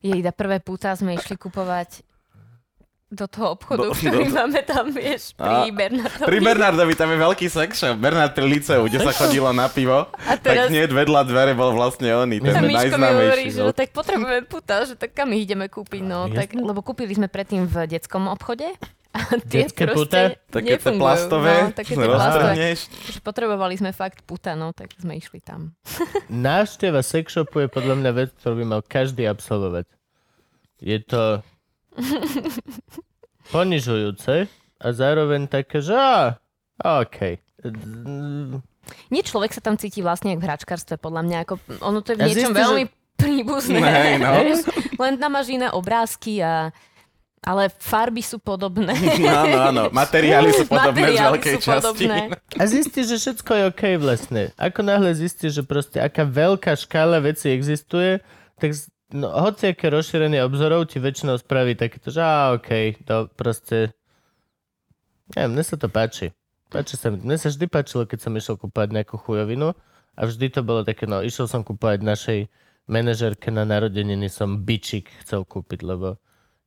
Jejda, 0.00 0.30
prvé 0.30 0.58
púta 0.58 0.92
sme 0.92 1.12
išli 1.12 1.36
kupovať 1.36 2.00
do 3.10 3.26
toho 3.26 3.52
obchodu, 3.52 3.84
Do- 3.84 3.92
ktorý 3.92 4.22
do- 4.24 4.32
máme 4.32 4.62
tam, 4.62 4.86
vieš, 4.88 5.34
A- 5.34 5.66
pri 5.66 5.74
Bernardovi. 5.74 6.24
Pri 6.24 6.38
Bernardovi 6.40 6.94
tam 6.94 7.10
je 7.10 7.18
veľký 7.18 7.46
sex 7.48 7.70
shop, 7.74 7.98
Bernard 7.98 8.32
pri 8.32 8.46
Liceu, 8.48 8.80
kde 8.80 8.98
sa 8.98 9.10
chodilo 9.12 9.50
na 9.50 9.66
pivo. 9.66 10.06
A 10.22 10.38
teraz- 10.38 10.66
Tak 10.66 10.72
hneď 10.72 10.88
vedľa 10.88 11.20
dvere 11.24 11.52
bol 11.52 11.74
vlastne 11.74 12.06
oný, 12.08 12.38
ten 12.38 12.54
A 12.54 12.62
mi 12.62 12.70
hovorí, 12.70 12.86
najznámejší. 12.86 13.48
že 13.50 13.60
no, 13.60 13.74
tak 13.74 13.90
potrebujeme 13.90 14.46
puta, 14.46 14.86
že 14.86 14.94
tak 14.94 15.10
kam 15.10 15.26
ich 15.32 15.42
ideme 15.42 15.66
kúpiť, 15.66 16.00
no. 16.00 16.30
Jasné. 16.30 16.38
Tak, 16.38 16.48
lebo 16.54 16.80
kúpili 16.80 17.10
sme 17.10 17.26
predtým 17.26 17.66
v 17.66 17.90
detskom 17.90 18.24
obchode 18.24 18.70
A 19.10 19.42
tie 19.42 19.66
Detské 19.66 19.90
proste 19.90 20.38
Také 20.46 20.78
to 20.78 20.94
nefungujú. 20.94 21.02
plastové, 21.02 21.54
No, 21.60 21.74
také 21.74 21.92
tie 21.92 22.06
plastové. 22.06 22.62
potrebovali 23.20 23.74
sme 23.74 23.90
fakt 23.90 24.22
puta, 24.22 24.54
no, 24.54 24.70
tak 24.70 24.94
sme 24.94 25.18
išli 25.18 25.42
tam. 25.42 25.74
Návšteva 26.30 27.02
sexshopu 27.02 27.58
je 27.60 27.68
podľa 27.68 27.98
mňa 27.98 28.10
vec, 28.14 28.30
ktorú 28.38 28.54
by 28.56 28.66
mal 28.68 28.80
každý 28.80 29.26
absolvovať. 29.26 29.90
Je 30.78 30.98
to 31.02 31.42
ponižujúce 33.50 34.46
a 34.78 34.86
zároveň 34.90 35.46
také, 35.46 35.82
že 35.82 35.92
á, 35.92 36.38
OK. 36.80 37.42
Nie 39.10 39.22
človek 39.22 39.50
sa 39.50 39.60
tam 39.60 39.76
cíti 39.76 40.00
vlastne 40.00 40.32
jak 40.32 40.40
v 40.40 40.46
hračkarstve, 40.46 40.96
podľa 40.96 41.22
mňa. 41.22 41.36
Ako, 41.44 41.54
ono 41.82 41.98
to 42.00 42.14
je 42.14 42.16
v 42.16 42.20
niečom 42.24 42.50
zistíš, 42.50 42.56
veľmi 42.56 42.84
príbuzné. 43.14 43.78
Hej, 44.00 44.14
no. 44.16 44.30
Len 44.96 45.12
tam 45.18 45.30
máš 45.34 45.50
iné 45.50 45.68
obrázky 45.68 46.40
a 46.40 46.72
ale 47.40 47.72
farby 47.72 48.20
sú 48.20 48.36
podobné. 48.36 48.92
Áno, 49.24 49.56
áno. 49.64 49.82
Materiály 49.88 50.52
sú 50.52 50.64
podobné 50.68 51.16
z 51.16 51.16
Materiály 51.16 51.36
veľkej 51.40 51.54
sú 51.56 51.60
časti. 51.64 51.80
podobné. 51.80 52.18
A 52.54 52.62
zistíš, 52.68 53.06
že 53.08 53.16
všetko 53.16 53.50
je 53.50 53.62
OK 53.72 53.82
vlastne. 53.96 54.42
Ako 54.60 54.80
náhle 54.84 55.16
zistíš, 55.16 55.56
že 55.56 55.62
proste 55.64 55.98
aká 55.98 56.28
veľká 56.28 56.76
škála 56.76 57.16
vecí 57.24 57.48
existuje, 57.48 58.20
tak 58.60 58.76
z- 58.76 58.92
no, 59.10 59.32
hoci 59.32 59.72
aké 59.72 59.88
rozšírenie 59.88 60.44
obzorov 60.44 60.84
ti 60.86 61.00
väčšinou 61.00 61.40
spraví 61.40 61.72
takéto, 61.74 62.12
že 62.12 62.20
á, 62.20 62.52
OK, 62.52 63.00
to 63.08 63.32
proste... 63.32 63.96
Neviem, 65.32 65.56
mne 65.56 65.64
sa 65.64 65.80
to 65.80 65.88
páči. 65.88 66.36
Páči 66.68 67.00
sa 67.00 67.08
mi. 67.08 67.24
Mne 67.24 67.40
sa 67.40 67.48
vždy 67.48 67.66
páčilo, 67.66 68.04
keď 68.04 68.18
som 68.20 68.36
išiel 68.36 68.60
kúpať 68.60 68.92
nejakú 68.92 69.16
chujovinu 69.16 69.72
a 70.12 70.20
vždy 70.22 70.52
to 70.52 70.60
bolo 70.60 70.84
také, 70.84 71.08
no 71.08 71.24
išiel 71.24 71.48
som 71.48 71.64
kúpať 71.64 72.04
našej 72.04 72.52
manažerke 72.84 73.48
na 73.48 73.62
narodeniny 73.62 74.26
som 74.26 74.60
bičik 74.60 75.08
chcel 75.22 75.46
kúpiť, 75.46 75.86
lebo 75.86 76.18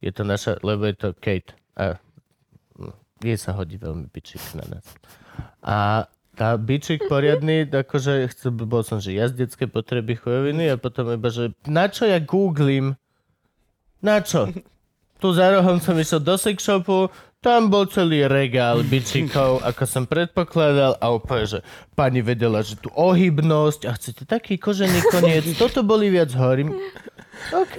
je 0.04 0.12
to 0.12 0.28
naša, 0.28 0.60
lebo 0.60 0.84
je 0.92 0.96
to 1.00 1.10
Kate. 1.16 1.56
A 1.80 1.96
no, 2.76 2.92
jej 3.24 3.40
sa 3.40 3.56
hodí 3.56 3.80
veľmi 3.80 4.12
bičik 4.12 4.44
na 4.60 4.68
nás. 4.68 4.86
A 5.64 6.06
tá 6.36 6.60
bičik 6.60 7.08
poriadny, 7.08 7.70
akože 7.70 8.28
chcel, 8.36 8.52
bol 8.54 8.84
som, 8.84 9.00
že 9.00 9.16
jazdecké 9.16 9.70
potreby 9.70 10.20
chujoviny 10.20 10.74
a 10.74 10.76
potom 10.76 11.14
iba, 11.14 11.30
že 11.32 11.56
na 11.70 11.88
čo 11.88 12.04
ja 12.10 12.20
googlím? 12.20 13.00
Na 14.04 14.20
čo? 14.20 14.52
Tu 15.24 15.28
za 15.32 15.56
rohom 15.56 15.80
som 15.80 15.96
išiel 15.96 16.20
do 16.20 16.36
sex 16.36 16.60
shopu, 16.60 17.08
tam 17.40 17.68
bol 17.68 17.88
celý 17.88 18.24
regál 18.28 18.88
bičikov, 18.88 19.60
ako 19.68 19.84
som 19.84 20.04
predpokladal 20.08 20.96
a 21.00 21.06
úplne, 21.12 21.46
že 21.48 21.60
pani 21.92 22.24
vedela, 22.24 22.64
že 22.64 22.80
tu 22.80 22.88
ohybnosť 22.92 23.82
a 23.88 23.92
chcete 23.96 24.24
taký 24.24 24.56
kožený 24.56 25.00
koniec, 25.12 25.44
toto 25.60 25.84
boli 25.84 26.08
viac 26.08 26.32
horím. 26.36 26.72
OK, 27.52 27.78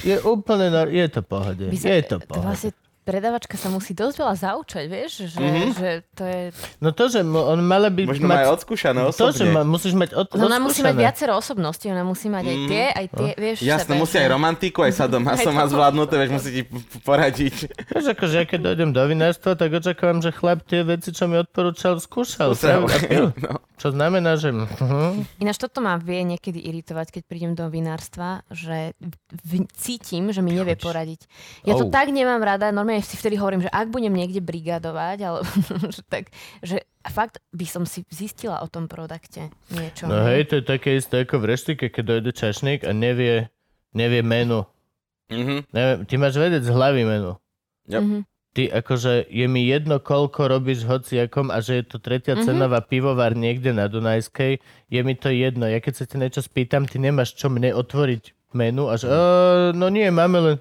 je 0.00 0.16
úplne, 0.22 0.66
nor- 0.68 0.88
je 0.88 1.06
to 1.08 1.20
pohode, 1.20 1.64
Vy 1.66 1.76
je 1.76 2.04
to 2.06 2.18
pohode. 2.18 2.42
vlastne 2.42 2.70
predavačka 3.04 3.54
sa 3.54 3.68
musí 3.68 3.92
dosť 3.92 4.16
veľa 4.16 4.34
zaučať, 4.34 4.84
vieš? 4.88 5.12
Že, 5.30 5.38
mm-hmm. 5.38 5.68
že 5.76 5.90
to 6.16 6.22
je... 6.24 6.40
No 6.80 6.90
to, 6.90 7.04
že 7.06 7.20
on 7.22 7.60
mala 7.60 7.92
byť... 7.92 8.06
Možno 8.08 8.26
má 8.26 8.42
aj 8.42 8.56
odskúšané 8.56 9.00
To, 9.12 9.28
že 9.30 9.44
osobne. 9.44 9.52
ma, 9.52 9.62
musíš 9.62 9.92
mať 9.92 10.10
od, 10.16 10.26
No 10.34 10.48
ona 10.48 10.56
musí 10.56 10.80
mať 10.80 10.96
viacero 10.96 11.36
osobností, 11.36 11.92
ona 11.92 12.02
musí 12.02 12.26
mať 12.26 12.44
aj 12.44 12.58
tie, 12.66 12.84
aj 12.88 13.06
tie, 13.12 13.30
vieš, 13.36 13.58
Mm. 13.64 13.70
Jasné, 13.70 13.92
sebe, 13.94 14.02
musí 14.02 14.16
aj 14.16 14.28
romantiku, 14.28 14.78
aj 14.82 14.92
sadomaso 14.96 15.48
Aj 15.50 15.54
má 15.54 15.64
to. 15.64 15.72
zvládnuté, 15.76 16.14
veď 16.16 16.30
musí 16.32 16.50
ti 16.50 16.62
poradiť. 17.00 17.56
Vieš, 17.92 18.04
akože 18.16 18.34
ja 18.34 18.44
keď 18.44 18.60
dojdem 18.72 18.90
do 18.90 19.02
vinárstva, 19.04 19.52
tak 19.54 19.68
očakávam, 19.70 20.18
že 20.18 20.32
chlap 20.32 20.64
tie 20.64 20.80
veci, 20.82 21.12
čo 21.12 21.28
mi 21.28 21.36
odporúčal, 21.36 22.00
skúšal. 22.00 22.56
No. 23.34 23.58
Čo 23.74 23.90
znamená, 23.90 24.38
že... 24.38 24.54
Mhm. 24.54 25.26
Ináč 25.38 25.58
toto 25.58 25.82
ma 25.82 25.98
vie 25.98 26.22
niekedy 26.22 26.56
iritovať, 26.60 27.10
keď 27.10 27.22
prídem 27.26 27.52
do 27.52 27.66
vinárstva, 27.66 28.46
že 28.48 28.94
v, 29.28 29.66
cítim, 29.74 30.30
že 30.30 30.40
mi 30.40 30.54
nevie 30.54 30.78
poradiť. 30.78 31.26
Ja 31.66 31.74
to 31.74 31.84
Oh. 31.84 31.92
tak 31.92 32.08
nemám 32.08 32.38
rada, 32.40 32.70
normálne 32.70 32.93
si 33.00 33.16
vtedy 33.16 33.34
hovorím, 33.34 33.60
že 33.60 33.70
ak 33.70 33.88
budem 33.88 34.12
niekde 34.12 34.38
brigadovať, 34.38 35.18
alebo 35.20 35.48
že 35.90 36.02
tak, 36.04 36.28
že 36.60 36.78
fakt 37.04 37.40
by 37.50 37.64
som 37.64 37.82
si 37.82 38.04
zistila 38.08 38.58
o 38.58 38.68
tom 38.68 38.84
produkte 38.84 39.48
niečo. 39.68 40.04
No 40.04 40.22
hej, 40.24 40.46
to 40.46 40.58
je 40.58 40.64
také 40.64 40.94
isté 40.94 41.22
ako 41.22 41.38
v 41.38 41.48
reštike, 41.48 41.88
keď 41.88 42.04
dojde 42.04 42.32
čašník 42.32 42.82
a 42.82 42.90
nevie, 42.90 43.48
nevie 43.90 44.20
menu. 44.20 44.68
Mhm. 45.26 45.66
Neviem, 45.70 45.98
ty 46.04 46.14
máš 46.14 46.34
vedieť 46.34 46.62
z 46.62 46.70
hlavy 46.70 47.02
menu. 47.02 47.32
Yep. 47.86 48.02
Mhm. 48.02 48.18
Ty 48.54 48.70
akože 48.72 49.26
je 49.26 49.46
mi 49.46 49.66
jedno, 49.66 49.98
koľko 49.98 50.46
robíš 50.48 50.84
hociakom 50.84 51.50
a 51.50 51.58
že 51.58 51.82
je 51.82 51.84
to 51.84 51.98
tretia 51.98 52.34
Mhm. 52.34 52.44
cenová 52.44 52.78
pivovar 52.80 53.34
niekde 53.34 53.72
na 53.72 53.86
Dunajskej, 53.86 54.62
je 54.86 55.00
mi 55.02 55.14
to 55.14 55.26
jedno. 55.26 55.64
Ja 55.64 55.78
keď 55.78 55.94
sa 55.96 56.04
ti 56.04 56.16
niečo 56.16 56.38
spýtam, 56.38 56.86
ty 56.86 56.96
nemáš 56.96 57.34
čo 57.34 57.48
mne 57.48 57.72
otvoriť 57.72 58.30
menu 58.52 58.86
a 58.86 58.94
že 58.94 59.06
"E, 59.06 59.18
no 59.72 59.88
nie, 59.88 60.06
máme 60.08 60.38
len... 60.38 60.56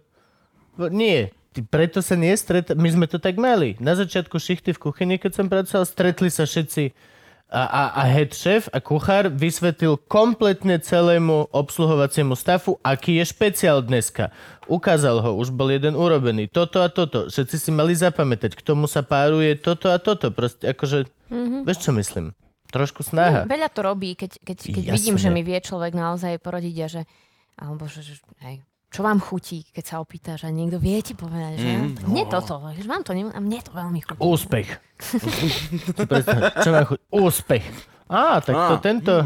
Nie, 0.89 1.29
ty 1.53 1.61
preto 1.61 2.01
sa 2.01 2.17
nestret... 2.17 2.73
My 2.73 2.89
sme 2.89 3.05
to 3.05 3.21
tak 3.21 3.37
mali. 3.37 3.77
Na 3.77 3.93
začiatku 3.93 4.41
šichty 4.41 4.73
v 4.73 4.81
kuchyni, 4.81 5.15
keď 5.21 5.31
som 5.37 5.45
pracoval, 5.45 5.85
stretli 5.85 6.33
sa 6.33 6.49
všetci 6.49 7.13
a, 7.53 7.63
a, 7.69 7.83
a 8.01 8.03
head 8.09 8.33
chef 8.33 8.65
a 8.73 8.81
kuchár 8.81 9.29
vysvetlil 9.29 10.01
kompletne 10.09 10.81
celému 10.81 11.53
obsluhovaciemu 11.53 12.33
stafu, 12.33 12.81
aký 12.81 13.21
je 13.21 13.29
špeciál 13.29 13.85
dneska. 13.85 14.33
Ukázal 14.65 15.21
ho, 15.21 15.37
už 15.37 15.53
bol 15.53 15.69
jeden 15.69 15.93
urobený. 15.93 16.49
Toto 16.49 16.81
a 16.81 16.89
toto. 16.89 17.29
Všetci 17.29 17.55
si 17.61 17.69
mali 17.69 17.93
zapamätať. 17.93 18.57
K 18.57 18.65
tomu 18.65 18.89
sa 18.89 19.05
páruje 19.05 19.53
toto 19.53 19.93
a 19.93 20.01
toto. 20.01 20.33
Proste 20.33 20.73
akože, 20.73 21.05
mm-hmm. 21.29 21.61
vieš 21.69 21.79
čo 21.85 21.91
myslím? 21.93 22.33
Trošku 22.73 23.05
snaha. 23.05 23.45
Veľa 23.45 23.69
to 23.69 23.85
robí, 23.85 24.17
keď, 24.17 24.41
keď, 24.41 24.57
keď 24.73 24.83
Jasne. 24.89 24.95
vidím, 24.97 25.17
že 25.21 25.29
mi 25.29 25.45
vie 25.45 25.61
človek 25.61 25.93
naozaj 25.93 26.41
poradiť 26.41 26.75
a 26.81 26.87
že, 26.89 27.01
alebo 27.53 27.85
že, 27.85 28.01
že 28.01 28.17
hej, 28.41 28.65
čo 28.93 29.01
vám 29.01 29.17
chutí, 29.17 29.65
keď 29.73 29.83
sa 29.89 30.05
opýtaš 30.05 30.45
a 30.45 30.53
niekto 30.53 30.77
vie 30.77 31.01
ti 31.01 31.17
povedať, 31.17 31.57
že 31.57 31.65
mm, 31.65 32.13
nie 32.13 32.29
toto, 32.29 32.61
že 32.77 32.85
vám 32.85 33.01
to 33.01 33.17
ne, 33.17 33.25
a 33.25 33.41
mne 33.41 33.57
to 33.65 33.73
veľmi 33.73 34.05
chutí. 34.05 34.21
Úspech. 34.21 34.69
Čo 36.61 36.69
mám 36.69 36.85
chuť? 36.85 37.01
Úspech. 37.09 37.65
Á, 38.05 38.37
tak 38.45 38.53
to 38.53 38.77
tento... 38.77 39.25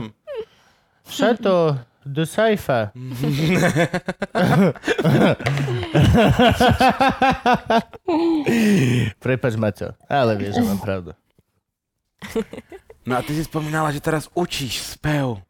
Chateau 1.08 1.80
de 2.08 2.24
Saifa. 2.24 2.92
Prepač, 9.20 9.60
Maťo, 9.60 9.92
ale 10.08 10.40
vieš, 10.40 10.56
že 10.60 10.64
mám 10.64 10.80
pravdu. 10.80 11.12
No 13.04 13.20
a 13.20 13.22
ty 13.24 13.36
si 13.36 13.44
spomínala, 13.44 13.92
že 13.92 14.00
teraz 14.04 14.30
učíš 14.32 14.80
spev. 14.96 15.44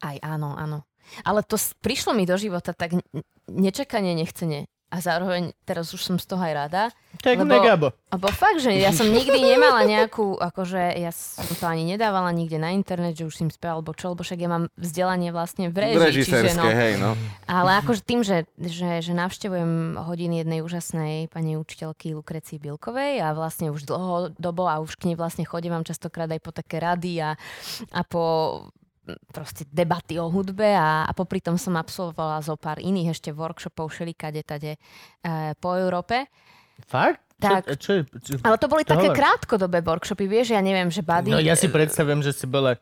Aj 0.00 0.16
áno, 0.24 0.56
áno. 0.56 0.89
Ale 1.24 1.42
to 1.42 1.56
prišlo 1.80 2.12
mi 2.12 2.24
do 2.24 2.36
života 2.36 2.72
tak 2.72 2.98
n- 2.98 3.04
nečakane, 3.48 4.14
nechcene. 4.14 4.66
A 4.90 4.98
zároveň 4.98 5.54
teraz 5.62 5.94
už 5.94 6.02
som 6.02 6.18
z 6.18 6.26
toho 6.26 6.42
aj 6.42 6.50
rada. 6.66 6.82
Tak 7.22 7.38
Lebo- 7.38 7.46
Negabo. 7.46 7.94
Lebo 8.10 8.26
fakt, 8.34 8.58
že 8.58 8.74
ja 8.74 8.90
som 8.90 9.06
nikdy 9.06 9.38
nemala 9.38 9.86
nejakú, 9.86 10.34
akože 10.34 10.98
ja 10.98 11.14
som 11.14 11.46
to 11.46 11.70
ani 11.70 11.86
nedávala 11.86 12.34
nikde 12.34 12.58
na 12.58 12.74
internet, 12.74 13.14
že 13.14 13.22
už 13.22 13.34
si 13.38 13.46
im 13.46 13.54
speval, 13.54 13.78
alebo 13.78 13.94
čo, 13.94 14.10
lebo 14.10 14.26
však 14.26 14.42
ja 14.42 14.50
mám 14.50 14.66
vzdelanie 14.74 15.30
vlastne 15.30 15.70
v 15.70 15.94
režii, 15.94 16.26
čiže 16.26 16.58
no. 16.58 16.66
hej, 16.66 16.98
no. 16.98 17.14
Ale 17.46 17.78
akože 17.86 18.02
tým, 18.02 18.26
že, 18.26 18.50
že, 18.58 18.98
že 18.98 19.14
navštevujem 19.14 19.94
hodiny 19.94 20.42
jednej 20.42 20.58
úžasnej 20.66 21.30
pani 21.30 21.54
učiteľky 21.54 22.10
Lukrecii 22.18 22.58
Bilkovej 22.58 23.22
a 23.22 23.30
vlastne 23.30 23.70
už 23.70 23.86
dlhodobo 23.86 24.66
a 24.66 24.82
už 24.82 24.98
k 24.98 25.06
nej 25.06 25.14
vlastne 25.14 25.46
chodím 25.46 25.70
vám 25.70 25.86
častokrát 25.86 26.26
aj 26.26 26.42
po 26.42 26.50
také 26.50 26.82
rady 26.82 27.22
a, 27.22 27.38
a 27.94 28.00
po 28.02 28.22
proste 29.30 29.66
debaty 29.70 30.18
o 30.20 30.28
hudbe 30.28 30.74
a, 30.74 31.06
a 31.06 31.12
popri 31.14 31.40
tom 31.42 31.56
som 31.56 31.74
absolvovala 31.78 32.42
zo 32.42 32.54
pár 32.58 32.78
iných 32.78 33.14
ešte 33.14 33.30
workshopov 33.30 33.90
všelikade 33.90 34.42
tade 34.42 34.76
e, 34.76 34.78
po 35.58 35.76
Európe. 35.76 36.28
Fakt? 36.86 37.30
Tak. 37.40 37.72
Čo, 37.80 38.04
čo, 38.04 38.16
čo, 38.20 38.32
Ale 38.44 38.60
to 38.60 38.68
boli 38.68 38.84
také 38.84 39.08
hovor. 39.08 39.16
krátkodobé 39.16 39.80
workshopy, 39.80 40.28
vieš, 40.28 40.52
ja 40.52 40.60
neviem, 40.60 40.92
že 40.92 41.00
bady... 41.00 41.32
No 41.32 41.40
ja 41.40 41.56
si 41.56 41.72
predstavím, 41.72 42.20
že 42.20 42.36
si 42.36 42.44
bola 42.44 42.76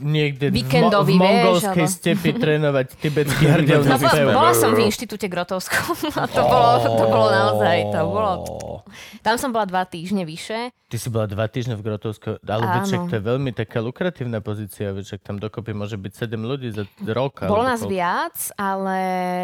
niekde 0.00 0.46
v, 0.46 0.50
mo- 0.50 0.52
v 0.52 0.58
Víkendový, 0.58 1.12
vieš, 1.12 1.22
mongolskej 1.22 1.84
alebo- 1.84 1.94
stepi 1.94 2.30
trénovať 2.32 2.86
tibetský 2.96 3.44
hrdelný 3.54 3.86
No, 3.86 3.96
bola, 3.96 4.10
spev. 4.10 4.26
bola 4.30 4.52
som 4.52 4.70
v 4.72 4.80
inštitúte 4.82 5.26
Grotovskom 5.26 5.94
a 6.16 6.24
to 6.26 6.40
bolo, 6.40 6.68
to 6.80 7.04
bolo 7.06 7.26
naozaj, 7.28 7.76
to 7.86 8.00
bolo... 8.02 8.30
Tam 9.20 9.36
som 9.36 9.50
bola 9.50 9.64
dva 9.64 9.84
týždne 9.84 10.24
vyše. 10.24 10.72
Ty 10.86 10.96
si 10.96 11.06
bola 11.06 11.24
dva 11.24 11.46
týždne 11.46 11.74
v 11.74 11.84
Grotovsku, 11.84 12.40
ale 12.42 12.64
veček 12.80 13.06
to 13.06 13.14
je 13.14 13.22
veľmi 13.22 13.50
taká 13.52 13.78
lukratívna 13.78 14.40
pozícia, 14.40 14.90
veček 14.90 15.20
tam 15.20 15.36
dokopy 15.36 15.70
môže 15.70 15.94
byť 15.94 16.12
7 16.26 16.34
ľudí 16.34 16.68
za 16.68 16.82
rok. 17.06 17.44
Bolo 17.44 17.62
nás 17.62 17.78
koľko. 17.78 17.92
viac, 17.92 18.36
ale, 18.56 18.98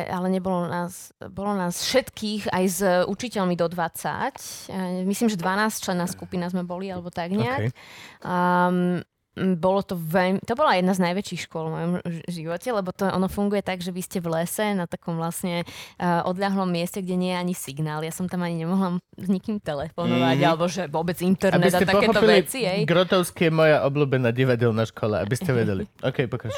ale 0.04 0.26
nebolo 0.28 0.66
nás, 0.66 1.12
bolo 1.22 1.52
nás 1.52 1.78
všetkých, 1.78 2.48
aj 2.48 2.64
s 2.66 2.80
učiteľmi 3.06 3.54
do 3.54 3.68
20. 3.68 4.66
Eh, 4.66 5.04
Myslím, 5.04 5.28
že 5.28 5.36
12 5.36 5.46
člená 5.78 6.04
skupina 6.04 6.48
sme 6.48 6.62
boli, 6.62 6.88
alebo 6.88 7.08
tak 7.08 7.30
nejak. 7.30 7.68
Okay. 7.68 7.72
Um, 8.20 9.04
bolo 9.36 9.84
to 9.84 9.94
veľmi, 9.94 10.40
to 10.42 10.56
bola 10.56 10.74
jedna 10.74 10.96
z 10.96 11.00
najväčších 11.04 11.44
škôl 11.44 11.68
v 11.68 11.72
mojom 11.72 11.92
živote, 12.24 12.68
lebo 12.72 12.88
to 12.90 13.04
ono 13.04 13.28
funguje 13.28 13.60
tak, 13.60 13.84
že 13.84 13.92
vy 13.92 14.00
ste 14.00 14.18
v 14.18 14.32
lese 14.32 14.72
na 14.72 14.88
takom 14.88 15.20
vlastne 15.20 15.62
uh, 16.00 16.24
odľahlom 16.24 16.64
mieste, 16.66 17.04
kde 17.04 17.14
nie 17.14 17.32
je 17.32 17.38
ani 17.38 17.52
signál. 17.52 18.00
Ja 18.00 18.10
som 18.10 18.26
tam 18.26 18.40
ani 18.40 18.64
nemohla 18.64 18.96
s 19.14 19.28
nikým 19.28 19.60
telefonovať, 19.60 20.36
Mhm. 20.40 20.48
alebo 20.48 20.64
že 20.66 20.88
vôbec 20.88 21.20
Aby 21.20 21.28
internet 21.28 21.68
a 21.68 21.76
ste 21.76 21.84
takéto 21.84 22.16
pochopili, 22.16 22.34
veci. 22.40 22.60
Hej. 22.64 22.80
Grotovský 22.88 23.48
je 23.48 23.52
moja 23.52 23.78
obľúbená 23.84 24.32
divadelná 24.32 24.88
škola, 24.88 25.20
aby 25.20 25.34
ste 25.36 25.52
vedeli. 25.52 25.84
OK, 26.00 26.24
pokračuj. 26.26 26.56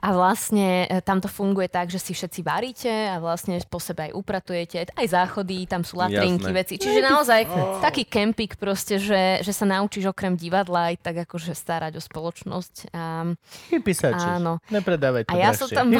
A 0.00 0.12
vlastne 0.12 0.84
e, 0.84 1.00
tam 1.00 1.20
to 1.20 1.28
funguje 1.28 1.68
tak, 1.68 1.88
že 1.88 1.96
si 1.96 2.12
všetci 2.12 2.40
varíte 2.40 2.88
a 2.88 3.16
vlastne 3.16 3.56
po 3.68 3.80
sebe 3.80 4.08
aj 4.08 4.12
upratujete, 4.12 4.92
aj 4.92 5.06
záchody, 5.08 5.64
tam 5.64 5.80
sú 5.80 5.96
latrinky, 5.96 6.44
Jasné. 6.44 6.56
veci. 6.56 6.74
Čiže 6.76 7.00
naozaj 7.00 7.40
taký 7.80 8.04
kempik 8.04 8.56
proste, 8.56 9.00
že, 9.00 9.40
že 9.40 9.52
sa 9.52 9.64
naučíš 9.64 10.08
okrem 10.08 10.36
divadla 10.36 10.92
aj 10.92 11.00
tak 11.00 11.16
akože 11.24 11.56
starať 11.56 11.96
o 11.96 12.02
spoločnosť. 12.14 12.94
A 12.94 13.34
Hypisačiš. 13.74 14.38
Áno. 14.38 14.62
Nepredávaj 14.70 15.26
to 15.26 15.34
A 15.34 15.42
ja 15.42 15.50
som 15.50 15.66
tam. 15.66 15.90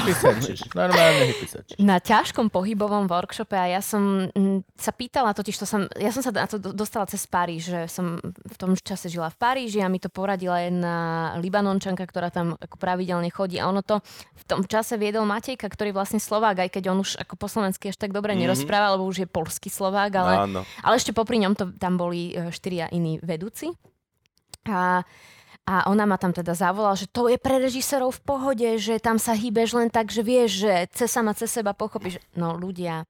Normálne 0.79 1.25
hypisačiš. 1.35 1.75
na 1.83 1.99
ťažkom 1.99 2.55
pohybovom 2.55 3.11
workshope 3.11 3.59
a 3.59 3.67
ja 3.67 3.83
som 3.83 4.31
sa 4.79 4.95
pýtala, 4.95 5.35
totiž 5.35 5.59
to 5.59 5.67
som, 5.67 5.91
ja 5.99 6.15
som 6.15 6.23
sa 6.23 6.31
na 6.31 6.47
to 6.47 6.63
do- 6.63 6.71
dostala 6.71 7.11
cez 7.11 7.27
Paríž, 7.27 7.67
že 7.67 7.81
som 7.91 8.23
v 8.23 8.57
tom 8.57 8.79
čase 8.79 9.11
žila 9.11 9.27
v 9.35 9.37
Paríži 9.43 9.83
a 9.83 9.91
mi 9.91 9.99
to 9.99 10.07
poradila 10.07 10.63
jedna 10.63 10.95
Libanončanka, 11.43 12.07
ktorá 12.07 12.31
tam 12.31 12.55
ako 12.63 12.79
pravidelne 12.79 13.27
chodí 13.35 13.59
a 13.59 13.67
ono 13.67 13.83
to 13.83 13.99
v 14.39 14.45
tom 14.47 14.63
čase 14.63 14.95
viedol 14.95 15.27
Matejka, 15.27 15.67
ktorý 15.67 15.91
vlastne 15.91 16.23
Slovák, 16.23 16.63
aj 16.63 16.71
keď 16.79 16.95
on 16.95 17.03
už 17.03 17.19
ako 17.19 17.35
po 17.35 17.51
slovensky 17.51 17.91
až 17.91 17.99
tak 17.99 18.15
dobre 18.15 18.39
nerozpráva, 18.39 18.95
lebo 18.95 19.03
už 19.09 19.25
je 19.25 19.29
polský 19.29 19.73
Slovák, 19.73 20.13
ale, 20.15 20.33
Áno. 20.47 20.61
ale 20.85 20.95
ešte 20.95 21.11
popri 21.11 21.43
ňom 21.43 21.59
to, 21.59 21.75
tam 21.75 21.99
boli 21.99 22.31
e, 22.31 22.53
štyria 22.55 22.87
iní 22.93 23.19
vedúci. 23.19 23.73
A, 24.69 25.03
a 25.65 25.89
ona 25.89 26.05
ma 26.05 26.21
tam 26.21 26.33
teda 26.37 26.53
zavolala, 26.53 26.93
že 26.93 27.09
to 27.09 27.33
je 27.33 27.41
pre 27.41 27.57
režisérov 27.57 28.13
v 28.13 28.25
pohode, 28.25 28.69
že 28.77 29.01
tam 29.01 29.17
sa 29.17 29.33
hýbeš 29.33 29.73
len 29.77 29.89
tak, 29.89 30.13
že 30.13 30.21
vieš, 30.21 30.69
že 30.69 30.73
cez 30.93 31.09
sama 31.09 31.33
cez 31.33 31.49
seba 31.49 31.73
pochopíš. 31.73 32.21
No 32.37 32.53
ľudia, 32.53 33.09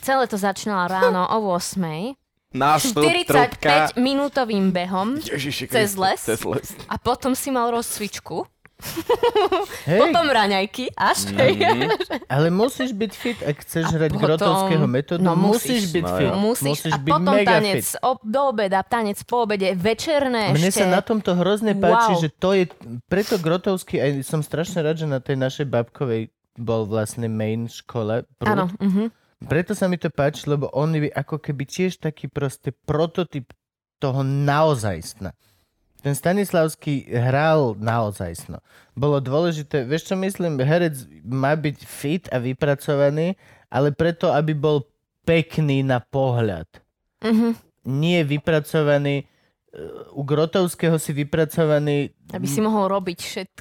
celé 0.00 0.30
to 0.30 0.38
začínalo 0.38 0.86
ráno 0.86 1.26
o 1.26 1.58
8. 1.58 2.14
Nástup, 2.52 3.00
trubka. 3.26 3.96
45 3.96 3.96
minútovým 3.96 4.76
behom 4.76 5.16
Ježiši 5.16 5.72
cez 5.72 5.96
les. 5.96 6.20
Cez 6.20 6.44
les. 6.44 6.68
a 6.84 7.00
potom 7.00 7.32
si 7.32 7.48
mal 7.48 7.72
rozcvičku, 7.72 8.44
Hej, 9.84 9.98
potom 9.98 10.26
raňajky 10.26 10.90
až. 10.92 11.30
ale 12.26 12.48
musíš 12.48 12.90
byť 12.92 13.12
fit, 13.12 13.38
ak 13.40 13.56
chceš 13.60 13.84
A 13.84 13.92
hrať 13.92 14.10
potom- 14.10 14.22
grotovského 14.24 14.86
metódu, 14.86 15.20
no 15.20 15.34
musíš 15.34 15.86
musíš. 15.86 15.92
byť 15.92 16.04
No 16.04 16.14
fit. 16.14 16.30
Musíš, 16.34 16.68
musíš 16.82 16.92
a 16.92 16.98
byť 16.98 17.12
potom 17.12 17.34
mega 17.34 17.50
tanec 17.52 17.84
fit. 17.84 18.00
ob, 18.00 18.18
do 18.20 18.40
obeda, 18.44 18.80
tanec 18.80 19.18
po 19.20 19.36
obede, 19.40 19.68
večerné 19.72 20.42
Mne 20.50 20.68
ešte. 20.68 20.80
sa 20.80 20.86
na 20.88 21.00
tomto 21.00 21.32
hrozne 21.34 21.72
páči, 21.74 22.12
Wow. 22.12 22.20
že 22.20 22.28
to 22.30 22.48
je, 22.52 22.64
preto 23.06 23.34
Grotovský, 23.36 23.96
aj 23.96 24.10
som 24.22 24.40
strašne 24.40 24.80
rád, 24.80 24.96
že 24.96 25.06
na 25.06 25.18
tej 25.18 25.36
našej 25.36 25.66
babkovej 25.66 26.28
bol 26.52 26.84
vlastne 26.84 27.26
main 27.26 27.64
škole. 27.64 28.28
Áno, 28.40 28.68
mhm. 28.76 29.08
Preto 29.42 29.74
sa 29.74 29.86
mi 29.86 29.96
to 29.96 30.06
páči, 30.06 30.46
lebo 30.46 30.70
on 30.70 30.94
je 30.94 31.08
ako 31.08 31.40
keby 31.40 31.64
tiež 31.64 31.98
taký 31.98 32.30
proste 32.30 32.70
prototyp 32.70 33.50
toho 33.96 34.22
naozajstna. 34.22 35.34
Ten 36.02 36.18
Stanislavský 36.18 37.06
hral 37.14 37.78
naozajstno. 37.78 38.58
Bolo 38.98 39.22
dôležité, 39.22 39.86
vieš 39.86 40.10
čo 40.10 40.18
myslím, 40.18 40.58
herec 40.58 41.06
má 41.22 41.54
byť 41.54 41.78
fit 41.86 42.24
a 42.34 42.42
vypracovaný, 42.42 43.38
ale 43.70 43.94
preto, 43.94 44.34
aby 44.34 44.52
bol 44.52 44.82
pekný 45.22 45.86
na 45.86 46.02
pohľad. 46.02 46.66
Mhm. 47.22 47.54
Nie 47.86 48.26
vypracovaný, 48.26 49.26
u 50.12 50.20
Grotovského 50.20 51.00
si 51.00 51.16
vypracovaný 51.16 52.12
Aby 52.28 52.44
si 52.44 52.60
mohol 52.60 52.92
robiť 52.92 53.18
všetko. 53.24 53.60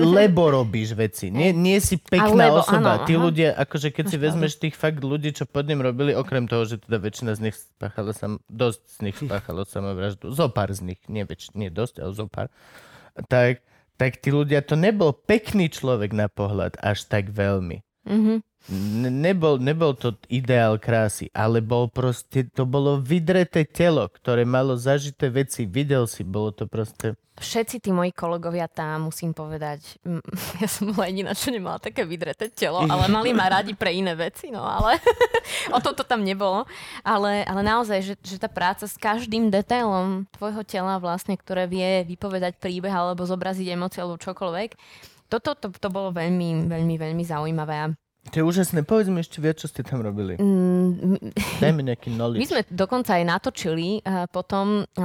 Lebo 0.00 0.50
robíš 0.50 0.96
veci. 0.96 1.28
Nie, 1.28 1.52
nie 1.52 1.78
si 1.78 2.00
pekná 2.00 2.48
Alebo, 2.48 2.64
osoba. 2.64 2.98
áno, 2.98 3.06
Tí 3.06 3.14
aha. 3.14 3.22
ľudia, 3.28 3.48
akože 3.54 3.92
keď 3.92 4.04
si 4.08 4.16
Máš 4.16 4.24
vezmeš 4.24 4.52
tých 4.56 4.74
fakt 4.74 5.04
ľudí, 5.04 5.30
čo 5.36 5.44
pod 5.44 5.68
ním 5.68 5.84
robili, 5.84 6.16
okrem 6.16 6.48
toho, 6.48 6.64
že 6.64 6.80
teda 6.80 6.96
väčšina 6.96 7.36
z 7.36 7.40
nich 7.44 7.56
spáchala 7.60 8.16
sam, 8.16 8.40
dosť 8.48 8.80
z 8.88 8.98
nich 9.04 9.16
spáchalo 9.20 9.62
samovraždu, 9.68 10.32
zo 10.32 10.48
pár 10.48 10.72
z 10.72 10.80
nich, 10.80 11.00
nie, 11.06 11.22
väč, 11.28 11.52
nie 11.52 11.68
dosť, 11.68 12.02
ale 12.02 12.12
zo 12.16 12.26
pár, 12.26 12.48
tak, 13.28 13.60
tak 14.00 14.18
tí 14.18 14.32
ľudia, 14.32 14.64
to 14.64 14.74
nebol 14.74 15.12
pekný 15.12 15.68
človek 15.70 16.10
na 16.16 16.26
pohľad 16.26 16.80
až 16.80 17.04
tak 17.06 17.30
veľmi. 17.30 17.84
Mhm. 18.08 18.40
Nebol, 18.72 19.60
nebol 19.60 19.92
to 19.92 20.16
ideál 20.32 20.80
krásy, 20.80 21.28
ale 21.36 21.60
bol 21.60 21.92
proste, 21.92 22.48
to 22.48 22.64
bolo 22.64 22.96
vydreté 22.96 23.68
telo, 23.68 24.08
ktoré 24.08 24.48
malo 24.48 24.72
zažité 24.80 25.28
veci, 25.28 25.68
videl 25.68 26.08
si, 26.08 26.24
bolo 26.24 26.48
to 26.48 26.64
proste... 26.64 27.12
Všetci 27.36 27.84
tí 27.84 27.90
moji 27.92 28.16
kolegovia 28.16 28.64
tam, 28.64 29.12
musím 29.12 29.36
povedať, 29.36 30.00
ja 30.64 30.68
som 30.70 30.96
bola 30.96 31.12
jediná, 31.12 31.36
čo 31.36 31.52
nemala 31.52 31.76
také 31.76 32.08
vydreté 32.08 32.48
telo, 32.48 32.80
ale 32.88 33.04
mali 33.12 33.36
ma 33.36 33.52
radi 33.52 33.76
pre 33.76 33.92
iné 33.92 34.16
veci, 34.16 34.48
no 34.48 34.64
ale 34.64 34.96
o 35.76 35.78
tom 35.84 35.92
to 35.92 36.00
tam 36.00 36.24
nebolo. 36.24 36.64
Ale, 37.04 37.44
ale 37.44 37.60
naozaj, 37.60 38.00
že, 38.00 38.14
že 38.24 38.40
tá 38.40 38.48
práca 38.48 38.88
s 38.88 38.96
každým 38.96 39.52
detailom 39.52 40.24
tvojho 40.40 40.64
tela 40.64 40.96
vlastne, 40.96 41.36
ktoré 41.36 41.68
vie 41.68 42.00
vypovedať 42.08 42.56
príbeh 42.56 42.96
alebo 42.96 43.28
zobraziť 43.28 43.76
emóciu 43.76 44.08
alebo 44.08 44.16
čokoľvek, 44.24 44.70
toto 45.28 45.52
to, 45.52 45.68
to 45.68 45.88
bolo 45.92 46.16
veľmi, 46.16 46.64
veľmi, 46.64 46.94
veľmi 46.96 47.24
zaujímavé. 47.28 47.92
A, 48.24 48.30
To 48.30 48.36
je 48.36 48.44
úžasné, 48.44 48.82
povedz 48.82 49.06
mi 49.06 49.18
ešte 49.18 49.38
viac, 49.38 49.56
čo 49.56 49.66
ste 49.66 49.80
tam 49.80 50.00
robili. 50.00 50.34
mm, 50.34 51.36
Daj 51.58 51.70
mi 51.70 51.82
nejaký 51.82 52.08
knowledge. 52.10 52.40
My 52.40 52.46
sme 52.46 52.60
dokonca 52.66 53.14
aj 53.14 53.24
natočili 53.24 54.00
uh, 54.00 54.24
potom 54.26 54.82
uh, 54.82 55.04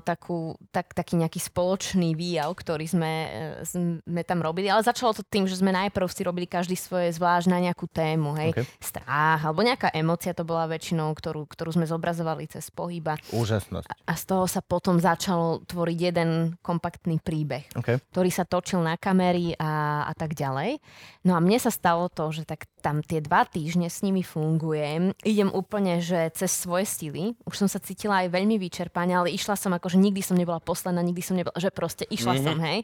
takú, 0.00 0.54
tak, 0.68 0.90
taký 0.90 1.16
nejaký 1.16 1.38
spoločný 1.38 2.12
výjav, 2.12 2.50
ktorý 2.52 2.86
sme, 2.86 3.12
uh, 3.58 3.66
sme 3.66 4.22
tam 4.22 4.38
robili, 4.38 4.66
ale 4.66 4.80
začalo 4.80 5.10
to 5.12 5.22
tým, 5.22 5.44
že 5.44 5.56
sme 5.56 5.70
najprv 5.70 6.06
si 6.06 6.22
robili 6.22 6.46
každý 6.46 6.74
svoje 6.74 7.10
zvlášť 7.10 7.46
na 7.46 7.58
nejakú 7.60 7.86
tému, 7.86 8.32
hej, 8.36 8.50
Okay. 8.50 8.66
strach, 8.78 9.40
alebo 9.42 9.60
nejaká 9.60 9.90
emocia 9.90 10.30
to 10.30 10.42
bola 10.42 10.66
väčšinou, 10.66 11.10
ktorú, 11.10 11.46
ktorú 11.46 11.70
sme 11.72 11.86
zobrazovali 11.86 12.46
cez 12.46 12.66
pohyba 12.68 13.14
Úžasnosť. 13.30 13.86
a 13.86 14.12
z 14.12 14.24
toho 14.24 14.46
sa 14.46 14.58
potom 14.58 14.98
začalo 14.98 15.62
tvoriť 15.64 15.98
jeden 16.00 16.30
kompaktný 16.58 17.18
príbeh 17.18 17.62
Okay. 17.74 17.98
ktorý 18.10 18.30
sa 18.30 18.42
točil 18.42 18.78
na 18.78 18.94
kamery 18.94 19.54
a, 19.54 20.02
a 20.04 20.12
tak 20.14 20.34
ďalej. 20.34 20.82
No 21.22 21.34
a 21.34 21.40
mne 21.40 21.56
sa 21.56 21.70
stalo 21.70 22.06
to, 22.08 22.30
že 22.30 22.42
tak 22.42 22.59
tam 22.80 23.04
tie 23.04 23.20
dva 23.20 23.44
týždne 23.44 23.92
s 23.92 24.00
nimi 24.00 24.24
fungujem. 24.24 25.12
Idem 25.22 25.52
úplne, 25.52 26.00
že 26.00 26.32
cez 26.32 26.50
svoje 26.52 26.88
stily. 26.88 27.36
Už 27.44 27.54
som 27.60 27.68
sa 27.68 27.78
cítila 27.78 28.24
aj 28.24 28.32
veľmi 28.32 28.56
vyčerpania, 28.56 29.20
ale 29.20 29.36
išla 29.36 29.54
som 29.54 29.72
ako, 29.76 29.92
že 29.92 29.98
nikdy 30.00 30.24
som 30.24 30.36
nebola 30.36 30.58
posledná, 30.58 31.04
nikdy 31.04 31.22
som 31.22 31.36
nebola, 31.36 31.54
že 31.60 31.68
proste 31.70 32.08
išla 32.08 32.32
mm-hmm. 32.36 32.46
som, 32.46 32.56
hej. 32.64 32.78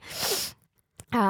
A, 1.16 1.24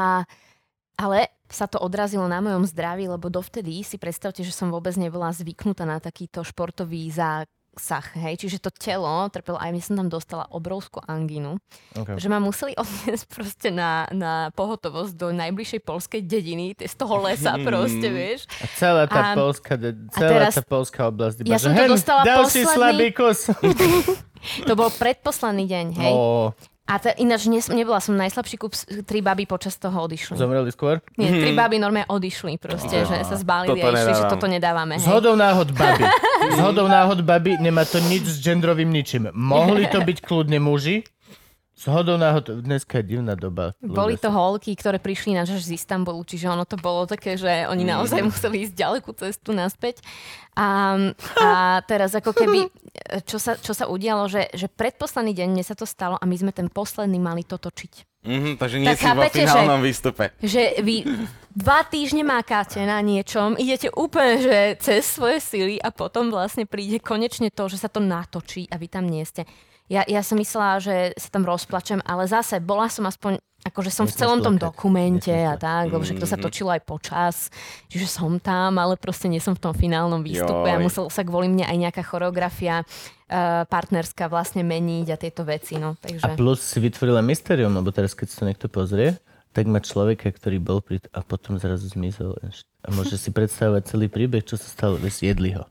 ale 0.98 1.18
sa 1.46 1.70
to 1.70 1.78
odrazilo 1.78 2.26
na 2.26 2.42
mojom 2.42 2.66
zdraví, 2.66 3.06
lebo 3.06 3.30
dovtedy 3.30 3.86
si 3.86 3.96
predstavte, 4.02 4.42
že 4.42 4.50
som 4.50 4.74
vôbec 4.74 4.98
nebola 4.98 5.30
zvyknutá 5.30 5.86
na 5.86 6.02
takýto 6.02 6.42
športový 6.42 7.06
zásah, 7.76 8.02
hej. 8.18 8.34
Čiže 8.36 8.58
to 8.58 8.70
telo 8.70 9.28
trpelo, 9.28 9.54
aj 9.54 9.70
ja 9.70 9.82
som 9.82 9.94
tam 9.94 10.08
dostala 10.08 10.48
obrovskú 10.48 10.98
angínu 11.00 11.60
Okay. 11.94 12.16
že 12.16 12.28
ma 12.28 12.36
museli 12.38 12.72
odniesť 12.82 13.24
proste 13.26 13.68
na, 13.70 14.04
na 14.10 14.52
pohotovosť 14.52 15.12
do 15.12 15.28
najbližšej 15.30 15.80
polskej 15.82 16.20
dediny, 16.20 16.72
z 16.74 16.94
toho 16.94 17.20
lesa 17.22 17.56
proste, 17.58 18.04
vieš. 18.06 18.44
A 18.58 18.66
celá 18.74 19.04
tá 19.04 19.32
A- 19.32 19.34
polská, 19.34 19.76
celá 20.10 20.28
teraz- 20.30 20.54
tá 20.54 20.62
polská 20.62 21.08
oblasť. 21.08 21.36
Iba, 21.40 21.48
Ja 21.48 21.58
som 21.58 21.72
to 21.72 21.84
dostala 21.86 22.20
ďalší 22.22 22.60
posledný- 22.62 22.74
slabý 22.74 23.08
kus. 23.12 23.38
To 24.68 24.72
bol 24.72 24.90
predposledný 24.90 25.64
deň, 25.66 25.86
hej. 25.96 26.12
Ó, 26.12 26.52
A 26.86 27.02
te, 27.02 27.10
ináč 27.18 27.50
nes, 27.50 27.66
nebola 27.66 27.98
som 27.98 28.14
najslabší 28.14 28.56
kup, 28.62 28.70
tri 29.02 29.18
baby 29.18 29.42
počas 29.42 29.74
toho 29.74 30.06
odišli. 30.06 30.38
zomreli 30.38 30.70
skôr? 30.70 31.02
Nie, 31.18 31.34
tri 31.34 31.50
baby 31.50 31.82
normálne 31.82 32.06
odišli 32.06 32.62
proste, 32.62 33.02
že 33.02 33.26
sa 33.26 33.34
zbalili 33.34 33.82
a 33.82 33.90
išli, 33.90 34.14
že 34.14 34.24
toto 34.30 34.46
nedávame, 34.46 35.02
hej. 35.02 35.02
Zhodou 35.02 35.34
náhod 35.34 35.74
baby. 35.74 36.06
Zhodou 36.62 36.86
náhod 36.86 37.26
baby 37.26 37.58
nemá 37.58 37.82
to 37.82 37.98
nič 38.06 38.30
s 38.30 38.38
genderovým 38.38 38.86
ničím. 38.86 39.34
Mohli 39.34 39.90
to 39.90 39.98
byť 39.98 40.18
kľudne 40.22 40.62
muži. 40.62 41.02
Zhodou 41.76 42.16
náhod, 42.16 42.64
dneska 42.64 43.04
je 43.04 43.04
divná 43.04 43.36
doba. 43.36 43.76
Boli 43.84 44.16
to 44.16 44.32
holky, 44.32 44.72
ktoré 44.72 44.96
prišli 44.96 45.36
na 45.36 45.44
z 45.44 45.76
Istanbulu, 45.76 46.24
čiže 46.24 46.48
ono 46.48 46.64
to 46.64 46.80
bolo 46.80 47.04
také, 47.04 47.36
že 47.36 47.68
oni 47.68 47.84
naozaj 47.84 48.24
museli 48.32 48.64
ísť 48.64 48.74
ďalekú 48.80 49.12
cestu 49.12 49.52
naspäť. 49.52 50.00
A, 50.56 50.96
a 51.36 51.48
teraz 51.84 52.16
ako 52.16 52.32
keby, 52.32 52.72
čo 53.28 53.36
sa, 53.36 53.60
čo 53.60 53.76
sa 53.76 53.92
udialo, 53.92 54.24
že, 54.24 54.48
že 54.56 54.72
predposledný 54.72 55.36
deň 55.36 55.48
mne 55.52 55.64
sa 55.68 55.76
to 55.76 55.84
stalo 55.84 56.16
a 56.16 56.24
my 56.24 56.36
sme 56.40 56.48
ten 56.56 56.72
posledný 56.72 57.20
mali 57.20 57.44
to 57.44 57.60
točiť. 57.60 58.24
Mhm, 58.24 58.50
takže 58.56 58.76
nie 58.80 58.88
Tak 58.88 58.96
si 58.96 59.04
vo 59.04 59.08
chápete, 59.12 59.40
že- 59.44 59.52
finálnom 59.52 59.82
výstupe. 59.84 60.24
Že 60.40 60.62
vy 60.80 60.96
dva 61.52 61.84
týždne 61.84 62.24
mákáte 62.24 62.80
na 62.88 63.04
niečom, 63.04 63.52
idete 63.60 63.92
úplne 63.92 64.40
že 64.40 64.58
cez 64.80 65.04
svoje 65.04 65.44
sily 65.44 65.76
a 65.76 65.92
potom 65.92 66.32
vlastne 66.32 66.64
príde 66.64 67.04
konečne 67.04 67.52
to, 67.52 67.68
že 67.68 67.84
sa 67.84 67.92
to 67.92 68.00
natočí 68.00 68.64
a 68.72 68.80
vy 68.80 68.88
tam 68.88 69.06
nie 69.06 69.22
ste. 69.28 69.44
Ja, 69.86 70.02
ja 70.06 70.20
som 70.26 70.38
myslela, 70.38 70.82
že 70.82 71.14
sa 71.14 71.28
tam 71.30 71.46
rozplačem, 71.46 72.02
ale 72.02 72.26
zase 72.26 72.58
bola 72.58 72.90
som 72.90 73.06
aspoň 73.06 73.38
akože 73.66 73.90
som 73.90 74.06
v 74.06 74.14
Nesmieš 74.14 74.20
celom 74.22 74.38
tom 74.42 74.54
plakať. 74.54 74.66
dokumente 74.70 75.34
Nesmieš 75.34 75.50
a 75.50 75.54
tak, 75.58 75.84
lebo 75.90 76.02
však 76.06 76.22
to 76.22 76.28
sa 76.28 76.38
točilo 76.38 76.70
aj 76.70 76.82
počas, 76.86 77.50
čiže 77.90 78.06
som 78.06 78.38
tam, 78.38 78.78
ale 78.78 78.94
proste 78.94 79.26
nie 79.26 79.42
som 79.42 79.58
v 79.58 79.62
tom 79.62 79.74
finálnom 79.74 80.22
výstupe 80.22 80.70
a 80.70 80.78
Joj. 80.78 80.84
musel 80.86 81.04
sa 81.10 81.26
kvôli 81.26 81.50
mne 81.50 81.66
aj 81.66 81.76
nejaká 81.86 82.02
choreografia 82.06 82.86
uh, 82.86 83.66
partnerská 83.66 84.30
vlastne 84.30 84.62
meniť 84.62 85.06
a 85.10 85.16
tieto 85.18 85.42
veci, 85.42 85.82
no, 85.82 85.98
A 85.98 85.98
takže... 85.98 86.38
plus 86.38 86.62
si 86.62 86.78
vytvorila 86.78 87.18
mysterium, 87.26 87.74
lebo 87.74 87.90
teraz 87.90 88.14
keď 88.14 88.26
to 88.30 88.42
niekto 88.46 88.66
pozrie, 88.70 89.18
tak 89.50 89.66
má 89.66 89.82
človeka, 89.82 90.30
ktorý 90.30 90.62
bol 90.62 90.78
pri... 90.84 91.02
a 91.16 91.24
potom 91.24 91.56
zrazu 91.56 91.90
zmizol. 91.90 92.36
A 92.84 92.88
môže 92.92 93.16
si 93.18 93.32
predstavovať 93.32 93.88
celý 93.88 94.06
príbeh, 94.06 94.44
čo 94.44 94.54
sa 94.60 94.68
stalo, 94.68 95.00
vieš, 95.00 95.24
jedli 95.24 95.56
ho. 95.56 95.66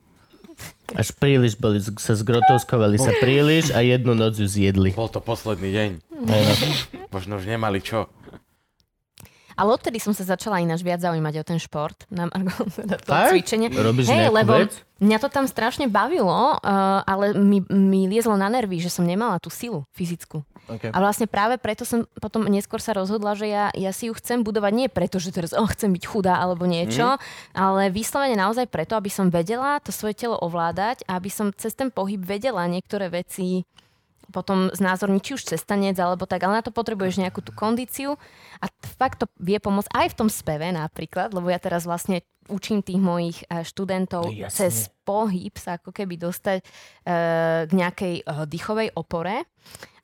Až 0.94 1.10
príliš 1.12 1.56
boli, 1.56 1.80
z- 1.80 1.98
sa 1.98 2.14
zgrotovskovali 2.14 2.96
sa 2.96 3.10
príliš 3.18 3.74
a 3.74 3.82
jednu 3.82 4.14
noc 4.14 4.38
ju 4.38 4.46
zjedli. 4.46 4.94
Bol 4.94 5.10
to 5.10 5.18
posledný 5.18 5.72
deň. 5.72 5.90
No. 6.14 6.34
Možno 7.10 7.38
už 7.38 7.46
nemali 7.48 7.82
čo. 7.82 8.06
Ale 9.56 9.72
odtedy 9.72 9.98
som 9.98 10.12
sa 10.12 10.28
začala 10.28 10.60
ináč 10.60 10.84
viac 10.84 11.00
zaujímať 11.00 11.34
o 11.40 11.48
ten 11.48 11.58
šport, 11.58 11.96
na 12.12 12.28
margo 12.30 12.52
teda 12.68 13.00
to 13.00 13.08
Fakt? 13.08 13.32
cvičenie. 13.32 13.72
Robíš 13.72 14.12
nejakú 14.12 14.36
lebo 14.36 14.54
vec? 14.62 14.76
mňa 15.00 15.18
to 15.18 15.30
tam 15.32 15.48
strašne 15.48 15.88
bavilo, 15.88 16.28
uh, 16.54 16.60
ale 17.02 17.32
mi, 17.34 17.64
mi 17.66 18.06
liezlo 18.06 18.36
na 18.36 18.52
nervy, 18.52 18.78
že 18.78 18.92
som 18.92 19.08
nemala 19.08 19.40
tú 19.40 19.48
silu 19.48 19.88
fyzickú. 19.96 20.44
Okay. 20.66 20.90
A 20.90 20.98
vlastne 20.98 21.30
práve 21.30 21.62
preto 21.62 21.86
som 21.86 22.10
potom 22.18 22.50
neskôr 22.50 22.82
sa 22.82 22.98
rozhodla, 22.98 23.38
že 23.38 23.46
ja, 23.46 23.70
ja 23.78 23.94
si 23.94 24.10
ju 24.10 24.14
chcem 24.18 24.42
budovať 24.42 24.74
nie 24.74 24.88
preto, 24.90 25.22
že 25.22 25.30
teraz 25.30 25.54
oh, 25.54 25.70
chcem 25.70 25.94
byť 25.94 26.04
chudá 26.10 26.42
alebo 26.42 26.66
niečo, 26.66 27.16
mm. 27.16 27.22
ale 27.54 27.94
vyslovene 27.94 28.34
naozaj 28.34 28.66
preto, 28.74 28.98
aby 28.98 29.14
som 29.14 29.30
vedela 29.30 29.78
to 29.78 29.94
svoje 29.94 30.18
telo 30.18 30.42
ovládať 30.42 31.06
a 31.06 31.22
aby 31.22 31.30
som 31.30 31.54
cez 31.54 31.78
ten 31.78 31.94
pohyb 31.94 32.18
vedela 32.18 32.66
niektoré 32.66 33.14
veci 33.14 33.62
potom 34.34 34.74
znázorniť, 34.74 35.22
či 35.22 35.32
už 35.38 35.44
cez 35.54 35.62
tanec 35.62 35.98
alebo 36.02 36.26
tak, 36.26 36.42
ale 36.42 36.60
na 36.60 36.66
to 36.66 36.74
potrebuješ 36.74 37.22
nejakú 37.22 37.46
tú 37.46 37.54
kondíciu 37.54 38.18
a 38.58 38.66
fakt 38.98 39.22
to 39.22 39.26
vie 39.38 39.62
pomôcť 39.62 39.92
aj 39.94 40.08
v 40.12 40.18
tom 40.18 40.30
speve 40.34 40.74
napríklad, 40.74 41.32
lebo 41.32 41.48
ja 41.54 41.62
teraz 41.62 41.86
vlastne 41.86 42.26
učím 42.50 42.82
tých 42.82 43.02
mojich 43.02 43.38
eh, 43.46 43.66
študentov 43.66 44.30
No 44.30 44.34
jasne. 44.34 44.70
cez 44.70 44.90
pohyb 45.06 45.54
sa 45.58 45.78
ako 45.78 45.94
keby 45.94 46.18
dostať 46.18 46.60
eh, 46.62 47.66
k 47.66 47.72
nejakej 47.72 48.14
eh, 48.22 48.46
dýchovej 48.46 48.94
opore. 48.94 49.46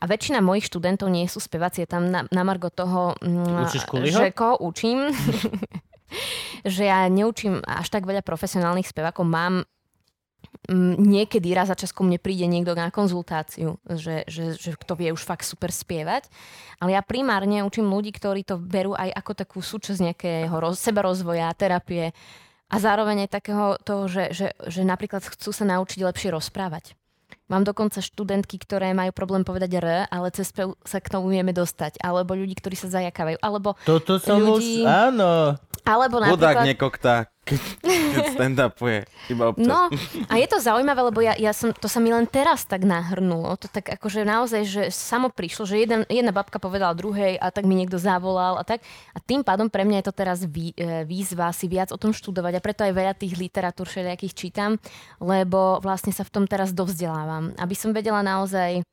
A 0.01 0.09
väčšina 0.09 0.41
mojich 0.41 0.65
študentov 0.65 1.13
nie 1.13 1.29
sú 1.29 1.37
speváci, 1.37 1.85
je 1.85 1.89
tam 1.93 2.09
na, 2.09 2.25
na 2.33 2.41
margo 2.41 2.73
toho, 2.73 3.13
mm, 3.21 3.69
že 4.09 4.33
koho 4.33 4.57
učím, 4.57 5.13
že 6.65 6.83
ja 6.89 7.05
neučím 7.05 7.61
až 7.61 7.93
tak 7.93 8.09
veľa 8.09 8.25
profesionálnych 8.25 8.89
spevákov. 8.89 9.29
Mám 9.29 9.61
niekedy 10.69 11.57
raz 11.57 11.73
za 11.73 11.77
čas 11.77 11.89
ku 11.89 12.05
mne 12.05 12.21
príde 12.21 12.45
niekto 12.45 12.77
na 12.77 12.93
konzultáciu, 12.93 13.81
že, 13.89 14.27
že, 14.29 14.53
že 14.53 14.77
kto 14.77 14.93
vie 14.93 15.09
už 15.09 15.25
fakt 15.25 15.47
super 15.47 15.73
spievať. 15.73 16.29
Ale 16.77 16.93
ja 16.93 17.01
primárne 17.01 17.65
učím 17.65 17.89
ľudí, 17.89 18.13
ktorí 18.13 18.45
to 18.45 18.61
berú 18.61 18.93
aj 18.93 19.09
ako 19.13 19.31
takú 19.33 19.59
súčasť 19.61 19.99
nejakého 20.01 20.53
roz, 20.53 20.77
sebarozvoja, 20.77 21.49
terapie 21.57 22.13
a 22.71 22.75
zároveň 22.77 23.25
aj 23.27 23.29
takého 23.41 23.65
toho, 23.81 24.05
že, 24.05 24.31
že, 24.31 24.47
že 24.69 24.81
napríklad 24.85 25.25
chcú 25.25 25.49
sa 25.51 25.65
naučiť 25.65 25.99
lepšie 26.05 26.29
rozprávať. 26.31 26.95
Mám 27.51 27.67
dokonca 27.67 27.99
študentky, 27.99 28.55
ktoré 28.63 28.95
majú 28.95 29.11
problém 29.11 29.43
povedať 29.43 29.75
R, 29.83 29.87
ale 30.07 30.31
cez 30.31 30.55
spev 30.55 30.79
sa 30.87 31.03
k 31.03 31.11
tomu 31.11 31.27
vieme 31.35 31.51
dostať. 31.51 31.99
Alebo 31.99 32.31
ľudí, 32.31 32.55
ktorí 32.55 32.79
sa 32.79 32.87
zajakávajú. 32.87 33.43
Alebo, 33.43 33.75
Toto 33.83 34.23
som 34.23 34.39
ľudí- 34.39 34.83
už... 34.83 34.87
Áno. 34.87 35.59
Alebo 35.81 36.21
Chudák 36.21 36.61
napríklad... 36.61 36.69
nekoktá, 36.69 37.15
keď, 37.41 37.61
keď 37.83 38.25
stand-upuje. 38.37 38.99
Iba 39.33 39.43
občas. 39.49 39.65
No 39.65 39.89
a 40.29 40.33
je 40.37 40.47
to 40.47 40.61
zaujímavé, 40.61 41.01
lebo 41.09 41.19
ja, 41.25 41.33
ja 41.35 41.51
som, 41.57 41.73
to 41.73 41.89
sa 41.89 41.97
mi 41.97 42.13
len 42.13 42.29
teraz 42.29 42.69
tak 42.69 42.85
nahrnulo. 42.85 43.57
To 43.57 43.65
tak 43.65 43.89
akože 43.97 44.21
naozaj, 44.21 44.61
že 44.63 44.83
samo 44.93 45.33
prišlo, 45.33 45.65
že 45.65 45.81
jeden, 45.81 46.05
jedna 46.05 46.29
babka 46.29 46.61
povedala 46.61 46.93
druhej 46.93 47.41
a 47.41 47.49
tak 47.49 47.65
mi 47.65 47.73
niekto 47.73 47.97
zavolal 47.97 48.61
a 48.61 48.63
tak. 48.63 48.85
A 49.11 49.17
tým 49.17 49.41
pádom 49.41 49.73
pre 49.73 49.81
mňa 49.81 50.05
je 50.05 50.07
to 50.07 50.15
teraz 50.15 50.45
vý, 50.45 50.71
e, 50.77 51.01
výzva 51.03 51.49
si 51.49 51.65
viac 51.65 51.89
o 51.89 51.97
tom 51.97 52.13
študovať 52.13 52.61
a 52.61 52.63
preto 52.63 52.85
aj 52.85 52.93
veľa 52.93 53.13
tých 53.17 53.33
literatúr 53.41 53.89
všelijakých 53.89 54.37
čítam, 54.37 54.77
lebo 55.17 55.81
vlastne 55.81 56.13
sa 56.13 56.21
v 56.21 56.33
tom 56.33 56.45
teraz 56.45 56.71
dovzdelávam. 56.77 57.57
Aby 57.57 57.73
som 57.73 57.89
vedela 57.89 58.21
naozaj 58.21 58.85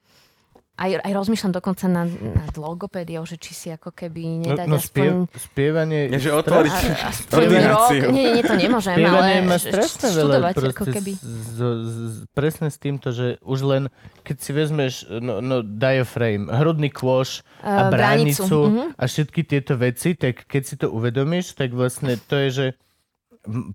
aj, 0.78 1.02
aj 1.02 1.12
rozmýšľam 1.12 1.52
dokonca 1.58 1.90
nad, 1.90 2.06
nad 2.14 2.52
logopédiou, 2.54 3.26
že 3.26 3.34
či 3.34 3.52
si 3.52 3.68
ako 3.74 3.90
keby 3.90 4.22
No, 4.38 4.54
nedať 4.54 4.66
no 4.70 4.78
aspoň... 4.78 4.86
spiev, 4.86 5.12
spievanie... 5.34 6.00
Nie, 6.06 6.22
že 6.22 6.30
otvoriť 6.30 6.74
aspoň 7.02 7.38
ordináciu. 7.42 8.02
rok. 8.06 8.14
Nie, 8.14 8.26
nie, 8.38 8.42
to 8.46 8.54
nemôžem, 8.54 8.94
Spievanie 8.94 9.42
ale 9.42 9.48
má 9.50 9.58
strašne 9.58 10.08
veľa 10.14 10.36
ako 10.54 10.84
keby. 10.86 11.12
z, 11.18 11.26
z, 11.26 11.58
z, 11.58 12.16
presne 12.30 12.70
s 12.70 12.78
týmto, 12.78 13.10
že 13.10 13.42
už 13.42 13.58
len 13.66 13.82
keď 14.22 14.36
si 14.38 14.50
vezmeš 14.54 14.94
no, 15.10 15.42
no, 15.42 15.66
diaphragm, 15.66 16.46
hrudný 16.46 16.94
kôš 16.94 17.42
a 17.58 17.88
Eh, 17.88 17.90
bránicu, 17.90 18.46
bránicu 18.46 18.58
mhm. 18.70 18.84
a 18.94 19.02
všetky 19.04 19.40
tieto 19.42 19.74
veci, 19.74 20.14
tak 20.14 20.46
keď 20.46 20.62
si 20.62 20.74
to 20.78 20.86
uvedomíš, 20.94 21.58
tak 21.58 21.74
vlastne 21.74 22.14
to 22.30 22.38
je, 22.46 22.48
že 22.48 22.66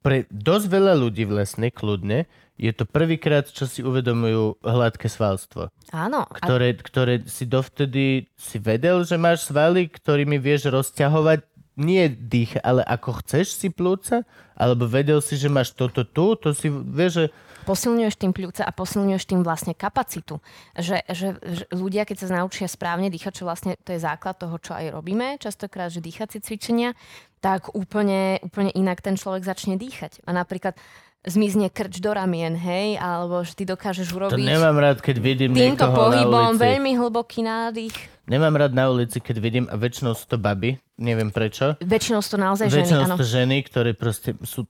pre 0.05 0.29
dosť 0.29 0.65
veľa 0.69 0.93
ľudí 0.99 1.25
vlastne, 1.25 1.73
kľudne, 1.73 2.29
je 2.57 2.71
to 2.71 2.85
prvýkrát, 2.85 3.49
čo 3.49 3.65
si 3.65 3.81
uvedomujú 3.81 4.61
hladké 4.61 5.09
svalstvo 5.09 5.73
Áno. 5.89 6.25
A 6.25 6.37
ktoré, 6.37 6.77
ktoré 6.77 7.13
si 7.25 7.49
dovtedy 7.49 8.29
si 8.37 8.57
vedel, 8.57 9.01
že 9.05 9.17
máš 9.17 9.49
svaly, 9.49 9.89
ktorými 9.89 10.37
vieš 10.37 10.69
rozťahovať 10.69 11.45
nie 11.73 12.05
dých, 12.05 12.61
ale 12.61 12.85
ako 12.85 13.25
chceš 13.25 13.57
si 13.57 13.73
plúca, 13.73 14.21
alebo 14.53 14.85
vedel 14.85 15.17
si, 15.25 15.33
že 15.33 15.49
máš 15.49 15.73
toto 15.73 16.05
tu, 16.05 16.37
to 16.37 16.53
si 16.53 16.69
vieš, 16.69 17.11
že 17.13 17.27
posilňuješ 17.63 18.15
tým 18.19 18.35
pľúca 18.35 18.67
a 18.67 18.75
posilňuješ 18.75 19.23
tým 19.23 19.41
vlastne 19.41 19.73
kapacitu. 19.73 20.43
Že, 20.75 20.97
že, 21.09 21.27
že 21.39 21.63
ľudia, 21.71 22.03
keď 22.03 22.27
sa 22.27 22.43
naučia 22.43 22.67
správne 22.67 23.07
dýchať, 23.07 23.41
čo 23.41 23.47
vlastne 23.47 23.79
to 23.81 23.95
je 23.95 24.03
základ 24.03 24.37
toho, 24.37 24.53
čo 24.59 24.75
aj 24.75 24.93
robíme, 24.93 25.39
častokrát, 25.39 25.89
že 25.89 26.03
dýchacie 26.03 26.43
cvičenia, 26.43 26.93
tak 27.39 27.71
úplne, 27.73 28.43
úplne 28.43 28.71
inak 28.75 28.99
ten 28.99 29.15
človek 29.15 29.47
začne 29.47 29.79
dýchať. 29.79 30.21
A 30.27 30.35
napríklad 30.35 30.75
zmizne 31.23 31.71
krč 31.71 32.03
do 32.03 32.11
ramien, 32.11 32.51
hej, 32.53 32.99
alebo 32.99 33.41
že 33.47 33.55
ty 33.55 33.63
dokážeš 33.63 34.11
to 34.11 34.15
urobiť 34.19 34.43
nemám 34.43 34.75
rád, 34.75 34.97
keď 34.99 35.15
vidím 35.23 35.55
týmto 35.55 35.87
pohybom 35.87 36.31
na 36.31 36.51
ulici. 36.51 36.63
veľmi 36.63 36.91
hlboký 36.99 37.39
nádych. 37.47 37.95
Nemám 38.27 38.55
rád 38.55 38.71
na 38.75 38.91
ulici, 38.91 39.19
keď 39.19 39.35
vidím, 39.39 39.65
a 39.71 39.75
väčšinou 39.75 40.15
sú 40.15 40.27
to 40.27 40.35
baby, 40.39 40.79
neviem 40.99 41.31
prečo. 41.31 41.75
Väčšinou 41.83 42.19
sú 42.23 42.35
to 42.35 42.39
naozaj 42.39 42.67
ženy, 42.71 42.79
Väčšinou 42.83 43.03
áno. 43.03 43.15
sú 43.15 43.19
to 43.19 43.27
ženy, 43.27 43.57
ktoré 43.67 43.91
proste 43.95 44.35
sú 44.43 44.67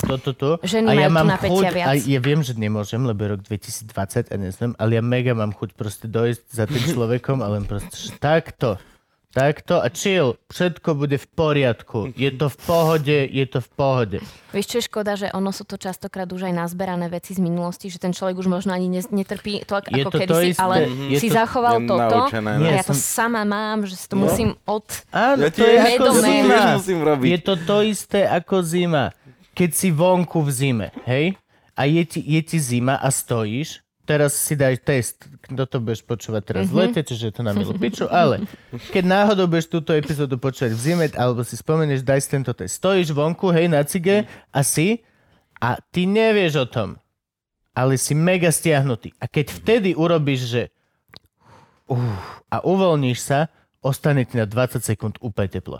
toto 0.00 0.30
tu. 0.32 0.50
Ženy 0.64 0.86
a 0.86 0.92
ja 0.96 1.08
mám 1.12 1.28
chuť, 1.36 1.64
viac. 1.76 1.86
a 1.86 1.90
ja 1.98 2.20
viem, 2.24 2.40
že 2.40 2.56
nemôžem, 2.56 3.04
lebo 3.04 3.20
je 3.20 3.28
rok 3.36 3.42
2020 3.44 4.32
a 4.32 4.34
neviem, 4.40 4.72
ale 4.80 4.90
ja 4.96 5.02
mega 5.04 5.32
mám 5.36 5.52
chuť 5.52 5.76
proste 5.76 6.06
dojsť 6.08 6.44
za 6.48 6.64
tým 6.64 6.84
človekom 6.96 7.44
a 7.44 7.46
len 7.52 7.68
proste, 7.68 7.94
že 8.08 8.16
takto, 8.16 8.80
takto 9.30 9.76
a 9.76 9.86
chill, 9.88 10.34
všetko 10.46 10.94
bude 10.96 11.14
v 11.14 11.26
poriadku, 11.28 12.10
je 12.12 12.30
to 12.30 12.46
v 12.46 12.56
pohode, 12.60 13.16
je 13.24 13.44
to 13.44 13.58
v 13.58 13.68
pohode. 13.70 14.18
Vieš, 14.50 14.66
čo 14.66 14.76
je 14.76 14.84
škoda, 14.84 15.12
že 15.14 15.30
ono 15.30 15.48
sú 15.48 15.62
to 15.62 15.76
častokrát 15.76 16.26
už 16.26 16.44
aj 16.44 16.54
nazberané 16.56 17.06
veci 17.06 17.30
z 17.30 17.40
minulosti, 17.40 17.86
že 17.86 17.96
ten 17.96 18.10
človek 18.10 18.36
už 18.36 18.48
možno 18.48 18.70
ani 18.70 18.90
ne- 18.90 19.06
netrpí 19.06 19.62
to, 19.62 19.78
Je 19.80 20.02
ako 20.02 20.02
to 20.02 20.10
to 20.10 20.18
kedysi, 20.20 20.46
isté, 20.50 20.58
ale 20.58 20.76
je 21.06 21.16
si 21.16 21.28
to- 21.28 21.36
zachoval 21.36 21.74
je 21.76 21.86
toto. 21.86 22.02
naučené, 22.02 22.50
A 22.50 22.58
no. 22.58 22.66
ja 22.68 22.82
to 22.82 22.90
sama 22.92 23.42
mám, 23.42 23.78
že 23.82 23.94
si 23.94 24.06
to 24.06 24.14
No. 24.14 24.26
musím 24.26 24.58
od... 24.64 24.82
Áno, 25.08 25.40
Ja 25.40 25.48
to 25.48 25.62
je 25.62 25.78
ako 25.78 26.06
zima. 26.16 26.50
tiež 26.50 26.64
musím 26.76 27.00
robiť. 27.00 27.28
Je 27.28 27.40
to 27.40 27.54
to 27.56 27.76
isté 27.82 28.20
ako 28.24 28.56
zima. 28.60 29.14
Keď 29.50 29.70
si 29.70 29.88
vonku 29.88 30.40
v 30.40 30.50
zime, 30.50 30.86
hej, 31.04 31.38
a 31.72 31.82
je 31.84 32.02
ti, 32.02 32.20
je 32.20 32.40
ti 32.40 32.58
zima 32.58 32.94
a 32.94 33.08
stojíš, 33.08 33.78
teraz 34.10 34.34
si 34.34 34.58
daj 34.58 34.82
test, 34.82 35.30
kto 35.38 35.62
to 35.70 35.78
budeš 35.78 36.02
počúvať 36.02 36.42
teraz 36.42 36.66
v 36.66 36.82
lete, 36.82 37.06
čiže 37.06 37.30
to 37.30 37.46
na 37.46 37.54
milú 37.54 37.70
piču, 37.78 38.10
ale 38.10 38.42
keď 38.90 39.06
náhodou 39.06 39.46
budeš 39.46 39.70
túto 39.70 39.94
epizódu 39.94 40.34
počúvať 40.34 40.74
v 40.74 40.80
zime, 40.82 41.06
alebo 41.14 41.46
si 41.46 41.54
spomenieš, 41.54 42.02
daj 42.02 42.26
si 42.26 42.28
tento 42.34 42.50
test. 42.50 42.82
Stojíš 42.82 43.14
vonku, 43.14 43.54
hej, 43.54 43.70
na 43.70 43.86
cige 43.86 44.26
a 44.50 44.60
si 44.66 45.06
a 45.62 45.78
ty 45.94 46.10
nevieš 46.10 46.54
o 46.58 46.66
tom, 46.66 46.88
ale 47.70 47.94
si 47.94 48.18
mega 48.18 48.50
stiahnutý. 48.50 49.14
A 49.22 49.30
keď 49.30 49.54
vtedy 49.54 49.94
urobíš, 49.94 50.50
že 50.50 50.62
uh, 51.86 52.50
a 52.50 52.66
uvoľníš 52.66 53.18
sa, 53.22 53.46
ostane 53.78 54.26
ti 54.26 54.34
na 54.34 54.50
20 54.50 54.82
sekúnd 54.82 55.22
úplne 55.22 55.54
teplo. 55.54 55.78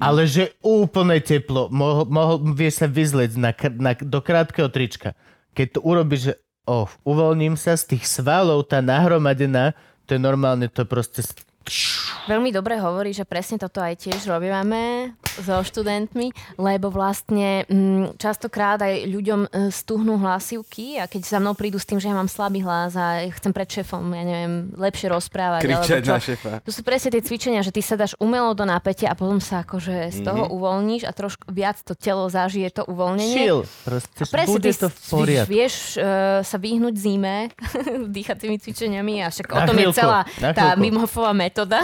Ale 0.00 0.24
že 0.28 0.56
úplne 0.60 1.20
teplo. 1.20 1.72
Mohol, 1.72 2.04
mohol, 2.12 2.36
vieš 2.52 2.84
sa 2.84 2.88
vyzlieť 2.88 3.40
na, 3.40 3.56
na, 3.56 3.92
do 3.96 4.20
krátkeho 4.20 4.68
trička. 4.68 5.16
Keď 5.56 5.66
to 5.76 5.80
urobíš, 5.80 6.20
že 6.28 6.34
oh, 6.68 6.88
uvoľním 7.08 7.56
sa 7.56 7.74
z 7.80 7.96
tých 7.96 8.04
svalov, 8.04 8.68
tá 8.68 8.84
nahromadená, 8.84 9.72
to 10.04 10.14
je 10.16 10.20
normálne, 10.20 10.68
to 10.68 10.84
proste... 10.84 11.24
Veľmi 12.28 12.52
dobre 12.52 12.76
hovorí, 12.76 13.16
že 13.16 13.24
presne 13.24 13.56
toto 13.56 13.80
aj 13.80 14.04
tiež 14.04 14.28
robíme 14.28 15.16
so 15.40 15.64
študentmi, 15.64 16.28
lebo 16.60 16.92
vlastne 16.92 17.64
mm, 17.64 18.20
častokrát 18.20 18.76
aj 18.84 19.08
ľuďom 19.08 19.40
e, 19.48 19.72
stuhnú 19.72 20.20
hlasivky 20.20 21.00
a 21.00 21.08
keď 21.08 21.24
za 21.24 21.38
mnou 21.40 21.56
prídu 21.56 21.80
s 21.80 21.88
tým, 21.88 21.96
že 21.96 22.12
ja 22.12 22.14
mám 22.14 22.28
slabý 22.28 22.60
hlas 22.60 22.92
a 23.00 23.24
chcem 23.32 23.48
pred 23.56 23.64
šefom, 23.64 24.04
ja 24.12 24.24
neviem, 24.28 24.68
lepšie 24.76 25.08
rozprávať. 25.08 25.64
Kričať 25.64 26.02
na 26.04 26.20
šefa. 26.20 26.52
To 26.60 26.70
sú 26.74 26.84
presne 26.84 27.16
tie 27.16 27.22
cvičenia, 27.24 27.64
že 27.64 27.72
ty 27.72 27.80
sa 27.80 27.96
dáš 27.96 28.12
umelo 28.20 28.52
do 28.52 28.68
napätia 28.68 29.08
a 29.08 29.16
potom 29.16 29.40
sa 29.40 29.64
akože 29.64 30.12
z 30.12 30.18
toho 30.20 30.52
uvoľníš 30.52 31.08
a 31.08 31.14
trošku 31.16 31.48
viac 31.48 31.80
to 31.80 31.96
telo 31.96 32.28
zažije 32.28 32.68
to 32.76 32.82
uvoľnenie. 32.84 33.36
Chill. 33.40 33.60
Proste, 33.88 34.20
A 34.20 34.26
presne 34.28 34.52
bude 34.52 34.68
ty 34.68 34.76
to 34.76 34.88
v 34.92 34.98
poriadku. 35.08 35.48
vieš 35.48 35.74
uh, 35.96 36.44
sa 36.44 36.56
vyhnúť 36.60 36.94
zime 36.98 37.48
dýchacími 38.18 38.60
cvičeniami 38.60 39.24
a 39.24 39.32
však 39.32 39.46
o 39.48 39.56
Na 39.56 39.64
tom 39.64 39.78
je 39.78 39.86
chvíľku, 39.88 39.96
celá 39.96 40.20
na 40.42 40.50
tá 40.52 40.74
chvíľku. 40.74 40.82
Wim 40.82 40.96
Hofová 41.00 41.32
metóda. 41.32 41.78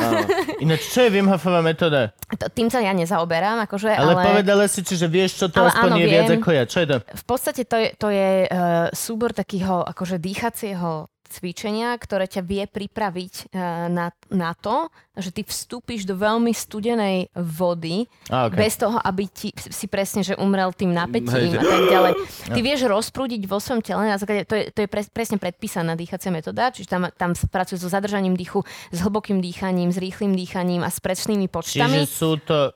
Ináč, 0.58 0.88
čo 0.88 1.02
je 1.02 1.10
Wim 1.10 1.26
Hofová 1.26 1.60
metóda? 1.60 2.12
To- 2.34 2.50
Tým 2.50 2.68
sa 2.68 2.80
ja 2.80 2.90
nezaoberám, 2.90 3.64
akože, 3.64 3.90
Ale, 3.90 4.14
ale, 4.14 4.22
povedala 4.24 4.64
si, 4.66 4.80
čiže 4.80 5.06
vieš, 5.06 5.38
čo 5.38 5.46
to 5.48 5.60
Ale 5.60 5.70
aspoň 5.70 5.90
áno, 5.90 5.98
je 5.98 6.06
viac 6.06 6.26
viem. 6.26 6.38
ako 6.38 6.48
ja. 6.50 6.64
Čo 6.64 6.78
je 6.80 6.86
to? 6.86 6.96
v 7.00 7.24
podstate 7.24 7.62
to 7.64 7.76
je, 7.76 7.88
to 7.94 8.08
je 8.08 8.30
uh, 8.44 8.56
súbor 8.90 9.30
takého 9.30 9.80
akože 9.80 10.18
dýchacieho 10.18 11.06
cvičenia, 11.34 11.98
ktoré 11.98 12.30
ťa 12.30 12.42
vie 12.46 12.64
pripraviť 12.70 13.50
uh, 13.50 13.90
na, 13.90 14.14
na 14.30 14.54
to, 14.54 14.86
že 15.18 15.30
ty 15.34 15.42
vstúpiš 15.42 16.06
do 16.06 16.14
veľmi 16.14 16.50
studenej 16.54 17.30
vody, 17.34 18.06
Á, 18.30 18.50
okay. 18.50 18.58
bez 18.58 18.78
toho, 18.78 18.98
aby 19.02 19.26
ti, 19.26 19.50
si 19.54 19.86
presne, 19.90 20.22
že 20.22 20.38
umrel 20.38 20.70
tým 20.74 20.94
napätím 20.94 21.54
a 21.54 21.62
tak 21.62 21.82
ďalej. 21.90 22.12
Ty 22.50 22.60
vieš 22.62 22.80
rozprúdiť 22.86 23.46
vo 23.46 23.58
svojom 23.58 23.82
tele, 23.82 24.10
na 24.10 24.18
základe, 24.18 24.46
to 24.46 24.54
je, 24.54 24.64
to 24.70 24.86
je 24.86 24.88
pres, 24.90 25.06
presne 25.10 25.38
predpísaná 25.38 25.94
dýchacia 25.98 26.30
metóda, 26.30 26.70
čiže 26.70 26.90
tam, 26.90 27.10
tam 27.14 27.34
pracuje 27.50 27.78
so 27.78 27.90
zadržaním 27.90 28.34
dýchu, 28.34 28.62
s 28.90 28.98
hlbokým 29.02 29.38
dýchaním, 29.42 29.90
s 29.90 29.98
rýchlým 29.98 30.34
dýchaním 30.34 30.82
a 30.82 30.90
s 30.90 30.98
presnými 30.98 31.46
Čiže 31.46 31.54
počtami. 31.54 31.98
sú 32.06 32.38
to 32.42 32.74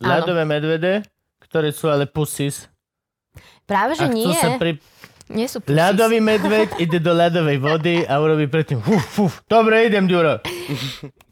ľadové 0.00 0.44
medvede, 0.48 1.04
ktoré 1.44 1.70
sú 1.70 1.92
ale 1.92 2.08
pusis. 2.08 2.66
Práve, 3.64 3.96
že 3.96 4.04
A 4.04 4.12
chcú 4.12 4.30
nie. 4.30 4.36
sa 4.36 4.60
pri... 4.60 4.76
Nie 5.32 5.48
sú 5.48 5.64
pussy. 5.64 5.72
Ľadový 5.72 6.20
medveď 6.20 6.76
ide 6.76 7.00
do 7.00 7.16
ľadovej 7.16 7.56
vody 7.56 8.04
a 8.04 8.20
urobí 8.20 8.44
predtým 8.44 8.76
fuf, 8.84 9.04
fuf, 9.08 9.32
dobre, 9.48 9.88
idem, 9.88 10.04
Ďuro. 10.04 10.44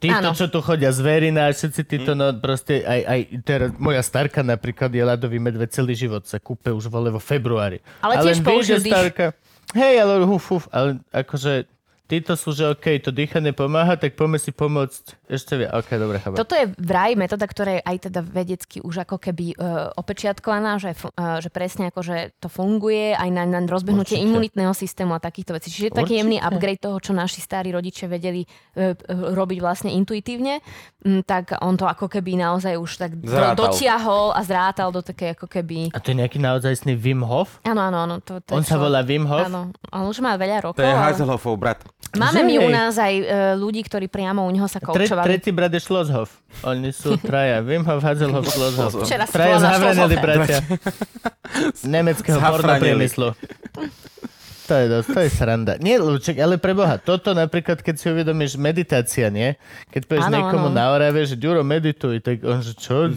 Títo, 0.01 0.32
čo 0.32 0.48
tu 0.48 0.64
chodia 0.64 0.89
z 0.97 1.01
verina, 1.05 1.52
všetci 1.52 1.82
títo, 1.85 2.16
no 2.16 2.32
proste 2.40 2.81
aj, 2.81 3.01
aj 3.05 3.20
teraz, 3.44 3.69
moja 3.77 4.01
starka 4.01 4.40
napríklad 4.40 4.89
je 4.89 5.05
ľadový 5.05 5.36
medveď 5.36 5.69
celý 5.77 5.93
život, 5.93 6.24
sa 6.24 6.40
kúpe 6.40 6.73
už 6.73 6.89
vole 6.89 7.12
vo 7.12 7.20
februári. 7.20 7.85
Ale 8.01 8.19
tiež 8.32 8.81
dých. 8.81 8.89
starka, 8.89 9.36
hej, 9.77 10.01
ale 10.01 10.24
huf, 10.24 10.44
huf, 10.48 10.64
ale 10.73 10.98
akože 11.12 11.69
títo 12.06 12.36
sú, 12.36 12.52
že 12.52 12.68
okej, 12.68 13.00
to 13.00 13.10
dýchanie 13.10 13.50
pomáha, 13.50 13.96
tak 13.96 14.14
poďme 14.14 14.36
si 14.36 14.52
pomôcť 14.52 15.24
ešte 15.26 15.56
viac. 15.56 15.72
Ok, 15.72 15.88
dobre, 15.96 16.20
chápem. 16.20 16.36
Toto 16.36 16.52
je 16.52 16.68
vraj 16.76 17.16
metóda, 17.16 17.48
ktorá 17.48 17.80
je 17.80 17.82
aj 17.82 17.96
teda 18.06 18.20
vedecky 18.20 18.84
už 18.84 19.08
ako 19.08 19.16
keby 19.16 19.56
uh, 19.56 19.88
opečiatkovaná, 19.96 20.76
že, 20.76 20.92
uh, 20.92 21.40
že 21.40 21.48
presne 21.48 21.88
ako, 21.88 22.00
že 22.04 22.16
to 22.36 22.52
funguje 22.52 23.16
aj 23.16 23.28
na, 23.32 23.48
na 23.48 23.64
rozbehnutie 23.64 24.20
Určite. 24.20 24.28
imunitného 24.28 24.76
systému 24.76 25.16
a 25.16 25.20
takýchto 25.20 25.56
vecí. 25.56 25.72
Čiže 25.72 25.88
je 25.88 25.94
taký 25.96 26.20
jemný 26.20 26.36
upgrade 26.36 26.84
toho, 26.84 27.00
čo 27.00 27.16
naši 27.16 27.40
starí 27.40 27.72
rodičia 27.72 28.12
vedeli 28.12 28.44
uh, 28.44 28.92
uh, 28.92 29.32
robiť 29.32 29.58
vlastne 29.64 29.90
intuitívne, 29.90 30.60
mm, 31.00 31.24
tak 31.24 31.56
on 31.64 31.80
to 31.80 31.88
ako 31.88 32.12
keby 32.12 32.36
naozaj 32.36 32.76
už 32.76 32.90
tak 33.00 33.16
do, 33.16 33.32
dotiahol 33.56 34.36
a 34.36 34.40
zrátal 34.44 34.92
do 34.92 35.00
také 35.00 35.32
ako 35.32 35.48
keby... 35.48 35.88
A 35.90 36.02
to 36.02 36.12
je 36.12 36.20
nejaký 36.20 36.36
naozajstný 36.36 36.92
Wim 36.92 37.24
Hof? 37.24 37.56
Áno, 37.64 37.80
áno, 37.80 38.04
áno. 38.04 38.16
To, 38.20 38.36
to 38.44 38.52
On 38.52 38.60
je 38.60 38.68
sa 38.68 38.76
čo- 38.76 38.84
volá 38.84 39.00
Wim 39.00 39.24
Hof? 39.24 39.48
Áno, 39.48 39.72
on 39.88 40.04
už 40.04 40.20
má 40.20 40.36
veľa 40.36 40.68
rokov. 40.68 40.76
To 40.76 40.84
je 40.84 40.92
ale- 40.92 41.02
Hazelhoffov 41.08 41.56
brat. 41.56 41.80
Máme 42.12 42.44
my 42.44 42.54
Že? 42.54 42.60
u 42.60 42.68
nás 42.68 42.94
aj 42.94 43.14
uh, 43.16 43.24
ľudí, 43.56 43.80
ktorí 43.80 44.04
priamo 44.04 44.44
u 44.44 44.50
neho 44.50 44.68
sa 44.68 44.76
Tre, 44.76 44.84
koučovali. 44.84 45.24
tretí 45.24 45.48
brat 45.48 45.72
je 45.72 45.80
Schlosshof. 45.80 46.28
Oni 46.60 46.92
sú 46.92 47.16
traja. 47.16 47.64
Wim 47.64 47.82
Hof, 47.82 48.04
Hazelhof, 48.04 48.44
Schlosshof. 48.52 49.00
Včera 49.02 49.24
Traja 49.24 49.56
Schlosshofe. 49.56 50.16
bratia. 50.16 50.60
Nemeckého 51.86 52.36
pornopriemyslu. 52.36 53.32
To 54.62 54.74
je, 54.74 54.86
dosť, 54.88 55.08
to 55.08 55.20
je 55.20 55.30
sranda. 55.30 55.74
Nie, 55.76 55.98
Luček, 55.98 56.38
ale 56.38 56.54
preboha, 56.54 56.94
toto 56.96 57.34
napríklad, 57.34 57.82
keď 57.82 57.94
si 57.98 58.06
uvedomíš 58.08 58.54
meditácia, 58.54 59.26
nie? 59.26 59.58
Keď 59.90 60.02
povieš 60.06 60.26
niekomu 60.30 60.70
na 60.70 60.94
Orave, 60.94 61.26
že 61.26 61.34
Ďuro, 61.34 61.66
medituj, 61.66 62.22
tak 62.22 62.46
on, 62.46 62.62
že 62.62 62.72
čo, 62.72 63.10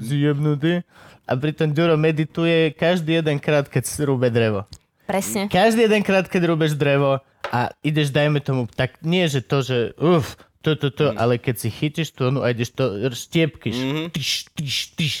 zjebnutý? 0.00 0.80
A 1.26 1.32
pritom 1.34 1.68
Ďuro 1.70 1.98
medituje 1.98 2.72
každý 2.72 3.20
jeden 3.20 3.36
krát, 3.36 3.68
keď 3.68 3.82
si 3.84 4.00
rúbe 4.02 4.30
drevo. 4.30 4.64
Presne. 5.06 5.46
Každý 5.46 5.86
jeden 5.86 6.02
krát, 6.02 6.26
keď 6.26 6.42
rúbeš 6.50 6.74
drevo 6.74 7.22
a 7.48 7.70
ideš, 7.80 8.10
dajme 8.10 8.42
tomu, 8.42 8.66
tak 8.66 8.98
nie, 9.06 9.30
že 9.30 9.38
to, 9.38 9.62
že 9.62 9.78
uf, 9.96 10.34
to, 10.66 10.74
to, 10.74 10.90
to, 10.90 11.06
ale 11.14 11.38
keď 11.38 11.62
si 11.62 11.68
chytíš 11.70 12.10
tú 12.10 12.26
onu 12.26 12.42
a 12.42 12.50
ideš 12.50 12.74
to, 12.74 12.90
štiepkyš, 13.14 14.10
tyš, 14.10 14.50
tyš, 14.58 14.76
tyš, 14.98 15.14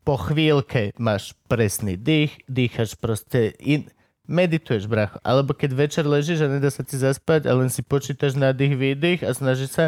po 0.00 0.16
chvíľke 0.16 0.96
máš 0.96 1.36
presný 1.52 2.00
dých, 2.00 2.32
dýchaš 2.48 2.96
proste, 2.96 3.52
in, 3.60 3.92
medituješ, 4.24 4.88
bracho. 4.88 5.20
Alebo 5.20 5.52
keď 5.52 5.70
večer 5.76 6.04
ležíš 6.08 6.40
a 6.40 6.48
nedá 6.48 6.72
sa 6.72 6.80
ti 6.80 6.96
zaspať 6.96 7.44
a 7.44 7.52
len 7.52 7.68
si 7.68 7.84
počítaš 7.84 8.40
na 8.40 8.56
dých, 8.56 8.72
výdych 8.72 9.20
a 9.20 9.36
snažíš 9.36 9.70
sa, 9.76 9.84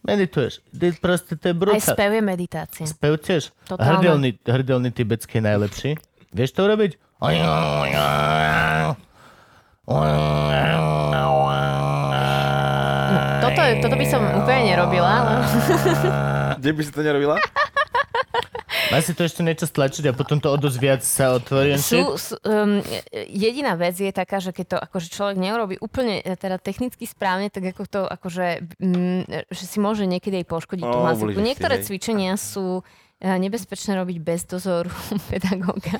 medituješ. 0.00 0.64
Ty 0.72 0.96
proste 0.96 1.34
to 1.36 1.50
je 1.50 1.54
Aj 1.54 1.60
brutál. 1.60 1.92
spev 1.92 2.10
je 2.14 2.22
meditácia. 2.24 2.84
Spev 2.88 3.20
tiež. 3.20 3.52
Totálne. 3.68 4.00
Hrdelný, 4.00 4.30
hrdelný 4.46 4.90
tibetský 4.94 5.38
je 5.38 5.44
najlepší. 5.44 5.90
Vieš 6.32 6.50
to 6.56 6.64
urobiť? 6.64 6.92
Toto, 13.40 13.62
toto 13.80 13.96
by 13.96 14.06
som 14.10 14.20
úplne 14.36 14.74
nerobila. 14.74 15.40
Kde 16.60 16.70
by 16.76 16.82
si 16.84 16.92
to 16.92 17.00
nerobila? 17.00 17.40
Má 18.92 19.02
si 19.02 19.16
to 19.16 19.26
ešte 19.26 19.42
niečo 19.42 19.66
stlačiť 19.66 20.10
a 20.10 20.12
potom 20.14 20.38
to 20.38 20.46
o 20.52 20.56
dosť 20.60 20.78
viac 20.78 21.02
sa 21.02 21.34
otvorí. 21.34 21.74
Sú, 21.80 22.20
sú, 22.20 22.38
um, 22.46 22.78
jediná 23.12 23.74
vec 23.74 23.98
je 23.98 24.12
taká, 24.14 24.38
že 24.38 24.54
keď 24.54 24.66
to 24.66 24.78
akože 24.78 25.08
človek 25.10 25.36
neurobi 25.40 25.74
úplne 25.82 26.22
e, 26.22 26.36
teda 26.38 26.60
technicky 26.62 27.02
správne, 27.02 27.50
tak 27.50 27.66
ako 27.74 27.82
to 27.88 28.00
akože, 28.06 28.76
mm, 28.78 29.50
že 29.50 29.64
si 29.66 29.78
môže 29.82 30.06
niekedy 30.06 30.44
aj 30.44 30.46
poškodiť 30.46 30.84
tú 30.86 30.98
hlasiku. 31.02 31.34
ublížiš 31.34 31.42
si, 31.42 31.46
Niektoré 31.50 31.74
hej. 31.80 31.84
cvičenia 31.90 32.32
sú 32.38 32.66
e, 33.18 33.26
nebezpečné 33.26 33.98
robiť 33.98 34.16
bez 34.22 34.46
dozoru 34.46 34.92
pedagóga. 35.34 35.98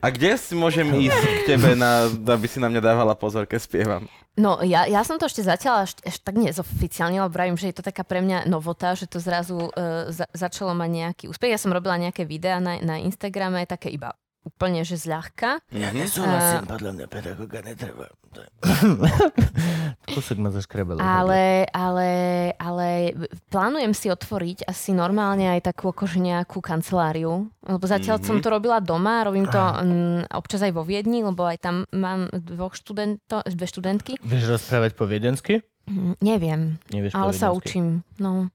A 0.00 0.06
kde 0.12 0.36
si 0.36 0.52
môžem 0.52 0.86
ísť 0.92 1.20
k 1.20 1.40
tebe, 1.56 1.72
na, 1.72 2.08
aby 2.08 2.46
si 2.46 2.60
na 2.60 2.68
mňa 2.68 2.80
dávala 2.80 3.16
pozor, 3.16 3.48
keď 3.48 3.60
spievam? 3.60 4.02
No, 4.32 4.64
ja, 4.64 4.88
ja 4.88 5.04
som 5.04 5.20
to 5.20 5.28
ešte 5.28 5.44
zatiaľ 5.44 5.84
až, 5.84 6.00
až 6.04 6.16
tak 6.24 6.40
nezoficiálne, 6.40 7.20
lebo 7.20 7.32
vravím, 7.32 7.60
že 7.60 7.68
je 7.68 7.76
to 7.80 7.84
taká 7.84 8.00
pre 8.00 8.24
mňa 8.24 8.48
novota, 8.48 8.96
že 8.96 9.04
to 9.04 9.20
zrazu 9.20 9.68
uh, 9.68 10.08
za, 10.08 10.24
začalo 10.32 10.72
mať 10.72 10.90
nejaký 10.90 11.24
úspech. 11.28 11.52
Ja 11.52 11.60
som 11.60 11.72
robila 11.72 12.00
nejaké 12.00 12.24
videá 12.24 12.56
na, 12.56 12.80
na 12.80 12.96
Instagrame, 12.96 13.68
také 13.68 13.92
iba 13.92 14.16
úplne, 14.42 14.82
že 14.82 14.98
zľahka. 14.98 15.62
Ja 15.70 15.94
nesúhlasím, 15.94 16.66
podľa 16.66 16.90
mňa 16.98 17.06
pedagóga 17.06 17.58
netreba. 17.62 18.06
To 18.32 18.40
Kúsok 20.16 20.36
ma 20.40 20.50
zaškrebalo. 20.50 20.98
Ale, 20.98 21.68
ale, 21.70 22.10
ale 22.56 23.12
plánujem 23.52 23.92
si 23.92 24.08
otvoriť 24.08 24.66
asi 24.66 24.96
normálne 24.96 25.52
aj 25.52 25.72
takú 25.72 25.92
akože 25.92 26.18
nejakú 26.18 26.58
kanceláriu, 26.64 27.48
lebo 27.62 27.84
zatiaľ 27.84 28.18
mm-hmm. 28.18 28.40
som 28.40 28.42
to 28.42 28.48
robila 28.48 28.80
doma, 28.80 29.24
robím 29.24 29.46
to 29.46 29.60
mm, 29.60 30.32
občas 30.32 30.64
aj 30.64 30.72
vo 30.74 30.82
Viedni, 30.82 31.22
lebo 31.22 31.44
aj 31.46 31.58
tam 31.60 31.76
mám 31.92 32.32
dvoch 32.32 32.74
študento, 32.74 33.44
dve 33.46 33.66
študentky. 33.68 34.12
Vieš 34.24 34.58
rozprávať 34.58 34.96
po 34.96 35.04
viedensky? 35.04 35.62
Mm, 35.86 36.14
Neviem, 36.22 36.60
Nevieš 36.88 37.12
ale 37.14 37.32
po 37.34 37.38
sa 37.38 37.52
učím. 37.52 38.00
No. 38.16 38.48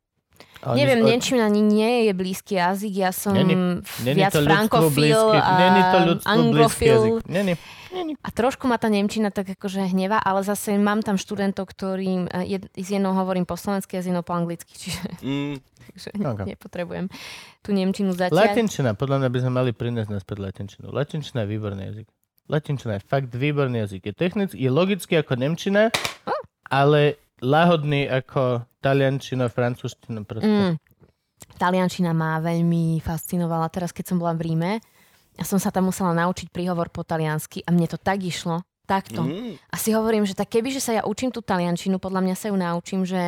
A 0.59 0.73
oni- 0.73 0.79
Neviem, 0.79 1.05
niečím 1.05 1.37
ani 1.37 1.59
nie 1.59 2.05
je 2.05 2.13
blízky 2.13 2.55
jazyk, 2.55 2.93
ja 2.97 3.11
som 3.11 3.31
Není- 3.31 3.81
Není 4.03 4.17
viac 4.17 4.33
frankofil 4.33 5.31
a 5.31 5.51
není 5.59 5.81
to 5.83 5.97
anglofil. 6.25 6.93
jazyk. 6.93 7.15
Není. 7.29 7.53
A 8.19 8.29
trošku 8.29 8.67
ma 8.67 8.77
tá 8.77 8.87
Nemčina 8.87 9.31
tak 9.31 9.47
akože 9.49 9.89
hneva, 9.89 10.19
ale 10.19 10.43
zase 10.43 10.75
mám 10.75 11.01
tam 11.01 11.15
študentov, 11.15 11.65
ktorým 11.65 12.27
eh, 12.27 12.57
jed, 12.57 12.69
s 12.69 12.87
jednou 12.89 13.09
hovorím 13.11 13.41
po 13.41 13.55
slovensky 13.55 13.97
a 13.97 14.03
s 14.03 14.05
jednou 14.05 14.21
po 14.21 14.33
anglicky, 14.33 14.69
čiže 14.69 15.01
Mm, 15.23 15.57
takže 15.87 16.09
Ok. 16.13 16.39
nepotrebujem 16.45 17.05
tú 17.61 17.71
Nemčinu 17.71 18.13
zatiaľ. 18.13 18.37
Latinčina, 18.43 18.93
podľa 18.93 19.17
mňa 19.19 19.29
by 19.29 19.39
sme 19.39 19.51
mali 19.51 19.71
priniesť 19.71 20.09
naspäť 20.09 20.37
latinčinu. 20.39 20.89
Latinčina 20.89 21.41
je 21.41 21.49
výborný 21.49 21.83
jazyk. 21.85 22.07
Latinčina 22.45 22.91
je 22.95 23.01
fakt 23.01 23.31
výborný 23.31 23.77
jazyk. 23.79 24.01
Je 24.03 24.13
technický, 24.13 24.55
je 24.55 24.69
logický 24.69 25.13
ako 25.17 25.33
nemčina, 25.35 25.89
ale 26.63 27.17
lahodný 27.41 28.09
ako 28.09 28.65
taliančina, 28.81 29.49
francúzština. 29.51 30.23
Mm. 30.23 30.77
Taliančina 31.57 32.11
ma 32.13 32.41
veľmi 32.41 33.01
fascinovala 33.01 33.69
teraz, 33.69 33.93
keď 33.93 34.13
som 34.13 34.17
bola 34.17 34.33
v 34.33 34.53
Ríme. 34.53 34.71
Ja 35.37 35.45
som 35.45 35.61
sa 35.61 35.69
tam 35.69 35.89
musela 35.89 36.17
naučiť 36.17 36.49
príhovor 36.49 36.89
po 36.89 37.05
taliansky 37.05 37.61
a 37.61 37.69
mne 37.69 37.85
to 37.85 38.01
tak 38.01 38.25
išlo. 38.25 38.65
Takto. 38.87 39.19
mm. 39.19 39.59
A 39.67 39.75
si 39.75 39.91
hovorím, 39.91 40.23
že 40.23 40.31
tak 40.31 40.47
keby, 40.47 40.71
že 40.71 40.79
sa 40.79 40.95
ja 40.95 41.03
učím 41.03 41.27
tú 41.27 41.43
taliančinu, 41.43 41.99
podľa 41.99 42.23
mňa 42.23 42.35
sa 42.39 42.47
ju 42.47 42.55
naučím, 42.55 43.03
že, 43.03 43.19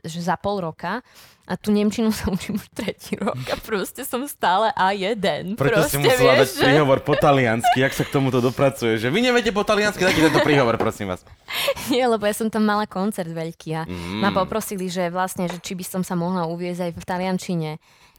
že 0.00 0.18
za 0.24 0.40
pol 0.40 0.64
roka 0.64 1.04
a 1.44 1.60
tú 1.60 1.68
nemčinu 1.68 2.08
sa 2.16 2.32
učím 2.32 2.56
už 2.56 2.72
tretí 2.72 3.20
rok 3.20 3.36
a 3.52 3.60
proste 3.60 4.00
som 4.00 4.24
stále 4.24 4.72
a 4.72 4.96
jeden. 4.96 5.60
Preto 5.60 5.84
si 5.84 6.00
proste, 6.00 6.08
musela 6.08 6.40
dať 6.40 6.48
vieš, 6.48 6.56
že... 6.56 6.64
príhovor 6.64 6.98
po 7.04 7.12
taliansky. 7.20 7.84
Jak 7.84 7.92
sa 7.92 8.08
k 8.08 8.16
tomuto 8.16 8.40
dopracuje? 8.40 8.96
Že 8.96 9.12
vy 9.12 9.20
neviete 9.20 9.52
po 9.52 9.60
taliansky, 9.60 10.00
dajte 10.00 10.24
tento 10.24 10.40
príhovor, 10.40 10.80
prosím 10.80 11.12
vás. 11.12 11.20
Nie, 11.92 12.08
lebo 12.08 12.24
ja 12.24 12.32
som 12.32 12.48
tam 12.48 12.64
mala 12.64 12.88
koncert 12.88 13.28
veľký 13.28 13.70
a 13.76 13.82
Mm. 13.84 14.24
ma 14.24 14.32
poprosili, 14.32 14.88
že 14.88 15.12
vlastne, 15.12 15.44
že 15.44 15.60
či 15.60 15.76
by 15.76 15.84
som 15.84 16.00
sa 16.00 16.16
mohla 16.16 16.48
uviezť 16.48 16.88
aj 16.88 16.90
v 16.96 17.04
taliančine. 17.04 17.70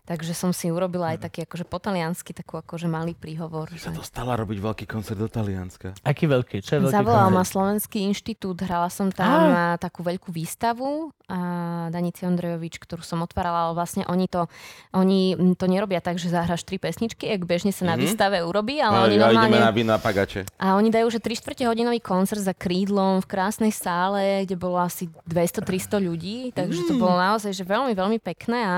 Takže 0.05 0.37
som 0.37 0.53
si 0.53 0.69
urobila 0.69 1.17
aj 1.17 1.25
taký 1.25 1.49
akože 1.49 1.65
po 1.65 1.81
taliansky, 1.81 2.29
takú 2.29 2.61
akože 2.61 2.85
malý 2.85 3.17
príhovor. 3.17 3.73
Sa 3.73 3.89
Že... 3.89 4.05
dostala 4.05 4.37
robiť 4.37 4.57
veľký 4.61 4.85
koncert 4.85 5.17
do 5.17 5.25
Talianska. 5.25 5.97
Aký 6.05 6.29
veľký? 6.29 6.61
Čo 6.61 6.77
je 6.77 6.79
veľký 6.85 6.93
Zavolal 6.93 7.33
ma 7.33 7.41
koncert? 7.41 7.51
Slovenský 7.57 7.97
inštitút, 8.05 8.61
hrala 8.61 8.93
som 8.93 9.09
tam 9.09 9.49
na 9.49 9.65
takú 9.81 10.05
veľkú 10.05 10.29
výstavu 10.29 11.09
a 11.27 11.39
Danici 11.87 12.21
Ondrejovič, 12.21 12.77
ktorú 12.77 13.01
som 13.01 13.19
otvárala, 13.19 13.65
ale 13.65 13.73
vlastne 13.73 14.05
oni 14.05 14.25
to, 14.25 14.45
oni 14.91 15.19
to 15.53 15.65
nerobia 15.65 15.97
tak, 15.97 16.15
že 16.15 16.27
zahraš 16.27 16.61
tri 16.61 16.75
pesničky, 16.75 17.25
jak 17.25 17.43
bežne 17.43 17.69
sa 17.69 17.83
na 17.83 17.93
Mhm. 17.93 18.01
výstave 18.01 18.37
urobí, 18.39 18.77
ale 18.77 18.95
Ale 18.95 19.05
oni 19.05 19.15
ja 19.15 19.21
ideme 19.23 19.33
normálne... 19.35 19.57
na 19.59 19.71
vína 19.71 19.95
pagače. 19.97 20.45
A 20.55 20.73
oni 20.73 20.89
dajú, 20.89 21.07
že 21.07 21.17
3 21.17 21.33
čtvrte 21.35 21.63
hodinový 21.63 21.97
koncert 21.97 22.39
za 22.39 22.51
krídlom 22.51 23.19
v 23.19 23.27
krásnej 23.27 23.69
sále, 23.69 24.43
kde 24.43 24.55
bolo 24.55 24.77
asi 24.77 25.07
200-300 25.23 25.65
ľudí, 25.99 26.49
takže 26.51 26.85
to 26.85 26.95
bolo 26.95 27.15
naozaj 27.15 27.51
že 27.51 27.63
veľmi, 27.63 27.91
veľmi 27.91 28.19
pekné 28.19 28.59
a, 28.61 28.75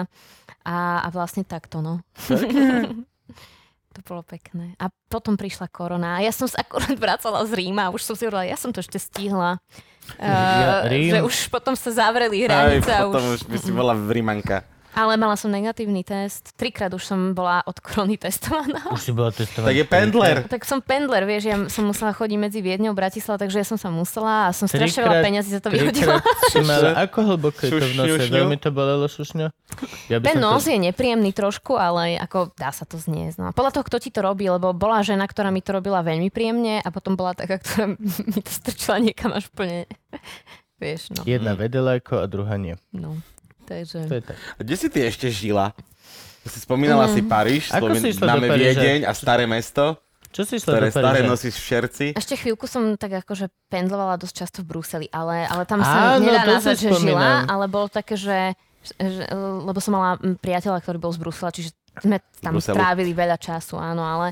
a, 0.63 0.75
a 1.03 1.07
vlastne 1.09 1.43
takto, 1.43 1.79
no. 1.79 1.99
to 3.93 3.99
bolo 4.05 4.21
pekné. 4.21 4.77
A 4.77 4.87
potom 5.09 5.33
prišla 5.33 5.67
korona 5.67 6.17
a 6.17 6.23
ja 6.23 6.29
som 6.29 6.45
sa 6.45 6.61
akorát 6.61 6.93
vracala 6.95 7.41
z 7.43 7.51
Ríma 7.55 7.89
a 7.89 7.93
už 7.93 8.05
som 8.05 8.13
si 8.13 8.23
hovorila, 8.23 8.45
ja 8.45 8.53
som 8.53 8.69
to 8.69 8.79
ešte 8.79 9.01
stihla. 9.01 9.57
Ja, 10.15 10.81
Uh, 10.81 10.89
Rím- 10.89 11.11
že 11.13 11.19
už 11.21 11.35
potom 11.51 11.75
sa 11.75 11.91
zavreli 11.91 12.41
Aj, 12.41 12.49
hranice 12.49 12.89
a 12.89 13.05
potom 13.05 13.35
už... 13.35 13.43
už 13.45 13.51
by 13.51 13.57
si 13.59 13.71
bola 13.75 13.93
v 13.93 14.07
Rimanka. 14.09 14.63
Ale 14.95 15.19
mala 15.19 15.35
som 15.35 15.51
negatívny 15.51 16.01
test. 16.01 16.55
Trikrát 16.55 16.89
už 16.89 17.03
som 17.03 17.19
bola 17.35 17.61
od 17.67 17.77
korony 17.83 18.17
testovaná. 18.17 18.81
Už 18.89 19.03
si 19.03 19.13
bola 19.13 19.29
testovaná. 19.29 19.69
Tak 19.69 19.77
je 19.77 19.85
pendler. 19.85 20.35
Tak 20.47 20.61
som 20.63 20.79
pendler, 20.81 21.27
vieš, 21.27 21.43
ja 21.49 21.57
som 21.69 21.85
musela 21.85 22.15
chodiť 22.15 22.37
medzi 22.39 22.59
Viedňou 22.63 22.93
a 22.93 22.97
Bratislava, 22.97 23.43
takže 23.45 23.61
ja 23.61 23.67
som 23.67 23.77
sa 23.77 23.93
musela 23.93 24.49
a 24.49 24.55
som 24.55 24.65
strašne 24.65 25.05
veľa 25.05 25.21
peniazy 25.21 25.49
za 25.53 25.61
to 25.61 25.69
vyhodila. 25.69 26.17
Mala, 26.69 26.97
ako 27.03 27.17
hlboko 27.33 27.59
je 27.67 27.71
to 27.73 27.85
v 27.85 27.93
nose? 27.93 28.25
Veľmi 28.31 28.57
to 28.57 28.69
bolelo 28.73 29.05
šušňo? 29.05 29.47
Ja 30.09 30.17
Ten 30.17 30.41
nos 30.41 30.65
to... 30.65 30.73
je 30.73 30.77
nepríjemný 30.81 31.29
trošku, 31.35 31.77
ale 31.77 32.17
ako 32.17 32.55
dá 32.57 32.73
sa 32.73 32.87
to 32.87 32.97
zniesť. 32.97 33.37
No. 33.37 33.53
Podľa 33.53 33.71
toho, 33.77 33.85
kto 33.85 33.97
ti 34.01 34.09
to 34.09 34.25
robí, 34.25 34.49
lebo 34.49 34.73
bola 34.73 35.05
žena, 35.05 35.29
ktorá 35.29 35.53
mi 35.53 35.61
to 35.61 35.77
robila 35.77 36.01
veľmi 36.01 36.33
príjemne 36.33 36.81
a 36.81 36.89
potom 36.89 37.13
bola 37.13 37.37
taká, 37.37 37.61
ktorá 37.61 37.93
mi 38.33 38.41
to 38.41 38.51
strčila 38.51 38.97
niekam 38.97 39.29
až 39.35 39.47
úplne, 39.53 39.85
vieš, 40.81 41.13
no. 41.13 41.21
Jedna 41.27 41.53
vedela 41.53 42.01
ako 42.01 42.23
a 42.23 42.25
druhá 42.25 42.57
nie. 42.57 42.73
no. 42.95 43.21
To 43.67 43.71
Takže... 43.75 43.99
je 44.07 44.23
tak. 44.23 44.37
A 44.39 44.59
Kde 44.63 44.75
si 44.75 44.87
ty 44.87 44.99
ešte 45.03 45.27
žila? 45.27 45.75
Si 46.47 46.63
spomínala 46.63 47.11
si 47.11 47.19
Paríž, 47.19 47.67
Sloven- 47.67 47.99
si 47.99 48.15
známe 48.15 48.47
Paríža? 48.47 48.79
Viedeň 48.79 48.99
a 49.03 49.11
staré 49.11 49.43
mesto, 49.43 49.99
Čo 50.31 50.47
si 50.47 50.55
išla 50.55 50.71
ktoré 50.71 50.87
do 50.87 50.95
staré 50.95 51.19
nosíš 51.27 51.59
v 51.59 51.65
šerci. 51.67 52.05
Ešte 52.15 52.39
chvíľku 52.39 52.71
som 52.71 52.95
tak 52.95 53.19
akože 53.19 53.51
pendlovala 53.67 54.15
dosť 54.15 54.33
často 54.33 54.57
v 54.63 54.71
Bruseli, 54.71 55.07
ale, 55.11 55.43
ale 55.43 55.67
tam 55.67 55.83
Áno, 55.83 55.83
sa 55.83 56.23
nedá 56.23 56.47
to 56.47 56.51
nazvať, 56.55 56.77
že 56.79 56.89
žila, 57.03 57.43
ale 57.43 57.65
bolo 57.67 57.91
také, 57.91 58.15
že, 58.15 58.55
že 58.95 59.27
lebo 59.35 59.79
som 59.83 59.99
mala 59.99 60.15
mm, 60.15 60.39
priateľa, 60.39 60.79
ktorý 60.79 60.97
bol 61.03 61.11
z 61.11 61.19
Brusela, 61.19 61.51
čiže 61.51 61.75
sme 61.99 62.23
tam 62.39 62.55
Bruselu. 62.55 62.75
strávili 62.79 63.11
veľa 63.11 63.35
času, 63.35 63.75
áno, 63.75 64.07
ale, 64.07 64.31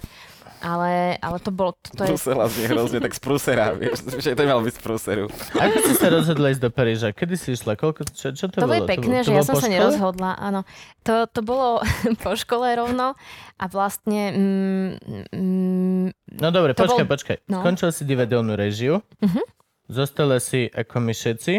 ale, 0.66 0.92
ale 1.16 1.38
to 1.38 1.50
bolo, 1.50 1.78
to, 1.78 1.94
to 1.94 2.02
je, 2.04 2.10
Brusela 2.12 2.46
znie 2.48 2.66
hrozne, 2.66 2.98
tak 2.98 3.14
z 3.14 3.22
Prusera, 3.22 3.66
vieš, 3.78 4.02
že 4.18 4.34
to 4.34 4.42
mal 4.44 4.60
byť 4.60 4.74
z 4.74 4.82
Pruseru. 4.82 5.26
Ako 5.54 5.78
si 5.80 5.94
sa 5.94 6.08
rozhodla 6.10 6.50
ísť 6.50 6.64
do 6.64 6.72
Paríža? 6.72 7.10
Kedy 7.12 7.36
si 7.36 7.54
išla? 7.54 7.76
Koľko, 7.76 8.02
čo, 8.10 8.34
čo 8.34 8.46
to, 8.48 8.58
To 8.58 8.66
bolo? 8.66 8.84
pekné, 8.84 9.22
to 9.22 9.30
že 9.30 9.32
ja 9.32 9.44
som 9.44 9.54
sa 9.54 9.62
škole? 9.62 9.72
nerozhodla, 9.72 10.32
áno. 10.36 10.66
To, 11.04 11.28
to 11.28 11.40
bolo 11.40 11.86
po 12.24 12.34
škole 12.34 12.66
rovno 12.74 13.14
a 13.54 13.64
vlastne... 13.66 14.22
Mm, 14.32 14.90
mm, 15.30 16.08
No 16.36 16.50
dobre, 16.50 16.74
To 16.74 16.82
počkaj, 16.82 16.98
bol- 17.00 17.14
počkaj. 17.14 17.38
no. 17.46 17.62
Skončil 17.62 17.90
si 17.92 18.04
divadelnú 18.04 18.54
režiu. 18.54 19.06
Mhm. 19.22 19.42
Zostala 19.86 20.42
si 20.42 20.66
ako 20.66 20.98
my 21.00 21.14
všetci 21.14 21.54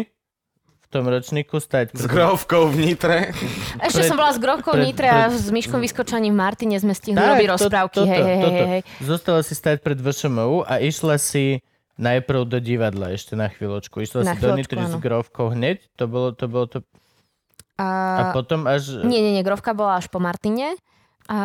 v 0.87 0.93
tom 0.93 1.03
ročníku 1.05 1.57
stať 1.57 1.91
S 1.91 2.07
grovkou 2.07 2.65
v 2.65 2.75
Nitre. 2.81 3.35
ešte 3.77 3.99
Pred- 3.99 4.07
som 4.07 4.15
bola 4.15 4.31
s 4.31 4.39
Grovkou 4.39 4.71
pred- 4.71 4.87
Nitre 4.87 5.03
a 5.05 5.27
s 5.27 5.47
Myškom 5.47 5.77
Vyskočaním 5.77 6.31
v 6.31 6.39
Martine 6.39 6.75
sme 6.77 6.91
stihli 6.91 7.13
Tak, 7.13 7.27
robiť 7.33 7.43
to- 7.45 7.53
rozprávky. 7.59 7.97
toto, 7.97 8.07
hej, 8.07 8.21
hej, 8.23 8.37
toto. 8.39 8.55
hej, 8.55 8.67
hej. 8.69 8.81
Zostala 9.01 9.41
si 9.41 9.53
stať 9.53 9.75
pred 9.79 9.97
VŠMU 9.97 10.63
a 10.63 10.79
išla 10.79 11.15
si 11.17 11.59
najprv 11.97 12.41
do 12.45 12.57
divadla 12.57 13.11
ešte 13.11 13.33
na 13.33 13.47
chvíľočku. 13.47 13.99
Išla 13.99 14.21
Na 14.23 14.31
si 14.31 14.39
do 14.39 14.53
Nitry 14.53 14.79
s 14.79 14.93
áno. 14.93 15.01
grovkou 15.01 15.51
hneď? 15.51 15.83
To 15.95 16.05
bolo, 16.05 16.31
to 16.31 16.45
bolo 16.45 16.65
to... 16.67 16.79
A 17.75 17.85
A, 18.23 18.23
potom 18.31 18.63
až... 18.63 19.03
nie, 19.03 19.19
nie, 19.19 19.33
nie, 19.33 19.43
Grovka 19.43 19.69
bola 19.71 19.97
až 19.97 20.07
po 20.07 20.17
Martine. 20.17 20.79
A, 21.27 21.37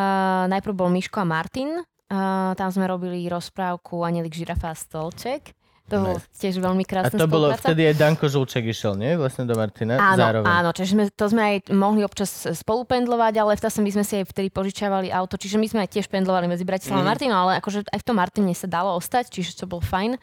najprv 0.46 0.72
bol 0.72 0.88
Miško 0.88 1.18
a 1.18 1.26
Martin. 1.26 1.82
A, 2.06 2.52
tam 2.54 2.68
sme 2.68 2.86
robili 2.86 3.26
rozprávku 3.26 4.00
Anelik, 4.00 4.32
žirafa 4.32 4.70
a 4.70 4.76
stolček. 4.76 5.50
To 5.84 5.96
bolo 5.98 6.18
tiež 6.32 6.56
veľmi 6.56 6.82
A 6.82 6.88
krásna 6.88 7.14
to 7.14 7.26
bolo, 7.26 7.50
spolupráca. 7.50 7.66
vtedy 7.68 7.82
aj 7.84 7.94
Danko 7.96 8.26
Žulček 8.26 8.64
išiel, 8.64 8.94
nie? 8.94 9.12
Vlastne 9.12 9.44
do 9.44 9.52
Martina 9.52 9.98
Áno, 9.98 10.16
zároveň. 10.16 10.46
áno, 10.46 10.70
čiže 10.70 10.90
sme, 10.90 11.04
to 11.08 11.24
sme 11.26 11.42
aj 11.42 11.56
mohli 11.70 12.00
občas 12.00 12.30
spolupendlovať, 12.32 13.34
ale 13.36 13.52
v 13.52 13.62
my 13.80 13.90
sme 13.90 14.02
si 14.02 14.14
aj 14.16 14.24
vtedy 14.26 14.48
požičiavali 14.48 15.10
auto, 15.10 15.34
čiže 15.34 15.56
my 15.56 15.66
sme 15.66 15.80
aj 15.82 15.92
tiež 15.92 16.06
pendlovali 16.06 16.46
medzi 16.46 16.62
Bratislavou 16.62 17.00
Mhm. 17.00 17.06
a 17.06 17.10
Martinou, 17.10 17.38
ale 17.38 17.52
akože 17.58 17.84
aj 17.84 17.98
v 17.98 18.06
tom 18.06 18.16
Martine 18.16 18.52
sa 18.52 18.66
dalo 18.66 18.94
ostať, 18.94 19.28
čiže 19.28 19.52
to 19.54 19.66
bol 19.66 19.80
fajn. 19.80 20.16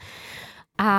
A, 0.79 0.91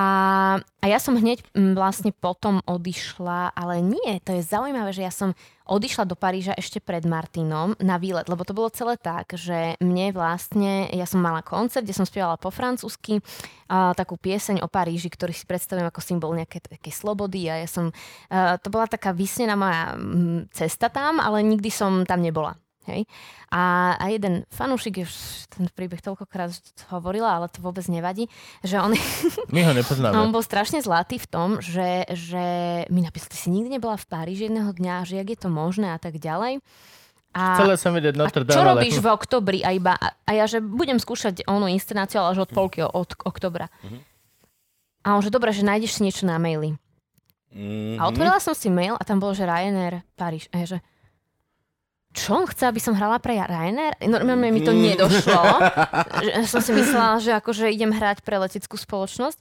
a 0.61 0.85
ja 0.85 1.01
som 1.01 1.17
hneď 1.17 1.41
mm, 1.57 1.73
vlastne 1.73 2.13
potom 2.13 2.61
odišla, 2.69 3.49
ale 3.57 3.81
nie, 3.81 4.21
to 4.21 4.37
je 4.37 4.45
zaujímavé, 4.45 4.93
že 4.93 5.01
ja 5.01 5.09
som 5.09 5.33
odišla 5.65 6.05
do 6.05 6.13
Paríža 6.13 6.53
ešte 6.53 6.77
pred 6.77 7.01
Martinom 7.01 7.73
na 7.81 7.97
výlet, 7.97 8.29
lebo 8.29 8.45
to 8.45 8.53
bolo 8.53 8.69
celé 8.69 9.01
tak, 9.01 9.33
že 9.33 9.81
mne 9.81 10.13
vlastne, 10.13 10.85
ja 10.93 11.09
som 11.09 11.17
mala 11.17 11.41
koncert, 11.41 11.81
kde 11.81 11.97
som 11.97 12.05
spievala 12.05 12.37
po 12.37 12.53
francúzsky, 12.53 13.25
a, 13.73 13.97
takú 13.97 14.21
pieseň 14.21 14.61
o 14.61 14.69
Paríži, 14.69 15.09
ktorý 15.09 15.33
si 15.33 15.49
predstavujem 15.49 15.89
ako 15.89 16.01
symbol 16.05 16.37
nejaké 16.37 16.61
také 16.61 16.93
slobody 16.93 17.49
a 17.49 17.65
ja 17.65 17.65
som, 17.65 17.89
a, 18.29 18.61
to 18.61 18.69
bola 18.69 18.85
taká 18.85 19.17
vysnená 19.17 19.57
moja 19.57 19.97
mm, 19.97 20.53
cesta 20.53 20.93
tam, 20.93 21.17
ale 21.17 21.41
nikdy 21.41 21.73
som 21.73 22.05
tam 22.05 22.21
nebola. 22.21 22.53
Hej. 22.89 23.05
A, 23.53 23.93
a 23.93 24.05
jeden 24.09 24.41
fanúšik, 24.49 25.05
už 25.05 25.13
ten 25.53 25.69
príbeh 25.69 26.01
toľkokrát 26.01 26.49
hovorila, 26.89 27.37
ale 27.37 27.45
to 27.45 27.61
vôbec 27.61 27.85
nevadí, 27.85 28.25
že 28.65 28.81
on, 28.81 28.97
My 29.53 29.61
ho 29.61 29.71
on 29.71 29.77
nepoznáme. 29.77 30.33
bol 30.33 30.41
strašne 30.41 30.81
zlatý 30.81 31.21
v 31.21 31.27
tom, 31.29 31.49
že, 31.61 32.09
že 32.09 32.43
mi 32.89 33.05
napísal, 33.05 33.29
ty 33.29 33.37
si 33.37 33.53
nikdy 33.53 33.77
nebola 33.77 34.01
v 34.01 34.09
Paríži 34.09 34.49
jedného 34.49 34.73
dňa, 34.73 35.05
že 35.05 35.21
jak 35.21 35.29
je 35.29 35.39
to 35.39 35.49
možné 35.53 35.93
a 35.93 35.99
tak 36.01 36.17
ďalej. 36.17 36.57
A, 37.31 37.41
Chcela 37.55 37.77
som 37.79 37.93
vidieť 37.93 38.17
a 38.17 38.19
Notre 38.19 38.43
čo 38.43 38.49
Dame, 38.49 38.59
ale- 38.59 38.71
robíš 38.81 38.97
v 38.97 39.07
oktobri 39.07 39.59
a 39.61 39.71
iba, 39.71 39.93
a, 39.95 40.17
a 40.27 40.31
ja, 40.33 40.49
že 40.49 40.57
budem 40.59 40.97
skúšať 40.97 41.45
onú 41.45 41.69
inscenáciu, 41.69 42.19
ale 42.19 42.33
až 42.33 42.43
od 42.43 42.51
polky 42.51 42.81
od 42.81 43.13
oktobra. 43.23 43.69
A 45.05 45.15
on, 45.15 45.21
že 45.21 45.31
dobre, 45.31 45.53
že 45.53 45.63
nájdeš 45.63 45.97
si 45.97 46.01
niečo 46.03 46.25
na 46.25 46.41
maili. 46.41 46.75
Mm-hmm. 47.53 47.99
A 47.99 48.07
otvorila 48.07 48.39
som 48.41 48.51
si 48.51 48.67
mail 48.67 48.97
a 48.97 49.03
tam 49.05 49.19
bolo, 49.19 49.31
že 49.31 49.45
Ryanair 49.45 50.03
Paríž. 50.15 50.49
A 50.51 50.63
ja, 50.63 50.65
že 50.65 50.77
čo 52.11 52.29
on 52.33 52.45
chce, 52.45 52.63
aby 52.65 52.77
som 52.77 52.91
hrala 52.91 53.17
pre 53.17 53.35
Ryanair? 53.35 53.95
Normálne 54.01 54.49
mi 54.49 54.59
to 54.59 54.69
Mm. 54.69 54.81
nedošlo. 54.93 55.41
Som 56.51 56.59
si 56.59 56.71
myslela, 56.71 57.17
že 57.17 57.31
akože 57.33 57.67
idem 57.67 57.89
hrať 57.89 58.19
pre 58.19 58.35
leteckú 58.37 58.75
spoločnosť. 58.75 59.39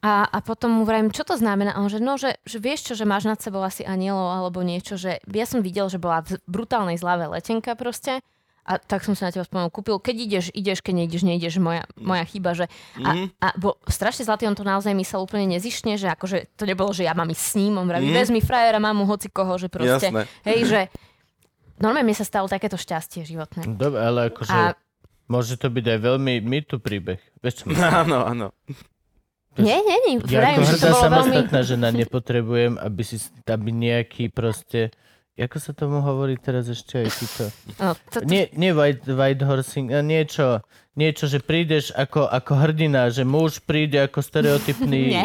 A, 0.00 0.22
a 0.26 0.38
potom 0.38 0.68
mu 0.70 0.82
vrajím, 0.82 1.08
čo 1.08 1.22
to 1.22 1.32
znamená? 1.32 1.72
A 1.72 1.80
on, 1.80 1.88
že 1.88 1.96
no, 1.96 2.14
že, 2.14 2.36
že 2.42 2.58
vieš 2.58 2.84
čo, 2.84 2.94
že 2.94 3.02
máš 3.02 3.24
nad 3.24 3.38
sebou 3.38 3.60
asi 3.60 3.82
anielov 3.82 4.36
alebo 4.36 4.60
niečo, 4.60 4.94
že 4.94 5.16
ja 5.24 5.44
som 5.44 5.58
videl, 5.58 5.88
že 5.88 5.96
bola 5.96 6.20
v 6.20 6.36
brutálnej 6.44 6.94
zlave 6.94 7.24
letenka 7.26 7.72
proste. 7.72 8.20
A 8.62 8.76
tak 8.76 9.00
som 9.00 9.12
sa 9.12 9.28
na 9.28 9.32
teba 9.32 9.44
spomenul, 9.44 9.68
kúpil, 9.70 9.96
keď 9.98 10.16
ideš, 10.18 10.44
ideš, 10.50 10.80
keď 10.80 10.94
nejdeš, 10.98 11.22
nejdeš, 11.22 11.54
moja, 11.58 11.84
moja 11.94 12.24
chyba, 12.24 12.52
že 12.54 12.64
a, 12.98 13.12
Mhm. 13.14 13.24
a 13.38 13.48
bol 13.54 13.76
strašne 13.86 14.24
zlatý, 14.24 14.44
on 14.44 14.52
to 14.52 14.62
naozaj 14.62 14.92
myslel 14.94 15.20
úplne 15.20 15.48
nezišne, 15.50 15.96
že 15.96 16.08
akože 16.10 16.52
to 16.54 16.64
nebolo, 16.64 16.88
že 16.90 17.04
ja 17.04 17.12
mám 17.12 17.28
ísť 17.28 17.40
s 17.42 17.54
ním, 17.54 17.72
on 17.74 17.84
vraví, 17.86 18.04
Mhm. 18.06 18.16
vezmi 18.18 18.40
frajera, 18.40 18.76
mamu, 18.78 19.04
hoci 19.04 19.28
koho, 19.28 19.56
že 19.56 19.68
proste, 19.68 20.08
Jasné. 20.08 20.24
hej, 20.42 20.60
že 20.64 20.80
normálne 21.78 22.06
mi 22.06 22.16
sa 22.16 22.26
stalo 22.26 22.46
takéto 22.50 22.78
šťastie 22.78 23.26
životné. 23.26 23.64
Dobre, 23.74 24.00
ale 24.00 24.20
akože... 24.30 24.52
A 24.52 24.74
Môže 25.24 25.56
to 25.56 25.72
byť 25.72 25.84
aj 25.88 25.98
veľmi 26.04 26.34
mýtu 26.44 26.84
príbeh. 26.84 27.20
Vieš 27.40 27.64
čo? 27.64 27.72
Áno, 28.04 28.28
áno. 28.28 28.52
nie, 29.56 29.72
nie, 29.80 29.96
nie, 30.04 30.14
Ja 30.28 30.44
vrajím, 30.44 30.60
ako 30.60 30.68
že 30.68 30.76
to 30.76 30.84
hrdá 30.84 30.92
bolo 30.92 31.00
veľmi... 31.00 31.08
samostatná 31.08 31.60
žena 31.64 31.88
nepotrebujem, 31.94 32.72
aby 32.76 33.02
si 33.02 33.16
aby 33.48 33.70
nejaký 33.72 34.28
proste... 34.28 34.92
Ako 35.34 35.58
sa 35.58 35.74
tomu 35.74 35.98
hovorí 35.98 36.38
teraz 36.38 36.70
ešte 36.70 37.02
aj 37.02 37.08
títo? 37.10 37.44
No, 37.82 37.98
to, 38.12 38.22
to, 38.22 38.28
Nie, 38.28 38.54
nie 38.54 38.70
white, 38.70 39.02
white 39.08 39.42
horsing, 39.42 39.90
a 39.90 39.98
niečo, 39.98 40.62
niečo, 40.94 41.26
že 41.26 41.42
prídeš 41.42 41.90
ako, 41.90 42.30
ako 42.30 42.52
hrdina, 42.54 43.10
že 43.10 43.26
muž 43.26 43.58
príde 43.58 43.98
ako 43.98 44.22
stereotypný 44.22 45.10
e, 45.14 45.18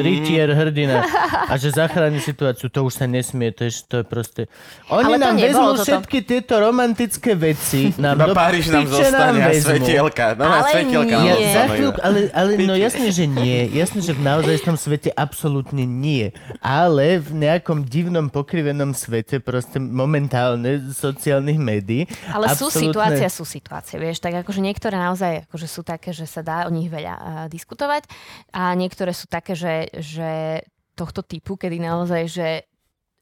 rytier 0.00 0.48
hrdina 0.56 1.04
a 1.52 1.54
že 1.60 1.68
zachráni 1.68 2.16
situáciu, 2.16 2.72
to 2.72 2.88
už 2.88 3.04
sa 3.04 3.04
nesmie, 3.04 3.52
to 3.52 3.68
je, 3.68 3.72
to 3.84 3.94
je 4.00 4.04
proste... 4.08 4.42
Oni 4.88 5.12
Ale 5.12 5.16
nám 5.20 5.36
vezmú 5.36 5.76
toto. 5.76 5.84
všetky 5.84 6.24
tieto 6.24 6.56
romantické 6.56 7.36
veci, 7.36 7.92
nám 8.00 8.24
Iba 8.24 8.26
do 8.32 8.34
Paríž 8.34 8.72
nám 8.72 8.88
zostane 8.88 9.40
a 9.44 9.52
svetielka. 9.52 10.32
No 10.32 10.48
Ale 10.48 10.68
svetielka. 10.80 11.16
nie. 11.20 11.28
Ja, 11.28 11.52
za 11.52 11.64
chvíľku, 11.76 12.00
ale, 12.00 12.18
ale 12.32 12.50
no 12.64 12.72
jasne, 12.72 13.08
že 13.12 13.24
nie. 13.28 13.68
Jasne, 13.68 14.00
že 14.00 14.16
v 14.16 14.22
naozajstvom 14.24 14.76
svete 14.80 15.12
absolútne 15.12 15.84
nie. 15.84 16.32
Ale 16.64 17.20
v 17.20 17.36
nejakom 17.36 17.84
divnom 17.84 18.32
pokrivenom 18.32 18.96
svete, 18.96 19.44
proste 19.44 19.76
momentálne 19.76 20.88
sociálnych 20.88 21.60
médií. 21.60 22.08
ale 22.32 22.48
sú 22.56 22.72
absolútne- 22.72 22.80
situácie, 22.88 23.26
sú 23.28 23.44
situácie, 23.44 23.96
vieš, 24.00 24.24
tak 24.24 24.40
akože 24.40 24.64
niektoré 24.64 25.01
naozaj 25.02 25.50
akože 25.50 25.66
sú 25.66 25.82
také, 25.82 26.14
že 26.14 26.24
sa 26.24 26.40
dá 26.40 26.64
o 26.64 26.70
nich 26.70 26.86
veľa 26.86 27.46
diskutovať 27.50 28.06
a 28.54 28.72
niektoré 28.72 29.10
sú 29.10 29.26
také, 29.26 29.58
že, 29.58 29.90
že 29.90 30.62
tohto 30.94 31.20
typu, 31.20 31.56
kedy 31.56 31.80
naozaj, 31.80 32.22
že 32.28 32.48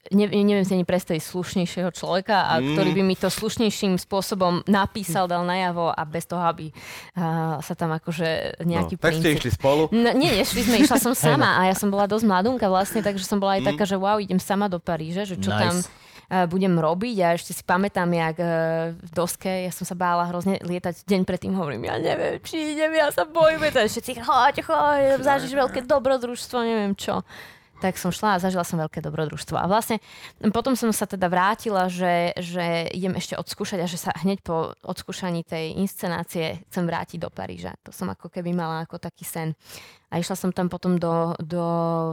ne, 0.09 0.25
neviem 0.25 0.65
si 0.65 0.73
ani 0.73 0.81
predstaviť 0.81 1.21
slušnejšieho 1.21 1.93
človeka, 1.93 2.49
a 2.49 2.53
Mm. 2.57 2.73
ktorý 2.73 2.89
by 2.91 3.03
mi 3.05 3.15
to 3.15 3.29
slušnejším 3.29 4.01
spôsobom 4.01 4.65
napísal, 4.65 5.29
dal 5.29 5.45
najavo 5.45 5.93
a 5.93 6.01
bez 6.03 6.25
toho, 6.25 6.41
aby 6.41 6.73
uh, 6.73 7.61
sa 7.61 7.73
tam 7.77 7.93
akože 7.93 8.59
nejaký 8.65 8.97
no, 8.97 9.01
tak 9.01 9.13
ste 9.13 9.21
princíp... 9.21 9.39
išli 9.45 9.51
spolu. 9.55 9.83
No, 9.93 10.09
nie, 10.17 10.33
nešli 10.33 10.61
sme, 10.65 10.81
išla 10.81 10.97
som 10.97 11.13
sama 11.29 11.61
a 11.61 11.69
ja 11.69 11.75
som 11.77 11.93
bola 11.93 12.09
dosť 12.09 12.25
mladunka 12.25 12.65
vlastne, 12.65 13.05
takže 13.05 13.23
som 13.23 13.37
bola 13.37 13.61
aj 13.61 13.61
Mm. 13.61 13.69
taká, 13.73 13.83
že 13.85 13.95
wow, 13.95 14.17
idem 14.17 14.41
sama 14.41 14.65
do 14.67 14.81
Paríže, 14.81 15.23
že 15.23 15.37
čo 15.37 15.53
Nice. 15.53 15.61
tam 15.61 15.73
budem 16.47 16.79
robiť 16.79 17.15
a 17.21 17.27
ešte 17.35 17.51
si 17.51 17.63
pamätám, 17.67 18.07
jak 18.07 18.37
uh, 18.39 18.49
v 18.95 19.11
doske, 19.11 19.67
ja 19.67 19.71
som 19.75 19.83
sa 19.83 19.99
bála 19.99 20.31
hrozne 20.31 20.63
lietať 20.63 21.03
deň 21.03 21.21
predtým, 21.27 21.51
hovorím, 21.59 21.91
ja 21.91 21.99
neviem, 21.99 22.39
či 22.39 22.71
idem, 22.71 22.95
ja 22.95 23.11
sa 23.11 23.27
bojím, 23.27 23.67
to 23.67 23.83
všetci, 23.83 24.23
choď, 24.23 24.63
choď, 24.63 25.19
zažiš 25.19 25.51
veľké 25.51 25.83
dobrodružstvo, 25.83 26.57
neviem 26.63 26.95
čo. 26.95 27.19
tak 27.81 27.97
som 27.97 28.13
šla 28.13 28.37
a 28.37 28.41
zažila 28.41 28.61
som 28.61 28.77
veľké 28.77 29.01
dobrodružstvo. 29.01 29.57
A 29.57 29.65
vlastne 29.65 29.97
potom 30.53 30.77
som 30.77 30.93
sa 30.93 31.09
teda 31.09 31.25
vrátila, 31.25 31.89
že, 31.89 32.37
že 32.37 32.93
idem 32.93 33.17
ešte 33.17 33.33
odskúšať 33.33 33.79
a 33.81 33.89
že 33.89 33.97
sa 33.97 34.13
hneď 34.21 34.45
po 34.45 34.77
odskúšaní 34.85 35.41
tej 35.41 35.73
inscenácie 35.81 36.61
chcem 36.69 36.85
vrátiť 36.85 37.17
do 37.17 37.33
Paríža. 37.33 37.73
To 37.81 37.91
som 37.91 38.13
ako 38.13 38.29
keby 38.29 38.53
mala 38.53 38.85
ako 38.85 39.01
taký 39.01 39.25
sen. 39.25 39.57
A 40.11 40.19
išla 40.19 40.35
som 40.35 40.49
tam 40.49 40.67
potom 40.67 40.95
do, 40.95 41.11
do 41.37 41.63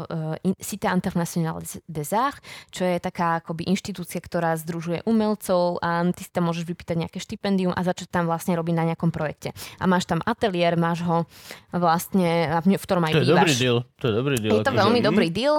uh, 0.02 0.56
Cité 0.58 0.86
Internationale 0.88 1.58
des 1.84 2.10
Arts, 2.10 2.38
čo 2.68 2.82
je 2.82 2.96
taká 2.96 3.38
akoby 3.38 3.66
inštitúcia, 3.66 4.18
ktorá 4.18 4.54
združuje 4.54 5.02
umelcov 5.04 5.76
a 5.78 6.06
ty 6.08 6.22
si 6.22 6.30
tam 6.30 6.46
môžeš 6.46 6.62
vypýtať 6.64 6.96
nejaké 6.96 7.18
štipendium 7.18 7.70
a 7.70 7.80
začať 7.80 8.08
tam 8.08 8.24
vlastne 8.24 8.54
robiť 8.54 8.72
na 8.72 8.84
nejakom 8.86 9.08
projekte. 9.08 9.50
A 9.76 9.84
máš 9.84 10.04
tam 10.04 10.22
ateliér, 10.22 10.74
máš 10.74 11.02
ho 11.02 11.26
vlastne, 11.70 12.28
v 12.62 12.78
ktorom 12.78 13.02
aj 13.02 13.12
To 13.12 13.18
je 13.18 13.24
bývaš. 13.24 13.36
dobrý 13.36 13.54
deal. 13.54 13.76
To 13.96 14.04
je 14.04 14.14
dobrý 14.14 14.36
deal. 14.36 14.52
Je 14.52 14.58
to 14.58 14.70
akože. 14.70 14.80
veľmi 14.80 15.00
dobrý 15.00 15.28
deal 15.28 15.56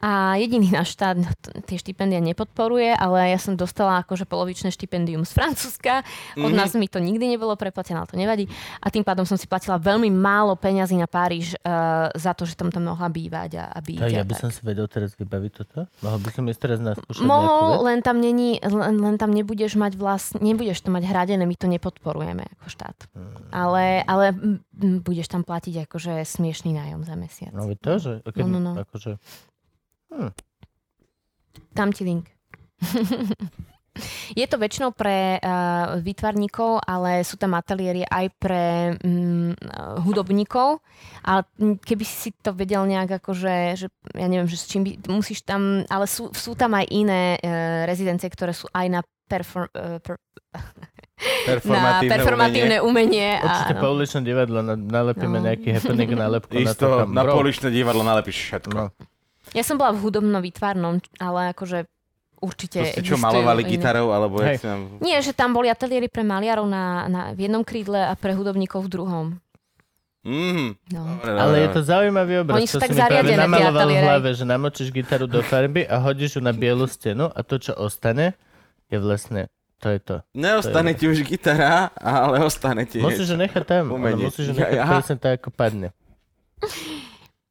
a 0.00 0.10
jediný 0.34 0.68
náš 0.72 0.94
štát 0.94 1.16
tie 1.68 1.76
štipendia 1.76 2.18
nepodporuje, 2.20 2.90
ale 2.92 3.28
ja 3.28 3.38
som 3.38 3.54
dostala 3.54 4.00
akože 4.00 4.24
polovičné 4.24 4.70
štipendium 4.70 5.22
z 5.22 5.32
Francúzska. 5.32 6.00
Od 6.36 6.46
Mhm. 6.46 6.56
nás 6.56 6.72
mi 6.72 6.86
to 6.86 6.98
nikdy 6.98 7.26
nebolo 7.26 7.54
preplatené, 7.54 7.98
ale 7.98 8.06
to 8.06 8.16
nevadí. 8.16 8.48
A 8.78 8.88
tým 8.88 9.02
pádom 9.02 9.22
som 9.22 9.34
si 9.34 9.44
platila 9.44 9.76
veľmi 9.76 10.08
málo 10.08 10.54
peňazí 10.54 10.94
na 10.94 11.04
Páriž 11.04 11.54
uh, 11.56 11.73
za 12.14 12.32
to, 12.34 12.44
že 12.44 12.54
tam 12.54 12.72
tam 12.72 12.88
mohla 12.88 13.08
bývať 13.10 13.60
a, 13.60 13.64
a 13.70 13.78
byť. 13.78 13.98
A 14.00 14.08
ja 14.10 14.24
by 14.24 14.34
tak. 14.36 14.42
som 14.46 14.50
si 14.50 14.60
vedel 14.62 14.86
teraz 14.86 15.14
vybaviť 15.18 15.52
toto? 15.52 15.86
Mohol 16.00 16.18
by 16.22 16.30
som 16.32 16.42
ísť 16.48 16.60
teraz 16.60 16.78
na 16.80 16.92
skúšať 16.94 17.24
Mohol, 17.24 17.68
len 17.86 17.98
tam, 18.00 18.16
není, 18.18 18.58
len, 18.62 18.96
len 18.98 19.16
tam 19.20 19.30
nebudeš 19.30 19.76
mať 19.78 19.98
vlastne, 19.98 20.38
nebudeš 20.42 20.82
to 20.84 20.90
mať 20.94 21.04
hradené, 21.06 21.44
my 21.44 21.56
to 21.58 21.66
nepodporujeme 21.66 22.44
ako 22.58 22.66
štát. 22.70 22.98
Hmm. 23.12 23.34
Ale, 23.52 24.04
ale 24.06 24.32
budeš 25.02 25.28
tam 25.30 25.42
platiť 25.42 25.88
akože 25.88 26.22
smiešný 26.22 26.74
nájom 26.76 27.02
za 27.06 27.14
mesiac. 27.18 27.52
No 27.52 27.68
to, 27.74 27.92
že... 27.98 28.12
Keď, 28.24 28.44
No, 28.44 28.60
no, 28.60 28.60
no. 28.60 28.72
Akože, 28.76 29.16
Dám 31.74 31.90
ti 31.92 32.04
link. 32.04 32.30
Je 34.30 34.42
to 34.44 34.56
väčšinou 34.56 34.90
pre 34.90 35.36
uh, 35.36 35.98
výtvarníkov, 35.98 36.82
ale 36.82 37.22
sú 37.22 37.34
tam 37.34 37.52
ateliéry 37.52 38.02
aj 38.02 38.26
pre 38.34 38.64
um, 38.98 39.54
hudobníkov. 40.00 40.82
Ale 41.20 41.46
keby 41.78 42.02
si 42.02 42.34
to 42.34 42.50
vedel 42.50 42.82
nejak 42.84 43.18
akože, 43.18 43.54
že 43.76 43.86
ja 44.10 44.26
neviem, 44.26 44.44
že 44.44 44.56
s 44.56 44.66
čím 44.66 44.82
by, 44.82 44.92
musíš 45.08 45.42
tam, 45.42 45.86
ale 45.86 46.04
sú, 46.04 46.28
sú 46.30 46.52
tam 46.52 46.72
aj 46.72 46.86
iné 46.88 47.36
uh, 47.36 47.46
rezidencie, 47.84 48.26
ktoré 48.26 48.50
sú 48.50 48.66
aj 48.68 48.86
na 48.88 49.00
perform, 49.24 49.70
uh, 49.70 49.98
per, 49.98 50.18
na 50.54 50.62
Performatívne 51.46 52.10
performatívne 52.10 52.76
umenie. 52.80 53.38
určite 53.38 53.72
a, 53.72 53.80
po 53.80 53.88
uličnom 53.88 54.22
divadle 54.22 54.58
na, 54.60 54.74
nalepíme 54.74 55.38
No. 55.38 55.44
nejaký 55.44 55.68
happening 55.72 56.10
nálepku 56.12 56.52
na 56.52 56.66
Isto, 56.68 56.82
to 56.82 56.88
tam. 57.00 57.08
na 57.10 57.22
bro. 57.22 57.38
poličné 57.38 57.70
divadlo 57.70 58.02
nalepíš 58.02 58.50
všetko. 58.50 58.74
No. 58.74 58.90
Ja 59.52 59.62
som 59.62 59.76
bola 59.76 59.94
v 59.94 60.02
hudobno-výtvarnom, 60.02 60.98
ale 61.16 61.54
akože 61.54 61.86
určite 62.44 62.78
To 62.78 62.86
ste 62.86 63.00
čo, 63.02 63.16
malovali 63.16 63.62
iné. 63.62 63.70
gitarou, 63.72 64.06
alebo 64.10 64.38
Hej. 64.38 64.46
jak 64.50 64.60
si 64.60 64.66
nám... 64.66 64.80
Nie, 65.00 65.18
že 65.18 65.32
tam 65.32 65.50
boli 65.50 65.66
ateliéry 65.66 66.06
pre 66.06 66.20
maliarov 66.22 66.64
na, 66.64 66.84
na, 67.06 67.20
v 67.30 67.48
jednom 67.48 67.60
krídle 67.60 67.98
a 67.98 68.12
pre 68.12 68.30
hudobníkov 68.30 68.80
v 68.82 68.90
druhom. 68.90 69.26
Mm, 70.22 70.76
No. 70.88 71.00
dobre, 71.10 71.26
dobre, 71.26 71.36
Ale 71.38 71.54
je 71.58 71.68
to 71.70 71.80
zaujímavý 71.82 72.34
obraz. 72.38 72.56
Oni 72.56 72.64
sú 72.66 72.76
to 72.76 72.82
tak 72.82 72.92
zariadené, 72.94 73.28
tie 73.30 73.44
namaloval 73.44 73.84
v 73.86 73.96
hlave, 73.98 74.28
že 74.30 74.44
namočíš 74.44 74.88
gitaru 74.90 75.24
do 75.26 75.40
farby 75.40 75.84
a 75.84 75.96
hodíš 75.98 76.36
ju 76.36 76.42
na 76.42 76.48
bielu 76.50 76.84
stenu 76.86 77.26
a 77.26 77.40
to, 77.40 77.56
čo 77.58 77.72
ostane, 77.74 78.32
je 78.88 78.96
vlastne, 78.96 79.52
to 79.76 79.86
je 79.86 80.00
to. 80.00 80.16
Neostane 80.32 80.92
ti 80.92 81.04
už 81.04 81.20
gitara, 81.22 81.92
ale 81.94 82.40
ostane 82.40 82.84
ti... 82.84 82.98
Musíš 82.98 83.26
ju 83.26 83.36
nechať 83.36 83.62
tam, 83.64 83.92
musíš 83.92 84.48
Ja- 84.48 84.56
nechať 84.56 84.78
aha. 84.78 84.92
presne 84.94 85.16
tak, 85.18 85.32
ako 85.38 85.48
padne. 85.50 85.88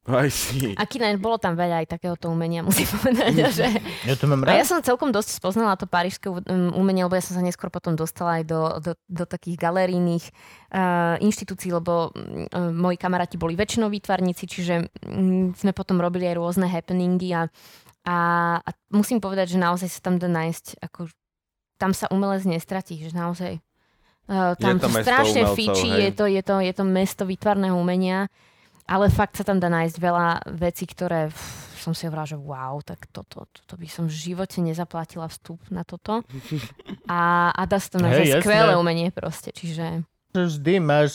Aj 0.04 0.28
si. 0.28 0.76
A 0.76 0.84
kina, 0.84 1.16
bolo 1.16 1.40
tam 1.40 1.56
veľa 1.56 1.88
aj 1.88 1.96
takéhoto 1.96 2.28
umenia, 2.28 2.60
musím 2.68 2.92
povedať. 2.92 3.32
Že... 3.56 3.66
Ja 4.04 4.16
to 4.20 4.28
mám 4.28 4.44
A 4.44 4.60
ja 4.60 4.68
rád. 4.68 4.68
som 4.68 4.80
celkom 4.84 5.16
dosť 5.16 5.40
spoznala 5.40 5.80
to 5.80 5.88
parížské 5.88 6.28
um, 6.28 6.42
umenie, 6.76 7.08
lebo 7.08 7.16
ja 7.16 7.24
som 7.24 7.40
sa 7.40 7.44
neskôr 7.44 7.72
potom 7.72 7.96
dostala 7.96 8.40
aj 8.40 8.44
do, 8.44 8.62
do, 8.84 8.92
do 9.08 9.24
takých 9.24 9.56
galerijných 9.64 10.28
uh, 10.76 11.16
inštitúcií, 11.24 11.72
lebo 11.72 12.12
uh, 12.12 12.72
moji 12.76 13.00
kamaráti 13.00 13.40
boli 13.40 13.56
väčšinou 13.56 13.88
výtvarníci, 13.88 14.44
čiže 14.44 14.92
um, 15.08 15.56
sme 15.56 15.72
potom 15.72 16.04
robili 16.04 16.28
aj 16.28 16.36
rôzne 16.36 16.68
happeningy 16.68 17.32
a, 17.32 17.48
a, 18.04 18.18
a 18.60 18.70
musím 18.92 19.24
povedať, 19.24 19.56
že 19.56 19.64
naozaj 19.64 19.88
sa 19.88 20.04
tam 20.04 20.20
dá 20.20 20.28
nájsť, 20.28 20.84
ako, 20.84 21.08
tam 21.80 21.96
sa 21.96 22.12
umelec 22.12 22.44
nestratí, 22.44 23.00
že 23.00 23.16
naozaj 23.16 23.64
uh, 24.28 24.52
tam 24.60 24.84
to 24.84 24.92
mesto 24.92 25.08
strašne 25.08 25.48
umelcov, 25.48 25.56
fičí, 25.56 25.90
hej. 25.96 26.00
je 26.04 26.12
to, 26.12 26.26
je, 26.28 26.42
to, 26.44 26.56
je 26.60 26.74
to 26.76 26.84
mesto 26.84 27.24
výtvarného 27.24 27.80
umenia, 27.80 28.28
ale 28.88 29.08
fakt 29.10 29.40
sa 29.40 29.44
tam 29.48 29.60
dá 29.60 29.72
nájsť 29.72 29.98
veľa 30.00 30.28
vecí, 30.60 30.84
ktoré 30.88 31.32
pff, 31.32 31.74
som 31.84 31.92
si 31.92 32.08
hovorila, 32.08 32.28
že 32.28 32.40
wow, 32.40 32.80
tak 32.80 33.12
toto, 33.12 33.44
toto 33.52 33.74
by 33.76 33.88
som 33.92 34.08
v 34.08 34.16
živote 34.16 34.64
nezaplatila 34.64 35.28
vstup 35.28 35.60
na 35.68 35.84
toto. 35.84 36.24
A, 37.12 37.52
a 37.52 37.62
dá 37.68 37.76
sa 37.76 38.00
tam 38.00 38.08
nájsť 38.08 38.24
jasné. 38.24 38.44
skvelé 38.44 38.74
umenie 38.80 39.12
proste, 39.12 39.52
čiže... 39.52 40.08
Vždy 40.32 40.80
máš 40.80 41.12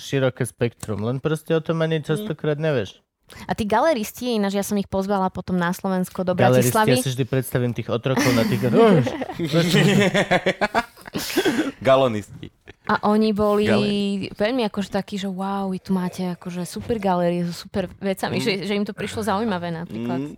široké 0.00 0.48
spektrum, 0.48 1.04
len 1.04 1.20
proste 1.20 1.52
o 1.52 1.60
tom 1.60 1.84
ani 1.84 2.00
častokrát 2.00 2.56
nevieš. 2.56 3.04
A 3.44 3.52
tí 3.52 3.68
galeristi, 3.68 4.40
ináč 4.40 4.56
ja 4.56 4.64
som 4.64 4.80
ich 4.80 4.88
pozvala 4.88 5.28
potom 5.28 5.60
na 5.60 5.68
Slovensko 5.68 6.24
do 6.24 6.32
Galeristi, 6.32 6.72
ja 6.72 6.88
Bratislavy. 6.88 7.04
si 7.04 7.12
vždy 7.12 7.24
predstavím 7.28 7.72
tých 7.76 7.92
otrokov 7.92 8.32
na 8.32 8.48
tých... 8.48 8.64
Galonisti. 11.84 12.48
A 12.88 13.04
oni 13.04 13.36
boli 13.36 13.68
Galérie. 13.68 14.32
veľmi 14.32 14.64
akože 14.72 14.88
takí, 14.96 15.20
že 15.20 15.28
wow, 15.28 15.68
vy 15.68 15.78
tu 15.78 15.92
máte 15.92 16.24
akože 16.24 16.64
super 16.64 16.96
galérie 16.96 17.44
so 17.44 17.52
super 17.52 17.84
vecami, 18.00 18.40
že, 18.40 18.64
že 18.64 18.72
im 18.72 18.88
to 18.88 18.96
prišlo 18.96 19.28
zaujímavé 19.28 19.68
napríklad. 19.68 20.32
Mm, 20.32 20.34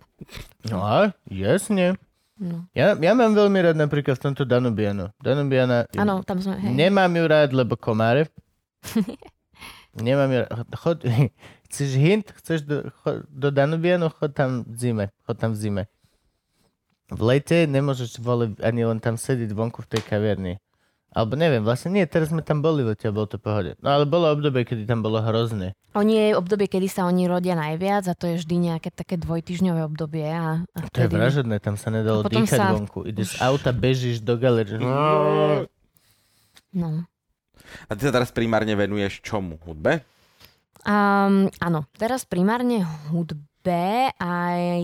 no 0.67 0.83
a, 0.83 1.15
jasne. 1.31 1.95
No. 2.41 2.65
Ja, 2.73 2.97
ja 2.97 3.13
mám 3.13 3.37
veľmi 3.37 3.59
rád 3.61 3.77
napríklad 3.77 4.17
v 4.17 4.23
tomto 4.27 4.43
Danubianu. 4.49 5.13
Danubiana... 5.21 5.85
Áno, 5.93 6.25
tam 6.25 6.41
sme, 6.41 6.57
hej. 6.57 6.73
Nemám 6.73 7.13
ju 7.13 7.25
rád, 7.29 7.49
lebo 7.53 7.77
komáre. 7.77 8.33
Nemám 9.95 10.29
ju 10.33 10.39
rád. 10.49 10.67
Chod, 10.73 10.97
chceš 11.69 11.89
hint? 12.01 12.27
Chceš 12.41 12.65
do, 12.65 12.89
chod, 13.05 13.29
do 13.29 13.53
Danubianu? 13.53 14.09
Chod 14.09 14.33
tam 14.33 14.65
v 14.65 14.75
zime. 14.75 15.05
Chod 15.23 15.37
tam 15.37 15.53
v 15.53 15.57
zime. 15.61 15.83
V 17.13 17.21
lete 17.21 17.69
nemôžeš 17.69 18.17
vole 18.17 18.57
ani 18.57 18.89
len 18.89 18.97
tam 18.97 19.21
sedieť 19.21 19.53
vonku 19.53 19.85
v 19.85 19.89
tej 19.93 20.01
kaviarni. 20.01 20.57
Alebo 21.11 21.35
neviem, 21.35 21.59
vlastne 21.59 21.91
nie, 21.91 22.07
teraz 22.07 22.31
sme 22.31 22.39
tam 22.39 22.63
boli 22.63 22.87
v 22.87 22.95
lete 22.95 23.03
a 23.03 23.11
bolo 23.11 23.27
to 23.27 23.35
pohode. 23.35 23.75
No 23.83 23.91
ale 23.91 24.07
bolo 24.07 24.31
obdobie, 24.31 24.63
kedy 24.63 24.87
tam 24.87 25.03
bolo 25.03 25.19
hrozné. 25.19 25.75
Oni 25.91 26.15
je 26.15 26.39
obdobie, 26.39 26.71
kedy 26.71 26.87
sa 26.87 27.03
oni 27.03 27.27
rodia 27.27 27.51
najviac 27.51 28.07
a 28.07 28.15
to 28.15 28.31
je 28.31 28.39
vždy 28.39 28.71
nejaké 28.71 28.95
také 28.95 29.19
dvojtyžňové 29.19 29.83
obdobie. 29.83 30.23
A, 30.23 30.63
a 30.63 30.79
To 30.87 31.03
je 31.03 31.11
vtedy... 31.11 31.19
vražedné, 31.19 31.59
tam 31.59 31.75
sa 31.75 31.91
nedalo 31.91 32.23
dýchať 32.23 32.55
sa- 32.55 32.71
vonku. 32.71 33.03
Ideš 33.03 33.35
z 33.35 33.43
auta, 33.43 33.75
bežíš 33.75 34.23
do 34.23 34.39
galerie. 34.39 34.79
No. 36.71 37.03
A 37.87 37.91
ty 37.91 38.07
sa 38.07 38.15
teraz 38.15 38.31
primárne 38.31 38.71
venuješ 38.71 39.19
čomu? 39.19 39.59
Hudbe? 39.67 40.07
Um, 40.81 41.51
áno, 41.59 41.91
teraz 41.99 42.23
primárne 42.23 42.87
hudbe 43.11 43.50
aj, 44.17 44.83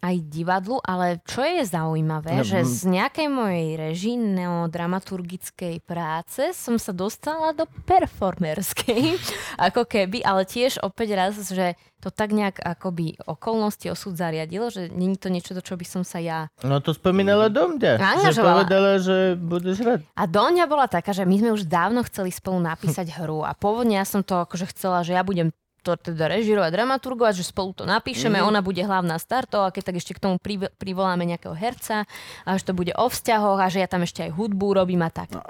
aj 0.00 0.16
divadlu, 0.32 0.80
ale 0.80 1.20
čo 1.28 1.44
je 1.44 1.60
zaujímavé, 1.62 2.40
No, 2.40 2.44
že 2.44 2.64
mm. 2.64 2.66
z 2.66 2.80
nejakej 2.88 3.28
mojej 3.28 3.68
režijno-dramaturgickej 3.76 5.84
práce 5.84 6.56
som 6.56 6.80
sa 6.80 6.96
dostala 6.96 7.52
do 7.52 7.68
performerskej, 7.84 9.20
ako 9.70 9.84
keby, 9.84 10.24
ale 10.24 10.48
tiež 10.48 10.80
opäť 10.80 11.08
raz, 11.14 11.36
že 11.52 11.76
to 12.00 12.08
tak 12.08 12.32
nejak 12.32 12.64
akoby 12.64 13.20
okolnosti 13.28 13.92
osud 13.92 14.16
zariadilo, 14.16 14.72
že 14.72 14.88
není 14.88 15.20
to 15.20 15.28
niečo, 15.28 15.52
do 15.52 15.60
čo 15.60 15.76
by 15.76 15.84
som 15.84 16.00
sa 16.00 16.16
ja 16.16 16.48
No 16.64 16.80
to 16.80 16.96
spomínala 16.96 17.52
do 17.52 17.76
mňa. 17.76 18.00
Že 18.32 18.40
povedala, 18.40 18.96
že 18.96 19.36
budeš 19.36 19.84
rád. 19.84 20.00
A 20.16 20.24
Doňa 20.24 20.64
bola 20.64 20.88
taká, 20.88 21.12
že 21.12 21.28
my 21.28 21.36
sme 21.36 21.52
už 21.52 21.68
dávno 21.68 22.00
chceli 22.08 22.32
spolu 22.32 22.56
napísať 22.56 23.12
hru 23.20 23.44
a 23.44 23.52
pôvodne 23.52 24.00
ja 24.00 24.08
som 24.08 24.24
to 24.24 24.40
akože 24.40 24.72
chcela, 24.72 25.04
že 25.04 25.12
ja 25.12 25.20
budem 25.20 25.52
to 25.80 25.96
teda 25.96 26.28
režirovať, 26.28 26.70
dramaturgovať, 26.72 27.34
že 27.40 27.44
spolu 27.48 27.72
to 27.72 27.84
napíšeme, 27.88 28.36
mm-hmm. 28.36 28.50
ona 28.52 28.60
bude 28.60 28.80
hlavná 28.84 29.16
starto 29.16 29.64
a 29.64 29.72
keď 29.72 29.92
tak 29.92 29.96
ešte 30.00 30.12
k 30.16 30.22
tomu 30.22 30.36
priv- 30.36 30.72
privoláme 30.76 31.24
nejakého 31.24 31.56
herca 31.56 32.04
a 32.44 32.50
že 32.56 32.68
to 32.68 32.72
bude 32.76 32.92
o 32.94 33.06
vzťahoch 33.08 33.58
a 33.58 33.72
že 33.72 33.80
ja 33.80 33.88
tam 33.88 34.04
ešte 34.04 34.28
aj 34.28 34.36
hudbu 34.36 34.66
robím 34.76 35.02
a 35.02 35.10
tak. 35.10 35.32
No. 35.32 35.42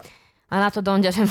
A 0.50 0.58
na 0.58 0.68
to 0.68 0.82
Donďa, 0.82 1.14
že 1.14 1.22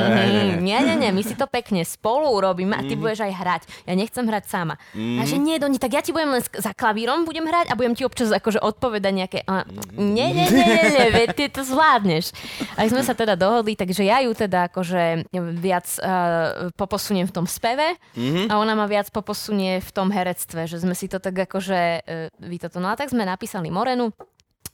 nie, 0.62 0.78
nie, 0.78 0.94
nie, 0.96 1.10
my 1.10 1.22
si 1.22 1.34
to 1.34 1.44
pekne 1.44 1.82
spolu 1.82 2.30
urobíme 2.30 2.72
a 2.72 2.80
ty 2.80 2.94
Mhm. 2.94 3.00
budeš 3.02 3.20
aj 3.26 3.32
hrať. 3.34 3.62
Ja 3.84 3.94
nechcem 3.94 4.22
hrať 4.22 4.44
sama. 4.46 4.78
A 4.94 5.26
že 5.26 5.36
nie, 5.36 5.58
Doni, 5.58 5.76
tak 5.76 5.90
ja 5.90 6.00
ti 6.00 6.14
budem 6.14 6.30
len 6.30 6.42
za 6.42 6.70
klavírom 6.70 7.26
budem 7.26 7.42
hrať 7.42 7.66
a 7.66 7.74
budem 7.74 7.98
ti 7.98 8.06
občas 8.06 8.30
akože 8.30 8.62
odpovedať 8.62 9.12
nejaké... 9.12 9.38
A, 9.44 9.66
nie, 9.92 10.30
nie, 10.30 10.46
nie, 10.46 10.66
nie, 10.66 10.84
nie, 10.86 11.06
veď 11.10 11.28
ty 11.34 11.44
to 11.50 11.66
zvládneš. 11.66 12.30
A 12.78 12.86
sme 12.86 13.02
sa 13.02 13.12
teda 13.12 13.34
dohodli, 13.34 13.74
takže 13.74 14.06
ja 14.06 14.22
ju 14.22 14.30
teda 14.30 14.70
akože 14.70 15.26
viac 15.58 15.90
uh, 15.98 16.70
poposuniem 16.78 17.26
v 17.26 17.34
tom 17.34 17.50
speve 17.50 17.98
a 18.46 18.52
ona 18.54 18.78
ma 18.78 18.86
viac 18.86 19.10
poposunie 19.10 19.82
v 19.82 19.90
tom 19.90 20.08
herectve, 20.08 20.70
že 20.70 20.78
sme 20.78 20.94
si 20.94 21.10
to 21.10 21.18
tak 21.18 21.34
akože 21.34 21.80
uh, 22.00 22.30
vy 22.38 22.56
toto. 22.56 22.78
No 22.78 22.86
a 22.86 22.94
tak 22.94 23.10
sme 23.10 23.26
napísali 23.26 23.66
Morenu 23.68 24.14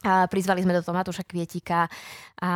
a 0.04 0.28
prizvali 0.28 0.60
sme 0.60 0.76
do 0.76 0.84
toho 0.84 0.92
Matúša 0.92 1.24
Kvietika 1.24 1.88
a 2.38 2.52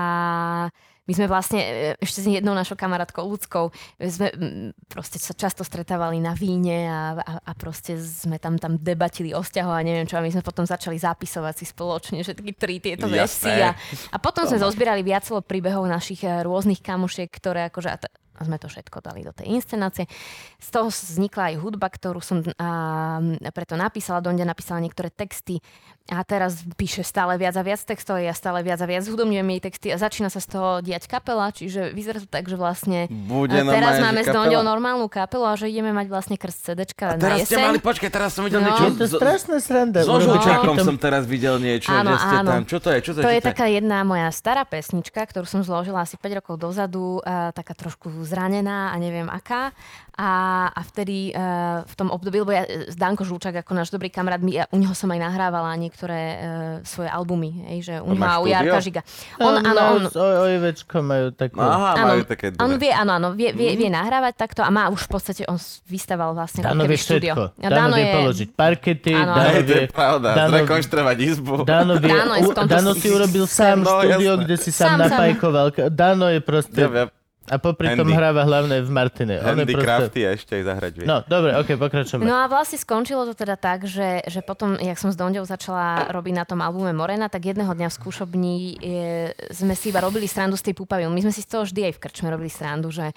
my 1.11 1.15
sme 1.19 1.27
vlastne 1.27 1.59
e, 1.59 1.71
ešte 1.99 2.23
s 2.23 2.27
jednou 2.31 2.55
našou 2.55 2.79
kamarátkou 2.79 3.27
ľudskou 3.27 3.75
sme 3.99 4.31
mm, 4.31 4.87
proste 4.87 5.19
sa 5.19 5.35
často 5.35 5.67
stretávali 5.67 6.23
na 6.23 6.39
víne 6.39 6.87
a, 6.87 7.19
a, 7.19 7.33
a 7.43 7.53
proste 7.59 7.99
sme 7.99 8.39
tam, 8.39 8.55
tam 8.63 8.79
debatili 8.79 9.35
o 9.35 9.43
vzťahu 9.43 9.71
a 9.75 9.83
neviem 9.83 10.07
čo 10.07 10.15
a 10.15 10.23
my 10.23 10.31
sme 10.31 10.47
potom 10.47 10.63
začali 10.63 10.95
zapisovať 11.03 11.55
si 11.59 11.67
spoločne 11.67 12.23
všetky 12.23 12.51
tri 12.55 12.79
tieto 12.79 13.11
veci 13.11 13.51
a, 13.51 13.75
a 14.15 14.17
potom 14.23 14.47
sme 14.47 14.63
zozbierali 14.63 15.03
viacelo 15.03 15.43
príbehov 15.43 15.91
našich 15.91 16.23
e, 16.23 16.47
rôznych 16.47 16.79
kamošiek, 16.79 17.27
ktoré 17.27 17.67
akože 17.67 17.91
a 17.91 17.99
t- 17.99 18.15
a 18.41 18.49
sme 18.49 18.57
to 18.57 18.73
všetko 18.73 19.05
dali 19.05 19.21
do 19.21 19.37
tej 19.37 19.53
inscenácie. 19.53 20.09
Z 20.57 20.69
toho 20.73 20.89
vznikla 20.89 21.53
aj 21.53 21.61
hudba, 21.61 21.93
ktorú 21.93 22.25
som 22.25 22.41
a, 22.57 23.21
preto 23.53 23.77
napísala. 23.77 24.25
Donde 24.25 24.49
napísala 24.49 24.81
niektoré 24.81 25.13
texty 25.13 25.61
a 26.09 26.23
teraz 26.23 26.59
píše 26.75 27.03
stále 27.03 27.37
viac 27.37 27.53
a 27.53 27.63
viac 27.63 27.79
textov, 27.79 28.19
ja 28.19 28.33
stále 28.33 28.61
viac 28.61 28.77
a 28.77 28.89
viac 28.89 29.05
hudobňujem 29.05 29.47
jej 29.47 29.61
texty 29.61 29.87
a 29.89 29.97
začína 29.97 30.27
sa 30.27 30.39
z 30.39 30.49
toho 30.49 30.69
diať 30.81 31.07
kapela, 31.07 31.49
čiže 31.49 31.91
vyzerá 31.91 32.19
to 32.19 32.27
tak, 32.27 32.45
že 32.45 32.57
vlastne 32.57 33.07
Bude 33.07 33.55
a 33.55 33.63
teraz 33.63 34.01
máme 34.01 34.19
že 34.19 34.25
s 34.25 34.29
Dondou 34.29 34.59
kapela? 34.59 34.67
normálnu 34.67 35.07
kapelu 35.07 35.45
a 35.45 35.55
že 35.55 35.67
ideme 35.67 35.93
mať 35.93 36.07
vlastne 36.07 36.35
krst 36.35 36.67
CDčka 36.67 37.05
A 37.05 37.15
na 37.15 37.23
teraz 37.29 37.39
ste 37.45 37.55
jeseň. 37.55 37.63
mali, 37.65 37.79
počkaj, 37.79 38.11
teraz 38.11 38.31
som 38.33 38.43
videl 38.43 38.59
No. 38.59 38.67
niečo. 38.67 38.85
Je 38.89 38.95
to 38.97 39.07
strašná 39.13 39.57
sranda. 39.59 40.01
So 40.01 40.19
žlčakom 40.19 40.75
takýto- 40.75 40.83
som 40.83 40.97
teraz 40.97 41.23
videl 41.25 41.57
niečo, 41.57 41.89
Áno, 41.89 42.17
ste 42.17 42.37
áno. 42.37 42.51
tam. 42.51 42.63
Čo 42.65 42.79
to 42.81 42.89
je? 42.91 42.99
Čo 42.99 43.11
to 43.13 43.19
je? 43.19 43.23
To 43.23 43.27
Čo 43.27 43.31
je 43.31 43.43
taká 43.45 43.67
jedna 43.69 43.99
moja 44.03 44.29
stará 44.31 44.63
pesnička, 44.65 45.23
ktorú 45.23 45.45
som 45.45 45.61
zložila 45.61 46.03
asi 46.03 46.17
5 46.17 46.27
rokov 46.35 46.57
dozadu, 46.57 47.23
a 47.23 47.51
taká 47.51 47.71
trošku 47.73 48.11
zranená 48.25 48.91
a 48.91 48.97
neviem 48.97 49.27
aká. 49.27 49.71
A, 50.13 50.31
a 50.69 50.81
vtedy 50.83 51.33
uh, 51.33 51.81
v 51.83 51.95
tom 51.95 52.09
období, 52.09 52.37
lebo 52.39 52.53
ja, 52.53 52.65
Danko 52.91 53.25
Žulčák 53.25 53.57
ako 53.57 53.73
náš 53.73 53.89
dobrý 53.89 54.09
kamarát, 54.09 54.37
my, 54.39 54.53
ja, 54.53 54.65
u 54.69 54.77
neho 54.77 54.93
som 54.93 55.09
aj 55.09 55.17
nahrávala 55.19 55.73
niektoré 55.91 56.21
uh, 56.33 56.39
svoje 56.83 57.07
albumy, 57.07 57.51
hej, 57.67 57.79
že 57.83 57.95
u 57.99 58.07
On 58.07 58.15
neho 58.15 58.23
má 58.23 58.31
a 58.31 58.39
u? 58.39 58.47
Jarka 58.47 58.79
Žiga. 58.79 59.03
On, 59.37 59.53
Áno, 59.53 59.67
áno, 59.67 59.81
on, 59.93 60.03
s 60.07 60.15
O- 60.15 60.39
OIVčko 60.41 60.97
majú 61.01 61.27
takú... 61.31 61.59
Aha, 61.59 61.91
áno, 61.93 62.07
majú 62.09 62.23
také 62.25 62.55
on 62.55 62.71
dve. 62.71 62.79
vie, 62.81 62.93
áno, 62.93 63.13
áno, 63.13 63.29
vie, 63.33 63.51
vie, 63.51 63.75
vie 63.75 63.91
nahrávať 63.91 64.35
takto 64.37 64.63
a 64.63 64.71
má 64.71 64.87
už 64.87 65.03
v 65.03 65.11
podstate, 65.11 65.43
on 65.45 65.59
vystával 65.85 66.31
vlastne 66.33 66.63
Dano 66.63 66.87
vie 66.87 66.95
štúdio. 66.95 67.35
všetko. 67.35 67.45
A 67.59 67.69
Dano 67.69 67.93
vie 67.93 68.07
položiť 68.09 68.49
parkety, 68.51 69.13
Áno, 69.13 69.35
Dano 69.35 69.51
to 69.53 69.67
vie... 69.67 69.77
je 69.77 69.91
pravda. 69.91 70.29
Dano- 70.33 70.53
Zrekonštruovať 70.57 71.17
izbu. 71.21 71.55
Dano, 71.63 71.93
vie, 71.97 72.09
Dano 72.09 72.33
je 72.33 72.45
Dano 72.65 72.93
si- 72.95 73.11
urobil 73.11 73.45
sám 73.59 73.83
No, 73.83 73.99
štúdio, 73.99 74.17
jasné. 74.33 74.45
kde 74.47 74.55
si 74.57 74.71
Sám, 74.71 74.87
sám 74.89 74.99
napajkoval. 75.05 75.67
Dano 75.91 76.27
je 76.27 76.41
proste... 76.41 76.79
Ja 76.79 76.89
viem. 76.89 77.09
A 77.51 77.59
popri 77.59 77.91
tom 77.99 78.07
Handy. 78.07 78.15
hráva 78.15 78.47
hlavne 78.47 78.79
v 78.79 78.91
Martine. 78.95 79.35
Je 79.37 79.43
proste... 79.43 79.59
Handicrafty 79.59 80.21
a 80.23 80.31
ešte 80.39 80.53
aj 80.55 80.63
zahrať 80.71 80.93
vie. 81.03 81.07
No, 81.11 81.27
dobre, 81.27 81.51
ok, 81.59 81.75
pokračujeme. 81.75 82.23
No 82.23 82.39
a 82.39 82.47
vlastne 82.47 82.79
skončilo 82.79 83.27
to 83.27 83.35
teda 83.35 83.59
tak, 83.59 83.91
že, 83.91 84.23
že 84.31 84.39
potom, 84.47 84.79
jak 84.79 84.95
som 85.03 85.11
s 85.11 85.19
Dondou 85.19 85.43
začala 85.43 86.07
robiť 86.15 86.35
na 86.39 86.45
tom 86.47 86.63
albume 86.63 86.95
Morena, 86.95 87.27
tak 87.27 87.51
jedného 87.51 87.75
dňa 87.75 87.91
v 87.91 87.97
skúšobni 87.99 88.55
je, 88.79 89.35
sme 89.51 89.75
si 89.75 89.91
iba 89.91 89.99
robili 89.99 90.31
srandu 90.31 90.55
z 90.55 90.71
tej 90.71 90.75
púpavy. 90.79 91.11
My 91.11 91.27
sme 91.27 91.35
si 91.35 91.43
z 91.43 91.51
toho 91.51 91.67
vždy 91.67 91.91
aj 91.91 91.99
v 91.99 92.03
krčme 92.07 92.31
robili 92.31 92.55
srandu, 92.55 92.95
že 92.95 93.11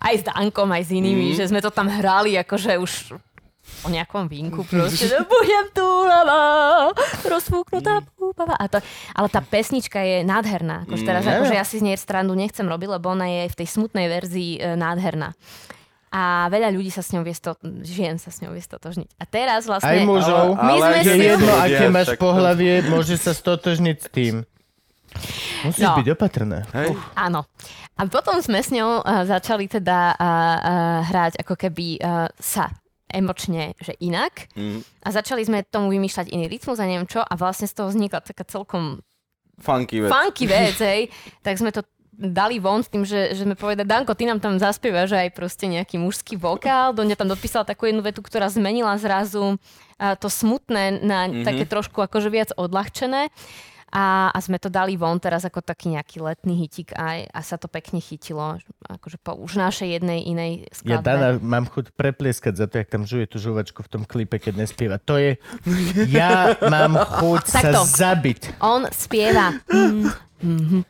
aj 0.00 0.14
s 0.16 0.24
Dankom, 0.24 0.72
aj 0.72 0.88
s 0.88 0.90
inými, 0.96 1.32
mm. 1.32 1.36
že 1.36 1.52
sme 1.52 1.60
to 1.60 1.68
tam 1.68 1.92
hrali, 1.92 2.40
akože 2.40 2.80
už 2.80 3.20
o 3.80 3.88
nejakom 3.88 4.24
vínku 4.24 4.62
proste, 4.70 5.06
že 5.06 5.18
budem 5.20 5.64
tu 5.70 5.82
lava, 5.82 6.92
rozfúknutá 7.24 8.04
púpava. 8.10 8.54
A 8.54 8.66
to, 8.66 8.78
ale 9.10 9.28
tá 9.28 9.40
pesnička 9.40 9.98
je 9.98 10.20
nádherná. 10.20 10.84
Akože 10.84 11.02
teraz, 11.02 11.22
Mm. 11.22 11.32
akože 11.38 11.54
ja 11.54 11.62
si 11.62 11.76
z 11.76 11.84
nej 11.84 11.96
srandu 11.96 12.32
nechcem 12.32 12.62
robiť, 12.62 12.88
lebo 12.90 13.08
ona 13.08 13.26
je 13.26 13.42
v 13.46 13.56
tej 13.56 13.68
smutnej 13.70 14.06
verzii 14.06 14.50
e, 14.54 14.74
nádherná. 14.74 15.32
A 16.08 16.46
veľa 16.46 16.70
ľudí 16.70 16.88
sa 16.88 17.00
s 17.00 17.10
ňou 17.10 17.20
vie 17.20 17.32
sto... 17.32 17.58
žien 17.82 18.16
sa 18.16 18.28
s 18.28 18.38
ňou 18.38 18.50
vie 18.50 18.60
stotožniť. 18.60 19.18
A 19.18 19.24
teraz 19.24 19.66
vlastne... 19.66 19.90
Aj 19.90 20.00
mužov. 20.00 20.54
My 20.54 20.78
sme 20.78 20.96
Je 20.96 21.04
si- 21.10 21.26
jedno, 21.26 21.42
ľudia, 21.48 21.64
aké 21.74 21.86
máš 21.88 22.08
pohlavie, 22.14 22.72
môže 22.84 23.16
sa 23.16 23.32
stotožniť 23.32 23.96
s 23.96 24.08
tým. 24.08 24.34
Musíš 25.64 25.82
No. 25.82 25.96
byť 25.96 26.08
opatrná. 26.10 26.66
Hej. 26.72 26.94
Áno. 27.14 27.46
A 27.94 28.04
potom 28.04 28.38
sme 28.38 28.58
s 28.58 28.68
ňou 28.68 28.98
uh, 28.98 29.22
začali 29.24 29.66
teda 29.66 29.98
uh, 30.10 30.18
uh, 30.18 30.30
hrať 31.04 31.38
ako 31.40 31.54
keby 31.56 31.86
uh, 31.96 32.26
sa 32.36 32.70
emočne, 33.10 33.76
že 33.78 33.94
inak. 34.00 34.48
Mm. 34.56 34.82
A 35.04 35.08
začali 35.12 35.44
sme 35.44 35.66
tomu 35.66 35.92
vymýšľať 35.92 36.32
iný 36.32 36.48
rytmus 36.48 36.80
a 36.80 36.88
neviem 36.88 37.08
čo. 37.08 37.20
A 37.20 37.32
vlastne 37.36 37.68
z 37.68 37.74
toho 37.76 37.88
vznikla 37.92 38.24
taká 38.24 38.44
celkom 38.48 39.04
Funky 39.54 40.02
vec. 40.02 40.10
funky 40.10 40.44
vec, 40.50 40.76
hej. 40.90 41.06
Tak 41.46 41.62
sme 41.62 41.70
to 41.70 41.86
dali 42.14 42.62
von 42.62 42.82
s 42.82 42.90
tým, 42.90 43.02
že, 43.02 43.34
že 43.34 43.42
sme 43.42 43.58
povedali, 43.58 43.86
Danko, 43.86 44.14
ty 44.14 44.26
nám 44.26 44.38
tam 44.38 44.54
zaspievaš 44.58 45.18
aj 45.18 45.34
proste 45.34 45.66
nejaký 45.66 45.98
mužský 45.98 46.38
vokál. 46.38 46.94
Doňa 46.94 47.18
tam 47.18 47.30
dopísala 47.30 47.66
takú 47.66 47.90
jednu 47.90 48.06
vetu, 48.06 48.22
ktorá 48.22 48.46
zmenila 48.46 48.94
zrazu 48.98 49.58
to 49.98 50.28
smutné 50.30 51.02
na 51.02 51.26
mm-hmm. 51.26 51.46
také 51.46 51.64
trošku 51.66 52.02
akože 52.02 52.28
viac 52.30 52.50
odľahčené. 52.54 53.30
A, 53.94 54.26
a 54.34 54.38
sme 54.42 54.58
to 54.58 54.66
dali 54.66 54.98
von 54.98 55.22
teraz 55.22 55.46
ako 55.46 55.62
taký 55.62 55.94
nejaký 55.94 56.18
letný 56.18 56.66
hitik 56.66 56.90
aj, 56.98 57.30
a 57.30 57.40
sa 57.46 57.54
to 57.54 57.70
pekne 57.70 58.02
chytilo. 58.02 58.58
Akože 58.90 59.22
po 59.22 59.38
už 59.38 59.54
našej 59.54 60.02
jednej 60.02 60.26
inej 60.26 60.66
Ja 60.66 60.98
skladbe. 60.98 61.06
Dana 61.06 61.28
mám 61.38 61.70
chuť 61.70 61.94
preplieskať 61.94 62.58
za 62.58 62.66
to, 62.66 62.82
jak 62.82 62.90
tam 62.90 63.06
žuje 63.06 63.30
tú 63.30 63.38
žuvačku 63.38 63.86
v 63.86 63.88
tom 63.94 64.02
klipe, 64.02 64.42
keď 64.42 64.66
nespieva. 64.66 64.98
To 65.06 65.14
je... 65.14 65.38
Ja 66.10 66.58
mám 66.66 66.98
chuť 66.98 67.42
sa 67.54 67.70
Takto. 67.70 67.86
zabiť. 67.86 68.58
On 68.58 68.82
spieva, 68.90 69.54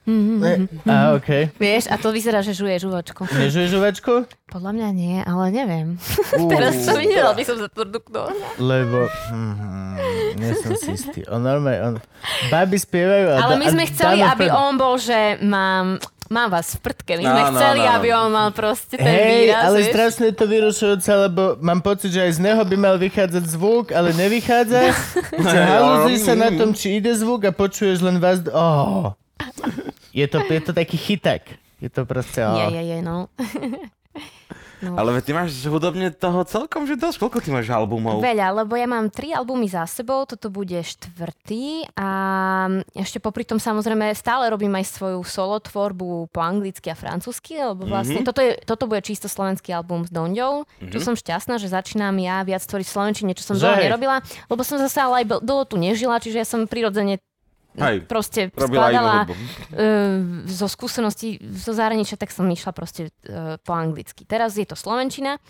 Ne, 0.05 0.53
a 0.85 1.15
okej. 1.15 1.55
vieš, 1.57 1.87
a 1.87 1.97
to 1.97 2.11
vyzerá, 2.11 2.41
že 2.41 2.53
žuje 2.53 2.77
žuvačku. 2.79 3.25
Nežuje 3.31 3.67
žuvačku? 3.71 4.27
Podľa 4.47 4.71
mňa 4.71 4.89
nie, 4.91 5.17
ale 5.21 5.45
neviem. 5.51 5.87
Ú, 6.37 6.47
Teraz 6.53 6.75
som 6.83 6.95
videla, 6.95 7.33
by 7.33 7.43
som 7.43 7.57
sa 7.57 7.69
tvrduknula. 7.69 8.31
Lebo... 8.57 9.07
Mm, 9.31 9.97
nie 10.37 10.53
som 10.57 10.73
si 10.75 10.91
istý. 10.93 11.21
On 11.27 11.39
normálne... 11.39 11.81
On... 11.81 11.95
Baby 12.49 12.77
spievajú 12.77 13.27
a... 13.31 13.37
Ale 13.41 13.55
my 13.57 13.67
a 13.67 13.73
sme 13.73 13.85
chceli, 13.87 14.19
Dano 14.21 14.33
aby 14.33 14.47
Fred- 14.47 14.57
on 14.57 14.73
bol, 14.75 14.95
že 14.95 15.19
mám, 15.43 15.87
mám 16.29 16.49
vás 16.51 16.75
v 16.75 16.81
prdke. 16.83 17.13
My 17.17 17.25
sme 17.25 17.43
Áno, 17.45 17.57
chceli, 17.57 17.81
áno. 17.83 17.93
aby 17.95 18.09
on 18.11 18.29
mal 18.31 18.51
proste 18.51 18.95
ten 18.95 19.07
Hej, 19.07 19.27
výraz. 19.49 19.63
ale 19.65 19.79
vieš. 19.81 19.91
strašne 19.91 20.25
je 20.31 20.37
to 20.37 20.47
vyrušujúce, 20.47 21.11
lebo 21.11 21.43
mám 21.59 21.81
pocit, 21.81 22.11
že 22.11 22.21
aj 22.23 22.33
z 22.37 22.41
neho 22.43 22.63
by 22.63 22.77
mal 22.77 22.97
vychádzať 22.97 23.45
zvuk, 23.47 23.91
ale 23.91 24.11
nevychádza. 24.13 24.81
Že 25.45 25.59
halúzi 25.61 26.17
sa 26.17 26.35
na 26.35 26.49
tom, 26.51 26.71
či 26.71 26.99
ide 26.99 27.11
zvuk 27.11 27.43
a 27.43 27.51
počuješ 27.51 27.99
len 28.01 28.17
vás... 28.19 28.39
Oh. 28.51 29.15
Je, 30.13 30.27
to, 30.27 30.39
je 30.41 30.61
to 30.61 30.73
taký 30.73 30.95
chyták. 30.97 31.43
Je 31.79 31.91
to 31.91 32.07
proste... 32.07 32.39
Je, 32.39 32.67
je, 32.71 32.83
je, 32.87 32.99
no. 33.03 33.27
Ale 34.85 35.17
veď 35.17 35.23
ty 35.25 35.33
máš 35.33 35.51
hudobne 35.65 36.13
toho 36.13 36.45
celkom, 36.45 36.85
že 36.85 37.01
dosť. 37.01 37.17
Koľko 37.17 37.39
ty 37.41 37.49
máš 37.49 37.73
albumov? 37.73 38.21
Veľa, 38.21 38.53
lebo 38.53 38.77
ja 38.77 38.85
mám 38.85 39.09
tri 39.09 39.33
albumy 39.33 39.65
za 39.65 39.89
sebou, 39.89 40.29
toto 40.29 40.53
bude 40.53 40.77
štvrtý 40.77 41.89
a 41.97 42.09
ešte 42.93 43.17
popri 43.17 43.49
tom 43.49 43.57
samozrejme 43.57 44.13
stále 44.13 44.45
robím 44.47 44.77
aj 44.77 44.93
svoju 44.93 45.25
solo 45.25 45.57
tvorbu 45.57 46.29
po 46.29 46.41
anglicky 46.45 46.93
a 46.93 46.97
francúzsky, 46.99 47.57
lebo 47.57 47.89
vlastne 47.89 48.21
Mhm. 48.21 48.27
toto, 48.29 48.41
je, 48.45 48.61
toto 48.61 48.85
bude 48.85 49.01
čisto 49.01 49.25
slovenský 49.25 49.73
album 49.73 50.05
s 50.05 50.13
Donďou, 50.13 50.69
čo 50.93 50.99
som 51.01 51.17
šťastná, 51.17 51.57
že 51.57 51.73
začínam 51.73 52.13
ja 52.21 52.45
viac 52.45 52.61
tvoriť 52.61 52.85
slovenčine, 52.85 53.33
čo 53.33 53.43
som 53.43 53.57
dlho 53.57 53.81
nerobila, 53.81 54.21
lebo 54.47 54.61
som 54.61 54.77
zase 54.77 55.01
ale 55.01 55.25
aj 55.25 55.41
dlho 55.41 55.65
tu 55.65 55.81
nežila, 55.81 56.21
čiže 56.21 56.39
ja 56.39 56.47
som 56.47 56.69
prirodzene 56.69 57.25
Hej, 57.75 58.07
proste 58.07 58.55
skladala 58.55 59.27
uh, 59.27 60.47
zo 60.47 60.67
skúseností 60.71 61.43
zo 61.43 61.75
zahraničia, 61.75 62.15
tak 62.15 62.31
som 62.31 62.47
išla 62.47 62.71
proste 62.71 63.11
uh, 63.27 63.59
po 63.59 63.75
anglicky. 63.75 64.23
Teraz 64.23 64.55
je 64.55 64.63
to 64.63 64.79
Slovenčina 64.79 65.43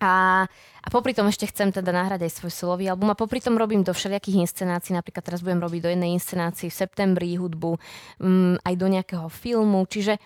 a, 0.00 0.44
a 0.84 0.88
popri 0.88 1.12
tom 1.12 1.28
ešte 1.28 1.48
chcem 1.52 1.72
teda 1.72 1.92
nahrať 1.92 2.24
aj 2.24 2.32
svoj 2.40 2.52
solový 2.52 2.88
album 2.88 3.12
a 3.12 3.16
popri 3.16 3.40
tom 3.40 3.60
robím 3.60 3.84
do 3.84 3.92
všelijakých 3.92 4.48
inscenácií, 4.48 4.96
napríklad 4.96 5.20
teraz 5.20 5.44
budem 5.44 5.60
robiť 5.60 5.80
do 5.84 5.92
jednej 5.92 6.16
inscenácii 6.16 6.72
v 6.72 6.78
septembri 6.80 7.36
hudbu, 7.36 7.76
um, 7.76 8.56
aj 8.64 8.74
do 8.80 8.86
nejakého 8.88 9.28
filmu, 9.28 9.84
čiže 9.84 10.16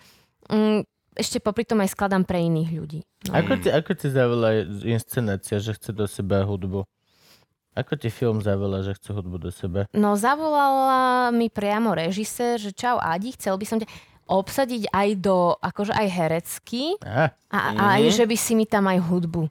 um, 0.47 0.79
ešte 1.15 1.43
popri 1.43 1.67
tom 1.67 1.83
aj 1.83 1.91
skladám 1.91 2.23
pre 2.23 2.43
iných 2.43 2.71
ľudí. 2.71 2.99
No. 3.27 3.39
Ako 3.39 3.59
ti, 3.59 3.67
ako 3.71 3.91
ti 3.95 4.07
zavolá 4.11 4.63
inscenácia, 4.83 5.59
že 5.59 5.75
chce 5.75 5.91
do 5.91 6.07
seba 6.07 6.43
hudbu? 6.47 6.87
Ako 7.75 7.99
ti 7.99 8.07
film 8.07 8.39
zavolá, 8.39 8.79
že 8.79 8.95
chce 8.95 9.11
hudbu 9.11 9.35
do 9.35 9.51
seba? 9.51 9.83
No 9.91 10.15
zavolala 10.15 11.27
mi 11.35 11.51
priamo 11.51 11.91
režisér, 11.91 12.55
že 12.55 12.71
čau 12.71 12.95
Adi, 13.03 13.35
chcel 13.35 13.59
by 13.59 13.65
som 13.67 13.77
ťa 13.83 13.87
obsadiť 14.25 14.89
aj 14.89 15.09
do, 15.21 15.53
akože 15.59 15.93
aj 15.93 16.07
herecky 16.09 16.97
Aha, 17.03 17.35
a 17.51 17.57
mm-hmm. 17.59 17.77
aj, 17.77 18.01
že 18.15 18.23
by 18.25 18.37
si 18.39 18.53
mi 18.57 18.65
tam 18.65 18.87
aj 18.89 18.99
hudbu. 19.03 19.45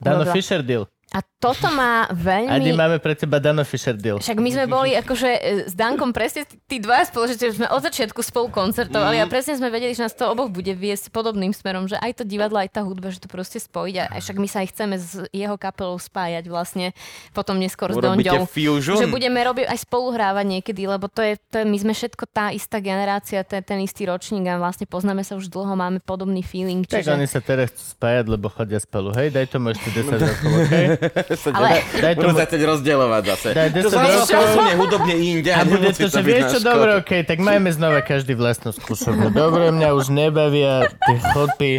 Dano. 0.00 0.26
Fisher 0.32 0.64
deal. 0.64 0.88
A 1.08 1.24
toto 1.40 1.72
má 1.72 2.04
veľmi... 2.12 2.76
máme 2.76 3.00
pre 3.00 3.16
teba 3.16 3.40
Dano 3.40 3.64
Fisher 3.64 3.96
deal. 3.96 4.20
Však 4.20 4.36
my 4.36 4.50
sme 4.52 4.66
boli 4.68 4.92
akože 4.92 5.30
e, 5.40 5.40
s 5.64 5.72
Dankom 5.72 6.12
presne 6.12 6.44
tí- 6.44 6.84
spolu, 6.84 7.24
že 7.32 7.56
sme 7.56 7.64
od 7.72 7.80
začiatku 7.80 8.20
spolu 8.20 8.52
koncertovali 8.52 9.16
a 9.16 9.24
presne 9.24 9.56
sme 9.56 9.72
vedeli, 9.72 9.96
že 9.96 10.04
nás 10.04 10.12
to 10.12 10.28
oboch 10.28 10.52
bude 10.52 10.68
viesť 10.76 11.08
podobným 11.08 11.56
smerom, 11.56 11.88
že 11.88 11.96
aj 11.96 12.20
to 12.20 12.24
divadlo, 12.28 12.60
aj 12.60 12.76
tá 12.76 12.84
hudba, 12.84 13.08
že 13.08 13.24
to 13.24 13.28
proste 13.32 13.56
spojiť 13.56 13.94
a 14.04 14.20
však 14.20 14.36
my 14.36 14.48
sa 14.52 14.60
aj 14.60 14.68
chceme 14.68 14.94
s 15.00 15.10
jeho 15.32 15.56
kapelou 15.56 15.96
spájať 15.96 16.44
vlastne 16.50 16.92
potom 17.32 17.56
neskôr 17.56 17.88
s 17.88 17.96
Urobíte 17.96 18.28
Donďou. 18.28 18.44
fusion? 18.44 19.00
Že 19.00 19.08
budeme 19.08 19.40
robiť 19.40 19.64
aj 19.64 19.78
spoluhrávať 19.88 20.44
niekedy, 20.44 20.82
lebo 20.84 21.08
to 21.08 21.24
je, 21.24 21.40
to 21.48 21.62
je, 21.62 21.64
my 21.64 21.78
sme 21.80 21.92
všetko 21.96 22.24
tá 22.28 22.52
istá 22.52 22.84
generácia, 22.84 23.40
ten, 23.48 23.64
ten 23.64 23.80
istý 23.80 24.04
ročník 24.04 24.44
a 24.44 24.60
vlastne 24.60 24.84
poznáme 24.84 25.24
sa 25.24 25.40
už 25.40 25.48
dlho, 25.48 25.72
máme 25.72 26.04
podobný 26.04 26.44
feeling. 26.44 26.84
Tak 26.84 27.06
Čiže... 27.06 27.16
oni 27.16 27.26
sa 27.30 27.40
teraz 27.40 27.72
chcú 27.72 27.96
spájať, 27.96 28.24
lebo 28.28 28.52
chodia 28.52 28.76
spolu. 28.82 29.14
Hej, 29.16 29.32
daj 29.32 29.46
tomu 29.48 29.72
ešte 29.72 29.88
10 29.88 30.18
rokov, 30.18 30.50
okej? 30.66 30.86
Sa 31.42 31.48
Ale- 31.52 31.80
Daj 31.96 32.14
Budú 32.14 32.28
tomu- 32.30 32.38
sa 32.38 32.44
chcieť 32.46 32.62
rozdielovať 32.64 33.22
zase. 33.24 33.48
Daj 33.54 33.68
To 33.74 33.90
10 33.90 34.26
sa 34.26 34.34
posunie 34.36 34.74
hudobne 34.74 35.14
inde 35.14 35.50
A 35.50 35.62
bude 35.62 35.88
to, 35.92 36.06
že 36.06 36.20
vieš 36.20 36.44
čo, 36.54 36.60
dobre, 36.60 36.90
okej, 37.00 37.22
tak 37.24 37.38
majme 37.38 37.70
znova 37.70 38.00
každý 38.02 38.34
vlastnú 38.34 38.70
skúšobňu. 38.74 39.30
Dobre, 39.30 39.70
mňa 39.70 39.88
už 39.94 40.06
nebavia 40.10 40.86
tie 40.90 41.16
chodby 41.32 41.72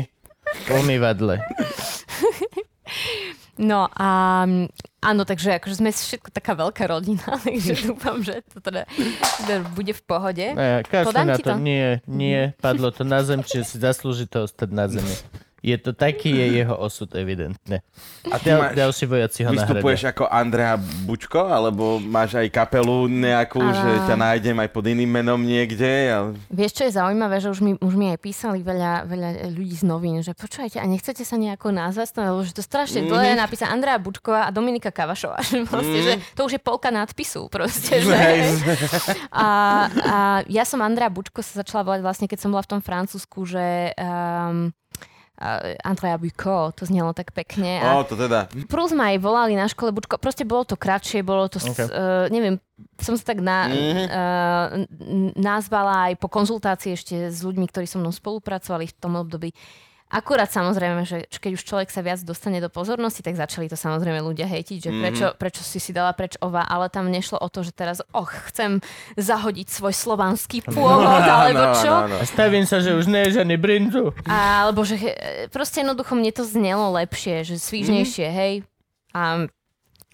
umývadle. 0.70 1.44
No 3.60 3.92
a 3.92 4.10
áno, 5.04 5.22
takže 5.28 5.60
akože 5.60 5.84
sme 5.84 5.92
všetko 5.92 6.32
taká 6.32 6.56
veľká 6.56 6.88
rodina, 6.88 7.28
takže 7.44 7.92
dúfam, 7.92 8.24
že 8.24 8.40
to 8.56 8.64
teda, 8.64 8.88
teda 9.44 9.56
bude 9.76 9.92
v 9.92 10.04
pohode. 10.08 10.46
Ne, 10.56 10.80
Podám 10.88 11.28
na 11.28 11.36
to. 11.36 11.44
to? 11.44 11.54
Nie, 11.60 12.00
nie, 12.08 12.56
padlo 12.64 12.88
to 12.96 13.04
na 13.04 13.20
zem, 13.20 13.44
čiže 13.44 13.64
si 13.68 13.76
zaslúži 13.84 14.32
to 14.32 14.48
ostať 14.48 14.70
na 14.72 14.88
zemi. 14.88 15.12
Je 15.62 15.76
to 15.76 15.92
taký 15.92 16.32
je 16.32 16.46
jeho 16.58 16.72
osud, 16.74 17.12
evidentne. 17.14 17.84
A 18.26 18.36
ty 18.36 18.50
máš, 18.50 18.74
ďalší 18.74 19.06
vojaci 19.06 19.40
ho 19.42 19.52
vystupuješ 19.52 20.02
nahradia. 20.02 20.14
ako 20.14 20.24
Andrea 20.26 20.74
Bučko, 20.78 21.42
alebo 21.44 21.84
máš 21.98 22.36
aj 22.36 22.48
kapelu 22.48 23.06
nejakú, 23.06 23.60
A- 23.60 23.72
že 23.72 23.90
ťa 24.06 24.16
nájdem 24.16 24.58
aj 24.58 24.70
pod 24.70 24.84
iným 24.86 25.10
menom 25.10 25.38
niekde? 25.38 25.92
A... 26.08 26.18
Vieš, 26.48 26.72
čo 26.74 26.84
je 26.84 26.94
zaujímavé, 26.94 27.38
že 27.38 27.48
už 27.48 27.60
mi, 27.60 27.72
už 27.76 27.94
mi 27.94 28.10
aj 28.10 28.20
písali 28.20 28.60
veľa, 28.60 29.04
veľa 29.06 29.30
ľudí 29.50 29.76
z 29.76 29.84
novín, 29.84 30.20
že 30.20 30.32
počúvajte, 30.32 30.78
a 30.78 30.86
nechcete 30.86 31.22
sa 31.22 31.36
nejako 31.36 31.70
nazvať, 31.70 32.08
lebo 32.16 32.40
že 32.42 32.52
to 32.52 32.62
strašne 32.62 33.02
Mhm. 33.02 33.10
dlhé 33.10 33.32
napísa 33.36 33.66
Andrea 33.66 33.98
Bučková 33.98 34.46
a 34.46 34.52
Dominika 34.52 34.90
Kavašová. 34.90 35.40
Že, 35.50 35.66
proste, 35.66 36.00
že 36.00 36.14
to 36.34 36.46
už 36.46 36.54
je 36.54 36.62
polka 36.62 36.88
nadpisu. 36.90 37.48
Proste, 37.48 38.00
že, 38.06 38.16
a, 39.30 39.48
a 39.90 40.18
ja 40.46 40.64
som 40.64 40.80
Andrea 40.80 41.08
Bučko 41.08 41.40
sa 41.40 41.60
začala 41.60 41.84
volať 41.86 42.02
vlastne, 42.02 42.26
keď 42.26 42.40
som 42.40 42.50
bola 42.50 42.62
v 42.62 42.72
tom 42.72 42.82
Francúzsku, 42.82 43.44
že 43.44 43.66
um, 43.94 44.72
Andrea 45.80 46.20
Bucco, 46.20 46.76
to 46.76 46.84
znelo 46.84 47.16
tak 47.16 47.32
pekne. 47.32 47.80
A 47.80 47.96
O, 47.96 48.04
to 48.04 48.20
teda. 48.20 48.52
Plus 48.68 48.92
ma 48.92 49.16
aj 49.16 49.24
volali 49.24 49.56
na 49.56 49.72
škole 49.72 49.96
Bučko, 49.96 50.20
proste 50.20 50.44
bolo 50.44 50.68
to 50.68 50.76
kratšie, 50.76 51.24
bolo 51.24 51.48
to, 51.48 51.64
Okay. 51.64 51.88
uh, 51.88 52.28
neviem, 52.28 52.60
som 53.00 53.16
sa 53.16 53.24
tak 53.24 53.40
na, 53.40 53.72
Mhm. 53.72 53.76
mm-hmm. 53.76 54.08
uh, 54.12 54.68
nazvala 55.36 56.12
aj 56.12 56.20
po 56.20 56.28
konzultácii 56.28 56.92
ešte 56.92 57.16
s 57.32 57.40
ľuďmi, 57.40 57.72
ktorí 57.72 57.88
so 57.88 57.98
mnou 57.98 58.12
spolupracovali 58.12 58.92
v 58.92 58.96
tom 59.00 59.16
období. 59.16 59.56
Akurát 60.10 60.50
samozrejme, 60.50 61.06
že 61.06 61.30
keď 61.30 61.52
už 61.54 61.64
človek 61.64 61.90
sa 61.90 62.02
viac 62.02 62.18
dostane 62.20 62.58
do 62.58 62.66
pozornosti, 62.66 63.22
tak 63.22 63.38
začali 63.38 63.66
to 63.66 63.78
samozrejme 63.78 64.18
ľudia 64.20 64.46
hejtiť, 64.46 64.78
že 64.80 64.90
Mhm. 64.90 65.00
prečo, 65.00 65.28
prečo 65.38 65.62
si 65.62 65.78
si 65.78 65.90
dala 65.90 66.12
preč 66.12 66.34
ova, 66.40 66.62
ale 66.62 66.90
tam 66.90 67.06
nešlo 67.08 67.38
o 67.38 67.46
to, 67.46 67.62
že 67.62 67.72
teraz, 67.72 68.02
och, 68.10 68.34
chcem 68.50 68.82
zahodiť 69.16 69.70
svoj 69.70 69.94
slovanský 69.94 70.66
pôvod, 70.66 71.06
alebo 71.30 71.62
Áno, 71.64 71.78
čo. 71.78 71.92
áno. 71.94 72.16
A 72.16 72.26
stavím 72.26 72.66
sa, 72.66 72.82
že 72.82 72.92
už 72.92 73.06
nie 73.06 73.22
je 73.24 73.38
žiadny 73.38 73.54
brinzu. 73.56 74.10
Alebo 74.26 74.82
že 74.82 74.98
e, 74.98 75.14
proste 75.48 75.80
jednoducho 75.80 76.12
mne 76.12 76.32
to 76.32 76.42
znelo 76.42 76.90
lepšie, 76.92 77.46
že 77.46 77.56
svížnejšie, 77.56 78.28
hej. 78.28 78.54
A, 79.12 79.46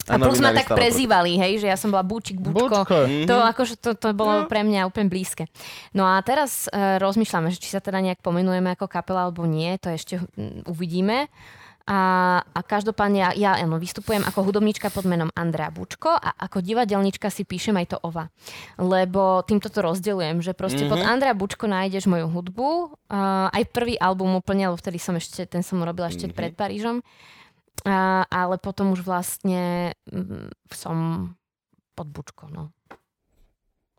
a 0.09 0.15
A 0.15 0.21
plus 0.21 0.37
ma 0.37 0.53
tak 0.53 0.69
prezývali, 0.69 1.37
hej, 1.41 1.65
že 1.65 1.67
ja 1.69 1.77
som 1.77 1.89
bola 1.89 2.05
Búčik, 2.05 2.37
Búčko. 2.37 2.85
Bučko. 2.85 2.97
Mhm. 3.05 3.25
To, 3.25 3.35
akože 3.41 3.75
to, 3.81 3.97
to 3.97 4.13
bolo 4.13 4.45
pre 4.45 4.61
mňa 4.61 4.85
úplne 4.85 5.09
blízke. 5.09 5.49
No 5.97 6.05
a 6.05 6.21
teraz 6.21 6.69
e, 6.69 7.01
rozmýšľame, 7.01 7.49
že 7.49 7.61
či 7.61 7.73
sa 7.73 7.81
teda 7.81 8.01
nejak 8.01 8.21
pomenujeme 8.21 8.73
ako 8.77 8.85
kapela 8.85 9.25
alebo 9.25 9.49
nie, 9.49 9.73
to 9.81 9.89
ešte 9.89 10.21
mm, 10.21 10.69
uvidíme. 10.69 11.29
A, 11.85 12.41
a 12.41 12.59
každopádne 12.65 13.19
ja, 13.21 13.29
ja 13.37 13.51
ano, 13.61 13.77
vystupujem 13.77 14.25
ako 14.25 14.49
hudobníčka 14.49 14.89
pod 14.89 15.05
menom 15.05 15.29
Andrea 15.37 15.69
Bučko 15.69 16.17
a 16.17 16.33
ako 16.33 16.65
divadelníčka 16.65 17.29
si 17.29 17.45
píšem 17.45 17.77
aj 17.77 17.93
to 17.93 17.97
ova. 18.01 18.33
Lebo 18.81 19.45
týmto 19.45 19.69
to 19.69 19.85
rozdeľujem, 19.85 20.41
že 20.41 20.57
proste 20.57 20.89
mm-hmm. 20.89 20.97
pod 20.97 21.05
Andrea 21.05 21.37
Bučko 21.37 21.69
nájdeš 21.69 22.09
moju 22.09 22.25
hudbu, 22.25 22.69
uh, 22.89 23.53
aj 23.53 23.69
prvý 23.69 24.01
album 24.01 24.33
úplne, 24.33 24.65
lebo 24.65 24.81
vtedy 24.81 24.97
som 24.97 25.13
ešte, 25.13 25.45
ten 25.45 25.61
som 25.61 25.77
robila 25.77 26.09
ešte 26.09 26.25
mm-hmm. 26.25 26.33
pred 26.41 26.51
Parížom. 26.57 27.05
A, 27.85 28.25
ale 28.25 28.57
potom 28.57 28.91
už 28.91 29.05
vlastne 29.05 29.93
mm, 30.09 30.49
som 30.73 31.29
pod 31.93 32.07
Bučko, 32.09 32.49
no. 32.49 32.73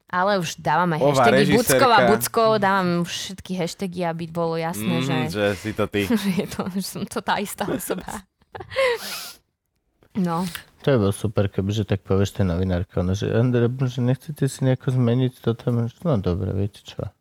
Ale 0.07 0.39
už 0.39 0.63
dávam 0.63 0.91
aj 0.95 1.01
Ova, 1.03 1.11
hashtagy 1.19 1.39
režisérka. 1.51 1.83
Buckov 1.83 1.91
a 1.91 2.01
Bucko, 2.07 2.43
dávam 2.59 2.89
už 3.03 3.11
všetky 3.11 3.53
hashtagy, 3.59 4.01
aby 4.07 4.25
bolo 4.31 4.55
jasné, 4.55 5.03
Mm, 5.03 5.07
že, 5.07 5.17
že 5.35 5.45
si 5.59 5.71
to 5.75 5.87
ty. 5.91 6.07
že, 6.11 6.31
je 6.35 6.47
to, 6.47 6.63
že 6.75 6.83
som 6.83 7.03
to 7.07 7.19
tá 7.23 7.39
istá 7.39 7.67
osoba. 7.67 8.07
No, 10.17 10.49
To 10.81 10.89
je 10.89 10.97
bol 10.97 11.13
super, 11.13 11.45
kebyže 11.53 11.85
tak 11.85 12.01
povieš 12.01 12.41
tej 12.41 12.49
novinárke, 12.49 12.97
ono, 12.97 13.13
že 13.13 13.29
Andrea, 13.29 13.69
že 13.69 14.01
nechcete 14.01 14.49
si 14.49 14.65
nejako 14.65 14.97
zmeniť 14.97 15.45
toto? 15.45 15.69
No 15.77 16.17
dobre, 16.17 16.57
viete 16.57 16.81
čo. 16.81 17.13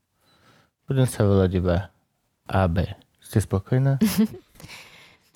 Budem 0.88 1.04
sa 1.04 1.28
volať 1.28 1.60
iba 1.60 1.92
AB. 2.48 2.88
Ste 3.20 3.44
spokojná? 3.44 4.00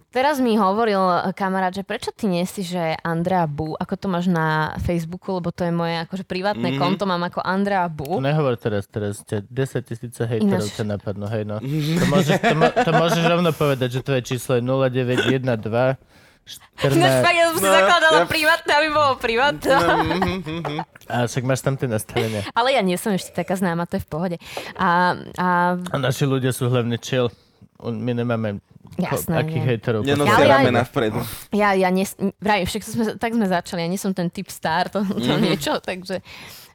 Teraz 0.10 0.38
mi 0.38 0.53
hovoril 0.53 0.98
kamarát, 1.31 1.69
že 1.69 1.81
prečo 1.81 2.10
ty 2.10 2.26
nie 2.26 2.44
si, 2.44 2.61
že 2.61 2.77
Andrea 2.99 3.45
Bu, 3.45 3.73
ako 3.73 3.94
to 3.94 4.07
máš 4.07 4.26
na 4.26 4.48
Facebooku, 4.80 5.34
lebo 5.34 5.49
to 5.49 5.61
je 5.61 5.72
moje 5.72 5.95
akože 5.99 6.23
privátne 6.23 6.60
Mhm. 6.64 6.72
mm-hmm. 6.72 6.84
konto, 6.84 7.03
mám 7.03 7.23
ako 7.23 7.40
Andrea 7.40 7.86
Bu. 7.86 8.06
To 8.11 8.22
nehovor 8.22 8.56
teraz, 8.56 8.86
teraz 8.86 9.22
ťa 9.22 9.44
10 9.44 9.53
tisíce 9.86 10.22
hejterov 10.22 10.61
Ináč- 10.61 10.73
ťa 10.73 10.86
napadnú, 10.88 11.26
hej 11.27 11.44
no. 11.44 11.61
To 11.99 12.06
môžeš, 12.07 12.36
to, 12.38 12.56
mo- 12.56 12.76
to 12.76 12.91
môžeš 12.91 13.23
rovno 13.23 13.52
povedať, 13.52 13.90
že 13.91 14.02
tvoje 14.02 14.22
číslo 14.23 14.56
je 14.56 14.64
0912 14.90 16.02
Ináč 16.49 16.57
14... 16.81 16.98
fakt, 17.22 17.36
ja 17.36 17.45
som 17.45 17.56
si 17.56 17.61
No, 17.61 17.69
zakladala 17.69 18.18
ja- 18.18 18.26
privátne, 18.26 18.72
aby 18.73 18.88
bolo 18.90 19.11
privátne. 19.15 19.69
A 21.06 21.15
však 21.23 21.44
máš 21.44 21.61
tam 21.61 21.73
tie 21.73 21.86
nastavenia. 21.86 22.41
Ale 22.57 22.73
ja 22.73 22.81
nie 22.81 22.95
som 22.95 23.11
ešte 23.11 23.34
taká 23.36 23.53
známa, 23.53 23.86
to 23.86 23.98
je 23.98 24.03
v 24.03 24.10
pohode. 24.10 24.38
A, 24.73 25.14
a 25.36 25.48
A 25.77 25.95
naši 25.95 26.26
ľudia 26.26 26.49
sú 26.49 26.65
hlavne 26.65 26.98
chill. 26.98 27.30
My 27.80 28.11
nemáme 28.11 28.65
Jasné, 28.95 29.36
akých 29.38 29.56
nie. 29.56 29.70
hejterov. 29.70 30.02
Nenosia 30.02 30.34
Ale 30.34 30.44
ja- 30.44 30.53
ramena 30.57 30.82
vpredu. 30.82 31.20
ja, 31.52 31.70
ja 31.72 31.88
nie, 31.88 32.03
vrajím, 32.36 32.66
však 32.66 32.82
sme, 32.82 33.03
tak 33.16 33.32
sme 33.32 33.45
začali, 33.45 33.80
ja 33.80 33.88
nie 33.88 33.95
som 33.95 34.11
ten 34.11 34.28
typ 34.28 34.48
star, 34.48 34.88
to, 34.88 35.03
to 35.03 35.20
Mhm. 35.30 35.40
niečo, 35.41 35.78
takže, 35.80 36.20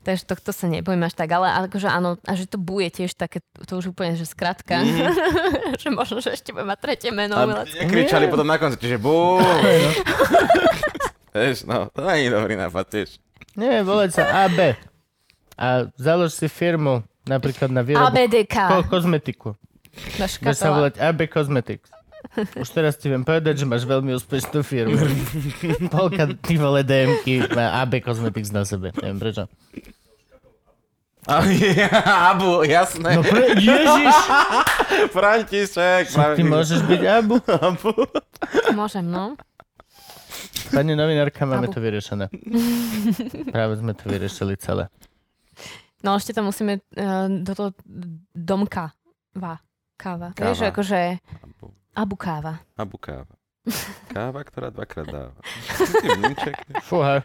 takže 0.00 0.22
tohto 0.24 0.50
sa 0.50 0.66
nebojím 0.66 1.02
až 1.02 1.12
tak, 1.12 1.28
ale 1.28 1.48
akože 1.64 1.84
áno, 1.86 2.16
a 2.18 2.32
že 2.32 2.46
to 2.46 2.56
bude 2.56 2.88
tiež 2.88 3.12
také, 3.12 3.40
to 3.58 3.72
už 3.74 3.90
úplne, 3.90 4.12
že 4.12 4.24
skratka, 4.24 4.80
že 5.80 5.88
možno, 5.88 6.18
že 6.18 6.32
ešte 6.32 6.50
bude 6.50 6.64
mať 6.64 6.78
tretie 6.80 7.10
meno. 7.10 7.34
A 7.34 7.64
nekričali 7.64 8.26
potom 8.26 8.44
na 8.44 8.56
koncerte, 8.56 8.86
že 8.86 8.96
bú. 8.96 9.36
Vieš, 11.34 11.64
no, 11.64 11.90
to 11.90 12.00
nie 12.06 12.24
je 12.24 12.30
dobrý 12.30 12.54
nápad, 12.54 12.84
tiež. 12.86 13.08
Nie, 13.52 13.82
volať 13.82 14.10
sa 14.12 14.46
AB. 14.46 14.78
A 15.54 15.66
založ 15.94 16.32
si 16.32 16.46
firmu 16.46 17.02
napríklad 17.24 17.68
na 17.68 17.82
výrobu 17.82 18.06
ABDK. 18.08 18.54
ko- 18.54 18.86
kozmetiku. 18.88 19.50
Bude 20.16 20.54
sa 20.54 20.70
volať 20.70 20.98
AB 20.98 21.26
Cosmetics. 21.28 21.90
Už 22.58 22.68
teraz 22.72 22.98
ti 22.98 23.12
viem 23.12 23.22
povedať, 23.22 23.62
že 23.62 23.66
máš 23.68 23.86
veľmi 23.86 24.16
úspešnú 24.16 24.64
firmu. 24.64 24.98
Polka 25.94 26.26
ty 26.40 26.58
vole 26.58 26.82
DMky 26.82 27.52
má 27.52 27.84
AB 27.84 28.02
Cosmetics 28.02 28.50
na 28.50 28.66
sebe. 28.66 28.90
Neviem 28.98 29.20
prečo. 29.20 29.44
A, 31.24 31.40
Abu, 32.36 32.68
jasné. 32.68 33.16
No 33.16 33.24
pre... 33.24 33.56
Ježiš! 33.56 34.16
František. 35.16 36.12
Ty 36.12 36.42
môžeš 36.44 36.84
byť 36.84 37.02
Abu. 37.08 37.40
Môžem, 38.76 39.08
no. 39.08 39.32
Pani 40.68 40.92
novinárka, 40.92 41.48
máme 41.48 41.70
Abu. 41.70 41.74
to 41.76 41.80
vyriešené. 41.80 42.28
Práve 43.48 43.80
sme 43.80 43.96
to 43.96 44.04
vyriešili 44.10 44.60
celé. 44.60 44.92
No 46.04 46.20
ešte 46.20 46.36
tam 46.36 46.52
musíme 46.52 46.84
uh, 46.84 47.30
do 47.30 47.52
toho 47.56 47.70
domka. 48.36 48.92
Vá. 49.32 49.64
Káva. 49.96 50.36
Káva. 50.36 50.52
Vieš, 50.52 50.68
akože 50.68 51.22
Abu, 51.40 51.72
abu 51.94 52.14
káva. 52.18 52.60
abu 52.76 52.98
káva. 52.98 53.34
Káva, 54.12 54.44
ktorá 54.44 54.68
dvakrát 54.68 55.08
dáva. 55.08 55.32
Fúha. 56.88 57.24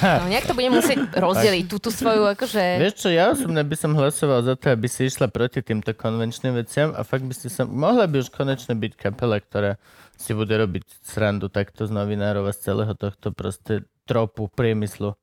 No, 0.00 0.26
nejak 0.32 0.48
to 0.48 0.56
budem 0.56 0.74
musieť 0.74 0.98
rozdeliť, 1.12 1.64
túto 1.68 1.92
svoju, 1.92 2.24
akože... 2.34 2.80
Vieš 2.80 2.94
čo, 3.04 3.08
ja 3.12 3.30
osobne 3.36 3.60
by 3.62 3.76
som 3.76 3.92
hlasoval 3.92 4.40
za 4.42 4.56
to, 4.56 4.72
aby 4.72 4.88
si 4.88 5.06
išla 5.06 5.28
proti 5.28 5.60
týmto 5.60 5.92
konvenčným 5.92 6.56
veciam 6.56 6.96
a 6.96 7.04
fakt 7.04 7.22
by 7.28 7.36
si 7.36 7.52
sa... 7.52 7.68
Mohla 7.68 8.08
by 8.08 8.24
už 8.24 8.32
konečne 8.32 8.74
byť 8.74 8.92
kapela, 8.96 9.38
ktorá 9.38 9.76
si 10.16 10.32
bude 10.32 10.56
robiť 10.56 11.04
srandu 11.04 11.52
takto 11.52 11.84
z 11.84 11.92
novinárov 11.92 12.48
a 12.48 12.52
z 12.56 12.72
celého 12.72 12.96
tohto 12.96 13.30
proste 13.30 13.86
tropu 14.08 14.48
priemyslu. 14.50 15.14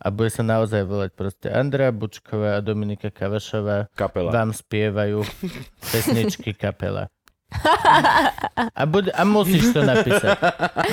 A 0.00 0.08
bude 0.08 0.32
sa 0.32 0.40
naozaj 0.40 0.88
volať 0.88 1.10
proste 1.12 1.52
Andrea 1.52 1.92
Bučková 1.92 2.56
a 2.56 2.64
Dominika 2.64 3.12
Kavašová 3.12 3.92
Kapela. 3.92 4.32
vám 4.32 4.56
spievajú 4.56 5.20
pesničky 5.92 6.56
kapela. 6.56 7.12
A, 8.74 8.86
bude, 8.86 9.10
a 9.10 9.22
musíš 9.26 9.74
to 9.74 9.82
napísať. 9.82 10.38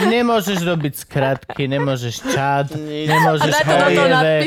Nemôžeš 0.09 0.65
robiť 0.65 0.93
skratky, 1.05 1.69
nemôžeš 1.69 2.15
čát, 2.33 2.67
A 2.73 2.79
nemôžeš 3.07 3.53
daj 3.53 3.63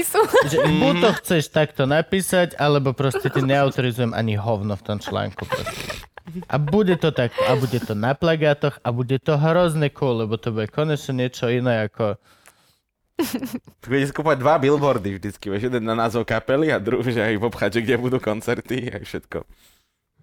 to 0.02 0.20
že 0.50 0.58
buď 0.58 0.94
to 1.00 1.10
chceš 1.22 1.42
takto 1.54 1.86
napísať, 1.86 2.58
alebo 2.58 2.92
proste 2.92 3.30
ti 3.30 3.40
neautorizujem 3.40 4.10
ani 4.10 4.34
hovno 4.34 4.74
v 4.74 4.82
tom 4.82 4.98
článku. 4.98 5.46
Proste. 5.46 6.10
A 6.46 6.56
bude 6.58 6.94
to 6.98 7.10
tak, 7.10 7.34
a 7.46 7.54
bude 7.58 7.78
to 7.82 7.94
na 7.94 8.14
plagátoch 8.14 8.78
a 8.82 8.88
bude 8.94 9.18
to 9.18 9.34
hrozne 9.38 9.90
cool, 9.94 10.22
lebo 10.22 10.38
to 10.38 10.54
bude 10.54 10.70
konečne 10.70 11.26
niečo 11.26 11.50
iné 11.50 11.90
ako... 11.90 12.18
Budete 13.84 14.16
skúpať 14.16 14.40
dva 14.40 14.56
billboardy 14.56 15.20
vždycky. 15.20 15.52
Vieš, 15.52 15.68
jeden 15.68 15.84
na 15.84 15.92
názov 15.92 16.24
kapely 16.24 16.72
a 16.72 16.80
druhý, 16.80 17.12
že 17.12 17.20
aj 17.20 17.36
v 17.36 17.46
obchádže, 17.52 17.84
kde 17.84 18.00
budú 18.00 18.16
koncerty 18.16 18.88
a 18.88 18.96
všetko. 19.04 19.44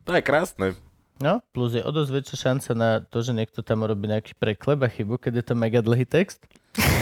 To 0.08 0.12
je 0.16 0.24
krásne. 0.26 0.74
No, 1.18 1.42
plus 1.50 1.74
je 1.74 1.82
o 1.82 1.90
dosť 1.90 2.12
väčšia 2.14 2.38
šanca 2.38 2.72
na 2.78 2.90
to, 3.02 3.26
že 3.26 3.34
niekto 3.34 3.66
tam 3.66 3.82
robí 3.82 4.06
nejaký 4.06 4.38
preklep 4.38 4.86
a 4.86 4.90
chybu, 4.90 5.18
keď 5.18 5.42
je 5.42 5.46
to 5.50 5.54
mega 5.58 5.82
dlhý 5.82 6.06
text. 6.06 6.46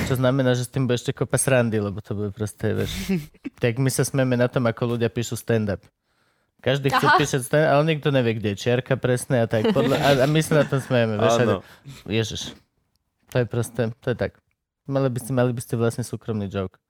Čo 0.07 0.15
znamená, 0.15 0.55
že 0.55 0.63
s 0.63 0.71
tým 0.71 0.87
bude 0.87 0.95
ešte 0.95 1.11
kopa 1.11 1.35
srandy, 1.35 1.83
lebo 1.83 1.99
to 1.99 2.15
bude 2.15 2.31
proste, 2.31 2.71
vieš. 2.71 2.91
Tak 3.63 3.79
my 3.79 3.91
sa 3.91 4.07
smieme 4.07 4.39
na 4.39 4.47
tom, 4.47 4.63
ako 4.67 4.95
ľudia 4.95 5.11
píšu 5.11 5.35
stand-up. 5.35 5.83
Každý 6.63 6.89
chce 6.89 7.07
Aha. 7.07 7.17
písať 7.21 7.41
stand 7.45 7.67
ale 7.69 7.83
nikto 7.85 8.09
nevie, 8.09 8.41
kde 8.41 8.55
je 8.55 8.57
čiarka 8.57 8.97
presne 8.97 9.43
a 9.43 9.47
tak. 9.47 9.69
Podľa, 9.69 9.95
a, 10.01 10.09
a 10.23 10.25
my 10.25 10.41
sa 10.41 10.63
na 10.63 10.65
tom 10.65 10.81
smieme, 10.81 11.19
vieš. 11.19 11.45
Áno. 11.45 11.61
Ježiš. 12.09 12.57
To 13.29 13.43
je 13.43 13.45
proste, 13.45 13.93
to 14.01 14.07
je 14.11 14.17
tak. 14.17 14.39
Mali 14.89 15.11
by 15.13 15.19
ste, 15.21 15.31
mali 15.35 15.51
by 15.53 15.61
ste 15.61 15.77
vlastne 15.77 16.01
súkromný 16.01 16.49
joke. 16.49 16.81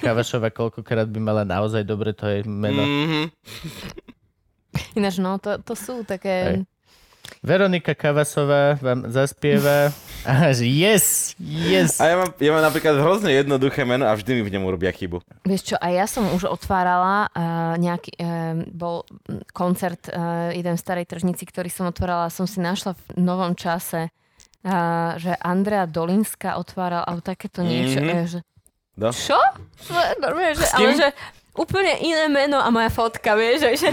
Kavašova 0.00 0.48
koľkokrát 0.48 1.12
by 1.12 1.20
mala 1.20 1.44
naozaj 1.44 1.84
dobre 1.84 2.16
to 2.16 2.24
je 2.24 2.40
meno. 2.48 2.80
Mhm. 2.80 3.22
Ináč, 4.98 5.20
no, 5.20 5.38
to, 5.40 5.58
to 5.62 5.74
sú 5.74 6.04
také... 6.04 6.34
Hej. 6.44 6.58
Veronika 7.44 7.92
Kavasová 7.92 8.80
vám 8.80 9.12
zaspieva 9.12 9.92
a 10.24 10.48
yes, 10.56 11.36
yes. 11.38 12.00
A 12.00 12.08
ja 12.08 12.16
mám, 12.16 12.30
ja 12.40 12.50
mám 12.56 12.64
napríklad 12.64 12.96
hrozne 12.98 13.30
jednoduché 13.36 13.84
meno 13.84 14.08
a 14.08 14.16
vždy 14.16 14.40
mi 14.40 14.42
v 14.48 14.52
ňom 14.56 14.64
urobia 14.64 14.88
chybu. 14.90 15.20
Vieš 15.44 15.62
čo, 15.72 15.76
a 15.76 15.92
ja 15.92 16.08
som 16.08 16.24
už 16.32 16.48
otvárala 16.48 17.28
uh, 17.28 17.76
nejaký, 17.76 18.16
uh, 18.16 18.64
bol 18.72 19.04
koncert 19.52 20.08
uh, 20.08 20.50
jeden 20.56 20.74
v 20.74 20.80
starej 20.80 21.04
tržnici, 21.04 21.44
ktorý 21.44 21.68
som 21.68 21.86
otvárala, 21.92 22.32
som 22.32 22.48
si 22.48 22.64
našla 22.64 22.96
v 22.96 23.20
novom 23.20 23.52
čase, 23.52 24.08
uh, 24.64 25.14
že 25.20 25.36
Andrea 25.38 25.84
Dolinská 25.84 26.56
otváral, 26.56 27.04
alebo 27.04 27.20
takéto 27.22 27.60
niečo. 27.60 28.00
Mhm. 28.00 28.08
Mm-hmm. 28.08 28.24
že, 28.24 28.40
No. 28.98 29.14
čo? 29.14 29.38
Že, 29.86 30.18
normálne, 30.18 30.58
že, 30.58 30.66
ale 30.74 30.90
že 30.98 31.08
úplne 31.58 31.98
iné 31.98 32.26
meno 32.26 32.56
a 32.56 32.70
moja 32.70 32.88
fotka, 32.88 33.34
vieš, 33.34 33.66
že, 33.76 33.90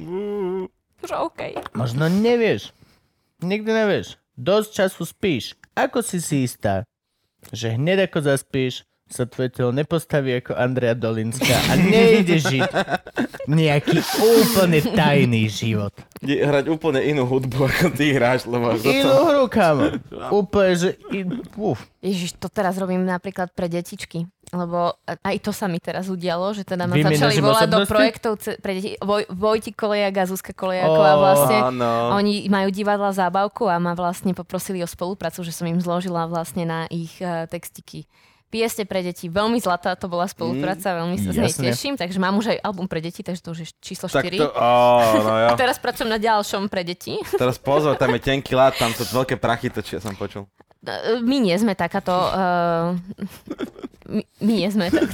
Mm. 0.00 0.66
že 1.00 1.14
OK. 1.14 1.40
Možno 1.72 2.08
nevieš. 2.08 2.72
Nikdy 3.38 3.70
nevieš. 3.70 4.16
Dosť 4.34 4.68
času 4.74 5.04
spíš. 5.04 5.44
Ako 5.72 6.00
si 6.00 6.18
si 6.18 6.42
istá, 6.42 6.82
že 7.52 7.76
hneď 7.76 8.08
ako 8.08 8.24
zaspíš, 8.24 8.88
sa 9.14 9.30
telo 9.30 9.70
nepostaví 9.70 10.42
ako 10.42 10.58
Andrea 10.58 10.98
Dolinská 10.98 11.54
a 11.70 11.78
nejde 11.78 12.42
žiť 12.42 12.66
nejaký 13.46 14.02
úplne 14.18 14.82
tajný 14.82 15.46
život. 15.46 15.94
Ide 16.18 16.42
hrať 16.42 16.64
úplne 16.66 16.98
inú 17.06 17.22
hudbu, 17.22 17.70
ako 17.70 17.86
ty 17.94 18.10
hráš, 18.10 18.50
lebo 18.50 18.74
kto 18.74 18.90
to... 18.90 18.90
Inú 18.90 19.14
hru, 19.30 19.44
kámo. 19.46 20.02
Úplne, 20.34 20.72
že... 20.74 20.88
Uf. 21.54 21.78
Ježiš, 22.02 22.34
to 22.42 22.50
teraz 22.50 22.74
robím 22.74 23.06
napríklad 23.06 23.54
pre 23.54 23.70
detičky, 23.70 24.26
lebo 24.50 24.98
aj 25.06 25.36
to 25.40 25.54
sa 25.54 25.70
mi 25.70 25.78
teraz 25.78 26.10
udialo, 26.10 26.52
že 26.56 26.66
teda 26.66 26.90
ma 26.90 26.96
Vymieňaš 26.96 27.16
začali 27.16 27.36
volať 27.38 27.68
do 27.70 27.78
projektov 27.86 28.32
ce- 28.40 28.58
pre 28.58 28.76
deti. 28.76 28.98
Voj, 29.00 29.24
Vojti 29.30 29.72
Kolejak 29.72 30.20
a 30.20 30.24
Zuzka 30.28 30.52
Kolejaková 30.52 31.12
vlastne. 31.16 31.58
Áno. 31.60 32.18
Oni 32.18 32.50
majú 32.50 32.68
divadla 32.68 33.14
zábavku 33.14 33.70
a 33.70 33.80
ma 33.80 33.96
vlastne 33.96 34.34
poprosili 34.36 34.84
o 34.84 34.88
spoluprácu, 34.88 35.40
že 35.46 35.52
som 35.52 35.64
im 35.64 35.80
zložila 35.80 36.28
vlastne 36.28 36.64
na 36.68 36.88
ich 36.92 37.20
uh, 37.24 37.48
textiky. 37.48 38.04
Piesne 38.54 38.86
pre 38.86 39.02
deti, 39.02 39.26
veľmi 39.26 39.58
zlatá 39.58 39.98
to 39.98 40.06
bola 40.06 40.30
spolupráca, 40.30 40.94
veľmi 40.94 41.18
sa 41.18 41.34
z 41.34 41.42
nej 41.42 41.50
teším, 41.50 41.98
takže 41.98 42.22
mám 42.22 42.38
už 42.38 42.54
aj 42.54 42.58
album 42.62 42.86
pre 42.86 43.02
deti, 43.02 43.26
takže 43.26 43.42
to 43.42 43.50
už 43.50 43.58
je 43.66 43.68
číslo 43.82 44.06
4. 44.06 44.22
Tak 44.22 44.30
to... 44.30 44.46
Ó, 44.54 44.70
no 45.26 45.34
jo. 45.42 45.48
A 45.50 45.58
teraz 45.58 45.82
pracujem 45.82 46.06
na 46.06 46.22
ďalšom 46.22 46.70
pre 46.70 46.86
deti. 46.86 47.18
Teraz 47.42 47.58
pozor, 47.58 47.98
tam 47.98 48.14
je 48.14 48.22
tenký 48.22 48.54
lát, 48.54 48.78
tam 48.78 48.94
sú 48.94 49.02
veľké 49.10 49.42
prachy, 49.42 49.74
to 49.74 49.82
čo 49.82 49.98
som 49.98 50.14
počul. 50.14 50.46
E, 50.86 51.18
My 51.18 51.42
nie 51.42 51.56
sme 51.58 51.74
takáto... 51.74 52.14
Uh, 52.14 52.94
my, 54.14 54.22
my 54.38 54.52
nie 54.54 54.70
sme 54.70 54.86
tak, 54.94 55.10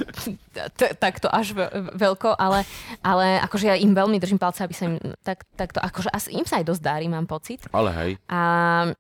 t- 0.77 0.95
takto 1.01 1.33
až 1.33 1.57
ve- 1.57 1.73
veľko, 1.97 2.37
ale, 2.37 2.69
ale 3.01 3.41
akože 3.41 3.73
ja 3.73 3.77
im 3.81 3.97
veľmi 3.97 4.21
držím 4.21 4.37
palce, 4.37 4.61
aby 4.69 4.75
sa 4.77 4.85
im 4.85 5.01
tak, 5.25 5.49
takto... 5.57 5.81
Akože 5.81 6.13
asi 6.13 6.37
im 6.37 6.45
sa 6.45 6.61
aj 6.61 6.69
dosť 6.69 6.83
darí, 6.85 7.07
mám 7.09 7.25
pocit. 7.25 7.65
Ale 7.73 7.89
hej. 8.05 8.11
A, 8.29 8.93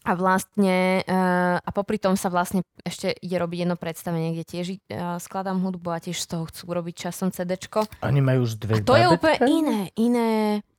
a 0.00 0.12
vlastne, 0.12 0.76
uh, 1.00 1.56
a 1.56 1.70
popri 1.70 1.96
tom 1.96 2.14
sa 2.14 2.26
vlastne 2.26 2.60
ešte 2.80 3.12
ide 3.16 3.36
robiť 3.36 3.58
jedno 3.60 3.74
predstavenie, 3.74 4.32
kde 4.32 4.44
tiež 4.44 4.66
uh, 4.88 5.16
skladám 5.16 5.58
hudbu 5.58 5.88
a 5.88 5.98
tiež 5.98 6.16
z 6.16 6.26
toho 6.28 6.44
chcú 6.44 6.64
robiť 6.68 6.94
časom 7.02 7.28
CDčko. 7.28 7.86
Oni 8.00 8.18
majú 8.18 8.42
už 8.42 8.56
dve 8.56 8.72
A 8.74 8.80
to 8.80 8.92
je 8.92 9.04
babetka? 9.04 9.14
úplne 9.14 9.36
iné, 9.44 9.78
iné 9.94 10.28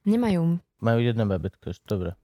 nemajú. 0.03 0.60
Majú 0.80 0.99
jedno 0.99 1.23
babetko, 1.23 1.69
už 1.69 1.80
dobre. 1.84 2.18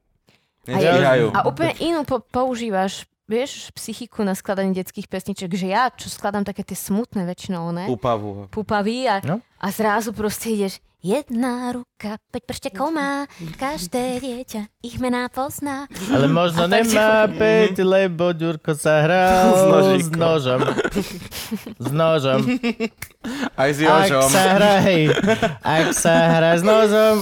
Nestíhajú. 0.66 1.32
A 1.32 1.46
úplne 1.46 1.74
inú 1.80 2.04
po- 2.04 2.20
používaš, 2.22 3.08
vieš, 3.26 3.72
psychiku 3.72 4.22
na 4.22 4.34
skladanie 4.34 4.74
detských 4.74 5.06
pesniček, 5.06 5.50
že 5.50 5.68
ja, 5.68 5.88
čo 5.90 6.10
skladám 6.10 6.44
také 6.44 6.62
tie 6.62 6.76
smutné 6.76 7.24
väčšinou, 7.24 7.72
ne? 7.72 7.86
Úpavu. 7.88 8.50
Pupavý 8.50 9.08
a, 9.08 9.22
No. 9.22 9.40
a 9.56 9.68
zrazu 9.70 10.12
proste 10.12 10.52
ideš, 10.52 10.84
jedna 11.00 11.72
ruka, 11.72 12.20
päť 12.30 12.44
prštekov 12.44 12.92
má, 12.92 13.24
každé 13.56 14.20
dieťa 14.20 14.62
ich 14.80 15.00
mená 15.00 15.32
pozná. 15.32 15.88
Ale 16.12 16.28
možno 16.28 16.66
nemá 16.66 17.24
päť, 17.40 17.80
lebo 17.80 18.32
Ďurko 18.32 18.76
sa 18.76 19.04
hral 19.04 19.48
S 19.96 20.06
s, 20.06 20.12
nožom. 20.12 20.60
S 21.86 21.90
nožom. 21.90 22.40
Aj 23.56 23.70
s 23.72 23.80
Ak 23.80 24.08
Jožom. 24.08 24.28
sa 24.28 24.44
hra, 24.56 24.74
hej, 24.84 25.12
ak 25.60 25.88
sa 25.92 26.14
hra 26.38 26.52
s 26.56 26.64
nožom, 26.64 27.16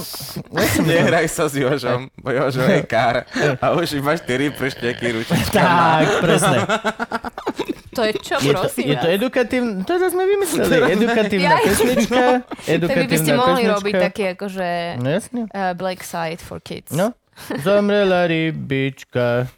Nehraj 0.82 1.26
sa 1.26 1.46
s 1.46 1.54
Jožom, 1.54 2.10
bo 2.18 2.30
Jožo 2.30 2.62
je 2.62 2.82
kár. 2.82 3.26
A 3.58 3.74
už 3.74 3.98
iba 3.98 4.14
4 4.14 4.26
pršteky 4.54 5.06
ručička. 5.12 5.54
tak, 5.54 6.06
presne. 6.18 6.58
To 7.98 8.02
je 8.04 8.12
čo, 8.16 8.34
Je 8.38 8.48
to, 8.48 8.56
prosím 8.56 8.84
je 8.84 8.96
to 8.96 9.08
edukatívne, 9.10 9.72
to 9.82 9.92
sme 9.98 10.22
vymysleli, 10.24 10.74
edukatívna 10.96 11.50
Ja- 11.52 11.60
pesnička, 11.60 12.22
Tak 12.46 12.46
by 12.46 12.62
ste 12.62 12.72
edukatívna 12.72 13.34
mohli 13.34 13.52
pesnička. 13.58 13.74
robiť 13.74 13.94
také 14.00 14.24
akože 14.32 14.68
No 14.96 15.08
jasne. 15.08 15.40
uh, 15.46 15.72
Black 15.74 16.00
Side 16.00 16.38
for 16.38 16.58
Kids. 16.58 16.90
No. 16.90 17.10
Zomrela 17.58 18.24
rybička, 18.24 19.50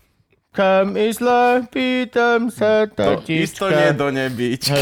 kam 0.50 0.92
išla, 0.94 1.68
pýtam 1.68 2.48
sa 2.48 2.88
To 2.88 3.20
isto 3.22 3.66
nie 3.66 3.88
tatička. 3.88 3.94
do 3.94 4.06
nebíčka. 4.08 4.80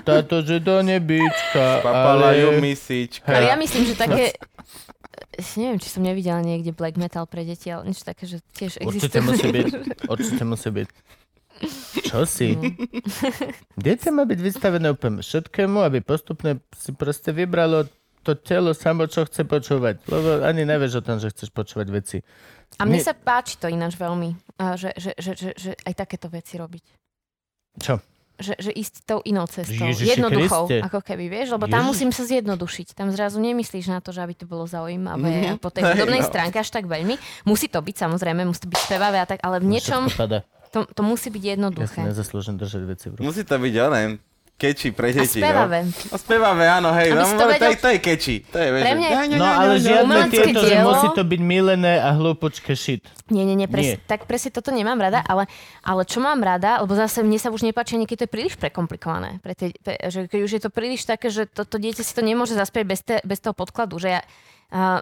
Táto, 0.00 0.40
že 0.40 0.58
do 0.58 0.78
nebička, 0.80 1.80
Papala 1.80 2.32
ju 2.32 2.48
ale... 2.50 2.60
misička. 2.60 3.28
Ale 3.28 3.46
ja 3.46 3.56
myslím, 3.56 3.82
že 3.84 3.94
také... 3.94 4.24
Neviem, 5.54 5.78
či 5.78 5.88
som 5.88 6.02
nevidela 6.02 6.40
niekde 6.40 6.70
black 6.70 6.94
metal 6.94 7.22
pre 7.22 7.42
deti, 7.42 7.68
ale 7.68 7.86
niečo 7.86 8.02
také, 8.02 8.26
že 8.26 8.42
tiež 8.52 8.78
Určite 8.80 9.18
existuje. 9.18 9.22
musí 9.22 9.46
byť. 9.48 9.66
Určite 10.06 10.42
musí 10.42 10.68
byť. 10.72 10.88
Čo 12.00 12.22
si? 12.22 12.54
No. 12.54 12.62
Dieťa 13.76 14.10
má 14.10 14.22
byť 14.22 14.38
vystavené 14.38 14.88
úplne 14.88 15.18
všetkému, 15.18 15.80
aby 15.80 15.98
postupne 15.98 16.58
si 16.72 16.90
proste 16.92 17.30
vybralo 17.30 17.86
to 18.20 18.34
telo 18.34 18.70
samo, 18.70 19.04
čo 19.04 19.24
chce 19.24 19.42
počúvať. 19.42 20.04
Lebo 20.04 20.42
ani 20.42 20.62
nevieš 20.62 21.00
o 21.00 21.04
tom, 21.04 21.16
že 21.16 21.28
chceš 21.28 21.48
počúvať 21.48 21.86
veci. 21.88 22.18
A 22.76 22.84
mne 22.84 23.00
My- 23.00 23.04
sa 23.04 23.12
páči 23.12 23.56
to 23.56 23.66
ináč 23.66 23.94
veľmi, 23.94 24.36
že, 24.76 24.92
že, 24.94 25.10
že, 25.16 25.32
že, 25.34 25.50
že 25.54 25.70
aj 25.78 25.94
takéto 25.96 26.28
veci 26.28 26.54
robiť. 26.54 26.84
Čo? 27.78 27.96
Že, 28.38 28.54
že 28.60 28.70
ísť 28.70 28.94
tou 29.02 29.18
inou 29.24 29.50
cestou. 29.50 29.82
Ježiši 29.82 30.14
Jednoduchou, 30.14 30.70
Kriste. 30.70 30.78
ako 30.78 31.02
keby, 31.02 31.26
vieš? 31.26 31.50
Lebo 31.50 31.66
tam 31.66 31.82
Ježiš. 31.82 31.90
musím 31.90 32.10
sa 32.14 32.22
zjednodušiť. 32.22 32.94
Tam 32.94 33.10
zrazu 33.10 33.42
nemyslíš 33.42 33.90
na 33.90 33.98
to, 33.98 34.14
že 34.14 34.22
aby 34.22 34.34
to 34.36 34.46
bolo 34.46 34.62
zaujímavé 34.62 35.26
Mhm. 35.42 35.48
a 35.48 35.58
po 35.58 35.74
tej 35.74 35.82
Hej, 35.82 35.90
hudobnej 35.96 36.22
no. 36.22 36.28
stránke 36.28 36.54
až 36.54 36.70
tak 36.70 36.86
veľmi. 36.86 37.18
Musí 37.42 37.66
to 37.66 37.82
byť 37.82 37.96
samozrejme, 37.98 38.46
musí 38.46 38.62
to 38.62 38.70
byť 38.70 38.78
spevavé 38.78 39.18
a 39.18 39.26
tak, 39.26 39.42
ale 39.42 39.58
v 39.58 39.66
niečom 39.72 40.06
Všetko 40.06 40.22
padá. 40.22 40.38
To, 40.68 40.86
to 40.86 41.02
musí 41.02 41.28
byť 41.28 41.38
Ja 41.38 41.46
si 41.46 41.52
jednoduché. 41.52 42.00
nezaslúžim 42.04 42.54
držať 42.54 42.82
veci 42.84 43.06
v 43.06 43.12
ruke. 43.14 43.24
Musí 43.24 43.42
to 43.42 43.54
byť 43.54 43.74
oné, 43.82 44.02
keči 44.54 44.90
pre 44.90 45.08
A 45.08 45.14
deti. 45.16 45.38
spevavé. 45.38 45.78
No. 45.82 45.94
A 46.10 46.16
spevavé, 46.16 46.64
áno, 46.66 46.90
hej. 46.92 47.10
No, 47.10 47.22
to 47.22 47.30
to, 47.30 47.36
to, 47.36 47.44
vedel- 47.48 47.70
je, 47.70 47.76
to 47.76 47.88
je 47.88 47.98
keči. 48.00 48.36
To 48.44 48.56
je, 48.56 48.68
Pre 48.68 48.82
že- 48.82 48.96
mňa 48.96 49.08
No 49.32 49.46
ale 49.46 49.72
žiadne 49.76 50.18
tieto, 50.26 50.60
že 50.60 50.74
dielo. 50.74 50.90
musí 50.90 51.06
to 51.12 51.22
byť 51.22 51.40
milené 51.40 51.94
a 51.96 52.10
hlúpočké 52.12 52.74
shit. 52.74 53.06
Nie, 53.28 53.44
nie, 53.44 53.54
nie, 53.54 53.66
pres, 53.66 53.86
Nie. 53.86 53.96
tak 54.02 54.24
presne 54.24 54.50
toto 54.50 54.68
nemám 54.68 54.98
rada, 54.98 55.22
ale, 55.22 55.46
ale 55.80 56.02
čo 56.02 56.18
mám 56.18 56.38
rada, 56.38 56.80
lebo 56.80 56.90
zase 56.92 57.20
mne 57.20 57.36
sa 57.36 57.48
už 57.48 57.62
nepáči, 57.62 57.94
niekedy 57.94 58.18
to 58.18 58.26
je 58.26 58.34
príliš 58.34 58.54
prekomplikované. 58.56 59.38
Pre 59.38 59.54
tie, 59.54 59.70
pre, 59.74 59.94
že 60.04 60.26
keď 60.26 60.40
už 60.42 60.52
je 60.52 60.60
to 60.60 60.70
príliš 60.70 61.04
také, 61.04 61.28
že 61.28 61.46
to, 61.46 61.62
to 61.62 61.76
dieťa 61.76 62.00
si 62.00 62.10
to 62.10 62.20
nemôže 62.20 62.52
zaspieť 62.52 62.84
bez, 62.84 63.00
te, 63.00 63.22
bez 63.22 63.38
toho 63.38 63.52
podkladu, 63.52 63.96
že 63.96 64.10
ja, 64.10 64.20
uh, 64.68 65.00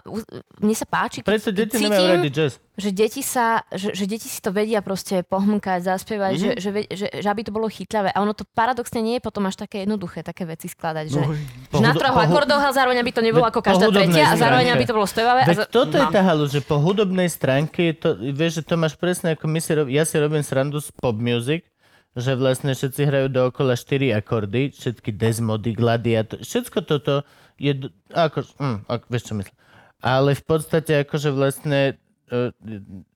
mne 0.57 0.73
sa 0.73 0.83
páči, 0.83 1.19
keď, 1.19 1.27
Preto 1.27 1.45
keď 1.45 1.55
deti 1.57 1.75
cítim, 1.77 2.21
jazz. 2.29 2.53
že 2.73 2.89
deti, 2.89 3.21
sa, 3.21 3.45
že, 3.69 3.91
že 3.91 4.05
deti 4.05 4.25
si 4.25 4.37
to 4.37 4.49
vedia 4.49 4.79
proste 4.79 5.21
pohmkať, 5.21 5.79
zaspievať, 5.83 6.31
Mhm. 6.31 6.39
mm-hmm. 6.39 6.57
že, 6.57 6.69
že, 6.69 6.69
že, 6.89 7.07
že, 7.15 7.27
aby 7.27 7.41
to 7.41 7.49
bolo 7.49 7.67
chytlavé. 7.67 8.09
A 8.09 8.19
ono 8.19 8.31
to 8.31 8.45
paradoxne 8.45 8.99
nie 8.99 9.15
je 9.15 9.23
potom 9.23 9.43
až 9.43 9.57
také 9.57 9.83
jednoduché, 9.83 10.21
také 10.21 10.43
veci 10.43 10.67
skladať, 10.67 11.05
že, 11.05 11.21
že 11.69 11.79
na 11.79 11.91
troch 11.91 12.13
akordoch 12.13 12.59
a 12.59 12.71
zároveň 12.71 12.97
aby 12.97 13.11
to 13.11 13.21
nebolo 13.21 13.43
ako 13.43 13.59
každá 13.61 13.87
tretia 13.89 14.27
a 14.27 14.35
zároveň 14.35 14.71
aby 14.71 14.83
to 14.83 14.93
bolo 14.93 15.05
spevavé. 15.05 15.41
a 15.41 15.47
Veď 15.47 15.57
za- 15.57 15.69
toto 15.69 15.93
je 15.93 16.03
no. 16.03 16.11
tá 16.11 16.21
halu, 16.21 16.45
že 16.45 16.59
po 16.59 16.77
hudobnej 16.77 17.27
stránke 17.27 17.81
je 17.85 17.95
to, 17.95 18.09
vieš, 18.29 18.51
že 18.57 18.63
to 18.63 18.75
máš 18.75 18.93
presne 18.93 19.33
ako 19.33 19.45
my 19.45 19.59
si 19.59 19.71
rob, 19.73 19.87
ja 19.87 20.03
si 20.03 20.15
robím 20.15 20.41
srandu 20.41 20.77
z 20.77 20.91
pop 20.93 21.15
music, 21.15 21.67
že 22.13 22.33
vlastne 22.33 22.71
všetci 22.71 23.01
hrajú 23.03 23.27
dookola 23.27 23.73
4 23.73 23.85
akordy, 24.15 24.71
všetky 24.71 25.11
desmody, 25.11 25.71
gladiator, 25.71 26.39
všetko 26.39 26.79
toto 26.83 27.21
je, 27.57 27.73
ako, 28.13 28.45
hm, 28.57 28.77
ako, 28.85 29.05
vieš 29.09 29.23
čo 29.29 29.33
myslím. 29.37 29.57
Ale 30.01 30.37
v 30.37 30.43
podstate 30.45 31.03
akože 31.03 31.33
vlastne 31.33 31.97
uh, 32.29 32.53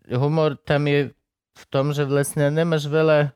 humor 0.10 0.58
tam 0.58 0.90
je 0.90 1.14
v 1.52 1.64
tom, 1.70 1.94
že 1.94 2.10
vlastne 2.10 2.50
nemáš 2.50 2.90
veľa 2.90 3.34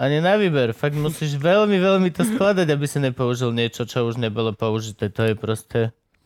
ani 0.00 0.22
na 0.24 0.40
výber. 0.40 0.72
Fakt 0.72 0.96
musíš 0.96 1.36
veľmi, 1.50 1.76
veľmi 1.76 2.08
to 2.14 2.24
skladať, 2.24 2.66
aby 2.70 2.86
si 2.88 2.98
nepoužil 3.02 3.52
niečo, 3.52 3.84
čo 3.84 4.08
už 4.08 4.16
nebolo 4.16 4.56
použité. 4.56 5.12
To 5.12 5.26
je 5.26 5.34
proste... 5.36 5.80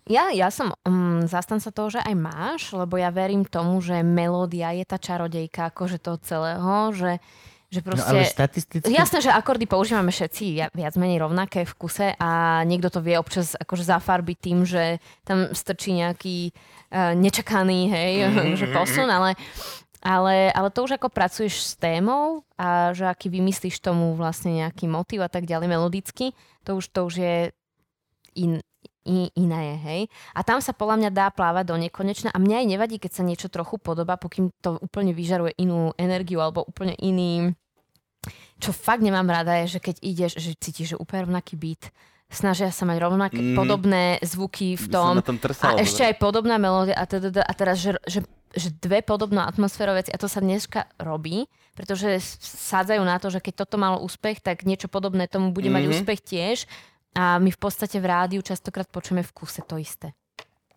Ja, 0.04 0.28
ja 0.28 0.52
som 0.52 0.68
um, 0.84 1.24
zastanca 1.24 1.72
toho, 1.72 1.88
že 1.88 2.00
aj 2.04 2.12
máš, 2.12 2.60
lebo 2.76 3.00
ja 3.00 3.08
verím 3.08 3.48
tomu, 3.48 3.80
že 3.80 4.04
melódia 4.04 4.76
je 4.76 4.84
tá 4.84 5.00
čarodejka 5.00 5.72
akože 5.72 5.96
toho 5.96 6.20
celého, 6.20 6.92
že, 6.92 7.24
že 7.74 7.82
No 7.82 7.90
proste... 7.90 8.10
ale 8.14 8.22
štatisticky... 8.30 8.94
Jasné, 8.94 9.18
že 9.26 9.30
akordy 9.34 9.66
používame 9.66 10.14
všetci 10.14 10.70
viac 10.70 10.94
menej 10.94 11.18
rovnaké 11.18 11.66
v 11.66 11.74
kuse 11.74 12.14
a 12.14 12.62
niekto 12.62 12.94
to 12.94 13.02
vie 13.02 13.18
občas 13.18 13.59
akože 13.59 13.82
zafarbiť 13.82 14.38
tým, 14.38 14.62
že 14.62 15.02
tam 15.26 15.51
strčí 15.51 15.98
nejaký 15.98 16.55
uh, 16.55 17.18
nečakaný, 17.18 17.90
hej, 17.90 18.12
že 18.60 18.70
posun, 18.70 19.10
ale, 19.10 19.34
ale, 19.98 20.55
ale 20.55 20.68
to 20.70 20.86
už 20.86 21.02
ako 21.02 21.10
pracuješ 21.10 21.55
s 21.59 21.72
témou 21.74 22.46
a 22.55 22.94
že 22.94 23.10
aký 23.10 23.26
vymyslíš 23.26 23.82
tomu 23.82 24.14
vlastne 24.14 24.55
nejaký 24.55 24.86
motív 24.86 25.26
a 25.26 25.30
tak 25.32 25.51
ďalej 25.51 25.66
melodicky, 25.66 26.30
to 26.62 26.78
už, 26.78 26.94
to 26.94 27.01
už 27.02 27.14
je 27.18 27.36
in, 28.38 28.62
i, 29.05 29.28
iné 29.36 29.60
je, 29.64 29.76
hej. 29.84 30.02
A 30.32 30.40
tam 30.40 30.64
sa 30.64 30.72
podľa 30.72 30.96
mňa 31.05 31.10
dá 31.12 31.28
plávať 31.28 31.64
do 31.68 31.76
nekonečna 31.76 32.32
a 32.32 32.40
mňa 32.40 32.64
aj 32.64 32.66
nevadí, 32.66 32.96
keď 32.96 33.12
sa 33.12 33.22
niečo 33.22 33.52
trochu 33.52 33.76
podobá, 33.76 34.16
pokým 34.16 34.48
to 34.64 34.80
úplne 34.80 35.12
vyžaruje 35.12 35.56
inú 35.60 35.92
energiu 36.01 36.40
alebo 36.40 36.64
úplne 36.64 36.96
iný... 36.98 37.52
Čo 38.64 38.72
fakt 38.72 39.04
nemám 39.04 39.28
rada 39.28 39.60
je, 39.60 39.76
že 39.76 39.80
keď 39.80 39.96
ideš, 40.00 40.32
že 40.40 40.56
cítiš, 40.56 40.86
že 40.94 40.96
úplne 40.96 41.28
rovnaký 41.28 41.54
beat, 41.54 41.92
snažia 42.32 42.72
sa 42.72 42.82
mať 42.82 42.96
rovnaké 42.98 43.36
Mhm. 43.38 43.54
podobné 43.54 44.04
zvuky 44.24 44.74
v 44.74 44.86
tom 44.88 45.20
tom 45.20 45.36
a 45.36 45.44
trsal, 45.44 45.76
ešte 45.78 46.02
aj 46.02 46.14
podobná 46.16 46.56
melódia 46.56 46.96
a, 46.96 47.04
teda, 47.04 47.44
a 47.44 47.52
teraz, 47.52 47.78
že, 47.78 47.92
že, 48.08 48.24
že 48.50 48.72
dve 48.74 49.04
podobné 49.04 49.44
atmosférové 49.44 50.00
veci 50.02 50.10
a 50.10 50.18
to 50.18 50.26
sa 50.26 50.40
dneska 50.40 50.88
robí, 50.96 51.44
pretože 51.76 52.08
sádzajú 52.40 53.02
na 53.04 53.20
to, 53.20 53.28
že 53.28 53.38
keď 53.38 53.54
toto 53.62 53.76
malo 53.76 54.00
úspech, 54.00 54.40
tak 54.40 54.64
niečo 54.64 54.88
podobné 54.88 55.28
tomu 55.28 55.52
bude 55.52 55.68
mať 55.68 55.84
Mhm. 55.84 55.90
úspech 55.92 56.20
tiež 56.24 56.56
a 57.14 57.38
my 57.38 57.52
v 57.52 57.60
podstate 57.60 58.00
v 58.00 58.06
rádiu 58.08 58.40
častokrát 58.40 58.88
počujeme 58.88 59.22
v 59.22 59.30
kuse 59.30 59.62
to 59.62 59.76
isté. 59.76 60.10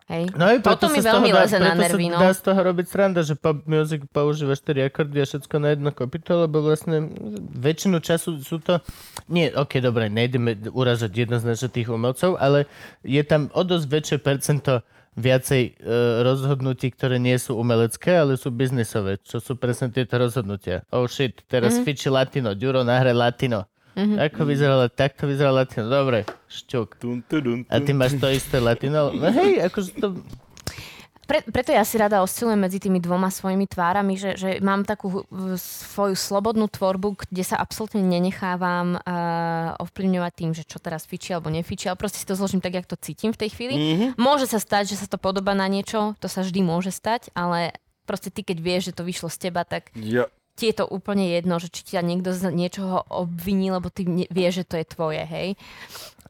Hej? 0.08 0.32
No 0.32 0.48
preto 0.48 0.88
Toto 0.88 0.88
mi 0.88 1.04
veľmi 1.04 1.30
dá, 1.30 1.44
leze 1.44 1.60
na 1.60 1.76
nervy, 1.76 2.08
no. 2.08 2.16
dá 2.16 2.32
z 2.32 2.40
toho 2.40 2.56
robiť 2.56 2.86
sranda, 2.88 3.20
že 3.20 3.36
pop 3.36 3.60
music 3.68 4.08
používa 4.08 4.56
4 4.56 4.88
akordy 4.88 5.20
a 5.20 5.28
všetko 5.28 5.54
na 5.60 5.68
jedno 5.76 5.92
kopito, 5.92 6.32
lebo 6.32 6.64
vlastne 6.64 7.12
väčšinu 7.52 8.00
času 8.00 8.40
sú 8.40 8.56
to... 8.64 8.80
Nie, 9.28 9.52
ok, 9.52 9.84
dobre, 9.84 10.08
nejdeme 10.08 10.56
uražať 10.72 11.28
jednoznačne 11.28 11.68
tých 11.68 11.92
umelcov, 11.92 12.40
ale 12.40 12.64
je 13.04 13.20
tam 13.20 13.52
o 13.52 13.60
dosť 13.60 13.84
väčšie 13.84 14.16
percento 14.24 14.80
viacej 15.18 15.62
e, 15.76 15.92
rozhodnutí, 16.24 16.94
ktoré 16.94 17.18
nie 17.18 17.36
sú 17.36 17.58
umelecké, 17.58 18.16
ale 18.22 18.38
sú 18.40 18.54
biznisové, 18.54 19.18
čo 19.20 19.42
sú 19.42 19.58
presne 19.58 19.90
tieto 19.90 20.16
rozhodnutia. 20.16 20.86
Oh 20.94 21.04
shit, 21.10 21.42
teraz 21.50 21.76
mm-hmm. 21.76 21.84
fiči 21.84 22.08
latino, 22.08 22.54
Ďuro 22.54 22.86
nahra 22.86 23.12
latino. 23.12 23.66
Mm-hmm. 23.98 24.18
Ako 24.30 24.40
vyzeralo, 24.46 24.86
takto 24.86 25.26
vyzeralo 25.26 25.66
latino. 25.66 25.90
Dobre, 25.90 26.22
šťuk. 26.46 27.02
Tun, 27.02 27.26
tudun, 27.26 27.66
A 27.66 27.82
ty 27.82 27.90
máš 27.90 28.14
to 28.14 28.30
isté 28.30 28.62
latino? 28.62 29.10
No 29.10 29.26
hej, 29.34 29.58
akože 29.66 29.90
to... 29.98 30.06
Pre, 31.28 31.44
preto 31.44 31.76
ja 31.76 31.84
si 31.84 32.00
rada 32.00 32.24
oscilujem 32.24 32.56
medzi 32.56 32.80
tými 32.80 33.04
dvoma 33.04 33.28
svojimi 33.28 33.68
tvárami, 33.68 34.16
že, 34.16 34.32
že 34.32 34.50
mám 34.64 34.88
takú 34.88 35.28
svoju 35.60 36.16
slobodnú 36.16 36.72
tvorbu, 36.72 37.20
kde 37.28 37.44
sa 37.44 37.60
absolútne 37.60 38.00
nenechávam 38.00 38.96
uh, 38.96 39.76
ovplyvňovať 39.76 40.32
tým, 40.32 40.50
že 40.56 40.64
čo 40.64 40.80
teraz 40.80 41.04
fičí 41.04 41.36
alebo 41.36 41.52
nefičí, 41.52 41.84
ale 41.92 42.00
proste 42.00 42.16
si 42.16 42.24
to 42.24 42.32
zložím 42.32 42.64
tak, 42.64 42.80
jak 42.80 42.88
to 42.88 42.96
cítim 42.96 43.36
v 43.36 43.44
tej 43.44 43.50
chvíli. 43.52 43.74
Mhm. 43.76 44.06
Môže 44.16 44.48
sa 44.48 44.56
stať, 44.56 44.96
že 44.96 45.04
sa 45.04 45.06
to 45.10 45.20
podobá 45.20 45.52
na 45.52 45.68
niečo, 45.68 46.16
to 46.16 46.32
sa 46.32 46.40
vždy 46.40 46.64
môže 46.64 46.96
stať, 46.96 47.28
ale 47.36 47.76
proste 48.08 48.32
ty, 48.32 48.40
keď 48.40 48.56
vieš, 48.64 48.82
že 48.88 48.96
to 48.96 49.04
vyšlo 49.04 49.28
z 49.28 49.52
teba, 49.52 49.68
tak 49.68 49.92
Ja. 49.92 50.32
Ti 50.58 50.74
je 50.74 50.82
to 50.82 50.90
úplne 50.90 51.30
jedno, 51.30 51.62
že 51.62 51.70
či 51.70 51.94
ťa 51.94 52.02
niekto 52.02 52.34
z 52.34 52.50
niečoho 52.50 53.06
obviní, 53.06 53.70
lebo 53.70 53.94
ty 53.94 54.02
vieš, 54.26 54.66
že 54.66 54.68
to 54.68 54.74
je 54.82 54.86
tvoje, 54.90 55.22
hej. 55.22 55.54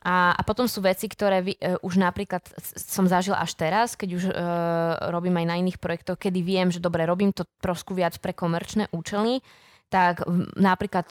A, 0.05 0.37
a 0.37 0.41
potom 0.45 0.69
sú 0.69 0.85
veci, 0.85 1.09
ktoré 1.09 1.43
vy, 1.43 1.57
uh, 1.57 1.81
už 1.81 1.97
napríklad 1.97 2.45
som 2.77 3.09
zažila 3.09 3.41
až 3.41 3.57
teraz, 3.57 3.97
keď 3.97 4.09
už 4.15 4.25
uh, 4.29 4.35
robím 5.11 5.41
aj 5.41 5.47
na 5.49 5.57
iných 5.59 5.81
projektoch, 5.81 6.21
kedy 6.21 6.45
viem, 6.45 6.69
že 6.69 6.79
dobre, 6.79 7.09
robím 7.09 7.33
to 7.33 7.49
trošku 7.59 7.97
viac 7.97 8.15
pre 8.21 8.37
komerčné 8.37 8.93
účely, 8.95 9.41
tak 9.89 10.23
napríklad 10.55 11.09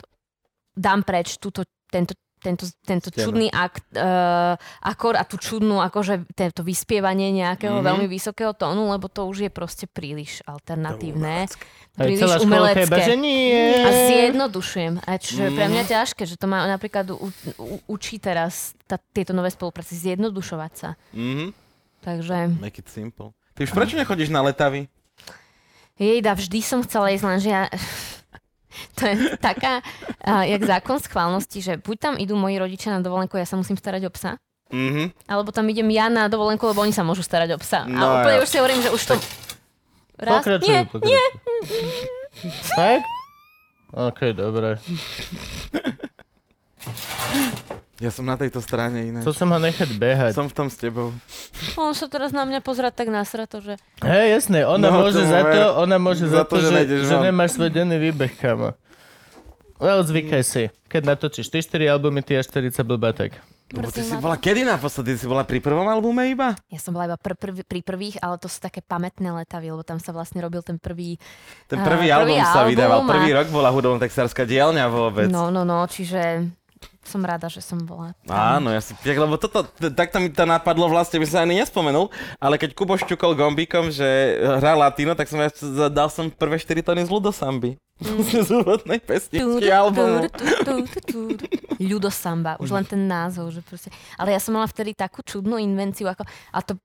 dám 0.77 1.01
preč 1.01 1.41
túto, 1.41 1.65
tento, 1.89 2.13
tento, 2.47 2.63
tento 2.87 3.11
čudný 3.11 3.51
akt, 3.51 3.83
uh, 3.91 4.55
akor 4.79 5.19
a 5.19 5.27
tú 5.27 5.35
čudnú, 5.35 5.83
akože 5.83 6.23
tento 6.31 6.63
vyspievanie 6.63 7.35
nejakého 7.35 7.75
Mhm. 7.75 7.77
mm-hmm. 7.77 7.89
veľmi 7.91 8.07
vysokého 8.07 8.55
tónu, 8.55 8.87
lebo 8.87 9.11
to 9.11 9.27
už 9.27 9.47
je 9.47 9.51
proste 9.51 9.83
príliš 9.91 10.39
alternatívne. 10.47 11.51
Príliš 11.97 12.23
celá 12.23 12.37
umelecké. 12.39 13.17
nie. 13.17 13.83
A 13.83 13.89
zjednodušujem. 14.07 14.93
A 15.03 15.17
čo 15.17 15.43
je 15.43 15.51
pre 15.51 15.65
mňa 15.67 15.83
Mhm. 15.83 15.91
ťažké, 15.91 16.23
že 16.23 16.37
to 16.37 16.45
ma 16.47 16.63
napríklad 16.63 17.09
u, 17.11 17.27
u, 17.57 17.75
učí 17.89 18.21
teraz 18.21 18.77
tá, 18.87 18.95
tieto 19.11 19.33
nové 19.35 19.49
spolupráce 19.51 19.97
zjednodušovať 19.97 20.71
sa. 20.77 20.89
Mhm. 21.11 21.51
Takže 22.05 22.55
Make 22.61 22.79
it 22.79 22.87
simple. 22.87 23.33
Ty 23.57 23.65
už 23.65 23.73
prečo 23.73 23.97
nechodíš 23.97 24.29
na 24.29 24.45
letavy? 24.45 24.87
jejda, 25.97 26.37
vždy 26.37 26.61
som 26.61 26.85
chcela 26.85 27.09
ísť, 27.09 27.25
lenže 27.25 27.49
ja... 27.49 27.65
To 28.95 29.01
je 29.05 29.15
taká, 29.37 29.79
uh, 30.23 30.43
jak 30.43 30.61
zákon 30.63 30.97
schválnosti, 30.99 31.61
že 31.61 31.73
buď 31.77 31.97
tam 31.99 32.13
idú 32.15 32.33
moji 32.33 32.57
rodičia 32.57 32.93
na 32.93 33.01
dovolenku, 33.01 33.35
ja 33.35 33.45
sa 33.45 33.55
musím 33.55 33.77
starať 33.77 34.07
o 34.07 34.11
psa, 34.13 34.37
Mhm. 34.67 35.31
alebo 35.31 35.55
tam 35.55 35.63
idem 35.71 35.87
ja 35.95 36.11
na 36.11 36.27
dovolenku, 36.27 36.67
lebo 36.67 36.83
oni 36.83 36.91
sa 36.91 36.99
môžu 36.99 37.23
starať 37.23 37.55
o 37.55 37.59
psa. 37.61 37.87
No 37.87 38.03
a 38.03 38.13
úplne 38.19 38.37
ja. 38.39 38.43
už 38.43 38.49
si 38.51 38.57
hovorím, 38.59 38.81
že 38.83 38.91
už 38.91 39.03
to... 39.05 39.15
Raz, 40.17 40.41
Pokračuj, 40.43 40.67
nie, 40.67 40.79
pokračuj. 40.89 41.07
nie, 41.07 41.23
Tak? 42.75 42.99
OK, 43.95 44.19
dobre. 44.35 44.75
Ja 47.97 48.09
som 48.09 48.23
na 48.23 48.37
tejto 48.37 48.61
strane 48.61 49.09
iné. 49.09 49.19
Chcel 49.19 49.33
som 49.35 49.49
ho 49.49 49.57
nechať 49.57 49.89
behať. 49.95 50.31
Som 50.31 50.45
v 50.45 50.53
tom 50.53 50.67
s 50.67 50.77
tebou. 50.77 51.09
on 51.75 51.91
sa 51.91 52.05
teraz 52.05 52.29
na 52.29 52.45
mňa 52.45 52.61
pozerať 52.61 52.93
tak 52.95 53.09
nasrato, 53.09 53.57
že... 53.57 53.73
Hej, 53.99 54.37
jasné, 54.37 54.61
ona 54.63 54.87
No, 54.87 55.01
môže 55.01 55.17
to 55.17 55.25
za 55.25 55.41
to, 55.41 55.61
ona 55.79 55.97
môže 55.97 56.25
za, 56.25 56.45
to, 56.45 56.61
že, 56.61 56.69
že 56.85 57.09
von. 57.09 57.25
nemáš 57.25 57.57
svoj 57.57 57.73
denný 57.73 57.97
výbeh, 57.97 58.33
kamo. 58.33 58.77
Well, 59.77 60.01
zvykaj 60.01 60.43
si. 60.43 60.63
Keď 60.85 61.01
natočíš 61.03 61.49
4 61.49 61.85
albumy, 61.87 62.21
ty 62.21 62.33
až 62.33 62.49
40 62.49 62.81
blbatek. 62.83 63.33
Lebo 63.67 63.89
ty 63.89 63.99
si 63.99 64.15
bola 64.15 64.39
kedy 64.39 64.63
naposledy? 64.63 65.11
Ty 65.11 65.19
si 65.19 65.27
bola 65.27 65.43
pri 65.43 65.59
prvom 65.59 65.83
albume 65.83 66.23
iba? 66.23 66.55
Ja 66.71 66.79
som 66.79 66.93
bola 66.93 67.03
iba 67.05 67.17
pr- 67.17 67.35
pr- 67.35 67.61
pri 67.61 67.81
prvých, 67.81 68.15
ale 68.17 68.39
to 68.39 68.47
sú 68.47 68.57
také 68.57 68.79
pamätné 68.79 69.27
letavy, 69.27 69.67
lebo 69.67 69.83
tam 69.83 69.97
sa 69.97 70.09
vlastne 70.09 70.39
robil 70.39 70.61
ten 70.61 70.77
prvý... 70.77 71.19
Ten 71.65 71.77
Á, 71.77 71.83
prvý 71.83 72.07
prvý 72.07 72.15
album 72.15 72.37
sa 72.39 72.61
album 72.61 72.71
vydával. 72.71 72.99
a- 72.99 73.09
Prvý 73.09 73.29
rok 73.33 73.47
bola 73.49 73.69
hudobno-textárska 73.69 74.45
dielňa 74.45 74.85
vôbec. 74.87 75.27
No, 75.27 75.49
no, 75.49 75.61
no, 75.61 75.83
čiže 75.83 76.47
som 77.07 77.23
rada, 77.23 77.47
že 77.47 77.63
som 77.63 77.79
bola. 77.79 78.11
tam. 78.27 78.35
Áno, 78.35 78.69
ja 78.75 78.83
si 78.83 78.91
lebo 79.07 79.39
toto, 79.39 79.63
takto 79.95 80.19
mi 80.19 80.27
to 80.27 80.43
napadlo 80.43 80.91
vlastne, 80.91 81.23
by 81.23 81.25
som 81.25 81.47
ani 81.47 81.63
nespomenul, 81.63 82.11
ale 82.37 82.59
keď 82.59 82.75
Kubo 82.75 82.99
šťukol 82.99 83.33
gombíkom, 83.39 83.89
že 83.89 84.37
hrá 84.59 84.75
latino, 84.75 85.15
tak 85.15 85.31
som 85.31 85.39
ja 85.39 85.49
dal 85.87 86.11
som 86.11 86.27
prvé 86.27 86.59
4 86.59 86.83
tóny 86.83 87.07
z 87.07 87.11
Ludosamby. 87.11 87.79
z 88.45 88.49
úvodnej 88.53 89.01
pesničky 89.01 89.73
albumu. 89.73 90.29
Ľudosamba, 91.81 92.61
už 92.61 92.69
len 92.69 92.85
ten 92.85 93.01
názov, 93.09 93.49
že 93.49 93.65
proste... 93.65 93.89
Ale 94.21 94.37
ja 94.37 94.39
som 94.41 94.53
mala 94.53 94.69
vtedy 94.69 94.93
takú 94.93 95.25
čudnú 95.25 95.57
invenciu, 95.57 96.05
ako... 96.05 96.21
A 96.53 96.61
to 96.61 96.77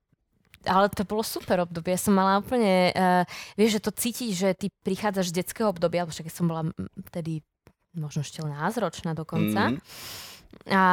ale 0.63 0.87
to 0.87 1.03
bolo 1.03 1.27
super 1.27 1.59
obdobie. 1.59 1.91
Ja 1.91 1.99
som 1.99 2.15
mala 2.15 2.39
úplne, 2.39 2.95
uh, 2.95 3.23
vieš, 3.59 3.79
že 3.79 3.83
to 3.83 3.91
cítiť, 3.91 4.31
že 4.31 4.49
ty 4.55 4.67
prichádzaš 4.87 5.35
z 5.35 5.43
detského 5.43 5.67
obdobia, 5.67 6.07
alebo 6.07 6.15
však 6.15 6.31
ja 6.31 6.35
som 6.39 6.47
bola 6.47 6.71
mm, 6.71 7.03
vtedy 7.11 7.43
možno 7.97 8.25
ešte 8.25 8.41
len 8.41 8.53
názročná 8.53 9.13
dokonca. 9.13 9.73
Mhm. 9.73 9.79
a, 10.73 10.85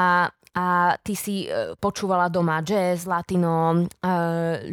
a 0.51 0.65
ty 1.01 1.15
si 1.15 1.47
e, 1.47 1.79
počúvala 1.79 2.27
doma 2.27 2.59
jazz, 2.65 3.07
latino, 3.07 3.87
e, 3.87 4.11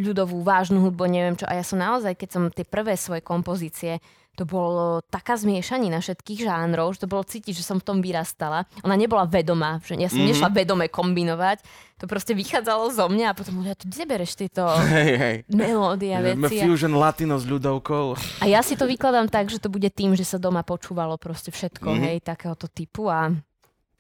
ľudovú, 0.02 0.42
vážnu 0.42 0.82
hudbu, 0.82 1.06
neviem 1.06 1.38
čo. 1.38 1.46
A 1.46 1.54
ja 1.54 1.64
som 1.64 1.78
naozaj, 1.78 2.18
keď 2.18 2.30
som 2.34 2.44
tie 2.50 2.66
prvé 2.66 2.98
svoje 2.98 3.22
kompozície, 3.22 4.02
to 4.38 4.46
bolo 4.46 5.02
taká 5.04 5.34
zmiešanina 5.34 5.98
všetkých 5.98 6.46
žánrov, 6.46 6.94
že 6.94 7.04
to 7.04 7.10
bolo 7.10 7.24
cítiť, 7.24 7.52
že 7.52 7.66
som 7.66 7.76
v 7.76 7.86
tom 7.86 7.98
vyrastala. 8.00 8.70
Ona 8.80 8.94
nebola 8.94 9.26
vedomá, 9.26 9.82
že 9.82 9.98
ja 9.98 10.06
som 10.06 10.20
Mhm. 10.20 10.30
nešla 10.30 10.50
vedome 10.52 10.86
kombinovať. 10.88 11.66
To 11.98 12.06
proste 12.06 12.32
vychádzalo 12.32 12.86
zo 12.88 13.06
mňa 13.08 13.26
a 13.28 13.36
potom 13.36 13.58
ja 13.62 13.74
tu 13.74 13.84
kde 13.84 14.06
bereš 14.06 14.38
tieto 14.38 14.62
Hej, 14.94 15.14
hej. 15.16 15.36
melódy 15.50 16.14
a 16.14 16.22
veci. 16.22 16.62
Fusion 16.62 16.94
latino 16.94 17.34
s 17.34 17.44
ľudovkou. 17.44 18.14
a 18.38 18.46
ja 18.46 18.62
si 18.62 18.74
to 18.74 18.86
vykladám 18.86 19.26
tak, 19.26 19.50
že 19.50 19.58
to 19.58 19.68
bude 19.68 19.90
tým, 19.90 20.14
že 20.14 20.24
sa 20.24 20.38
doma 20.38 20.62
počúvalo 20.62 21.18
proste 21.18 21.50
všetko, 21.50 21.90
Mhm. 21.90 22.02
hej, 22.04 22.18
takéhoto 22.22 22.68
typu 22.68 23.10
a 23.10 23.34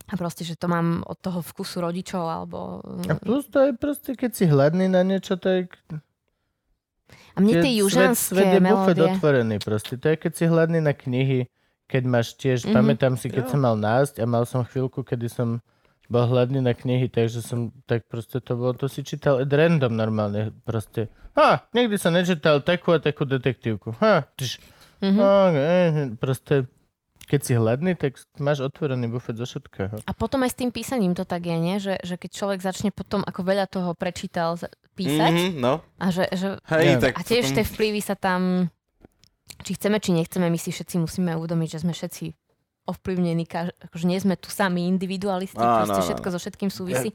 a 0.05 0.15
proste, 0.15 0.39
že 0.41 0.53
to 0.53 0.65
mám 0.65 1.03
od 1.03 1.17
toho 1.17 1.43
vkusu 1.43 1.81
rodičov, 1.81 2.23
alebo... 2.23 2.79
A 3.03 3.17
plus 3.17 3.43
to 3.45 3.59
je 3.59 3.73
proste, 3.73 4.13
keď 4.13 4.31
si 4.31 4.45
hladný 4.45 4.87
na 4.87 5.03
niečo, 5.03 5.35
tak 5.35 5.75
A 7.37 7.39
mne 7.39 7.53
je 7.53 7.61
tie 7.61 7.69
svet, 7.69 7.79
južanské 7.79 8.33
svet 8.33 8.47
je 8.49 8.59
bufet 8.59 8.65
melódie... 8.65 9.05
otvorený 9.13 9.55
proste. 9.61 9.93
To 9.95 10.05
je, 10.09 10.15
keď 10.17 10.31
si 10.33 10.43
hladný 10.43 10.79
na 10.81 10.91
knihy, 10.91 11.45
keď 11.85 12.03
máš 12.03 12.33
tiež, 12.33 12.65
Mhm. 12.65 12.73
pamätám 12.73 13.13
si, 13.15 13.29
keď 13.29 13.45
Jo. 13.45 13.51
som 13.53 13.59
mal 13.61 13.75
násť 13.77 14.19
a 14.19 14.25
mal 14.25 14.43
som 14.43 14.65
chvíľku, 14.65 15.01
kedy 15.01 15.29
som 15.29 15.61
bol 16.07 16.25
hladný 16.25 16.59
na 16.59 16.71
knihy, 16.71 17.07
takže 17.07 17.39
som, 17.39 17.69
tak 17.83 18.07
proste 18.07 18.39
to 18.39 18.55
bolo, 18.55 18.73
to 18.73 18.87
si 18.87 19.03
čítal 19.03 19.37
ad 19.37 19.47
random 19.47 19.91
normálne, 19.91 20.55
proste. 20.63 21.11
Ha, 21.35 21.69
nikdy 21.69 21.95
som 21.95 22.11
nečítal 22.11 22.59
takú 22.59 22.91
a 22.91 22.99
takú 22.99 23.23
detektívku. 23.23 23.93
Ha, 23.99 24.25
tš. 24.33 24.57
Mhm. 24.97 25.19
Okay, 25.21 25.79
proste, 26.17 26.65
keď 27.27 27.39
si 27.43 27.53
hladný, 27.53 27.93
tak 27.93 28.17
máš 28.39 28.63
otvorený 28.63 29.05
bufet 29.07 29.35
zo 29.35 29.45
všetkého. 29.45 29.99
A 30.01 30.11
potom 30.15 30.41
aj 30.41 30.55
s 30.55 30.59
tým 30.63 30.71
písaním 30.71 31.13
to 31.13 31.21
tak 31.21 31.43
je, 31.45 31.53
nie? 31.53 31.75
Že, 31.77 32.01
že 32.01 32.15
keď 32.17 32.29
človek 32.33 32.59
začne 32.63 32.89
potom, 32.89 33.21
ako 33.21 33.43
veľa 33.43 33.67
toho 33.67 33.91
prečítal, 33.93 34.55
písať. 34.97 35.33
Mhm, 35.53 35.61
no. 35.61 35.85
A, 35.95 36.09
že, 36.09 36.25
že, 36.33 36.57
Hej, 36.65 36.97
tak 36.99 37.13
a 37.13 37.21
tiež 37.21 37.45
potom- 37.45 37.55
tie 37.55 37.65
vplyvy 37.69 38.01
sa 38.01 38.15
tam, 38.17 38.73
či 39.61 39.71
chceme, 39.73 40.01
či 40.01 40.11
nechceme, 40.11 40.49
my 40.49 40.57
si 40.57 40.73
všetci 40.73 40.97
musíme 40.97 41.37
uvedomiť, 41.37 41.69
že 41.69 41.81
sme 41.85 41.93
všetci 41.93 42.25
ovplyvnení, 42.87 43.43
akože 43.83 44.05
nie 44.05 44.15
sme 44.15 44.33
tu 44.33 44.47
sami 44.47 44.87
individualisti, 44.87 45.59
Áno, 45.59 45.83
proste 45.83 45.99
áno, 45.99 46.07
všetko 46.07 46.27
so 46.31 46.39
všetkým 46.39 46.71
súvisí. 46.71 47.09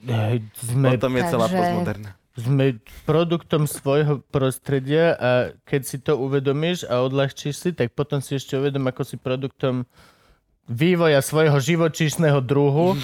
Sme, 0.63 0.95
Potom 0.95 1.17
je 1.17 1.23
celá 1.25 1.49
Takže- 1.49 1.59
postmoderná. 1.59 2.11
sme 2.33 2.67
produktom 3.05 3.65
svojho 3.65 4.21
prostredia 4.29 5.13
a 5.13 5.31
keď 5.65 5.81
si 5.83 5.97
to 5.97 6.17
uvedomíš 6.17 6.85
a 6.85 7.01
odľahčíš 7.01 7.55
si, 7.57 7.71
tak 7.73 7.93
potom 7.93 8.21
si 8.21 8.37
ešte 8.37 8.53
uvedom, 8.55 8.85
ako 8.85 9.03
si 9.03 9.17
produktom 9.17 9.89
vývoja 10.65 11.19
svojho 11.19 11.59
živočíšneho 11.59 12.39
druhu 12.39 12.95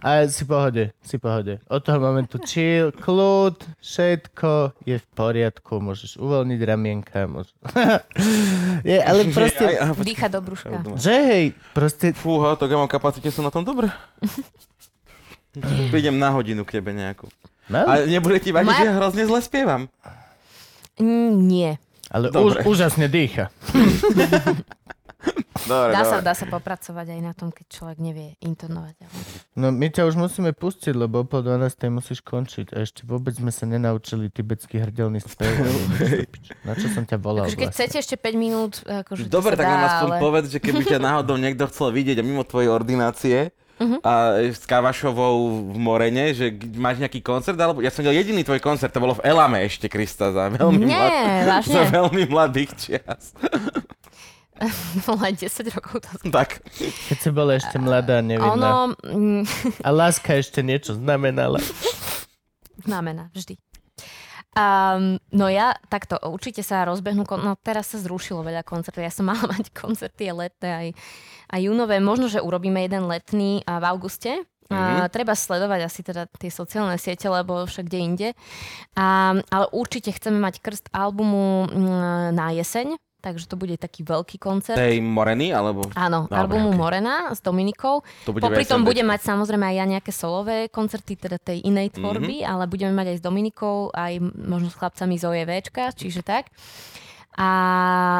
a 0.00 0.24
si 0.26 0.42
pohode, 0.42 0.96
si 1.00 1.16
pohode. 1.16 1.60
Od 1.68 1.80
toho 1.80 1.98
momentu 1.98 2.40
chill, 2.40 2.88
kľud, 2.90 3.58
všetko 3.78 4.72
je 4.82 4.96
v 4.96 5.06
poriadku, 5.12 5.78
môžeš 5.78 6.16
uvoľniť 6.16 6.60
ramienka, 6.62 7.28
môžeš... 7.28 7.52
je, 8.90 8.96
ale 8.96 9.20
proste, 9.30 9.64
Aj. 9.76 9.92
Dýcha 9.98 10.28
do 10.28 10.40
brúška. 10.40 10.72
že 10.96 11.14
hej, 11.14 11.44
proste 11.72 12.16
Fúha, 12.16 12.56
tak 12.56 12.70
ja 12.70 12.78
mám 12.78 12.88
kapacite, 12.88 13.28
som 13.28 13.44
na 13.44 13.52
tom 13.52 13.62
dobre. 13.62 13.92
Prídem 15.92 16.16
na 16.16 16.32
hodinu 16.32 16.64
k 16.64 16.80
tebe 16.80 16.92
nejakú. 16.92 17.28
no, 17.68 17.80
A 17.88 18.04
nebude 18.04 18.40
ti 18.40 18.52
vadiť, 18.52 18.68
Moja- 18.68 18.80
že 18.82 18.88
ja 18.88 18.94
hrozne 18.96 19.24
zle 19.24 19.40
spievam. 19.40 19.82
Nie. 20.96 21.76
ale 22.08 22.32
Dobre. 22.32 22.64
už, 22.64 22.72
úžasne 22.72 23.04
dýcha. 23.04 23.52
Dobre, 25.58 25.90
Dá 25.90 26.02
sa, 26.02 26.10
dobre. 26.14 26.24
dá 26.24 26.34
sa 26.34 26.46
popracovať 26.46 27.06
aj 27.08 27.20
na 27.20 27.32
tom, 27.32 27.48
keď 27.48 27.66
človek 27.68 27.98
nevie 27.98 28.34
intonovať. 28.38 28.94
Ale... 28.98 29.16
No 29.54 29.66
my 29.68 29.86
ťa 29.86 30.04
už 30.04 30.14
musíme 30.14 30.50
pustiť, 30.50 30.92
lebo 30.92 31.20
o 31.20 31.24
pol 31.24 31.40
12. 31.40 31.62
musíš 31.88 32.20
končiť. 32.20 32.70
A 32.70 32.82
ešte 32.82 33.02
vôbec 33.02 33.32
sme 33.32 33.48
sa 33.48 33.64
nenaučili 33.64 34.28
tibetský 34.28 34.78
hrdelný 34.78 35.18
spev. 35.18 35.48
Na 36.66 36.72
čo 36.72 36.86
som 36.88 37.02
ťa 37.02 37.16
volal 37.16 37.46
Takže 37.46 37.56
keď 37.56 37.64
vlastne? 37.64 37.80
chcete 37.82 37.96
ešte 37.98 38.16
5 38.18 38.36
minút, 38.36 38.72
akože 38.82 39.26
Dobre, 39.26 39.52
sa 39.52 39.58
tak 39.58 39.66
dá, 39.66 39.72
nám 39.72 39.84
aspoň 39.88 40.10
ale... 40.10 40.20
povedz, 40.20 40.46
že 40.48 40.58
keby 40.58 40.82
ťa 40.82 40.98
náhodou 40.98 41.36
niekto 41.36 41.64
chcel 41.66 41.88
vidieť 41.90 42.18
a 42.18 42.24
mimo 42.24 42.42
tvojej 42.42 42.68
ordinácie 42.68 43.54
Mhm. 43.76 44.00
a 44.00 44.12
s 44.48 44.64
Kavašovou 44.64 45.36
v 45.68 45.76
Morene, 45.76 46.32
že 46.32 46.48
máš 46.72 46.96
nejaký 46.96 47.20
koncert, 47.20 47.60
alebo 47.60 47.84
ja 47.84 47.92
som 47.92 48.00
videl 48.00 48.24
jediný 48.24 48.40
tvoj 48.40 48.56
koncert, 48.56 48.88
to 48.88 49.04
bolo 49.04 49.12
v 49.12 49.28
Elame 49.28 49.60
ešte, 49.60 49.84
Krista, 49.84 50.32
za 50.32 50.48
veľmi, 50.48 50.80
Nie, 50.80 51.44
mlad... 51.44 51.60
za 51.60 51.84
veľmi 51.84 52.24
mladých 52.24 52.72
čias. 52.72 53.36
Aj 55.26 55.32
10 55.32 55.76
rokov 55.76 56.00
to 56.02 56.08
No, 56.26 56.32
tak, 56.32 56.64
Keď 56.80 57.16
si 57.20 57.30
bola 57.30 57.56
ešte 57.60 57.76
mladá, 57.76 58.24
nevinná. 58.24 58.52
Ono 58.52 58.70
mm, 59.04 59.42
A 59.86 59.88
láska 59.92 60.36
ešte 60.36 60.64
niečo 60.64 60.96
znamenala. 60.96 61.60
znamená 62.82 63.28
vždy. 63.34 63.60
Um, 64.56 65.20
no 65.36 65.52
ja 65.52 65.76
takto, 65.92 66.16
určite 66.32 66.64
sa 66.64 66.88
rozbehnú, 66.88 67.28
kon- 67.28 67.44
no 67.44 67.60
teraz 67.60 67.92
sa 67.92 68.00
zrušilo 68.00 68.40
veľa 68.40 68.64
koncertov, 68.64 69.04
ja 69.04 69.12
som 69.12 69.28
mala 69.28 69.44
mať 69.56 69.68
koncerty 69.76 70.32
aj 70.32 70.36
letné, 70.36 70.70
aj, 70.72 70.88
aj 71.52 71.60
júnové, 71.60 72.00
možno, 72.00 72.32
že 72.32 72.40
urobíme 72.40 72.80
jeden 72.80 73.04
letný 73.04 73.60
a 73.68 73.76
v 73.76 73.84
auguste, 73.84 74.32
A 74.66 75.06
treba 75.06 75.38
sledovať 75.38 75.80
asi 75.86 76.00
teda 76.02 76.26
tie 76.26 76.50
sociálne 76.50 76.98
siete, 76.98 77.30
lebo 77.30 77.62
však 77.70 77.86
kde 77.86 77.98
inde. 78.02 78.28
A, 78.98 79.38
ale 79.46 79.66
určite 79.70 80.10
chceme 80.10 80.42
mať 80.42 80.58
krst 80.58 80.90
albumu 80.90 81.70
mm, 81.70 82.34
na 82.34 82.50
jeseň, 82.50 82.98
takže 83.26 83.50
to 83.50 83.58
bude 83.58 83.74
taký 83.74 84.06
veľký 84.06 84.38
koncert. 84.38 84.78
tej 84.78 85.02
Moreny, 85.02 85.50
alebo 85.50 85.90
Áno, 85.92 86.30
Dobre, 86.30 86.38
albumu 86.38 86.70
okej. 86.70 86.78
Morena 86.78 87.14
s 87.34 87.42
Dominikou. 87.42 88.06
to 88.22 88.30
bude 88.30 88.46
Popri 88.46 88.62
tom 88.62 88.86
budem 88.86 89.02
mať 89.04 89.26
samozrejme 89.26 89.66
aj 89.66 89.74
ja 89.74 89.84
nejaké 89.84 90.12
solové 90.14 90.70
koncerty, 90.70 91.18
teda 91.18 91.36
tej 91.36 91.66
inej 91.66 91.90
Mhm. 91.90 91.94
tvorby, 91.98 92.36
mm-hmm. 92.40 92.52
ale 92.54 92.64
budeme 92.70 92.94
mať 92.94 93.06
aj 93.10 93.16
s 93.18 93.22
Dominikou, 93.22 93.90
aj 93.90 94.12
možno 94.38 94.70
s 94.70 94.78
chlapcami 94.78 95.14
z 95.18 95.24
OJVčka, 95.26 95.90
čiže 95.92 96.22
tak. 96.22 96.54
A, 97.36 97.50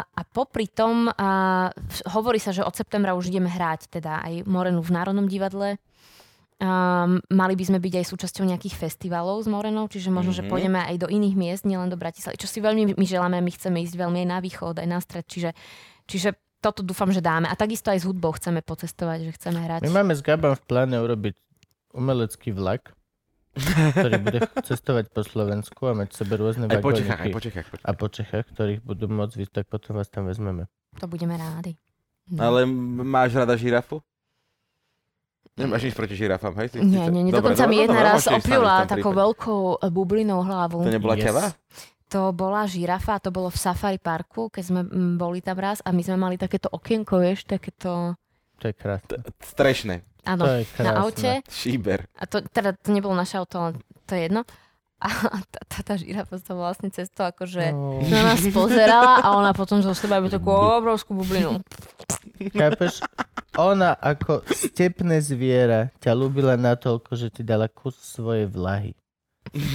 a 0.05 0.21
popri 0.29 0.69
tom 0.69 1.09
a, 1.09 1.73
hovorí 2.13 2.37
sa, 2.37 2.53
že 2.53 2.61
od 2.61 2.77
septembra 2.77 3.17
už 3.17 3.33
ideme 3.33 3.49
hrať 3.49 3.89
teda 3.89 4.21
aj 4.21 4.45
Morenu 4.45 4.85
v 4.85 4.93
Národnom 4.93 5.25
divadle. 5.25 5.81
Um, 6.57 7.21
mali 7.29 7.53
by 7.53 7.65
sme 7.69 7.79
byť 7.85 8.01
aj 8.01 8.07
súčasťou 8.09 8.49
nejakých 8.49 8.81
festivalov 8.81 9.45
s 9.45 9.49
Morenou, 9.49 9.93
čiže 9.93 10.09
možno, 10.09 10.33
mm-hmm. 10.33 10.41
že 10.41 10.49
Mhm. 10.49 10.51
pôjdeme 10.51 10.81
aj 10.89 10.97
do 11.05 11.09
iných 11.13 11.37
miest, 11.37 11.63
nielen 11.69 11.93
do 11.93 12.01
Bratislavy, 12.01 12.41
čo 12.41 12.49
si 12.49 12.65
veľmi 12.65 12.97
my 12.97 13.05
želáme, 13.05 13.37
my 13.45 13.53
chceme 13.53 13.85
ísť 13.85 13.93
veľmi 13.93 14.25
aj 14.25 14.29
na 14.33 14.39
východ, 14.41 14.81
aj 14.81 14.89
na 14.89 14.97
stred, 15.05 15.29
čiže, 15.29 15.53
čiže 16.09 16.33
toto 16.65 16.81
dúfam, 16.81 17.13
že 17.13 17.21
dáme. 17.21 17.45
A 17.45 17.55
takisto 17.61 17.93
aj 17.93 18.01
s 18.01 18.09
hudbou 18.09 18.33
chceme 18.33 18.65
pocestovať, 18.65 19.29
že 19.29 19.31
chceme 19.37 19.61
hrať. 19.61 19.85
My 19.85 20.01
máme 20.01 20.17
s 20.17 20.25
Gabom 20.25 20.57
v 20.57 20.63
pláne 20.65 20.97
urobiť 20.97 21.37
umelecký 21.93 22.57
vlak, 22.57 22.97
ktorý 23.93 24.17
bude 24.25 24.41
cestovať 24.69 25.13
po 25.13 25.21
Slovensku 25.29 25.81
a 25.89 25.93
mať 25.93 26.17
sebe 26.17 26.41
rôzne 26.41 26.73
Aj 26.73 26.81
po 26.81 26.93
Čechách, 26.93 27.21
aj 27.21 27.31
po 27.37 27.41
Čechách. 27.45 27.67
Po 27.69 27.77
Čechách. 27.77 27.85
a 27.85 27.91
po 27.93 28.07
Čechách, 28.09 28.45
ktorých 28.57 28.81
budú 28.81 29.13
môcť 29.13 29.45
ísť, 29.45 29.53
tak 29.61 29.65
potom 29.69 30.01
vás 30.01 30.09
tam 30.09 30.25
vezmeme. 30.25 30.73
To 31.01 31.05
budeme 31.05 31.37
rádi. 31.37 31.77
No. 32.33 32.41
Ale 32.43 32.65
máš 33.05 33.37
rada 33.37 33.53
žirafu? 33.55 34.01
Nemáš 35.57 35.83
nič 35.83 35.95
proti 35.95 36.13
žirafám, 36.13 36.53
hej? 36.55 36.69
Si- 36.69 36.79
Nie, 36.79 37.09
nie, 37.09 37.25
nie. 37.25 37.33
Dobre, 37.33 37.57
Dokonca 37.57 37.65
mi 37.65 37.81
jedna 37.81 38.01
raz 38.05 38.23
tom 38.23 38.37
takou 38.87 39.09
prípade. 39.11 39.17
veľkou 39.17 39.61
e, 39.75 39.87
bublinou 39.89 40.41
hlavu. 40.41 40.79
To 40.79 40.91
nebola 40.91 41.15
Yes. 41.15 41.25
ťava? 41.25 41.45
To 42.07 42.31
bola 42.31 42.63
žirafa, 42.65 43.17
to 43.19 43.29
bolo 43.31 43.49
v 43.49 43.57
Safari 43.57 43.97
parku, 43.97 44.47
keď 44.47 44.63
sme 44.63 44.81
mm, 44.83 45.17
boli 45.17 45.41
tam 45.41 45.57
raz 45.57 45.81
a 45.81 45.91
my 45.91 46.01
sme 46.01 46.17
mali 46.17 46.37
takéto 46.37 46.69
okienko, 46.69 47.19
vieš, 47.19 47.43
takéto... 47.45 48.15
To 48.57 48.65
je 48.65 48.75
krásne. 48.75 49.17
Strešné. 49.43 49.95
Áno, 50.23 50.45
na 50.77 50.93
aute. 50.99 51.41
Šíber. 51.47 52.05
A 52.13 52.25
to, 52.25 52.43
teda 52.43 52.75
to 52.75 52.91
nebolo 52.91 53.13
naše 53.13 53.37
auto, 53.37 53.57
ale 53.59 53.71
to 54.05 54.13
je 54.13 54.23
jedno. 54.23 54.43
A 54.97 55.45
tá, 55.45 55.61
tá, 55.69 55.79
tá 55.85 55.95
žirafa 56.01 56.41
sa 56.41 56.57
vlastne 56.57 56.89
cez 56.89 57.13
to 57.13 57.21
akože 57.21 57.69
No, 57.69 58.01
na 58.09 58.33
nás 58.33 58.41
pozerala 58.49 59.21
a 59.21 59.37
ona 59.37 59.53
potom 59.53 59.85
zo 59.85 59.93
seba 59.93 60.25
iba 60.25 60.33
takú 60.33 60.49
obrovskú 60.49 61.13
bublinu. 61.13 61.61
chápeš? 62.57 63.05
Ona 63.61 63.93
ako 63.97 64.45
stepné 64.49 65.21
zviera 65.21 65.93
ťa 66.01 66.13
ľúbila 66.17 66.57
natoľko, 66.57 67.13
že 67.13 67.29
ti 67.29 67.45
dala 67.45 67.69
kus 67.69 67.97
svojej 67.97 68.49
vlahy. 68.49 68.97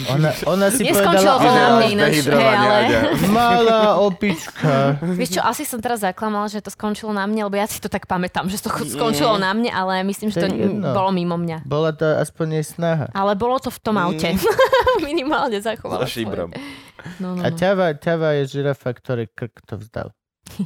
Ona, 0.09 0.29
ona 0.45 0.67
si 0.67 0.83
Neskončilo 0.83 1.31
povedala, 1.31 1.39
to 1.39 1.49
na 1.49 1.63
"Á, 1.63 1.71
mne 1.73 1.87
ináč, 1.89 2.11
hej, 2.11 2.21
Dehydrovanie, 2.21 2.67
ale... 2.67 2.87
Malá 3.27 3.81
opička. 3.97 4.99
Vieš 5.01 5.29
čo, 5.33 5.41
asi 5.41 5.63
som 5.63 5.77
teraz 5.77 5.99
zaklamala, 5.99 6.45
že 6.45 6.59
to 6.59 6.69
skončilo 6.69 7.09
na 7.09 7.23
mne, 7.23 7.41
lebo 7.43 7.55
ja 7.55 7.65
si 7.65 7.77
to 7.77 7.87
tak 7.87 8.05
pamätám, 8.05 8.45
že 8.45 8.57
to 8.57 8.69
skončilo 8.93 9.35
na 9.35 9.51
mne, 9.51 9.69
ale 9.69 10.03
myslím, 10.03 10.29
že 10.29 10.37
To 10.37 10.43
to 10.43 10.47
je 10.49 10.67
jedno. 10.67 10.91
bolo 10.91 11.09
mimo 11.09 11.35
mňa. 11.35 11.63
Bola 11.63 11.91
to 11.91 12.05
aspoň 12.05 12.59
jej 12.59 12.65
snaha. 12.67 13.05
Ale 13.09 13.33
bolo 13.33 13.57
to 13.57 13.67
v 13.67 13.79
tom 13.79 13.95
Mm. 13.95 14.03
aute. 14.03 14.29
Minimálne 15.01 15.57
zachovala. 15.57 16.03
So 16.03 16.13
šíbrom. 16.13 16.49
svoje. 16.49 17.17
No, 17.17 17.33
no, 17.33 17.41
A 17.41 17.47
no. 17.47 17.55
ťava, 17.55 17.95
ťava 17.95 18.37
je 18.37 18.43
žirafa, 18.51 18.89
ktorý 18.91 19.25
krk 19.27 19.55
to 19.63 19.75
vzdal. 19.75 20.13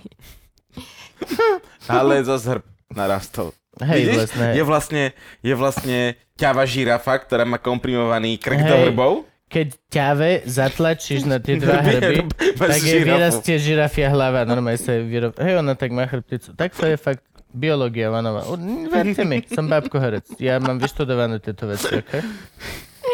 Ale 1.87 2.19
zo 2.21 2.35
zhrb 2.35 2.63
narastol. 2.89 3.55
Hej, 3.83 3.99
Vidíš? 4.01 4.15
vlastne. 4.15 4.47
Je 4.51 4.63
vlastne, 4.63 5.03
je 5.43 5.53
vlastne 5.55 5.99
ťava 6.39 6.63
žirafa, 6.63 7.13
ktorá 7.19 7.43
má 7.43 7.59
komprimovaný 7.59 8.39
krk 8.39 8.61
do 8.63 8.75
Hej. 8.75 8.83
hrbov. 8.91 9.13
Keď 9.45 9.67
ťave 9.93 10.31
zatlačíš 10.49 11.29
na 11.29 11.37
tie 11.37 11.61
dva 11.61 11.79
hrby, 11.79 12.27
tak 12.57 12.81
jej 12.81 13.03
vyrastie 13.05 13.55
žirafia 13.61 14.09
hlava. 14.09 14.41
Normálne 14.43 14.79
sa 14.81 14.97
vyrob... 14.97 15.37
Hej, 15.37 15.61
ona 15.61 15.77
tak 15.77 15.93
má 15.93 16.09
chrbticu. 16.09 16.57
Tak 16.57 16.73
to 16.73 16.89
je 16.89 16.97
fakt 16.97 17.21
biológia 17.55 18.11
vanová. 18.11 18.43
Verte 18.91 19.23
mi, 19.23 19.45
som 19.47 19.69
babko 19.71 20.01
herec. 20.01 20.27
Ja 20.41 20.59
mám 20.59 20.81
vyštudované 20.81 21.39
tieto 21.39 21.71
veci, 21.71 22.03
okay? 22.03 22.25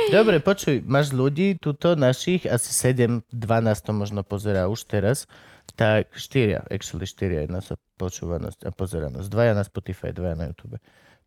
Dobre, 0.09 0.41
počuj, 0.41 0.81
máš 0.81 1.13
ľudí, 1.13 1.61
tuto 1.61 1.93
našich, 1.93 2.49
asi 2.49 2.73
7, 2.73 3.21
12 3.29 3.85
to 3.85 3.91
možno 3.93 4.21
pozerá 4.25 4.65
už 4.65 4.89
teraz, 4.89 5.29
tak 5.77 6.09
4, 6.17 6.67
actually 6.73 7.05
4 7.05 7.45
je 7.45 7.47
naša 7.47 7.75
počúvanosť 8.01 8.65
a 8.65 8.73
pozeranosť. 8.73 9.29
Dvaja 9.29 9.53
na 9.53 9.61
Spotify, 9.61 10.09
dvaja 10.09 10.33
na 10.33 10.49
YouTube. 10.49 10.81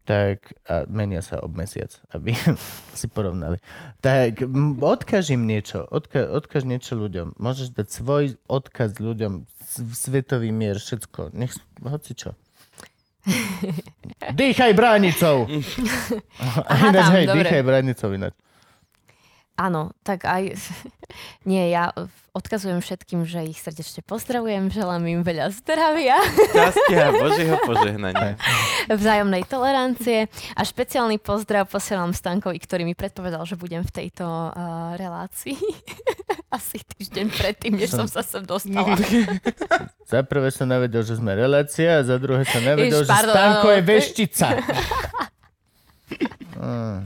Tak 0.05 0.53
a 0.69 0.85
menia 0.91 1.25
sa 1.25 1.41
ob 1.41 1.55
mesiac, 1.55 1.95
aby 2.11 2.35
si 2.99 3.07
porovnali. 3.07 3.63
Tak 4.03 4.43
odkaž 4.83 5.33
im 5.33 5.47
niečo, 5.47 5.87
odka, 5.87 6.27
odkaž 6.27 6.67
niečo 6.67 6.99
ľuďom. 6.99 7.39
Môžeš 7.39 7.73
dať 7.73 7.89
svoj 7.89 8.25
odkaz 8.51 8.99
ľuďom, 8.99 9.47
svetový 9.95 10.51
mier, 10.51 10.77
všetko. 10.77 11.33
Nech, 11.33 11.55
hoci 11.81 12.13
čo. 12.19 12.35
Dýchaj 14.37 14.77
bránicou! 14.77 15.49
Aha, 16.69 16.93
ináč, 16.93 17.01
tam, 17.01 17.15
hej, 17.17 17.25
dobre. 17.25 17.47
dýchaj 17.49 17.63
bránicou 17.65 18.11
ináč. 18.13 18.35
Áno, 19.55 19.95
tak 20.03 20.27
aj... 20.27 20.59
Nie, 21.47 21.71
ja 21.71 21.95
odkazujem 22.35 22.83
všetkým, 22.83 23.23
že 23.23 23.47
ich 23.47 23.63
srdečne 23.63 24.03
pozdravujem, 24.03 24.67
želám 24.67 25.07
im 25.07 25.23
veľa 25.23 25.55
zdravia, 25.55 26.19
Šťastia, 26.51 27.15
Božieho 27.23 27.57
požehnania. 27.63 28.35
vzájomnej 28.91 29.47
tolerancie 29.47 30.27
a 30.59 30.61
špeciálny 30.67 31.23
pozdrav 31.23 31.71
posielam 31.71 32.11
Stankovi, 32.11 32.59
ktorý 32.59 32.83
mi 32.83 32.99
predpovedal, 32.99 33.47
že 33.47 33.55
budem 33.55 33.87
v 33.87 33.93
tejto 34.03 34.27
uh, 34.27 34.99
relácii. 34.99 35.55
Asi 36.59 36.83
týždeň 36.83 37.31
predtým, 37.31 37.79
než 37.79 37.95
som 37.95 38.11
sa 38.11 38.27
sem 38.27 38.43
dostala. 38.43 38.99
Za 40.11 40.27
prvé 40.27 40.51
som 40.51 40.67
nevedel, 40.67 41.07
že 41.07 41.19
sme 41.19 41.35
relácia 41.35 41.99
a 41.99 42.07
za 42.07 42.21
druhé 42.21 42.47
som 42.47 42.63
nevedel, 42.63 43.03
Ježiš, 43.03 43.09
že 43.09 43.11
pardon, 43.11 43.35
Stanko 43.35 43.69
je 43.73 43.81
veštica. 43.83 44.49
Mm. 46.55 46.99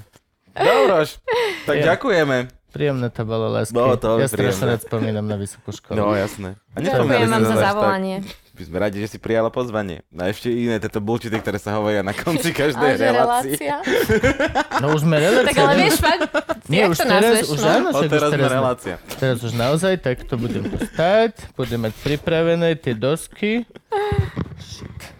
Dobroš, 0.52 1.22
tak 1.64 1.76
Je. 1.78 1.84
ďakujeme. 1.86 2.57
Príjemné 2.68 3.08
to 3.08 3.24
bolo, 3.24 3.48
lásky. 3.48 3.72
Bolo 3.72 3.96
to 3.96 4.20
ja 4.20 4.28
strašne 4.28 4.64
rád 4.68 4.84
spomínam 4.84 5.24
na 5.24 5.34
vysokú 5.34 5.72
školu. 5.72 5.96
No, 5.96 6.12
jasné. 6.12 6.60
A 6.72 6.78
Ďakujem 6.78 7.26
vám 7.26 7.42
za 7.42 7.56
tak. 7.56 7.64
zavolanie. 7.64 8.16
My 8.52 8.62
sme 8.66 8.76
radi, 8.78 8.96
že 8.98 9.08
si 9.08 9.18
prijala 9.18 9.48
pozvanie. 9.48 10.02
A 10.12 10.28
ešte 10.28 10.50
iné 10.50 10.76
tieto 10.76 10.98
bullshity, 10.98 11.38
ktoré 11.38 11.56
sa 11.56 11.78
hovoria 11.78 12.02
na 12.02 12.12
konci 12.12 12.50
každej 12.60 12.98
relácie. 12.98 13.56
relácia. 13.56 13.74
No 14.78 14.92
už 14.92 15.00
sme 15.00 15.16
relácia. 15.16 15.48
Tak 15.48 15.58
ale 15.58 15.74
vieš 15.78 15.96
fakt, 15.96 16.22
Nie, 16.66 16.84
už 16.84 16.98
to 16.98 17.04
teraz, 17.04 17.22
nazveš, 17.24 17.46
už 17.48 17.58
no? 17.58 17.68
áno, 17.70 17.88
už 17.88 18.02
teraz 18.04 18.28
sme 18.28 18.36
teraz, 18.36 18.50
relácia. 18.52 18.94
teraz 19.16 19.38
už 19.40 19.52
naozaj, 19.54 19.94
tak 19.96 20.16
to 20.26 20.34
budem 20.34 20.62
tu 20.66 20.76
stať, 20.84 21.32
budem 21.54 21.80
mať 21.80 21.94
pripravené 21.98 22.68
tie 22.74 22.92
dosky. 22.92 23.64
Shit. 24.58 25.17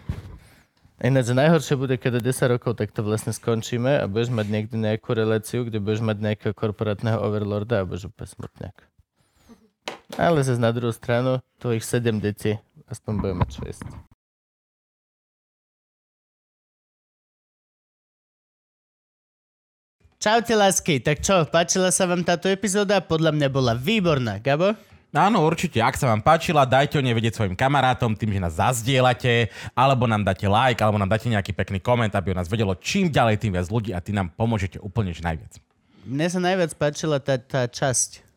Ináč 0.99 1.31
najhoršie 1.31 1.79
bude, 1.79 1.95
keď 1.95 2.19
o 2.19 2.21
10 2.27 2.59
rokov 2.59 2.75
takto 2.75 3.07
vlastne 3.07 3.31
skončíme 3.31 4.03
a 4.03 4.05
budeš 4.11 4.35
mať 4.35 4.47
niekde 4.51 4.75
nejakú 4.75 5.15
reláciu, 5.15 5.63
kde 5.63 5.79
budeš 5.79 6.03
mať 6.03 6.19
nejakého 6.19 6.51
korporátneho 6.51 7.23
overlorda 7.23 7.79
a 7.79 7.87
budeš 7.87 8.11
úplne 8.11 8.27
smutňák. 8.27 8.75
Ale 10.19 10.43
zase 10.43 10.59
na 10.59 10.75
druhú 10.75 10.91
stranu, 10.91 11.39
tvojich 11.63 11.87
7 11.87 12.19
detí, 12.19 12.59
aspoň 12.91 13.13
bude 13.15 13.33
mať 13.39 13.47
čo 13.47 13.61
jesť. 13.63 13.87
Čaute 20.19 20.51
lásky, 20.51 20.99
tak 20.99 21.23
čo, 21.23 21.47
páčila 21.47 21.95
sa 21.95 22.03
vám 22.03 22.27
táto 22.27 22.51
epizóda? 22.51 22.99
Podľa 22.99 23.31
mňa 23.39 23.47
bola 23.47 23.71
výborná, 23.71 24.43
Gabo? 24.43 24.75
Áno, 25.09 25.41
určite. 25.41 25.81
Ak 25.81 25.97
sa 25.97 26.05
vám 26.05 26.21
páčila, 26.21 26.69
dajte 26.69 26.97
o 26.97 27.03
nej 27.03 27.17
vedieť 27.17 27.41
svojim 27.41 27.57
kamarátom 27.57 28.13
tým, 28.13 28.29
že 28.29 28.39
nás 28.39 28.53
zazdielate, 28.53 29.49
alebo 29.73 30.05
nám 30.05 30.21
dáte 30.21 30.45
like, 30.45 30.77
alebo 30.77 31.01
nám 31.01 31.09
dáte 31.09 31.25
nejaký 31.25 31.49
pekný 31.49 31.81
koment, 31.81 32.13
aby 32.13 32.29
o 32.29 32.37
nás 32.37 32.45
vedelo 32.45 32.77
čím 32.77 33.09
ďalej, 33.09 33.41
tým 33.41 33.57
viac 33.57 33.67
ľudí 33.67 33.89
a 33.89 33.99
ty 33.99 34.13
nám 34.13 34.29
pomôžete 34.29 34.77
úplne 34.77 35.09
že 35.09 35.25
najviac. 35.25 35.57
Mne 36.05 36.27
sa 36.29 36.37
najviac 36.37 36.71
páčila 36.77 37.17
tá, 37.17 37.41
tá 37.41 37.65
časť. 37.65 38.29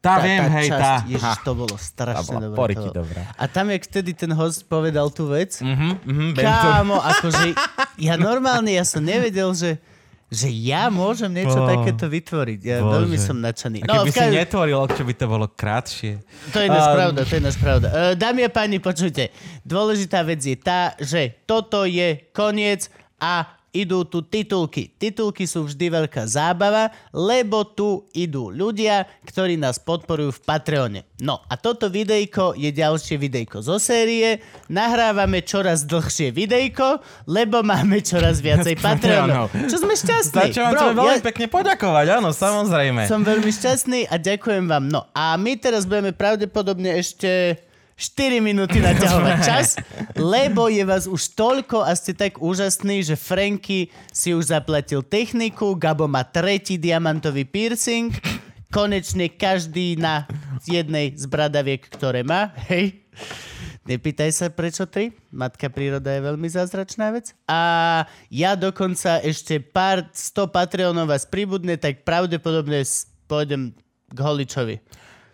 Tá, 0.00 0.16
viem, 0.18 0.40
hej, 0.48 0.72
tá. 0.72 1.04
Ježiš, 1.04 1.44
to 1.44 1.52
bolo 1.52 1.76
tá 1.76 1.84
strašne 1.84 2.40
dobré. 2.40 2.72
to 2.72 2.88
bolo. 2.88 3.04
dobrá. 3.04 3.22
A 3.36 3.44
tam, 3.46 3.68
jak 3.68 3.84
vtedy 3.84 4.10
ten 4.16 4.32
host 4.32 4.64
povedal 4.64 5.12
tú 5.12 5.28
vec, 5.28 5.60
Mhm, 5.60 6.00
mhm, 6.08 6.28
viem 6.34 6.48
to. 6.48 6.68
kámo, 6.72 6.96
akože 6.98 7.52
ja 8.00 8.16
normálne, 8.16 8.72
ja 8.72 8.82
som 8.82 9.04
nevedel, 9.04 9.52
že 9.52 9.76
že 10.30 10.46
ja 10.46 10.86
môžem 10.94 11.34
niečo 11.34 11.58
Bo- 11.58 11.66
takéto 11.66 12.06
vytvoriť. 12.06 12.60
Ja 12.62 12.78
Bože. 12.78 12.94
veľmi 13.02 13.18
som 13.18 13.36
nadšený. 13.42 13.82
A 13.82 13.86
keby 14.06 14.10
v 14.10 14.14
si 14.14 14.26
netvoril, 14.30 14.78
čo 14.94 15.02
by 15.02 15.14
to 15.18 15.26
bolo 15.26 15.46
krátšie. 15.50 16.22
To 16.54 16.58
je 16.62 16.68
Um, 16.70 16.94
pravda, 16.94 17.20
to 17.26 17.32
je 17.34 17.42
náš 17.42 17.58
pravda. 17.58 17.86
Uh, 17.90 18.12
dámy 18.14 18.46
a 18.46 18.50
páni, 18.50 18.78
počujte. 18.78 19.34
Dôležitá 19.66 20.22
vec 20.22 20.38
je 20.38 20.54
tá, 20.54 20.94
že 21.02 21.34
toto 21.50 21.82
je 21.82 22.30
koniec 22.30 22.86
a 23.18 23.59
idú 23.70 24.02
tu 24.02 24.20
titulky. 24.20 24.90
Titulky 24.90 25.46
sú 25.46 25.64
vždy 25.64 25.86
veľká 25.92 26.26
zábava, 26.26 26.90
lebo 27.10 27.62
tu 27.62 28.04
idú 28.10 28.50
ľudia, 28.50 29.06
ktorí 29.24 29.54
nás 29.54 29.78
podporujú 29.78 30.34
v 30.34 30.40
Patreone. 30.42 31.00
No 31.18 31.38
a 31.46 31.54
toto 31.54 31.86
videjko 31.86 32.54
je 32.54 32.68
ďalšie 32.68 33.14
videjko 33.14 33.60
zo 33.60 33.76
série. 33.76 34.42
Nahrávame 34.66 35.40
čoraz 35.40 35.84
dlhšie 35.84 36.30
videjko, 36.30 36.98
lebo 37.26 37.62
máme 37.62 38.00
čoraz 38.00 38.38
viacej 38.38 38.74
Patreonov. 38.84 39.54
Čo 39.54 39.76
sme 39.78 39.94
šťastní. 39.94 40.40
Za 40.40 40.50
čo 40.50 40.60
vám 40.62 40.72
Bro, 40.72 40.82
veľmi 40.96 41.14
ja- 41.14 41.22
pekne 41.22 41.46
poďakovať, 41.46 42.06
áno, 42.12 42.30
samozrejme. 42.30 43.06
som 43.06 43.22
veľmi 43.22 43.48
šťastný 43.48 44.06
a 44.06 44.16
ďakujem 44.16 44.66
vám. 44.66 44.90
No 44.90 45.06
a 45.12 45.36
my 45.36 45.54
teraz 45.54 45.86
budeme 45.86 46.10
pravdepodobne 46.10 46.98
ešte 46.98 47.54
4 48.00 48.40
minúty 48.40 48.80
naťahovať 48.80 49.36
čas, 49.48 49.76
lebo 50.16 50.72
je 50.72 50.80
vás 50.88 51.04
už 51.04 51.36
toľko 51.36 51.84
a 51.84 51.92
ste 51.92 52.16
tak 52.16 52.40
úžasní, 52.40 53.04
že 53.04 53.20
Franky 53.20 53.92
si 54.08 54.32
už 54.32 54.56
zaplatil 54.56 55.04
techniku, 55.04 55.76
Gabo 55.76 56.08
má 56.08 56.24
tretí 56.24 56.80
diamantový 56.80 57.44
piercing, 57.44 58.08
konečne 58.72 59.28
každý 59.28 60.00
na 60.00 60.24
jednej 60.64 61.12
z 61.12 61.28
bradaviek, 61.28 61.84
ktoré 61.92 62.24
má. 62.24 62.56
Hej. 62.72 63.04
Nepýtaj 63.84 64.30
sa, 64.32 64.46
prečo 64.48 64.88
tri. 64.88 65.12
Matka 65.34 65.68
príroda 65.68 66.14
je 66.14 66.24
veľmi 66.24 66.48
zázračná 66.48 67.10
vec. 67.12 67.36
A 67.50 68.04
ja 68.32 68.54
dokonca 68.54 69.18
ešte 69.20 69.60
pár 69.60 70.08
sto 70.14 70.48
Patreonov 70.48 71.10
vás 71.10 71.26
pribudne, 71.26 71.76
tak 71.76 72.06
pravdepodobne 72.06 72.80
pôjdem 73.26 73.74
k 74.08 74.18
Holičovi. 74.20 74.78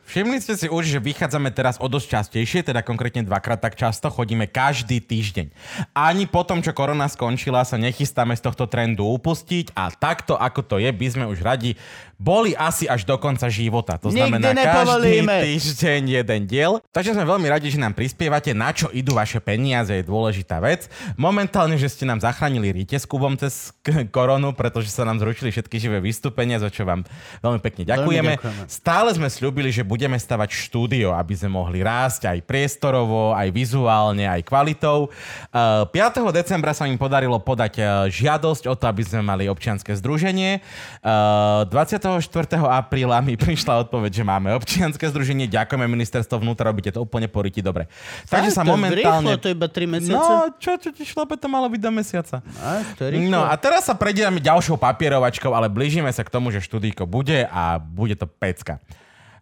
Všimli 0.07 0.39
ste 0.39 0.55
si 0.55 0.71
už, 0.71 0.87
že 0.87 1.03
vychádzame 1.03 1.51
teraz 1.51 1.83
o 1.83 1.91
dosť 1.91 2.07
častejšie, 2.15 2.63
teda 2.63 2.87
konkrétne 2.87 3.27
dvakrát 3.27 3.59
tak 3.59 3.75
často, 3.75 4.07
chodíme 4.07 4.47
každý 4.47 5.03
týždeň. 5.03 5.51
Ani 5.99 6.31
po 6.31 6.47
tom, 6.47 6.63
čo 6.63 6.71
korona 6.71 7.11
skončila, 7.11 7.67
sa 7.67 7.75
nechystáme 7.75 8.39
z 8.39 8.47
tohto 8.47 8.71
trendu 8.71 9.03
upustiť 9.03 9.75
a 9.75 9.91
takto, 9.91 10.39
ako 10.39 10.63
to 10.63 10.77
je, 10.79 10.95
by 10.95 11.07
sme 11.11 11.25
už 11.27 11.43
radi 11.43 11.75
boli 12.17 12.57
asi 12.57 12.89
až 12.89 13.05
do 13.05 13.17
konca 13.21 13.47
života. 13.53 14.01
To 14.01 14.09
Nikdy 14.09 14.17
znamená 14.17 14.49
každý 14.57 15.21
týždeň 15.23 16.03
jeden 16.25 16.43
diel. 16.49 16.81
Takže 16.89 17.13
sme 17.13 17.29
veľmi 17.29 17.49
radi, 17.53 17.69
že 17.69 17.77
nám 17.77 17.93
prispievate, 17.93 18.57
na 18.57 18.73
čo 18.73 18.89
idú 18.89 19.13
vaše 19.13 19.37
peniaze, 19.41 19.93
je 19.93 20.05
dôležitá 20.05 20.57
vec. 20.65 20.89
Momentálne, 21.21 21.77
že 21.77 21.93
ste 21.93 22.09
nám 22.09 22.25
zachránili 22.25 22.73
rite 22.73 22.97
s 22.97 23.05
Kubom 23.05 23.37
cez 23.37 23.77
koronu, 24.17 24.57
pretože 24.57 24.89
sa 24.89 25.05
nám 25.05 25.21
zrušili 25.21 25.53
všetky 25.53 25.77
živé 25.77 26.01
vystúpenia, 26.01 26.57
za 26.57 26.73
čo 26.73 26.89
vám 26.89 27.05
veľmi 27.45 27.61
pekne 27.61 27.85
ďakujeme. 27.85 28.33
ďakujeme. 28.41 28.65
Stále 28.67 29.13
sme 29.13 29.29
slúbili, 29.29 29.69
že 29.69 29.85
budeme 29.85 30.17
stavať 30.17 30.51
štúdio, 30.57 31.13
aby 31.13 31.37
sme 31.37 31.53
mohli 31.53 31.85
rásť 31.85 32.33
aj 32.33 32.39
priestorovo, 32.49 33.37
aj 33.37 33.53
vizuálne, 33.53 34.25
aj 34.25 34.41
kvalitou. 34.49 35.13
Uh, 35.53 35.85
5. 35.93 36.33
decembra 36.33 36.73
sa 36.73 36.89
im 36.89 36.97
podarilo 36.97 37.37
podať 37.37 37.73
uh, 37.79 37.87
žiadosť 38.09 38.73
o 38.73 38.75
to, 38.75 38.85
aby 38.89 39.05
sme 39.05 39.21
mali 39.21 39.45
občianske 39.53 39.93
združenie. 39.93 40.65
Uh, 41.05 41.69
24. 42.07 42.63
apríla 42.63 43.19
mi 43.19 43.35
prišla 43.35 43.83
odpoveď, 43.83 44.23
že 44.23 44.25
máme 44.25 44.55
občianske 44.55 45.03
združenie. 45.11 45.51
Ďakujeme 45.51 45.91
ministerstvo 45.91 46.39
vnútra, 46.39 46.71
robíte 46.71 46.95
to 46.95 47.03
úplne 47.03 47.27
poriti 47.27 47.59
dobre. 47.59 47.91
Takže 48.31 48.55
sa 48.55 48.63
to 48.63 48.71
je 48.71 48.73
momentálne... 48.79 49.35
Rýchlo, 49.35 49.43
to 49.43 49.49
iba 49.51 49.67
3 49.67 49.95
mesiace. 49.99 50.15
No, 50.15 50.55
čo, 50.63 50.79
čo 50.79 50.95
ti 50.95 51.03
šlape, 51.03 51.35
to 51.35 51.51
malo 51.51 51.67
byť 51.67 51.81
do 51.83 51.91
mesiaca. 51.91 52.37
A, 52.63 52.87
to 52.95 53.11
rýchlo. 53.11 53.27
No 53.27 53.43
a 53.43 53.55
teraz 53.59 53.91
sa 53.91 53.99
prejdeme 53.99 54.39
ďalšou 54.39 54.79
papierovačkou, 54.79 55.51
ale 55.51 55.67
blížime 55.67 56.09
sa 56.15 56.23
k 56.23 56.31
tomu, 56.31 56.55
že 56.55 56.63
študíko 56.63 57.11
bude 57.11 57.51
a 57.51 57.83
bude 57.83 58.15
to 58.15 58.31
pecka. 58.31 58.79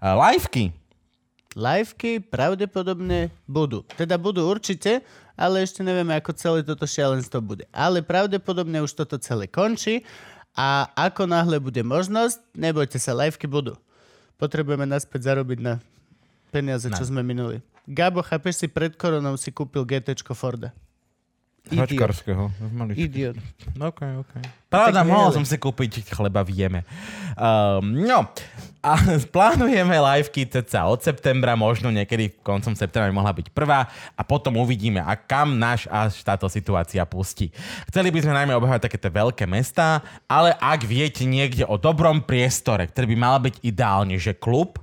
Uh, 0.01 0.17
liveky. 0.17 0.73
Liveky 1.53 2.25
pravdepodobne 2.25 3.29
budú. 3.45 3.85
Teda 3.95 4.17
budú 4.17 4.49
určite, 4.49 5.05
ale 5.37 5.63
ešte 5.63 5.85
nevieme, 5.85 6.17
ako 6.17 6.33
celé 6.33 6.59
toto 6.65 6.89
šialenstvo 6.89 7.39
bude. 7.45 7.69
Ale 7.71 8.01
pravdepodobne 8.01 8.81
už 8.81 8.97
toto 8.97 9.21
celé 9.21 9.47
končí 9.47 10.03
a 10.55 10.87
ako 10.95 11.27
náhle 11.27 11.59
bude 11.59 11.83
možnosť, 11.83 12.39
nebojte 12.55 12.99
sa, 13.03 13.11
liveky 13.11 13.51
budú. 13.51 13.75
Potrebujeme 14.39 14.87
naspäť 14.87 15.35
zarobiť 15.35 15.59
na 15.59 15.75
peniaze, 16.55 16.87
čo 16.87 17.05
sme 17.07 17.27
minuli. 17.27 17.59
Gabo, 17.85 18.23
chápeš 18.25 18.65
si, 18.65 18.67
pred 18.71 18.95
koronou 18.95 19.35
si 19.35 19.51
kúpil 19.51 19.85
GT 19.85 20.15
Forda. 20.33 20.73
Idiot. 21.65 21.91
Hočkarského. 21.91 22.53
Idiot. 22.93 23.37
OK, 23.89 24.01
OK. 24.21 24.35
Pravda, 24.69 25.01
Tak 25.01 25.09
mohol 25.09 25.33
som 25.33 25.45
si 25.49 25.57
kúpiť 25.57 26.13
chleba 26.13 26.45
v 26.45 26.51
jeme. 26.53 26.81
Um, 27.41 28.05
no, 28.05 28.29
a 28.85 29.01
plánujeme 29.35 29.97
liveky 29.97 30.45
ceca 30.45 30.85
od 30.85 31.01
septembra, 31.01 31.57
možno 31.57 31.89
niekedy 31.89 32.37
koncom 32.45 32.77
septembra 32.77 33.09
by 33.09 33.17
mohla 33.17 33.33
byť 33.33 33.49
prvá 33.57 33.89
a 34.13 34.23
potom 34.23 34.61
uvidíme, 34.61 35.01
a 35.01 35.17
kam 35.17 35.57
náš 35.57 35.89
až 35.89 36.21
táto 36.21 36.45
situácia 36.53 37.01
pustí. 37.09 37.49
Chceli 37.89 38.13
by 38.13 38.21
sme 38.21 38.37
najmä 38.37 38.53
obhávať 38.53 38.93
takéto 38.93 39.09
veľké 39.09 39.49
mestá, 39.49 40.05
ale 40.29 40.53
ak 40.61 40.85
viete 40.85 41.25
niekde 41.25 41.65
o 41.65 41.81
dobrom 41.81 42.21
priestore, 42.21 42.85
ktorý 42.85 43.17
by 43.17 43.17
mal 43.17 43.37
byť 43.41 43.65
ideálne, 43.65 44.21
že 44.21 44.37
klub 44.37 44.77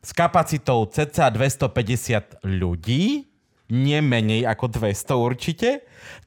s 0.00 0.10
kapacitou 0.16 0.88
cca 0.88 1.28
250 1.28 2.42
ľudí, 2.42 3.31
nie 3.72 4.04
menej 4.04 4.44
ako 4.44 4.68
200 4.68 5.16
určite, 5.16 5.68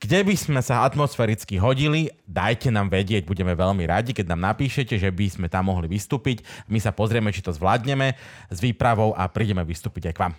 kde 0.02 0.26
by 0.26 0.34
sme 0.34 0.62
sa 0.66 0.82
atmosféricky 0.82 1.62
hodili, 1.62 2.10
dajte 2.26 2.74
nám 2.74 2.90
vedieť, 2.90 3.30
budeme 3.30 3.54
veľmi 3.54 3.86
radi, 3.86 4.18
keď 4.18 4.34
nám 4.34 4.58
napíšete, 4.58 4.98
že 4.98 5.14
by 5.14 5.26
sme 5.30 5.48
tam 5.48 5.70
mohli 5.70 5.86
vystúpiť. 5.86 6.42
My 6.66 6.82
sa 6.82 6.90
pozrieme, 6.90 7.30
či 7.30 7.46
to 7.46 7.54
zvládneme 7.54 8.18
s 8.50 8.58
výpravou 8.58 9.14
a 9.14 9.30
prídeme 9.30 9.62
vystúpiť 9.62 10.10
aj 10.10 10.14
k 10.18 10.22
vám. 10.26 10.34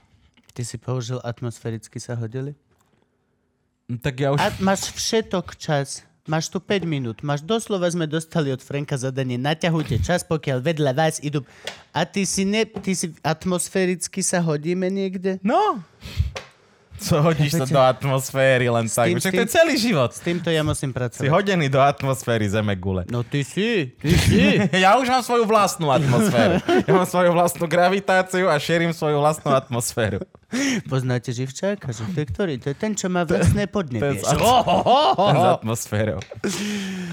Ty 0.50 0.62
si 0.66 0.76
použil 0.82 1.22
atmosféricky 1.22 2.02
sa 2.02 2.18
hodili? 2.18 2.58
No, 3.86 4.02
Tak 4.02 4.14
ja 4.18 4.34
už... 4.34 4.42
A 4.42 4.50
máš 4.58 4.90
všetok 4.90 5.54
čas. 5.54 6.02
Máš 6.26 6.50
tu 6.50 6.58
5 6.58 6.82
minút. 6.90 7.22
Máš 7.22 7.46
doslova 7.46 7.86
sme 7.86 8.10
dostali 8.10 8.50
od 8.50 8.58
Franka 8.58 8.98
zadanie. 8.98 9.38
Naťahujte 9.38 10.02
čas, 10.02 10.26
pokiaľ 10.26 10.58
vedľa 10.58 10.90
vás 10.90 11.22
idú. 11.22 11.46
A 11.94 12.02
ty 12.02 12.26
si, 12.26 12.42
ne, 12.42 12.66
ty 12.66 12.98
si 12.98 13.14
atmosféricky 13.22 14.26
sa 14.26 14.42
hodíme 14.42 14.90
niekde? 14.90 15.38
No! 15.46 15.78
Co 16.98 17.22
hodíš 17.22 17.50
to 17.50 17.58
Chápete? 17.58 17.74
do 17.74 17.80
atmosféry 17.80 18.66
len 18.66 18.86
tak? 18.86 19.06
tým- 19.06 19.18
Však 19.18 19.32
s 19.32 19.34
to 19.34 19.40
je 19.40 19.50
celý 19.52 19.74
život. 19.76 20.10
S 20.10 20.20
týmto 20.20 20.48
ja 20.48 20.62
musím 20.62 20.90
Si 20.90 20.94
pracovať. 20.94 21.28
hodený 21.28 21.66
do 21.66 21.78
atmosféry 21.78 22.46
zeme 22.46 22.74
gule. 22.74 23.04
No 23.06 23.20
ty 23.20 23.40
si, 23.40 23.92
ty 23.94 24.12
si. 24.16 24.40
Ja 24.76 24.96
už 24.96 25.06
mám 25.06 25.20
svoju 25.20 25.44
vlastnú 25.44 25.88
atmosféru. 25.88 26.56
Ja 26.82 26.92
mám 26.92 27.04
svoju 27.04 27.30
vlastnú 27.30 27.66
gravitáciu 27.66 28.46
a 28.46 28.56
šerím 28.56 28.90
svoju 28.90 29.18
vlastnú 29.18 29.50
atmosféru. 29.50 30.24
Poznáte 30.84 31.30
živčáka? 31.30 31.88
Že 31.88 32.02
to 32.06 32.18
je 32.18 32.26
ktorý? 32.26 32.54
To 32.58 32.66
je 32.68 32.76
ten, 32.76 32.92
čo 32.92 33.06
má 33.06 33.22
vlastné 33.22 33.66
podnebie. 33.66 34.18
ten- 34.18 34.22
Že- 34.22 34.38
Oh, 34.38 34.62
oh, 34.62 34.82
oh, 34.82 35.10
oh, 35.16 35.30
S 35.30 35.42
atmosférou. 35.56 36.20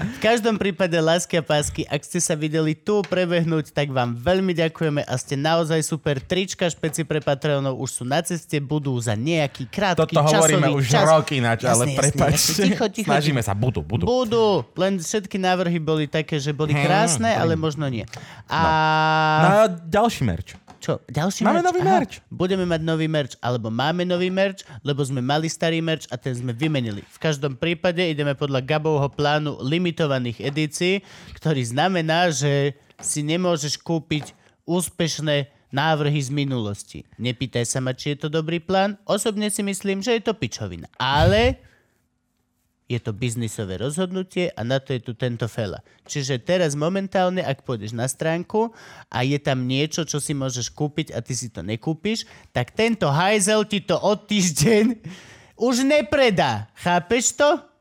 V 0.06 0.18
každom 0.18 0.54
prípade, 0.54 0.94
lásky 0.94 1.34
a 1.34 1.42
pásky, 1.42 1.84
ak 1.84 2.00
ste 2.00 2.18
sa 2.18 2.34
videli 2.34 2.72
tu 2.72 3.00
prebehnúť, 3.02 3.70
tak 3.70 3.88
vám 3.88 4.14
veľmi 4.14 4.52
ďakujeme 4.52 5.00
a 5.00 5.14
ste 5.14 5.34
naozaj 5.34 5.80
super. 5.80 6.18
Trička 6.18 6.66
špeci 6.66 7.02
pre 7.02 7.18
Patreonov 7.18 7.76
už 7.76 7.90
sú 7.92 8.04
na 8.04 8.20
ceste, 8.20 8.58
budú 8.58 8.94
za 8.96 9.14
nejaký 9.14 9.66
krátky 9.66 10.00
Toto 10.06 10.20
hovoríme 10.20 10.64
časový 10.64 10.74
už 10.74 10.84
čas. 10.86 11.06
rok 11.06 11.26
ináč, 11.30 11.60
ale 11.62 11.84
Jasne, 11.84 11.90
jasne, 11.90 12.00
prepačte. 12.00 12.50
jasne. 12.50 12.64
Ticho, 12.66 12.86
ticho, 12.88 13.08
Snažíme 13.08 13.40
sa, 13.40 13.52
budú, 13.52 13.80
budú. 13.80 14.04
Budú, 14.04 14.46
len 14.74 14.96
všetky 14.96 15.36
návrhy 15.36 15.78
boli 15.78 16.04
také, 16.06 16.36
že 16.36 16.50
boli 16.50 16.70
Hmm, 16.70 16.82
krásne, 16.82 17.30
ale 17.30 17.54
možno 17.54 17.84
nie. 17.86 18.04
A... 18.46 18.60
No 19.36 19.48
a 19.48 19.62
ďalší 19.68 20.22
merč. 20.22 20.54
Čo, 20.84 21.00
ďalší 21.08 21.48
Máme 21.48 21.64
merch? 21.64 21.68
nový 21.72 21.80
Aha, 21.80 21.92
merch. 21.96 22.14
Budeme 22.28 22.68
mať 22.68 22.80
nový 22.84 23.08
merch, 23.08 23.40
alebo 23.40 23.72
máme 23.72 24.04
nový 24.04 24.28
merch, 24.28 24.68
lebo 24.84 25.00
sme 25.00 25.24
mali 25.24 25.48
starý 25.48 25.80
merch 25.80 26.04
a 26.12 26.20
ten 26.20 26.36
sme 26.36 26.52
vymenili. 26.52 27.00
V 27.08 27.18
každom 27.24 27.56
prípade 27.56 28.04
ideme 28.04 28.36
podľa 28.36 28.60
Gabovho 28.60 29.08
plánu 29.08 29.56
limitovaných 29.64 30.44
edícií, 30.44 31.00
ktorý 31.40 31.64
znamená, 31.64 32.28
že 32.28 32.76
si 33.00 33.24
nemôžeš 33.24 33.80
kúpiť 33.80 34.36
úspešné 34.68 35.48
návrhy 35.72 36.20
z 36.20 36.30
minulosti. 36.36 36.98
Nepýtaj 37.16 37.64
sa 37.64 37.80
ma, 37.80 37.96
či 37.96 38.12
je 38.12 38.28
to 38.28 38.28
dobrý 38.28 38.60
plán. 38.60 39.00
Osobne 39.08 39.48
si 39.48 39.64
myslím, 39.64 40.04
že 40.04 40.20
je 40.20 40.22
to 40.22 40.36
pičovina. 40.36 40.92
Ale 41.00 41.56
je 42.84 43.00
to 43.00 43.16
biznisové 43.16 43.80
rozhodnutie 43.80 44.52
a 44.52 44.60
na 44.60 44.76
to 44.76 44.92
je 44.92 45.00
tu 45.00 45.12
tento 45.16 45.48
fela. 45.48 45.80
Čiže 46.04 46.44
teraz 46.44 46.76
momentálne, 46.76 47.40
ak 47.40 47.64
pôjdeš 47.64 47.96
na 47.96 48.04
stránku 48.04 48.76
a 49.08 49.24
je 49.24 49.40
tam 49.40 49.64
niečo, 49.64 50.04
čo 50.04 50.20
si 50.20 50.36
môžeš 50.36 50.68
kúpiť 50.68 51.16
a 51.16 51.24
ty 51.24 51.32
si 51.32 51.48
to 51.48 51.64
nekúpiš, 51.64 52.28
tak 52.52 52.76
tento 52.76 53.08
hajzel 53.08 53.64
ti 53.64 53.80
to 53.80 53.96
od 53.96 54.28
týždeň 54.28 55.00
už 55.56 55.88
nepredá. 55.88 56.68
Chápeš 56.76 57.40
to? 57.40 57.73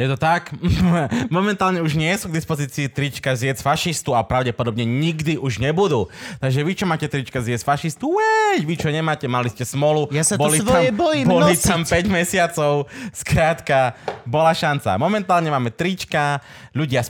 Je 0.00 0.08
to 0.08 0.16
tak? 0.16 0.48
Momentálne 1.28 1.84
už 1.84 1.92
nie 1.92 2.08
sú 2.16 2.32
k 2.32 2.40
dispozícii 2.40 2.88
trička 2.88 3.36
zjedz 3.36 3.60
fašistu 3.60 4.16
a 4.16 4.24
pravdepodobne 4.24 4.88
nikdy 4.88 5.36
už 5.36 5.60
nebudú. 5.60 6.08
Takže 6.40 6.64
vy, 6.64 6.72
čo 6.72 6.88
máte 6.88 7.04
trička 7.04 7.44
zjedz 7.44 7.60
fašistu, 7.60 8.08
weď, 8.08 8.64
vy, 8.64 8.74
čo 8.80 8.88
nemáte, 8.88 9.28
mali 9.28 9.52
ste 9.52 9.68
smolu. 9.68 10.08
Ja 10.08 10.24
sa 10.24 10.40
to 10.40 10.48
svoje 10.48 10.88
tam, 10.88 11.04
bojím 11.04 11.28
Boli 11.28 11.52
nosiť. 11.52 11.68
tam 11.68 11.80
5 11.84 12.08
mesiacov, 12.08 12.88
skrátka, 13.12 13.92
bola 14.24 14.56
šanca. 14.56 14.96
Momentálne 14.96 15.52
máme 15.52 15.68
trička, 15.68 16.40
ľudia 16.72 17.04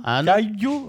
Áno. 0.00 0.30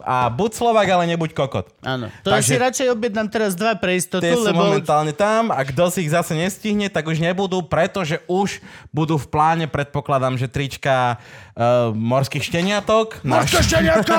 a 0.05 0.29
buď 0.29 0.51
Slovak, 0.55 0.87
ale 0.87 1.09
nebuď 1.09 1.35
kokot. 1.35 1.67
Áno. 1.83 2.07
To 2.23 2.31
Takže... 2.31 2.45
Takže- 2.45 2.47
si 2.47 2.55
radšej 2.55 2.87
objednám 2.93 3.27
teraz 3.27 3.51
dva 3.57 3.73
pre 3.75 3.97
istotu, 3.97 4.23
Tie 4.23 4.37
sú 4.37 4.45
lebo... 4.45 4.61
momentálne 4.69 5.11
tam 5.11 5.49
a 5.49 5.59
kto 5.65 5.89
si 5.89 6.05
ich 6.05 6.13
zase 6.13 6.37
nestihne, 6.37 6.87
tak 6.87 7.09
už 7.09 7.17
nebudú, 7.17 7.65
pretože 7.65 8.21
už 8.29 8.61
budú 8.93 9.17
v 9.17 9.27
pláne, 9.27 9.65
predpokladám, 9.65 10.37
že 10.37 10.44
trička 10.49 11.17
uh, 11.55 11.93
morských 11.93 12.43
šteniatok. 12.43 13.21
Morské 13.23 13.61
šteniatko! 13.61 14.17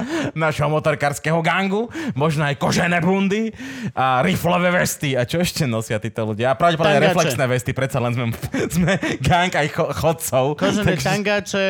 našho 0.42 0.70
motorkárskeho 0.70 1.42
gangu, 1.42 1.90
možno 2.14 2.46
aj 2.46 2.56
kožené 2.56 3.02
bundy 3.02 3.50
a 3.92 4.22
riflové 4.22 4.70
vesty. 4.70 5.18
A 5.18 5.26
čo 5.26 5.42
ešte 5.42 5.66
nosia 5.66 5.98
títo 5.98 6.24
ľudia? 6.28 6.52
A 6.52 6.58
pravdepodobne 6.58 7.02
reflexné 7.02 7.44
vesty, 7.50 7.70
predsa 7.74 7.98
len 7.98 8.14
sme, 8.14 8.26
sme 8.76 8.92
gang 9.18 9.50
aj 9.50 9.68
cho- 9.74 9.92
chodcov. 9.92 10.44
Kožené 10.56 10.94
Takže- 10.94 11.08
tangáče 11.08 11.66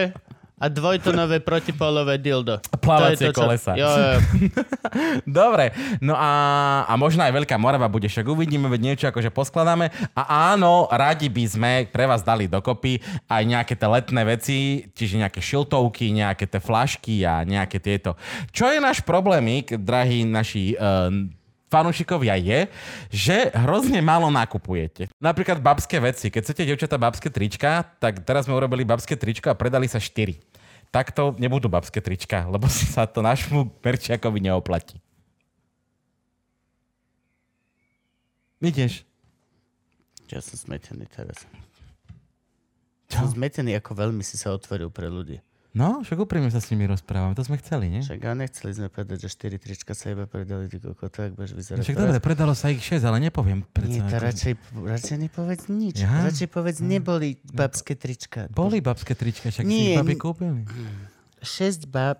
a 0.58 0.66
dvojtonové 0.66 1.38
protipolové 1.40 2.18
dildo. 2.18 2.58
Plávacie 2.82 3.30
To 3.30 3.32
to, 3.32 3.38
čo- 3.38 3.42
kolesa. 3.46 3.72
Jo, 3.78 3.86
jo. 3.88 4.12
Dobre, 5.40 5.70
no 6.02 6.18
a, 6.18 6.30
a 6.84 6.92
možno 6.98 7.22
aj 7.22 7.32
Veľká 7.34 7.54
Morava 7.56 7.86
bude, 7.86 8.10
však 8.10 8.26
uvidíme, 8.26 8.66
veď 8.66 8.80
niečo 8.82 9.06
akože 9.08 9.30
poskladáme. 9.30 9.90
A 10.18 10.52
áno, 10.52 10.90
radi 10.90 11.30
by 11.30 11.44
sme 11.46 11.72
pre 11.88 12.10
vás 12.10 12.26
dali 12.26 12.50
dokopy 12.50 12.98
aj 13.30 13.42
nejaké 13.46 13.74
tie 13.78 13.88
letné 13.88 14.22
veci, 14.26 14.58
čiže 14.90 15.22
nejaké 15.22 15.38
šiltovky, 15.38 16.10
nejaké 16.10 16.50
tie 16.50 16.58
flašky 16.58 17.22
a 17.22 17.46
nejaké 17.46 17.78
tieto. 17.78 18.18
Čo 18.50 18.68
je 18.74 18.82
náš 18.82 19.00
problémik, 19.06 19.70
drahí 19.78 20.26
naši 20.26 20.74
uh, 20.74 21.08
fanúšikovia 21.68 22.36
je, 22.40 22.60
že 23.12 23.52
hrozne 23.52 24.00
málo 24.00 24.32
nakupujete. 24.32 25.12
Napríklad 25.20 25.60
babské 25.60 26.00
veci. 26.00 26.32
Keď 26.32 26.40
chcete, 26.44 26.62
devčatá, 26.64 26.96
babské 27.00 27.28
trička, 27.28 27.84
tak 28.00 28.24
teraz 28.24 28.48
sme 28.48 28.56
urobili 28.56 28.84
babské 28.88 29.16
tričko 29.16 29.52
a 29.52 29.58
predali 29.58 29.86
sa 29.86 30.00
4 30.00 30.58
takto 30.88 31.36
nebudú 31.36 31.68
babské 31.68 32.00
trička, 32.00 32.48
lebo 32.48 32.64
sa 32.94 33.04
to 33.04 33.20
našmu 33.20 33.68
merčiakovi 33.84 34.40
neoplatí. 34.40 34.96
Ideš. 38.58 39.06
Ja 40.28 40.42
som 40.42 40.58
smetený 40.58 41.06
teraz. 41.08 41.46
Som 43.08 43.30
zmetený, 43.32 43.78
ako 43.78 43.96
veľmi 43.96 44.20
si 44.20 44.36
sa 44.36 44.52
otvoril 44.52 44.92
pre 44.92 45.08
ľudí. 45.08 45.40
No, 45.70 46.00
však 46.00 46.16
úprimne 46.18 46.48
sa 46.48 46.58
s 46.58 46.72
nimi 46.72 46.84
rozprávame, 46.84 47.32
to 47.32 47.44
sme 47.44 47.56
chceli, 47.56 47.86
nie? 47.88 48.00
Však 48.00 48.18
ale 48.20 48.36
nechceli 48.42 48.72
sme 48.72 48.88
povedať, 48.88 49.18
že 49.20 49.28
4 49.30 49.60
trička 49.60 49.92
sa 49.92 50.10
iba 50.10 50.24
predali, 50.24 50.64
ty 50.64 50.80
koko, 50.80 51.06
tak 51.06 51.32
budeš 51.32 51.52
vyzerať. 51.54 51.84
Však 51.84 51.96
dobre, 51.98 52.18
predalo 52.18 52.52
sa 52.52 52.68
ich 52.68 52.80
6, 52.80 52.98
ale 53.00 53.20
nepoviem. 53.20 53.60
Nie, 53.60 53.70
Predsa, 53.70 54.00
to 54.00 54.08
ako- 54.08 54.24
radšej, 54.24 54.52
radšej 54.74 55.16
nepovedz 55.20 55.62
nič. 55.68 55.96
Ja? 56.00 56.24
Radšej 56.24 56.48
povedz, 56.48 56.78
neboli 56.80 57.36
babské 57.44 57.92
trička. 57.94 58.48
Boli 58.48 58.80
babské 58.80 59.12
trička, 59.12 59.48
však 59.48 59.62
si 59.62 59.68
Nie, 59.68 59.92
ich 59.92 59.98
babi 59.98 60.16
nie. 60.16 60.18
kúpili. 60.18 60.60
6 61.38 61.84
bab. 61.86 62.18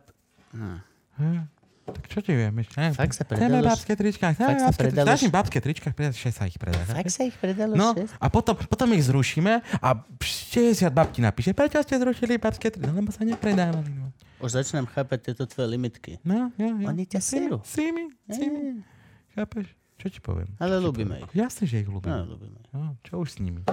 Hm. 0.52 1.48
Tak 1.88 2.04
čo 2.06 2.18
ti 2.20 2.32
viem? 2.32 2.52
Ne? 2.52 2.92
Fakt 2.92 3.12
sa 3.12 3.24
Chceme 3.24 3.38
predalo 3.40 3.64
babské 3.64 3.92
trička, 3.94 4.24
Fakt 4.30 4.36
chceme 4.36 4.58
sa 4.58 4.66
babské 4.68 4.84
trička. 4.84 5.04
Snažím 5.04 5.30
babské 5.30 5.58
trička, 5.58 5.88
6 5.90 6.14
sa 6.30 6.44
ich 6.44 6.56
predá. 6.56 6.78
Fakt 6.84 7.08
sa 7.08 7.22
ich 7.24 7.34
predalo 7.34 7.72
No 7.72 7.96
6? 7.96 8.12
a 8.14 8.26
potom, 8.28 8.54
potom 8.54 8.88
ich 8.92 9.04
zrušíme 9.04 9.52
a 9.78 9.88
60 10.18 10.84
babti 10.90 11.20
napíše, 11.20 11.50
prečo 11.52 11.80
ste 11.80 11.96
zrušili 11.96 12.36
babské 12.36 12.68
trička? 12.68 12.90
Lebo 12.90 13.08
sa 13.08 13.22
nepredávali. 13.22 13.88
No, 13.88 14.12
Už 14.38 14.54
začínam 14.54 14.86
chápať 14.86 15.32
tieto 15.32 15.44
tvoje 15.44 15.68
limitky. 15.68 16.20
no 16.22 16.52
jo, 16.54 16.70
jo. 16.76 16.86
Oni 16.86 17.04
ťa 17.04 17.18
serú. 17.18 17.58
Si 17.64 17.88
mi, 17.88 18.06
si 18.28 18.46
mi. 18.46 18.84
Chápeš? 19.32 19.72
Čo 19.96 20.06
ti 20.08 20.20
poviem? 20.20 20.46
Ale 20.56 20.78
ľúbime 20.78 21.18
ich. 21.20 21.30
Jasne, 21.32 21.66
že 21.66 21.82
ich 21.82 21.90
ľúbim. 21.90 22.06
No, 22.06 22.22
ľúbime. 22.24 22.62
No, 22.70 22.94
čo 23.02 23.18
už 23.18 23.34
s 23.34 23.38
nimi? 23.38 23.66